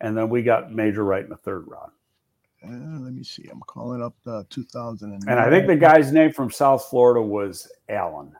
And 0.01 0.17
then 0.17 0.27
we 0.27 0.43
got 0.43 0.73
Major 0.73 1.05
Wright 1.05 1.23
in 1.23 1.29
the 1.29 1.37
third 1.37 1.65
round. 1.67 1.91
Uh, 2.63 2.99
let 3.03 3.13
me 3.13 3.23
see. 3.23 3.47
I'm 3.51 3.61
calling 3.61 4.01
up 4.01 4.15
the 4.25 4.45
2009. 4.49 5.21
And 5.27 5.39
I 5.39 5.49
think 5.49 5.67
the 5.67 5.75
guy's 5.75 6.11
name 6.11 6.33
from 6.33 6.51
South 6.51 6.85
Florida 6.89 7.21
was 7.21 7.71
Allen. 7.87 8.33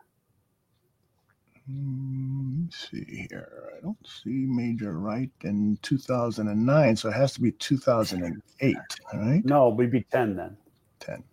Hmm, 1.70 2.49
Let 2.49 2.65
me 2.65 2.70
see 2.72 3.28
here. 3.30 3.72
I 3.78 3.82
don't 3.82 3.97
see 4.07 4.45
Major 4.47 4.97
Wright 4.97 5.30
in 5.43 5.78
2009, 5.82 6.95
so 6.95 7.09
it 7.09 7.13
has 7.13 7.34
to 7.34 7.41
be 7.41 7.51
2008. 7.51 8.78
All 9.13 9.20
right, 9.20 9.43
No, 9.45 9.70
we'd 9.70 9.91
be 9.91 10.03
10 10.03 10.36
then. 10.36 10.57
10. 10.99 11.24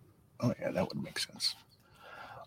Oh 0.41 0.53
yeah, 0.59 0.71
that 0.71 0.87
would 0.89 1.01
make 1.03 1.17
sense. 1.19 1.55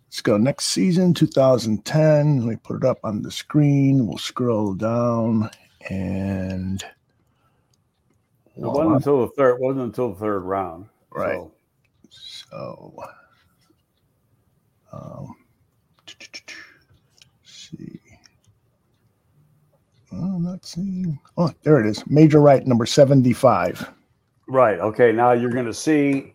Let's 0.07 0.21
go 0.21 0.37
next 0.37 0.67
season, 0.67 1.15
2010. 1.15 2.39
Let 2.41 2.47
me 2.47 2.57
put 2.57 2.77
it 2.77 2.85
up 2.85 2.99
on 3.05 3.23
the 3.23 3.31
screen. 3.31 4.07
We'll 4.07 4.19
scroll 4.19 4.75
down 4.75 5.51
and 5.91 6.83
It 8.57 8.63
wasn't 8.63 8.97
until 8.97 9.21
the 9.23 9.29
third 9.33 9.59
wasn't 9.61 9.85
until 9.87 10.11
the 10.13 10.21
third 10.21 10.41
round. 10.41 10.87
Right. 11.11 11.37
So, 11.37 11.53
So, 12.11 12.95
um, 14.93 15.35
see. 17.45 18.01
Oh, 18.13 19.98
I'm 20.13 20.43
not 20.43 20.65
seeing. 20.65 21.19
Oh, 21.37 21.51
there 21.63 21.81
it 21.85 21.89
is. 21.89 22.07
Major 22.07 22.41
Wright, 22.41 22.67
number 22.67 22.87
75. 22.87 23.89
right. 24.49 24.79
Okay. 24.81 25.13
Now 25.13 25.33
you're 25.33 25.51
going 25.51 25.67
to 25.67 25.75
see 25.75 26.35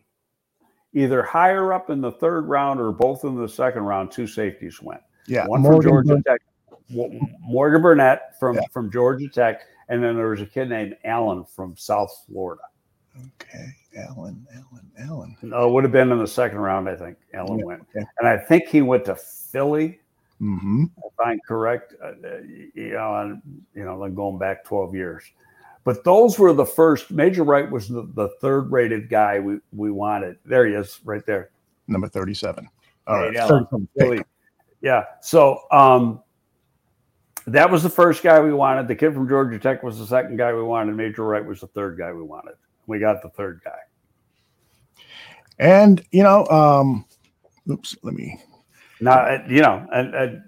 either 0.93 1.23
higher 1.23 1.73
up 1.73 1.89
in 1.89 2.01
the 2.01 2.11
third 2.11 2.47
round 2.47 2.79
or 2.79 2.91
both 2.91 3.23
in 3.23 3.35
the 3.35 3.47
second 3.49 3.83
round, 3.83 4.11
two 4.11 4.27
safeties 4.27 4.81
went. 4.81 5.01
Yeah. 5.27 5.47
One 5.47 5.61
Morgan 5.61 5.91
from 5.91 6.07
Georgia 6.07 6.23
Tech, 6.27 6.41
Morgan 7.41 7.81
Burnett 7.81 8.37
from, 8.39 8.55
Yeah. 8.57 8.61
from 8.71 8.91
Georgia 8.91 9.27
Tech. 9.27 9.61
And 9.89 10.03
then 10.03 10.15
there 10.15 10.27
was 10.29 10.41
a 10.41 10.45
kid 10.45 10.69
named 10.69 10.95
Allen 11.03 11.43
from 11.45 11.75
South 11.75 12.11
Florida. 12.27 12.61
Okay. 13.41 13.67
Allen, 13.97 14.45
Allen, 14.53 14.91
Allen. 14.99 15.37
No, 15.43 15.67
it 15.67 15.71
would 15.71 15.83
have 15.83 15.91
been 15.93 16.11
in 16.11 16.17
the 16.19 16.27
second 16.27 16.57
round, 16.59 16.87
I 16.89 16.95
think. 16.95 17.17
Allen 17.33 17.59
Yeah, 17.59 17.65
went. 17.65 17.81
okay. 17.95 18.05
And 18.19 18.27
I 18.27 18.37
think 18.37 18.67
he 18.67 18.81
went 18.81 19.05
to 19.05 19.15
Philly. 19.15 19.99
Mm-hmm. 20.43 20.85
if 20.97 21.19
I'm 21.25 21.39
correct, 21.47 21.95
uh, 22.03 22.07
uh, 22.07 22.39
you 22.75 22.91
know, 22.91 23.39
you 23.73 23.85
know, 23.85 24.01
then 24.01 24.13
going 24.13 24.37
back 24.37 24.65
12 24.65 24.93
years. 24.93 25.23
But 25.85 26.03
those 26.03 26.37
were 26.37 26.51
the 26.51 26.65
first. 26.65 27.11
Major 27.11 27.43
Wright 27.43 27.69
was 27.69 27.87
the, 27.87 28.09
the 28.13 28.29
third 28.41 28.71
rated 28.71 29.09
guy 29.09 29.39
we, 29.39 29.59
we 29.71 29.89
wanted. 29.89 30.37
There 30.45 30.65
he 30.65 30.73
is, 30.73 30.99
right 31.05 31.25
there. 31.25 31.51
Number 31.87 32.09
37. 32.09 32.67
All 33.07 33.19
right. 33.19 33.33
Yeah. 33.33 33.47
third 33.47 33.69
from 33.69 33.87
pick. 33.97 34.03
Philly. 34.03 34.23
Yeah. 34.81 35.05
So 35.21 35.61
um, 35.71 36.21
that 37.47 37.69
was 37.69 37.83
the 37.83 37.89
first 37.89 38.21
guy 38.21 38.41
we 38.41 38.53
wanted. 38.53 38.87
The 38.87 38.95
kid 38.95 39.13
from 39.13 39.27
Georgia 39.27 39.59
Tech 39.59 39.81
was 39.81 39.97
the 39.97 40.05
second 40.05 40.37
guy 40.37 40.53
we 40.53 40.63
wanted. 40.63 40.95
Major 40.95 41.23
Wright 41.23 41.45
was 41.45 41.61
the 41.61 41.67
third 41.67 41.97
guy 41.97 42.11
we 42.11 42.23
wanted. 42.23 42.55
We 42.87 42.99
got 42.99 43.21
the 43.21 43.29
third 43.29 43.61
guy. 43.63 45.05
And, 45.59 46.03
you 46.11 46.23
know, 46.23 46.45
um, 46.47 47.05
oops, 47.69 47.95
let 48.03 48.13
me. 48.13 48.41
Now, 49.03 49.19
uh, 49.19 49.43
you 49.47 49.61
know, 49.61 49.85
and, 49.93 50.15
and 50.15 50.43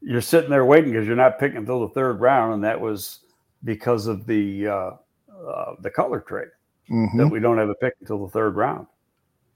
you're 0.00 0.20
sitting 0.20 0.50
there 0.50 0.64
waiting 0.64 0.92
because 0.92 1.06
you're 1.06 1.16
not 1.16 1.38
picking 1.38 1.56
until 1.58 1.80
the 1.80 1.94
third 1.94 2.20
round, 2.20 2.54
and 2.54 2.64
that 2.64 2.80
was 2.80 3.20
because 3.64 4.06
of 4.06 4.26
the 4.26 4.66
uh, 4.68 4.90
uh, 5.32 5.74
the 5.80 5.90
Cutler 5.90 6.20
trade. 6.20 6.48
mhm. 6.90 7.16
that 7.18 7.28
we 7.28 7.40
don't 7.40 7.58
have 7.58 7.68
a 7.68 7.74
pick 7.76 7.94
until 8.00 8.24
the 8.26 8.30
third 8.30 8.56
round. 8.56 8.86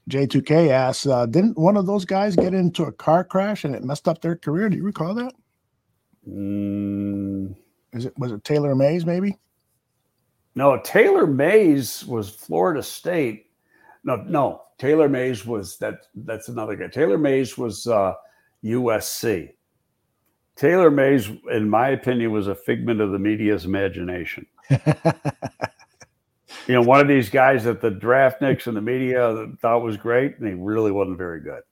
J2K 0.08 0.70
asks, 0.70 1.06
uh, 1.06 1.26
didn't 1.26 1.56
one 1.56 1.76
of 1.76 1.86
those 1.86 2.04
guys 2.04 2.34
get 2.34 2.54
into 2.54 2.84
a 2.84 2.92
car 2.92 3.22
crash 3.22 3.64
and 3.64 3.74
it 3.74 3.84
messed 3.84 4.08
up 4.08 4.20
their 4.20 4.34
career? 4.34 4.68
Do 4.68 4.76
you 4.76 4.82
recall 4.82 5.14
that? 5.14 5.32
Mm, 6.28 7.54
Is 7.92 8.06
it 8.06 8.18
was 8.18 8.32
it 8.32 8.42
Taylor 8.44 8.74
Mays 8.74 9.06
maybe? 9.06 9.38
No, 10.54 10.80
Taylor 10.82 11.26
Mays 11.26 12.04
was 12.06 12.28
Florida 12.30 12.82
State. 12.82 13.46
No, 14.02 14.16
no, 14.16 14.62
Taylor 14.78 15.08
Mays 15.08 15.46
was 15.46 15.76
that. 15.78 16.06
That's 16.14 16.48
another 16.48 16.74
guy. 16.74 16.88
Taylor 16.88 17.18
Mays 17.18 17.56
was 17.56 17.86
uh, 17.86 18.14
USC. 18.64 19.50
Taylor 20.56 20.90
Mays, 20.90 21.30
in 21.50 21.70
my 21.70 21.88
opinion, 21.90 22.32
was 22.32 22.48
a 22.48 22.54
figment 22.54 23.00
of 23.00 23.12
the 23.12 23.18
media's 23.18 23.64
imagination. 23.64 24.46
you 24.70 24.78
know, 26.68 26.82
one 26.82 27.00
of 27.00 27.08
these 27.08 27.30
guys 27.30 27.64
that 27.64 27.80
the 27.80 27.90
draftniks 27.90 28.66
and 28.66 28.76
the 28.76 28.80
media 28.82 29.46
thought 29.62 29.82
was 29.82 29.96
great, 29.96 30.38
and 30.38 30.46
he 30.48 30.54
really 30.54 30.92
wasn't 30.92 31.16
very 31.16 31.40
good. 31.40 31.62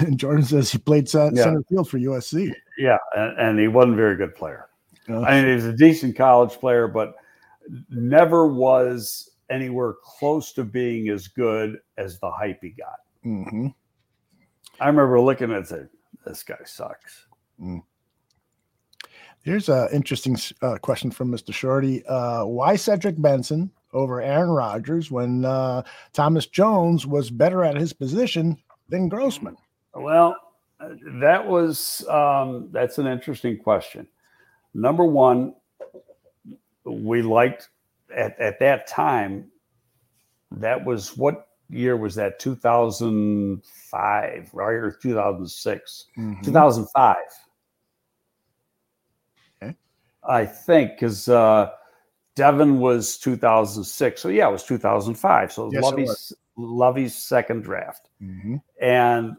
and 0.00 0.18
Jordan 0.18 0.44
says 0.44 0.70
he 0.70 0.78
played 0.78 1.08
center, 1.08 1.34
Yeah. 1.34 1.54
field 1.68 1.88
for 1.88 1.98
USC. 1.98 2.52
Yeah, 2.78 2.98
and, 3.16 3.38
and 3.38 3.58
he 3.58 3.68
wasn't 3.68 3.94
a 3.94 3.96
very 3.96 4.16
good 4.16 4.34
player. 4.34 4.66
Uh, 5.08 5.20
I 5.22 5.42
mean, 5.42 5.54
he's 5.54 5.64
a 5.64 5.72
decent 5.72 6.14
college 6.16 6.52
player, 6.52 6.86
but 6.88 7.14
never 7.88 8.46
was 8.46 9.30
anywhere 9.48 9.94
close 10.02 10.52
to 10.52 10.64
being 10.64 11.08
as 11.08 11.26
good 11.26 11.78
as 11.96 12.18
the 12.20 12.30
hype 12.30 12.60
he 12.62 12.70
got. 12.70 12.98
mhm. 13.24 13.74
I 14.80 14.86
remember 14.86 15.20
looking 15.20 15.52
at 15.52 15.70
it, 15.70 15.90
this 16.24 16.42
guy 16.42 16.56
sucks. 16.64 17.26
Here's 19.42 19.68
an 19.68 19.88
interesting 19.92 20.38
uh, 20.62 20.76
question 20.78 21.10
from 21.10 21.30
Mr. 21.30 21.52
Shorty. 21.52 22.04
Uh, 22.06 22.46
why 22.46 22.76
Cedric 22.76 23.20
Benson 23.20 23.70
over 23.92 24.22
Aaron 24.22 24.50
Rodgers 24.50 25.10
when 25.10 25.44
uh, 25.44 25.82
Thomas 26.14 26.46
Jones 26.46 27.06
was 27.06 27.30
better 27.30 27.62
at 27.62 27.76
his 27.76 27.92
position 27.92 28.56
than 28.88 29.08
Grossman? 29.08 29.56
Well, 29.94 30.36
uh, 30.80 30.90
that 31.20 31.46
was 31.46 32.06
um, 32.08 32.68
that's 32.72 32.98
an 32.98 33.06
interesting 33.06 33.58
question. 33.58 34.08
Number 34.72 35.04
one, 35.04 35.54
we 36.84 37.20
liked 37.20 37.68
at, 38.14 38.38
at 38.40 38.58
that 38.60 38.86
time. 38.86 39.50
That 40.52 40.84
was 40.84 41.16
what 41.16 41.48
year 41.70 41.96
was 41.96 42.14
that? 42.16 42.38
Two 42.38 42.54
thousand 42.54 43.62
five, 43.64 44.50
right, 44.52 44.74
or 44.74 44.90
two 44.90 45.14
thousand 45.14 45.46
six? 45.46 46.06
Mhm. 46.18 46.42
2005. 46.42 47.16
Okay. 49.62 49.76
I 50.28 50.44
think 50.44 50.92
because 50.92 51.28
uh, 51.28 51.70
Devin 52.34 52.78
was 52.78 53.18
2006. 53.18 54.20
So 54.20 54.28
yeah, 54.28 54.48
it 54.48 54.52
was 54.52 54.64
2005. 54.64 55.52
So 55.52 55.70
Yes, 55.72 55.82
Lovie's, 55.82 56.32
Lovie's 56.56 57.14
second 57.14 57.62
draft. 57.62 58.08
Mhm. 58.22 58.62
And 58.80 59.36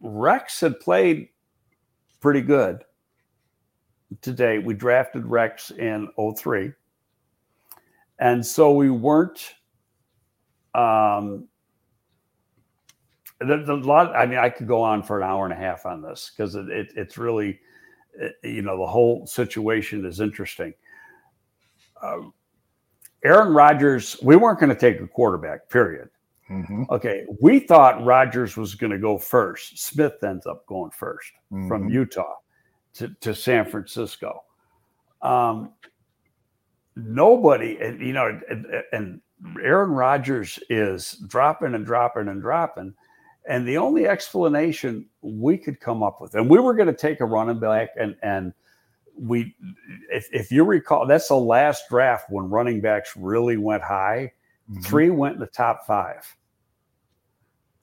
Rex 0.00 0.60
had 0.60 0.80
played 0.80 1.28
pretty 2.20 2.40
good 2.40 2.84
today. 4.20 4.58
We 4.58 4.74
drafted 4.74 5.26
Rex 5.26 5.70
in 5.70 6.08
03. 6.36 6.72
And 8.18 8.44
so 8.44 8.72
we 8.72 8.90
weren't 8.90 9.54
um 10.74 11.48
there's 13.46 13.68
a 13.68 13.74
lot 13.74 14.14
i 14.16 14.24
mean 14.26 14.38
i 14.38 14.48
could 14.48 14.66
go 14.68 14.82
on 14.82 15.02
for 15.02 15.20
an 15.20 15.28
hour 15.28 15.44
and 15.44 15.52
a 15.52 15.56
half 15.56 15.86
on 15.86 16.00
this 16.02 16.30
because 16.36 16.54
it, 16.54 16.68
it, 16.68 16.92
it's 16.96 17.16
really 17.18 17.58
it- 18.14 18.34
you 18.42 18.62
know 18.62 18.76
the 18.78 18.86
whole 18.86 19.26
situation 19.26 20.04
is 20.04 20.20
interesting 20.20 20.72
um, 22.02 22.32
aaron 23.24 23.52
rodgers 23.54 24.16
we 24.22 24.36
weren't 24.36 24.58
going 24.60 24.68
to 24.70 24.76
take 24.78 25.00
a 25.00 25.06
quarterback 25.06 25.68
period 25.68 26.08
Mhm. 26.50 26.90
okay 26.90 27.24
we 27.40 27.60
thought 27.60 28.04
rodgers 28.04 28.56
was 28.56 28.74
going 28.74 28.90
to 28.92 28.98
go 28.98 29.16
first 29.16 29.78
smith 29.78 30.22
ends 30.24 30.44
up 30.46 30.66
going 30.66 30.90
1st 30.90 31.30
from 31.68 31.88
Mhm. 31.88 31.92
utah 31.92 32.34
to, 32.94 33.08
to 33.20 33.34
san 33.34 33.64
francisco 33.64 34.42
um, 35.22 35.72
nobody 36.96 37.78
and 37.80 38.00
you 38.00 38.12
know 38.12 38.38
and, 38.50 38.66
and 38.92 39.20
aaron 39.62 39.90
rodgers 39.92 40.58
is 40.68 41.12
dropping 41.28 41.74
and 41.74 41.86
dropping 41.86 42.28
and 42.28 42.42
dropping 42.42 42.92
and 43.48 43.66
the 43.66 43.76
only 43.76 44.06
explanation 44.06 45.06
we 45.20 45.58
could 45.58 45.80
come 45.80 46.02
up 46.02 46.20
with, 46.20 46.34
and 46.34 46.48
we 46.48 46.58
were 46.60 46.74
going 46.74 46.88
to 46.88 46.94
take 46.94 47.20
a 47.20 47.24
running 47.24 47.58
back, 47.58 47.90
and 47.98 48.16
and 48.22 48.52
we, 49.18 49.54
if, 50.10 50.28
if 50.32 50.50
you 50.50 50.64
recall, 50.64 51.06
that's 51.06 51.28
the 51.28 51.36
last 51.36 51.84
draft 51.90 52.30
when 52.30 52.48
running 52.48 52.80
backs 52.80 53.14
really 53.16 53.56
went 53.58 53.82
high. 53.82 54.32
Mhm. 54.70 54.84
Three 54.84 55.10
went 55.10 55.34
in 55.34 55.40
the 55.40 55.46
top 55.48 55.86
five, 55.86 56.24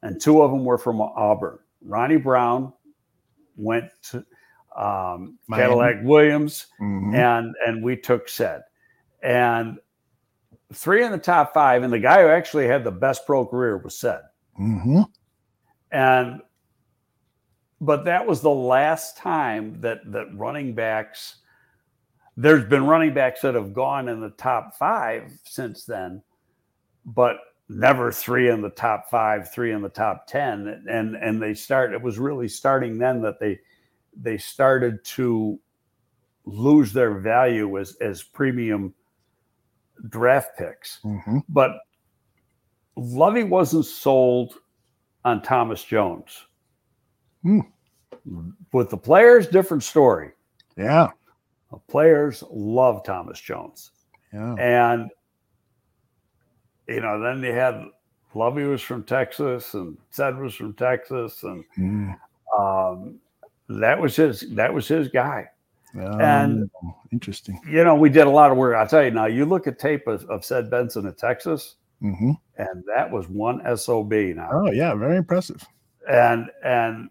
and 0.02 0.19
two 0.19 0.41
of 0.41 0.52
them 0.52 0.65
were 0.65 0.77
from 0.77 1.02
Auburn. 1.02 1.60
Ronnie 1.81 2.18
Brown 2.18 2.73
went 3.57 3.91
to 4.03 4.26
um, 4.76 5.38
Cadillac 5.52 5.98
Williams, 6.03 6.68
Mhm. 6.80 7.15
and 7.15 7.56
and 7.68 7.84
we 7.84 7.98
took 7.98 8.27
Ced, 8.27 8.61
and 9.22 9.77
three 10.73 11.03
in 11.03 11.11
the 11.11 11.18
top 11.18 11.53
five, 11.53 11.84
and 11.84 11.91
the 11.91 11.99
guy 11.99 12.22
who 12.22 12.30
actually 12.30 12.68
had 12.68 12.84
the 12.84 12.91
best 12.91 13.26
pro 13.26 13.45
career 13.45 13.77
was 13.77 13.95
Ced. 13.99 14.22
Mhm. 14.60 15.06
And 15.91 16.41
but 17.82 18.06
that 18.06 18.26
was 18.26 18.41
the 18.41 18.49
last 18.49 19.18
time 19.18 19.80
that 19.82 19.99
that 20.11 20.28
running 20.38 20.74
backs 20.74 21.38
there's 22.38 22.66
been 22.66 22.86
running 22.86 23.14
backs 23.14 23.41
that 23.41 23.56
have 23.56 23.74
gone 23.74 24.07
in 24.07 24.22
the 24.22 24.30
top 24.32 24.78
5 24.78 25.32
since 25.45 25.86
then 25.86 26.22
but 27.06 27.38
never 27.70 28.11
3 28.11 28.49
in 28.49 28.61
the 28.61 28.70
top 28.72 29.10
5 29.10 29.52
3 29.52 29.72
in 29.72 29.82
the 29.82 29.90
top 29.90 30.28
10 30.28 30.86
and 30.90 31.16
and 31.16 31.41
they 31.41 31.53
start 31.53 31.94
it 31.94 32.02
was 32.02 32.20
really 32.20 32.48
starting 32.48 32.98
then 32.98 33.22
that 33.22 33.40
they 33.40 33.57
they 34.22 34.38
started 34.38 35.03
to 35.06 35.60
lose 36.45 36.91
their 36.91 37.20
value 37.20 37.78
as 37.80 37.95
as 38.02 38.24
premium 38.24 38.94
draft 40.10 40.57
picks 40.57 40.99
Mhm. 41.03 41.44
but 41.49 41.72
Lovie 42.98 43.44
wasn't 43.44 43.86
sold 43.86 44.56
on 45.26 45.41
Thomas 45.41 45.84
Jones. 45.84 46.46
Hmm. 47.44 47.60
With 48.74 48.90
the 48.90 48.98
players, 48.98 49.48
different 49.48 49.84
story. 49.84 50.32
Yeah. 50.78 51.10
The 51.72 51.78
players 51.88 52.44
love 52.50 53.04
Thomas 53.04 53.40
Jones. 53.40 53.91
Yeah. 54.34 54.56
And, 54.56 55.10
you 56.88 57.02
know, 57.02 57.20
then 57.22 57.41
they 57.41 57.52
had 57.52 57.86
Lovie 58.34 58.64
was 58.64 58.82
from 58.82 59.04
Texas 59.04 59.74
and 59.74 59.98
Ced 60.12 60.40
was 60.40 60.56
from 60.56 60.74
Texas. 60.74 61.44
And 61.44 61.64
Mm. 61.78 62.16
um, 62.58 63.20
that 63.70 64.00
was 64.00 64.16
his, 64.16 64.41
that 64.52 64.74
was 64.74 64.88
his 64.88 65.08
guy. 65.08 65.48
Um, 66.00 66.70
interesting. 67.12 67.60
You 67.68 67.84
know, 67.84 67.96
we 67.96 68.10
did 68.10 68.28
a 68.28 68.30
lot 68.30 68.52
of 68.52 68.58
work. 68.58 68.76
I'll 68.76 68.88
tell 68.88 69.04
you 69.04 69.12
now, 69.12 69.26
you 69.26 69.46
look 69.46 69.66
at 69.66 69.80
tape 69.80 70.06
of, 70.08 70.24
of 70.26 70.41
Ced 70.41 70.70
Benson 70.70 71.08
in 71.08 71.14
Texas, 71.16 71.76
hmm 72.00 72.32
and 72.58 72.84
that 72.94 73.10
was 73.10 73.28
one 73.30 73.62
SOB 73.78 74.12
now. 74.12 74.50
Oh 74.52 74.72
yeah, 74.72 74.94
very 74.96 75.18
impressive. 75.18 75.66
and 76.10 76.50
and 76.64 77.10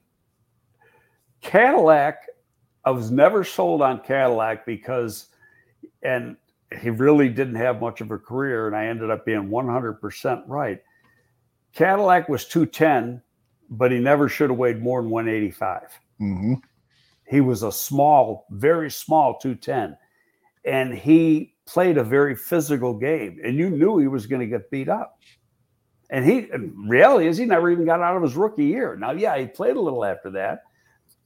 Cadillac, 1.40 2.26
I 2.84 2.90
was 2.90 3.10
never 3.10 3.44
sold 3.44 3.80
on 3.80 4.00
Cadillac 4.00 4.66
because, 4.66 5.28
and 6.02 6.36
he 6.80 6.90
really 6.90 7.28
didn't 7.28 7.54
have 7.54 7.80
much 7.80 8.00
of 8.00 8.10
a 8.10 8.18
career, 8.18 8.66
and 8.66 8.76
I 8.76 8.86
ended 8.86 9.10
up 9.10 9.24
being 9.24 9.48
100% 9.48 10.42
right. 10.46 10.80
Cadillac 11.74 12.28
was 12.28 12.44
210, 12.46 13.22
but 13.70 13.92
he 13.92 13.98
never 13.98 14.28
should 14.28 14.50
have 14.50 14.58
weighed 14.58 14.82
more 14.82 15.00
than 15.00 15.10
185. 15.10 15.82
hmm 16.18 16.54
He 17.26 17.40
was 17.40 17.62
a 17.62 17.72
small, 17.72 18.46
very 18.50 18.90
small 18.90 19.38
210, 19.38 19.96
and 20.64 20.92
he 20.92 21.54
played 21.68 21.98
a 21.98 22.04
very 22.04 22.34
physical 22.34 22.94
game, 22.94 23.38
and 23.44 23.56
you 23.56 23.68
knew 23.68 23.98
he 23.98 24.08
was 24.08 24.26
going 24.26 24.40
to 24.40 24.46
get 24.46 24.70
beat 24.70 24.88
up. 24.88 25.18
And 26.10 26.24
he, 26.24 26.48
reality 26.88 27.26
is, 27.26 27.36
he 27.36 27.44
never 27.44 27.70
even 27.70 27.84
got 27.84 28.00
out 28.00 28.16
of 28.16 28.22
his 28.22 28.34
rookie 28.34 28.64
year. 28.64 28.96
Now, 28.96 29.10
yeah, 29.10 29.36
he 29.36 29.46
played 29.46 29.76
a 29.76 29.80
little 29.80 30.04
after 30.04 30.30
that, 30.30 30.62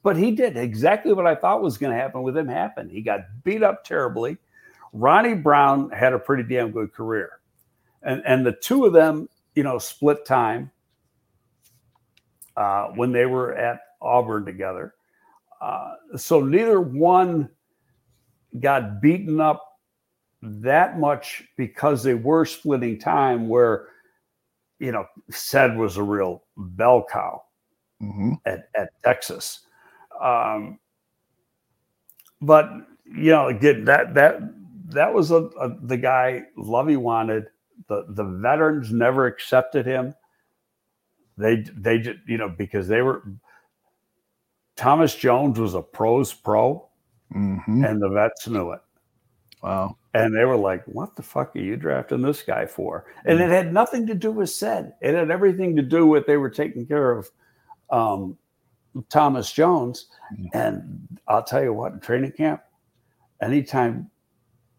but 0.03 0.17
he 0.17 0.33
did 0.33 0.57
exactly 0.57 1.13
what 1.13 1.29
I 1.29 1.37
thought 1.37 1.63
was 1.63 1.79
going 1.79 1.93
to 1.93 1.99
happen 1.99 2.23
with 2.23 2.37
him 2.37 2.49
happen. 2.49 2.89
He 2.89 3.03
got 3.03 3.21
beat 3.45 3.63
up 3.63 3.85
terribly. 3.85 4.37
Ronnie 4.93 5.35
Brown 5.35 5.91
had 5.91 6.13
a 6.13 6.19
pretty 6.19 6.43
damn 6.43 6.73
good 6.73 6.93
career, 6.93 7.41
and 8.03 8.21
and 8.27 8.45
the 8.45 8.53
two 8.53 8.85
of 8.85 8.93
them, 8.93 9.29
you 9.55 9.63
know, 9.63 9.79
split 9.79 10.27
time 10.27 10.71
uh, 12.57 12.89
when 12.89 13.13
they 13.13 13.27
were 13.27 13.55
at 13.55 13.81
Auburn 14.03 14.45
together. 14.45 14.95
Uh, 15.61 15.95
so 16.17 16.41
neither 16.41 16.81
one 16.81 17.49
got 18.61 19.01
beaten 19.01 19.41
up 19.41 19.72
that 20.43 20.99
much 20.99 21.45
because 21.57 22.03
they 22.03 22.15
were 22.15 22.45
splitting 22.45 22.99
time 22.99 23.49
where 23.49 23.89
you 24.79 24.91
know 24.93 25.07
Ced 25.31 25.77
was 25.77 25.97
a 25.97 26.03
real 26.03 26.43
bell 26.57 27.07
cow 27.11 27.43
hmm 28.01 28.35
at, 28.45 28.69
at 28.77 28.91
texas. 29.05 29.61
Um, 30.21 30.79
but 32.41 32.71
you 33.07 33.31
know 33.31 33.49
again 33.49 33.85
that 33.85 34.15
that 34.15 34.41
that 34.89 35.15
was 35.15 35.31
a, 35.31 35.45
a 35.61 35.77
the 35.83 35.97
guy 35.97 36.43
lovie 36.57 36.97
wanted. 36.97 37.47
The 37.89 38.07
the 38.11 38.25
veterans 38.25 38.93
never 38.93 39.27
accepted 39.27 39.87
him. 39.87 40.15
They 41.37 41.65
they 41.77 41.99
just 41.99 42.19
you 42.27 42.39
know 42.39 42.49
because 42.49 42.89
they 42.89 43.03
were 43.03 43.23
thomas 44.77 45.15
jones 45.15 45.59
was 45.59 45.75
a 45.75 45.83
pros 45.83 46.33
pro 46.33 46.89
hmm 47.31 47.85
and 47.85 48.01
the 48.01 48.09
vets 48.09 48.49
knew 48.49 48.73
it 48.73 48.81
Wow. 49.63 49.97
And 50.15 50.35
they 50.37 50.45
were 50.45 50.57
like, 50.57 50.85
what 50.87 51.15
the 51.17 51.23
fuck 51.23 51.55
are 51.57 51.61
you 51.61 51.77
drafting 51.77 52.21
this 52.23 52.43
guy 52.43 52.67
for? 52.67 53.07
And 53.25 53.41
it 53.41 53.49
had 53.49 53.73
nothing 53.73 54.07
to 54.09 54.15
do 54.15 54.31
with 54.33 54.51
Ced. 54.51 54.93
It 55.01 55.15
had 55.15 55.31
everything 55.31 55.77
to 55.77 55.83
do 55.83 56.07
with 56.07 56.27
they 56.27 56.37
were 56.37 56.51
taking 56.51 56.85
care 56.87 57.13
of 57.13 57.31
um, 57.91 58.37
Thomas 59.09 59.53
Jones. 59.53 60.09
Mhm. 60.37 60.49
And 60.53 61.19
I'll 61.29 61.45
tell 61.45 61.63
you 61.63 61.73
what, 61.73 61.93
in 61.93 62.01
training 62.01 62.33
camp, 62.33 62.63
anytime 63.41 64.11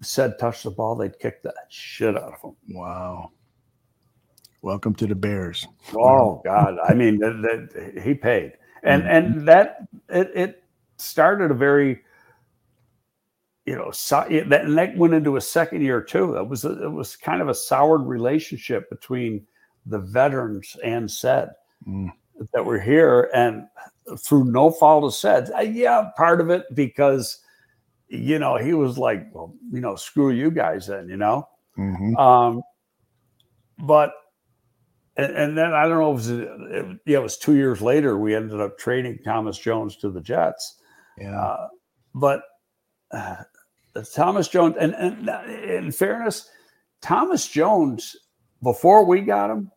Ced 0.02 0.38
touched 0.38 0.64
the 0.64 0.72
ball, 0.72 0.96
they'd 0.96 1.18
kick 1.18 1.42
the 1.44 1.54
shit 1.70 2.16
out 2.18 2.34
of 2.34 2.42
him. 2.42 2.56
Wow. 2.76 3.32
Welcome 4.62 4.96
to 4.96 5.08
the 5.08 5.16
Bears. 5.16 5.68
Oh 5.96 6.42
God! 6.46 6.78
I 6.88 6.94
mean, 6.94 7.20
that, 7.20 7.70
that 7.74 8.02
he 8.04 8.14
paid, 8.14 8.54
and 8.84 9.04
Mhm. 9.04 9.10
and 9.12 9.48
that 9.48 9.88
it, 10.10 10.32
it 10.36 10.64
started 10.98 11.52
a 11.52 11.54
very, 11.54 12.02
you 13.65 13.76
know, 13.76 13.91
so, 13.91 14.26
that 14.48 14.61
and 14.65 14.77
that 14.77 14.98
went 14.98 15.14
into 15.14 15.38
a 15.38 15.41
second 15.41 15.81
year 15.81 16.02
too. 16.02 16.35
It 16.35 16.48
was 16.48 16.65
a, 16.65 16.84
it 16.84 16.91
was 16.91 17.15
kind 17.15 17.41
of 17.41 17.48
a 17.48 17.53
soured 17.56 18.06
relationship 18.06 18.90
between 18.90 19.45
the 19.85 19.99
veterans 19.99 20.76
and 20.84 21.10
Ced 21.10 21.52
Mm. 21.88 22.11
that 22.53 22.65
were 22.65 22.80
here, 22.80 23.30
and 23.34 23.68
through 24.18 24.45
no 24.45 24.72
fault 24.72 25.03
of 25.03 25.11
Ced, 25.11 25.49
yeah, 25.76 26.10
part 26.15 26.40
of 26.40 26.49
it 26.49 26.64
because, 26.73 27.40
you 28.07 28.40
know, 28.40 28.56
he 28.56 28.73
was 28.73 28.98
like, 28.98 29.27
well, 29.34 29.53
you 29.69 29.81
know, 29.81 29.98
screw 29.98 30.31
you 30.31 30.49
guys, 30.49 30.88
then, 30.88 31.10
you 31.10 31.18
know. 31.18 31.45
Mhm. 31.77 32.18
Um, 32.18 32.61
but 33.80 34.14
and, 35.18 35.35
and 35.35 35.57
then 35.57 35.73
I 35.73 35.88
don't 35.88 35.99
know 35.99 36.15
if 36.15 36.27
it 36.27 36.49
was, 36.49 36.69
it, 36.72 36.99
yeah, 37.06 37.18
it 37.18 37.22
was 37.23 37.38
two 37.38 37.56
years 37.56 37.81
later 37.81 38.18
we 38.18 38.34
ended 38.34 38.61
up 38.61 38.77
trading 38.77 39.19
Thomas 39.23 39.57
Jones 39.57 39.98
to 39.98 40.10
the 40.10 40.22
Jets. 40.22 40.80
Yeah. 41.18 41.40
Uh, 41.40 41.68
but 42.15 42.44
uh, 43.11 43.44
Thomas 44.14 44.48
Jones, 44.48 44.76
and, 44.80 44.94
and 44.95 45.30
in 45.64 45.91
fairness, 45.91 46.49
Thomas 47.02 47.48
Jones 47.48 48.15
before 48.61 49.06
we 49.06 49.22
got 49.22 49.52
him 49.52 49.72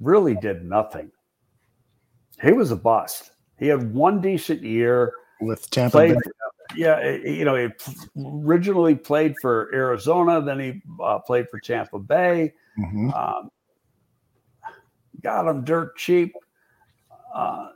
really 0.00 0.34
did 0.34 0.64
nothing. 0.64 1.10
He 2.40 2.52
was 2.52 2.70
a 2.70 2.76
bust. 2.76 3.32
He 3.58 3.66
had 3.66 3.92
one 3.92 4.20
decent 4.20 4.62
year. 4.62 5.12
With 5.40 5.68
Tampa 5.70 5.92
Played, 5.92 6.14
Bay. 6.14 6.20
yeah, 6.76 7.10
you 7.10 7.44
know, 7.44 7.56
he 7.56 7.68
originally 8.16 8.94
played 8.94 9.36
for 9.40 9.72
Arizona, 9.74 10.40
then 10.40 10.58
he 10.60 10.82
uh, 11.02 11.18
played 11.20 11.48
for 11.50 11.60
Tampa 11.60 11.98
Bay. 11.98 12.54
Mhm. 12.78 13.12
Um, 13.14 13.50
got 15.20 15.48
him 15.48 15.64
dirt 15.64 15.96
cheap, 15.96 16.32
uh, 17.34 17.70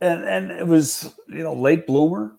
and 0.00 0.24
and 0.24 0.50
it 0.50 0.66
was 0.66 1.14
you 1.28 1.42
know 1.42 1.52
late 1.54 1.86
bloomer, 1.86 2.32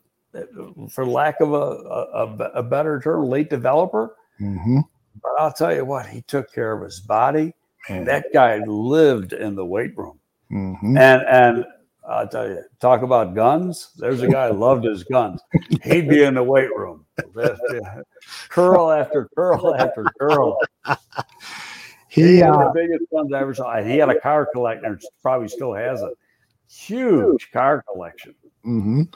for 0.89 1.05
lack 1.05 1.39
of 1.41 1.53
a, 1.53 1.55
a, 1.55 2.51
a 2.55 2.63
better 2.63 2.99
term, 2.99 3.25
late 3.25 3.49
developer. 3.49 4.15
Mhm. 4.39 4.83
But 5.21 5.31
I'll 5.39 5.51
tell 5.53 5.73
you 5.75 5.85
what, 5.85 6.07
he 6.07 6.21
took 6.23 6.51
care 6.53 6.71
of 6.73 6.83
his 6.83 6.99
body. 7.01 7.53
Man. 7.89 8.05
That 8.05 8.25
guy 8.33 8.57
lived 8.65 9.33
in 9.33 9.55
the 9.55 9.65
weight 9.65 9.97
room, 9.97 10.19
Mhm. 10.51 10.97
and 10.99 11.21
and 11.27 11.65
I'll 12.07 12.27
tell 12.27 12.47
you, 12.47 12.63
talk 12.79 13.01
about 13.03 13.35
guns. 13.35 13.91
There's 13.97 14.21
a 14.21 14.27
guy 14.27 14.47
who 14.49 14.53
loved 14.57 14.83
his 14.85 15.03
guns. 15.03 15.41
He'd 15.83 16.07
be 16.09 16.23
in 16.23 16.33
the 16.33 16.43
weight 16.43 16.69
room, 16.75 17.05
curl 18.49 18.91
after 18.91 19.29
curl 19.35 19.75
after 19.75 20.05
curl. 20.19 20.57
He 22.09 22.23
He, 22.23 22.37
had 22.39 22.49
uh, 22.49 22.57
the 22.65 22.71
biggest 22.73 23.09
guns 23.09 23.31
I 23.31 23.39
ever 23.39 23.53
saw. 23.53 23.81
He 23.81 23.97
had 23.97 24.09
a 24.09 24.19
car 24.19 24.45
collector, 24.45 24.99
probably 25.21 25.47
still 25.47 25.73
has 25.73 26.01
a 26.01 26.11
huge 26.69 27.49
car 27.53 27.85
collection. 27.89 28.35
mhm. 28.65 29.13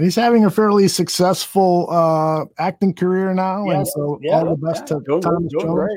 And 0.00 0.06
he's 0.06 0.16
having 0.16 0.46
a 0.46 0.50
fairly 0.50 0.88
successful 0.88 1.86
uh, 1.90 2.46
acting 2.56 2.94
career 2.94 3.34
now. 3.34 3.68
and 3.68 3.86
so 3.86 4.18
all 4.32 4.48
the 4.48 4.56
best 4.56 4.86
to 4.86 4.98
Doing- 5.04 5.20
Thomas 5.20 5.52
Jones. 5.52 5.90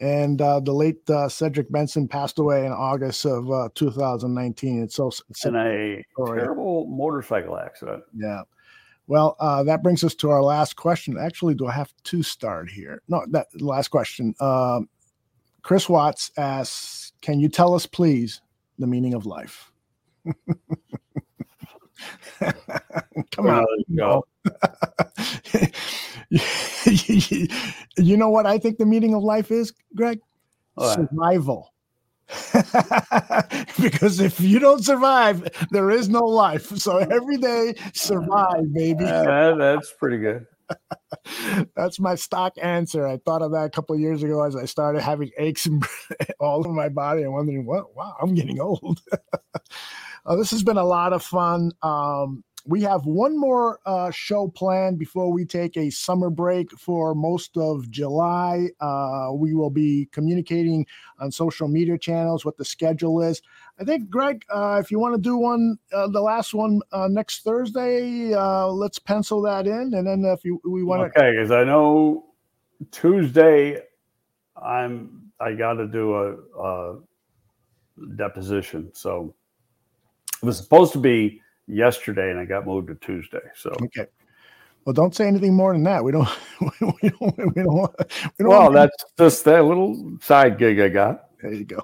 And 0.00 0.40
uh, 0.40 0.60
the 0.60 0.72
late 0.72 1.02
uh, 1.10 1.28
Cedric 1.28 1.70
Benson 1.70 2.08
passed 2.08 2.38
away 2.38 2.64
in 2.64 2.72
August 2.72 3.26
of 3.26 3.52
uh, 3.52 3.68
2019. 3.74 4.84
It's 4.84 4.94
so 4.94 5.08
it's 5.28 5.44
In 5.44 5.54
a 5.54 6.02
terrible 6.16 6.86
motorcycle 6.86 7.58
accident. 7.58 8.04
Yeah. 8.14 8.40
Well, 9.06 9.36
uh, 9.38 9.64
that 9.64 9.82
brings 9.82 10.02
us 10.02 10.14
to 10.14 10.30
our 10.30 10.42
last 10.42 10.76
question. 10.76 11.18
Actually, 11.20 11.56
do 11.56 11.66
I 11.66 11.72
have 11.72 11.92
to 12.04 12.22
start 12.22 12.70
here? 12.70 13.02
No, 13.06 13.22
that 13.32 13.48
last 13.60 13.88
question. 13.88 14.34
Um, 14.40 14.88
Chris 15.60 15.90
Watts 15.90 16.30
asks, 16.38 17.12
"Can 17.20 17.38
you 17.38 17.50
tell 17.50 17.74
us, 17.74 17.84
please, 17.84 18.40
the 18.78 18.86
meaning 18.86 19.12
of 19.12 19.26
life?" 19.26 19.70
Come 23.32 23.46
on. 23.46 23.66
Go. 23.94 24.24
you 27.96 28.16
know 28.16 28.30
what 28.30 28.46
I 28.46 28.58
think 28.58 28.78
the 28.78 28.86
meaning 28.86 29.14
of 29.14 29.22
life 29.22 29.50
is, 29.50 29.72
Greg? 29.94 30.20
Survival. 30.78 31.72
because 33.80 34.20
if 34.20 34.40
you 34.40 34.58
don't 34.58 34.84
survive, 34.84 35.48
there 35.70 35.90
is 35.90 36.08
no 36.08 36.24
life. 36.24 36.66
So 36.78 36.98
every 36.98 37.36
day, 37.38 37.74
survive, 37.92 38.72
baby. 38.72 39.04
Uh, 39.04 39.56
that's 39.56 39.92
pretty 39.98 40.18
good. 40.18 40.46
That's 41.74 41.98
my 41.98 42.14
stock 42.14 42.54
answer. 42.62 43.06
I 43.06 43.18
thought 43.18 43.42
of 43.42 43.52
that 43.52 43.64
a 43.64 43.70
couple 43.70 43.94
of 43.94 44.00
years 44.00 44.22
ago 44.22 44.44
as 44.44 44.54
I 44.54 44.64
started 44.64 45.02
having 45.02 45.30
aches 45.38 45.66
and 45.66 45.84
all 46.40 46.60
over 46.60 46.72
my 46.72 46.88
body 46.88 47.22
and 47.22 47.32
wondering, 47.32 47.66
what? 47.66 47.94
Wow, 47.96 48.14
I'm 48.20 48.34
getting 48.34 48.60
old. 48.60 49.00
Uh, 50.26 50.36
this 50.36 50.50
has 50.50 50.62
been 50.62 50.76
a 50.76 50.84
lot 50.84 51.12
of 51.12 51.22
fun. 51.22 51.72
Um, 51.82 52.44
we 52.66 52.82
have 52.82 53.06
one 53.06 53.38
more 53.38 53.80
uh, 53.86 54.10
show 54.10 54.48
planned 54.48 54.98
before 54.98 55.32
we 55.32 55.44
take 55.44 55.76
a 55.76 55.90
summer 55.90 56.28
break 56.28 56.70
for 56.72 57.14
most 57.14 57.56
of 57.56 57.90
July. 57.90 58.68
Uh, 58.80 59.30
we 59.32 59.54
will 59.54 59.70
be 59.70 60.08
communicating 60.12 60.86
on 61.18 61.32
social 61.32 61.68
media 61.68 61.96
channels 61.96 62.44
what 62.44 62.58
the 62.58 62.64
schedule 62.64 63.22
is. 63.22 63.40
I 63.78 63.84
think, 63.84 64.10
Greg, 64.10 64.44
uh, 64.50 64.78
if 64.82 64.90
you 64.90 64.98
want 64.98 65.14
to 65.14 65.20
do 65.20 65.38
one, 65.38 65.78
uh, 65.92 66.08
the 66.08 66.20
last 66.20 66.52
one 66.52 66.80
uh, 66.92 67.08
next 67.08 67.44
Thursday, 67.44 68.34
uh, 68.34 68.66
let's 68.68 68.98
pencil 68.98 69.40
that 69.42 69.66
in. 69.66 69.94
And 69.94 70.06
then 70.06 70.24
if 70.26 70.44
you 70.44 70.60
we 70.64 70.82
want 70.82 71.12
to, 71.12 71.18
Okay, 71.18 71.32
because 71.32 71.50
I 71.50 71.64
know 71.64 72.26
Tuesday, 72.90 73.82
I'm 74.62 75.32
I 75.40 75.54
got 75.54 75.74
to 75.74 75.86
do 75.86 76.14
a, 76.14 76.60
a 76.62 76.98
deposition. 78.16 78.90
So 78.92 79.34
it 80.42 80.46
was 80.46 80.56
supposed 80.56 80.92
to 80.92 80.98
be 80.98 81.42
yesterday, 81.66 82.30
and 82.30 82.38
I 82.38 82.44
got 82.44 82.66
moved 82.66 82.88
to 82.88 82.94
Tuesday. 82.96 83.40
So 83.54 83.70
okay. 83.82 84.06
Well, 84.84 84.94
don't 84.94 85.14
say 85.14 85.26
anything 85.26 85.54
more 85.54 85.72
than 85.72 85.82
that. 85.84 86.02
We 86.02 86.12
don't. 86.12 86.28
We 86.60 86.70
don't. 86.80 87.00
We 87.00 87.10
don't. 87.10 87.56
We 87.56 87.62
don't 87.62 88.48
well, 88.48 88.72
that's 88.72 89.04
just 89.18 89.44
that 89.44 89.64
little 89.64 90.18
side 90.20 90.58
gig 90.58 90.80
I 90.80 90.88
got. 90.88 91.26
There 91.42 91.52
you 91.52 91.64
go. 91.64 91.82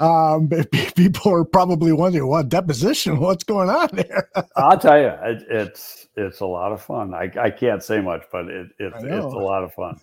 um, 0.00 0.48
people 0.94 1.32
are 1.32 1.44
probably 1.44 1.92
wondering 1.92 2.26
what 2.26 2.48
deposition, 2.48 3.18
what's 3.20 3.44
going 3.44 3.70
on 3.70 3.88
there. 3.92 4.28
I'll 4.56 4.78
tell 4.78 4.98
you, 4.98 5.08
it, 5.08 5.44
it's 5.48 6.08
it's 6.16 6.40
a 6.40 6.46
lot 6.46 6.72
of 6.72 6.82
fun. 6.82 7.14
I, 7.14 7.30
I 7.40 7.50
can't 7.50 7.82
say 7.82 8.00
much, 8.00 8.24
but 8.30 8.48
it, 8.48 8.68
it 8.78 8.92
it's 8.96 9.24
a 9.24 9.38
lot 9.38 9.64
of 9.64 9.72
fun. 9.72 10.00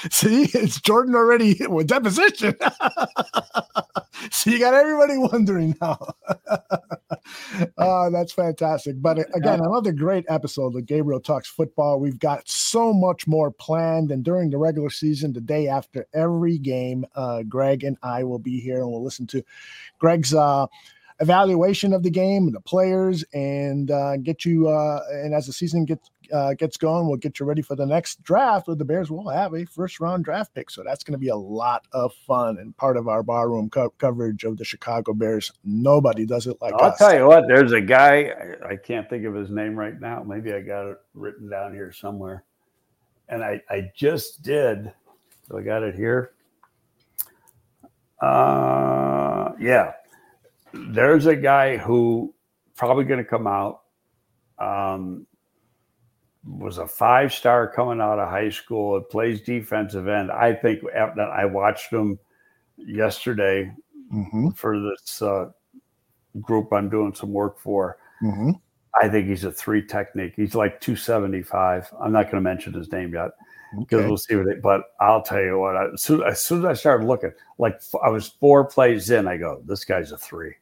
See, 0.10 0.44
it's 0.54 0.80
Jordan 0.80 1.14
already 1.14 1.56
with 1.66 1.88
deposition. 1.88 2.54
so 4.30 4.50
you 4.50 4.58
got 4.58 4.74
everybody 4.74 5.18
wondering 5.18 5.76
now. 5.80 5.98
oh, 7.78 8.10
that's 8.10 8.32
fantastic. 8.32 9.00
But 9.00 9.18
uh, 9.20 9.24
again, 9.34 9.60
another 9.60 9.92
great 9.92 10.24
episode 10.28 10.74
of 10.74 10.86
Gabriel 10.86 11.20
Talks 11.20 11.48
Football. 11.48 12.00
We've 12.00 12.18
got 12.18 12.48
so 12.48 12.92
much 12.92 13.26
more 13.26 13.50
planned. 13.50 14.10
And 14.10 14.24
during 14.24 14.50
the 14.50 14.58
regular 14.58 14.90
season, 14.90 15.32
the 15.32 15.40
day 15.40 15.68
after 15.68 16.06
every 16.14 16.58
game, 16.58 17.04
uh, 17.14 17.42
Greg 17.42 17.84
and 17.84 17.96
I 18.02 18.24
will 18.24 18.38
be 18.38 18.60
here 18.60 18.80
and 18.80 18.90
we'll 18.90 19.04
listen 19.04 19.26
to 19.28 19.44
Greg's 19.98 20.34
uh, 20.34 20.66
evaluation 21.20 21.92
of 21.92 22.02
the 22.02 22.10
game, 22.10 22.46
and 22.46 22.54
the 22.54 22.60
players, 22.60 23.24
and 23.32 23.90
uh, 23.90 24.16
get 24.16 24.44
you. 24.44 24.68
Uh, 24.68 25.00
and 25.10 25.34
as 25.34 25.46
the 25.46 25.52
season 25.52 25.84
gets 25.84 26.10
uh, 26.32 26.54
gets 26.54 26.76
going, 26.76 27.06
we'll 27.06 27.16
get 27.16 27.38
you 27.38 27.46
ready 27.46 27.62
for 27.62 27.76
the 27.76 27.86
next 27.86 28.22
draft. 28.22 28.66
Where 28.66 28.76
the 28.76 28.84
Bears 28.84 29.10
will 29.10 29.28
have 29.28 29.54
a 29.54 29.64
first 29.66 30.00
round 30.00 30.24
draft 30.24 30.54
pick, 30.54 30.70
so 30.70 30.82
that's 30.82 31.04
going 31.04 31.12
to 31.12 31.18
be 31.18 31.28
a 31.28 31.36
lot 31.36 31.86
of 31.92 32.14
fun 32.26 32.58
and 32.58 32.76
part 32.76 32.96
of 32.96 33.08
our 33.08 33.22
barroom 33.22 33.70
co- 33.70 33.94
coverage 33.98 34.44
of 34.44 34.56
the 34.56 34.64
Chicago 34.64 35.12
Bears. 35.12 35.52
Nobody 35.64 36.26
does 36.26 36.46
it 36.46 36.56
like 36.60 36.74
I'll 36.74 36.90
us. 36.90 36.98
tell 36.98 37.14
you 37.14 37.26
what, 37.26 37.44
there's 37.46 37.72
a 37.72 37.80
guy, 37.80 38.56
I, 38.64 38.72
I 38.72 38.76
can't 38.76 39.08
think 39.08 39.24
of 39.24 39.34
his 39.34 39.50
name 39.50 39.76
right 39.76 40.00
now. 40.00 40.22
Maybe 40.22 40.52
I 40.52 40.60
got 40.60 40.86
it 40.88 40.98
written 41.14 41.48
down 41.48 41.72
here 41.72 41.92
somewhere. 41.92 42.44
And 43.28 43.42
I, 43.42 43.60
I 43.70 43.90
just 43.94 44.42
did. 44.42 44.92
So 45.48 45.58
I 45.58 45.62
got 45.62 45.82
it 45.82 45.94
here. 45.94 46.32
Uh, 48.20 49.52
yeah. 49.58 49.92
There's 50.72 51.26
a 51.26 51.36
guy 51.36 51.76
who 51.76 52.34
probably 52.76 53.04
going 53.04 53.22
to 53.22 53.28
come 53.28 53.46
out. 53.46 53.82
Um, 54.58 55.26
was 56.44 56.78
a 56.78 56.86
five 56.86 57.32
star 57.32 57.68
coming 57.72 58.00
out 58.00 58.18
of 58.18 58.28
high 58.28 58.50
school. 58.50 58.96
It 58.96 59.10
plays 59.10 59.40
defensive 59.40 60.08
end. 60.08 60.30
I 60.30 60.52
think 60.54 60.80
after 60.94 61.22
I 61.22 61.44
watched 61.44 61.92
him 61.92 62.18
yesterday 62.76 63.72
hmm 64.10 64.50
for 64.50 64.78
this 64.78 65.22
uh, 65.22 65.50
group 66.40 66.72
I'm 66.72 66.90
doing 66.90 67.14
some 67.14 67.32
work 67.32 67.58
for. 67.58 67.98
hmm 68.20 68.50
I 69.00 69.08
think 69.08 69.26
he's 69.28 69.44
a 69.44 69.50
three 69.52 69.86
technique. 69.86 70.34
He's 70.36 70.54
like 70.54 70.78
275. 70.82 71.88
I'm 71.98 72.12
not 72.12 72.24
going 72.24 72.34
to 72.36 72.40
mention 72.42 72.74
his 72.74 72.92
name 72.92 73.14
yet 73.14 73.30
because 73.78 74.00
Okay. 74.00 74.06
we'll 74.06 74.18
see 74.18 74.36
what 74.36 74.48
it. 74.48 74.60
But 74.60 74.82
I'll 75.00 75.22
tell 75.22 75.40
you 75.40 75.58
what. 75.58 75.76
I, 75.76 75.86
as, 75.94 76.02
soon, 76.02 76.22
as 76.22 76.44
soon 76.44 76.58
as 76.58 76.64
I 76.66 76.72
started 76.74 77.06
looking, 77.06 77.32
like 77.56 77.80
I 78.04 78.10
was 78.10 78.28
four 78.38 78.66
plays 78.66 79.08
in, 79.10 79.26
I 79.26 79.38
go, 79.38 79.62
"This 79.64 79.86
guy's 79.86 80.12
a 80.12 80.18
three. 80.18 80.54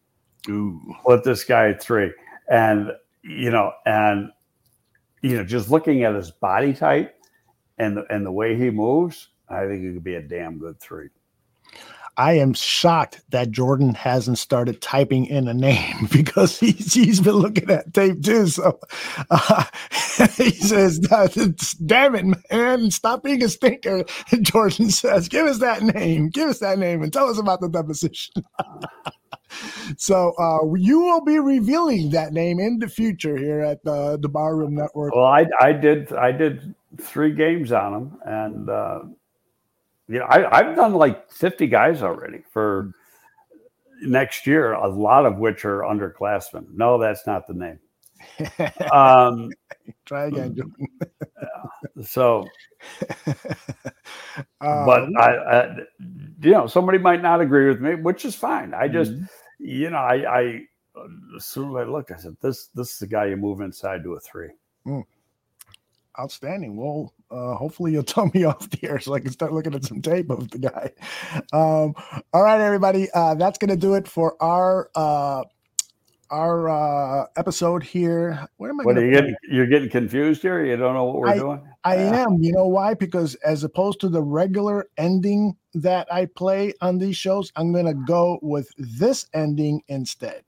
Ooh. 0.49 0.81
Put 1.05 1.25
this 1.25 1.43
guy 1.43 1.73
three. 1.75 2.13
And 2.49 2.93
you 3.23 3.51
know, 3.51 3.73
and 3.85 4.31
you 5.23 5.37
know, 5.37 5.45
just 5.45 5.71
looking 5.71 6.05
at 6.05 6.15
his 6.15 6.31
body 6.31 6.73
type 6.73 7.15
and 7.79 7.97
the, 7.97 8.15
and 8.15 8.25
the 8.25 8.33
way 8.33 8.57
he 8.57 8.71
moves, 8.71 9.29
I 9.49 9.67
think 9.67 9.83
he 9.83 9.93
could 9.93 10.05
be 10.05 10.15
a 10.15 10.23
damn 10.23 10.59
good 10.59 10.81
three. 10.81 11.09
I 12.17 12.35
am 12.35 12.53
shocked 12.53 13.23
that 13.31 13.51
Jordan 13.51 13.95
hasn't 13.95 14.39
started 14.39 14.83
typing 14.83 15.25
in 15.27 15.49
a 15.49 15.55
name 15.55 16.07
because 16.13 16.59
he's, 16.59 16.93
he's 16.93 17.21
been 17.21 17.37
looking 17.37 17.71
at 17.71 17.95
tape 17.95 18.23
too. 18.23 18.47
So 18.49 18.79
uh, 19.31 19.65
he 20.37 20.51
says, 20.51 20.99
Damn 21.87 22.15
it, 22.15 22.43
man, 22.51 22.91
stop 22.91 23.23
being 23.23 23.43
a 23.43 23.49
stinker. 23.49 24.05
Jordan 24.43 24.91
says, 24.91 25.29
Give 25.29 25.47
us 25.47 25.59
that 25.59 25.83
name, 25.83 26.29
give 26.29 26.49
us 26.49 26.59
that 26.59 26.79
name, 26.79 27.03
and 27.03 27.13
tell 27.13 27.29
us 27.29 27.39
about 27.39 27.61
the 27.61 27.69
deposition. 27.69 28.35
So 29.97 30.33
uh, 30.39 30.75
you 30.75 31.01
will 31.01 31.25
be 31.25 31.39
revealing 31.39 32.11
that 32.11 32.33
name 32.33 32.61
in 32.61 32.79
the 32.79 32.89
future 32.89 33.37
here 33.37 33.61
at 33.61 33.83
the, 33.85 34.19
the 34.21 34.29
Barroom 34.29 34.75
Network. 34.75 35.15
Well, 35.15 35.25
I 35.25 35.47
I 35.61 35.73
did 35.73 36.13
I 36.13 36.33
did 36.33 36.75
three 37.01 37.33
games 37.33 37.73
on 37.73 37.95
him, 37.95 38.19
and 38.25 38.69
uh, 38.69 39.01
you 40.09 40.19
know 40.19 40.27
I 40.27 40.59
I've 40.59 40.77
done 40.77 40.95
like 40.95 41.31
fifty 41.31 41.67
guys 41.67 42.03
already 42.03 42.43
for 42.51 42.93
next 44.03 44.47
year. 44.47 44.73
A 44.73 44.89
lot 44.89 45.27
of 45.27 45.39
which 45.39 45.65
are 45.65 45.81
underclassmen. 45.81 46.67
No, 46.75 46.99
that's 46.99 47.27
not 47.27 47.47
the 47.47 47.55
name. 47.55 47.79
Um, 48.93 49.51
Try 50.05 50.27
again, 50.27 50.57
so, 52.03 52.47
Uh, 54.61 54.85
but 54.85 55.09
I, 55.19 55.37
I, 55.37 55.77
you 56.43 56.51
know, 56.51 56.67
somebody 56.67 56.99
might 56.99 57.23
not 57.23 57.41
agree 57.41 57.69
with 57.69 57.81
me, 57.81 57.95
which 57.95 58.25
is 58.25 58.35
fine. 58.35 58.75
I 58.75 58.89
just, 58.89 59.13
Mhm. 59.13 59.29
You 59.61 59.91
know, 59.91 59.99
I, 59.99 60.41
I 60.41 60.63
as 61.37 61.45
soon 61.45 61.71
as 61.71 61.77
I 61.77 61.85
looked, 61.85 62.11
I 62.11 62.17
said, 62.17 62.37
this 62.41 62.67
this 62.75 62.93
is 62.93 62.99
the 62.99 63.07
guy 63.07 63.27
you 63.27 63.37
move 63.37 63.61
inside 63.61 64.03
to 64.05 64.15
a 64.15 64.21
three. 64.21 64.51
Outstanding. 66.19 66.77
Well, 66.77 67.15
uh, 67.31 67.55
hopefully 67.55 67.93
you'll 67.93 68.03
tell 68.17 68.31
me 68.35 68.45
off 68.45 68.69
the 68.71 68.89
air 68.89 68.99
so 68.99 69.15
I 69.15 69.21
can 69.21 69.31
start 69.31 69.53
looking 69.53 69.75
at 69.75 69.85
some 69.85 70.03
tape 70.03 70.31
of 70.31 70.51
the 70.51 70.59
guy. 70.59 70.91
Um, 71.53 71.95
all 72.33 72.43
right, 72.43 72.61
everybody. 72.61 73.09
Uh, 73.13 73.35
that's 73.35 73.59
gonna 73.59 73.77
do 73.77 73.95
it 73.95 74.09
for 74.09 74.37
our 74.43 74.91
uh, 74.95 75.45
our 76.31 76.69
uh, 76.69 77.27
episode 77.37 77.83
here. 77.83 78.47
Where 78.57 78.71
am 78.71 78.81
I? 78.81 78.85
What 78.85 78.97
are 78.99 79.05
you 79.05 79.11
put 79.13 79.21
getting? 79.21 79.37
You're 79.51 79.67
getting 79.67 79.91
confused 79.91 80.43
here. 80.43 80.65
You 80.65 80.77
don't 80.77 80.95
know 80.95 81.05
what 81.05 81.17
we're 81.17 81.35
doing. 81.35 81.63
I 81.85 81.97
Yeah. 81.97 82.25
am. 82.27 82.37
You 82.41 82.53
know 82.53 82.67
why? 82.67 82.95
Because 82.95 83.35
as 83.37 83.65
opposed 83.65 84.01
to 84.01 84.09
the 84.09 84.23
regular 84.23 84.89
ending 84.97 85.57
that 85.75 86.13
I 86.13 86.27
play 86.27 86.73
on 86.81 86.99
these 86.99 87.17
shows, 87.17 87.53
I'm 87.57 87.73
going 87.73 87.87
to 87.87 87.95
go 87.95 88.39
with 88.43 88.69
this 88.79 89.27
ending 89.35 89.83
instead. 89.89 90.43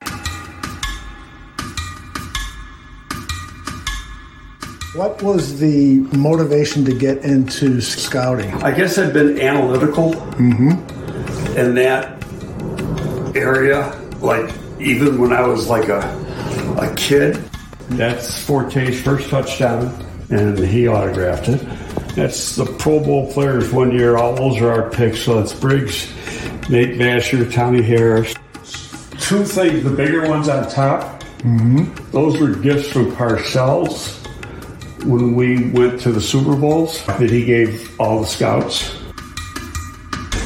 What 4.94 5.22
was 5.22 5.58
the 5.58 6.00
motivation 6.14 6.84
to 6.84 6.92
get 6.94 7.24
into 7.24 7.80
scouting? 7.80 8.52
I 8.62 8.72
guess 8.72 8.98
I've 8.98 9.14
been 9.14 9.40
analytical 9.40 10.12
in 10.38 11.74
that 11.76 12.22
area. 13.34 13.98
Like 14.20 14.54
even 14.82 15.18
when 15.18 15.32
I 15.32 15.46
was 15.46 15.68
like 15.68 15.88
a 15.88 16.00
a 16.78 16.94
kid. 16.94 17.36
That's 17.90 18.42
Forte's 18.42 19.00
first 19.00 19.28
touchdown, 19.28 19.94
and 20.30 20.58
he 20.58 20.88
autographed 20.88 21.48
it. 21.48 21.60
That's 22.14 22.56
the 22.56 22.64
Pro 22.64 23.00
Bowl 23.00 23.32
players 23.32 23.72
one 23.72 23.92
year. 23.92 24.16
All 24.16 24.34
those 24.34 24.60
are 24.60 24.70
our 24.70 24.90
picks. 24.90 25.20
So 25.20 25.40
that's 25.40 25.52
Briggs, 25.52 26.10
Nate 26.68 26.98
Vasher, 26.98 27.50
Tommy 27.52 27.82
Harris. 27.82 28.34
Two 29.20 29.44
things. 29.44 29.84
The 29.84 29.94
bigger 29.94 30.28
ones 30.28 30.48
on 30.48 30.68
top. 30.70 31.22
Mm-hmm. 31.42 32.10
Those 32.12 32.38
were 32.38 32.54
gifts 32.54 32.88
from 32.90 33.10
Parcells 33.12 34.18
when 35.04 35.34
we 35.34 35.70
went 35.70 36.00
to 36.02 36.12
the 36.12 36.20
Super 36.20 36.54
Bowls 36.54 37.04
that 37.06 37.30
he 37.30 37.44
gave 37.44 37.98
all 38.00 38.20
the 38.20 38.26
scouts. 38.26 38.94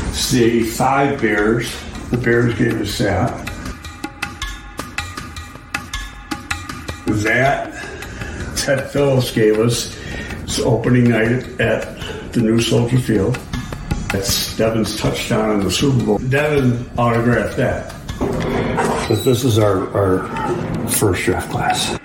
It's 0.09 0.31
the 0.31 0.45
85 0.45 1.21
Bears. 1.21 1.77
The 2.11 2.17
Bears 2.17 2.55
gave 2.55 2.81
us 2.81 2.99
that. 2.99 3.56
That 7.07 7.73
Ted 8.57 8.91
Phillips 8.91 9.31
gave 9.31 9.59
us 9.59 9.97
it's 10.43 10.61
opening 10.61 11.11
night 11.11 11.61
at 11.61 12.33
the 12.33 12.41
new 12.41 12.61
Soldier 12.61 12.99
Field. 12.99 13.35
That's 14.13 14.57
Devin's 14.57 14.97
touchdown 14.97 15.59
in 15.59 15.65
the 15.65 15.71
Super 15.71 16.05
Bowl. 16.05 16.19
Devin 16.19 16.89
autographed 16.97 17.57
that. 17.57 17.93
This 19.09 19.45
is 19.45 19.59
our, 19.59 19.89
our 19.97 20.89
first 20.89 21.25
draft 21.25 21.51
class. 21.51 21.99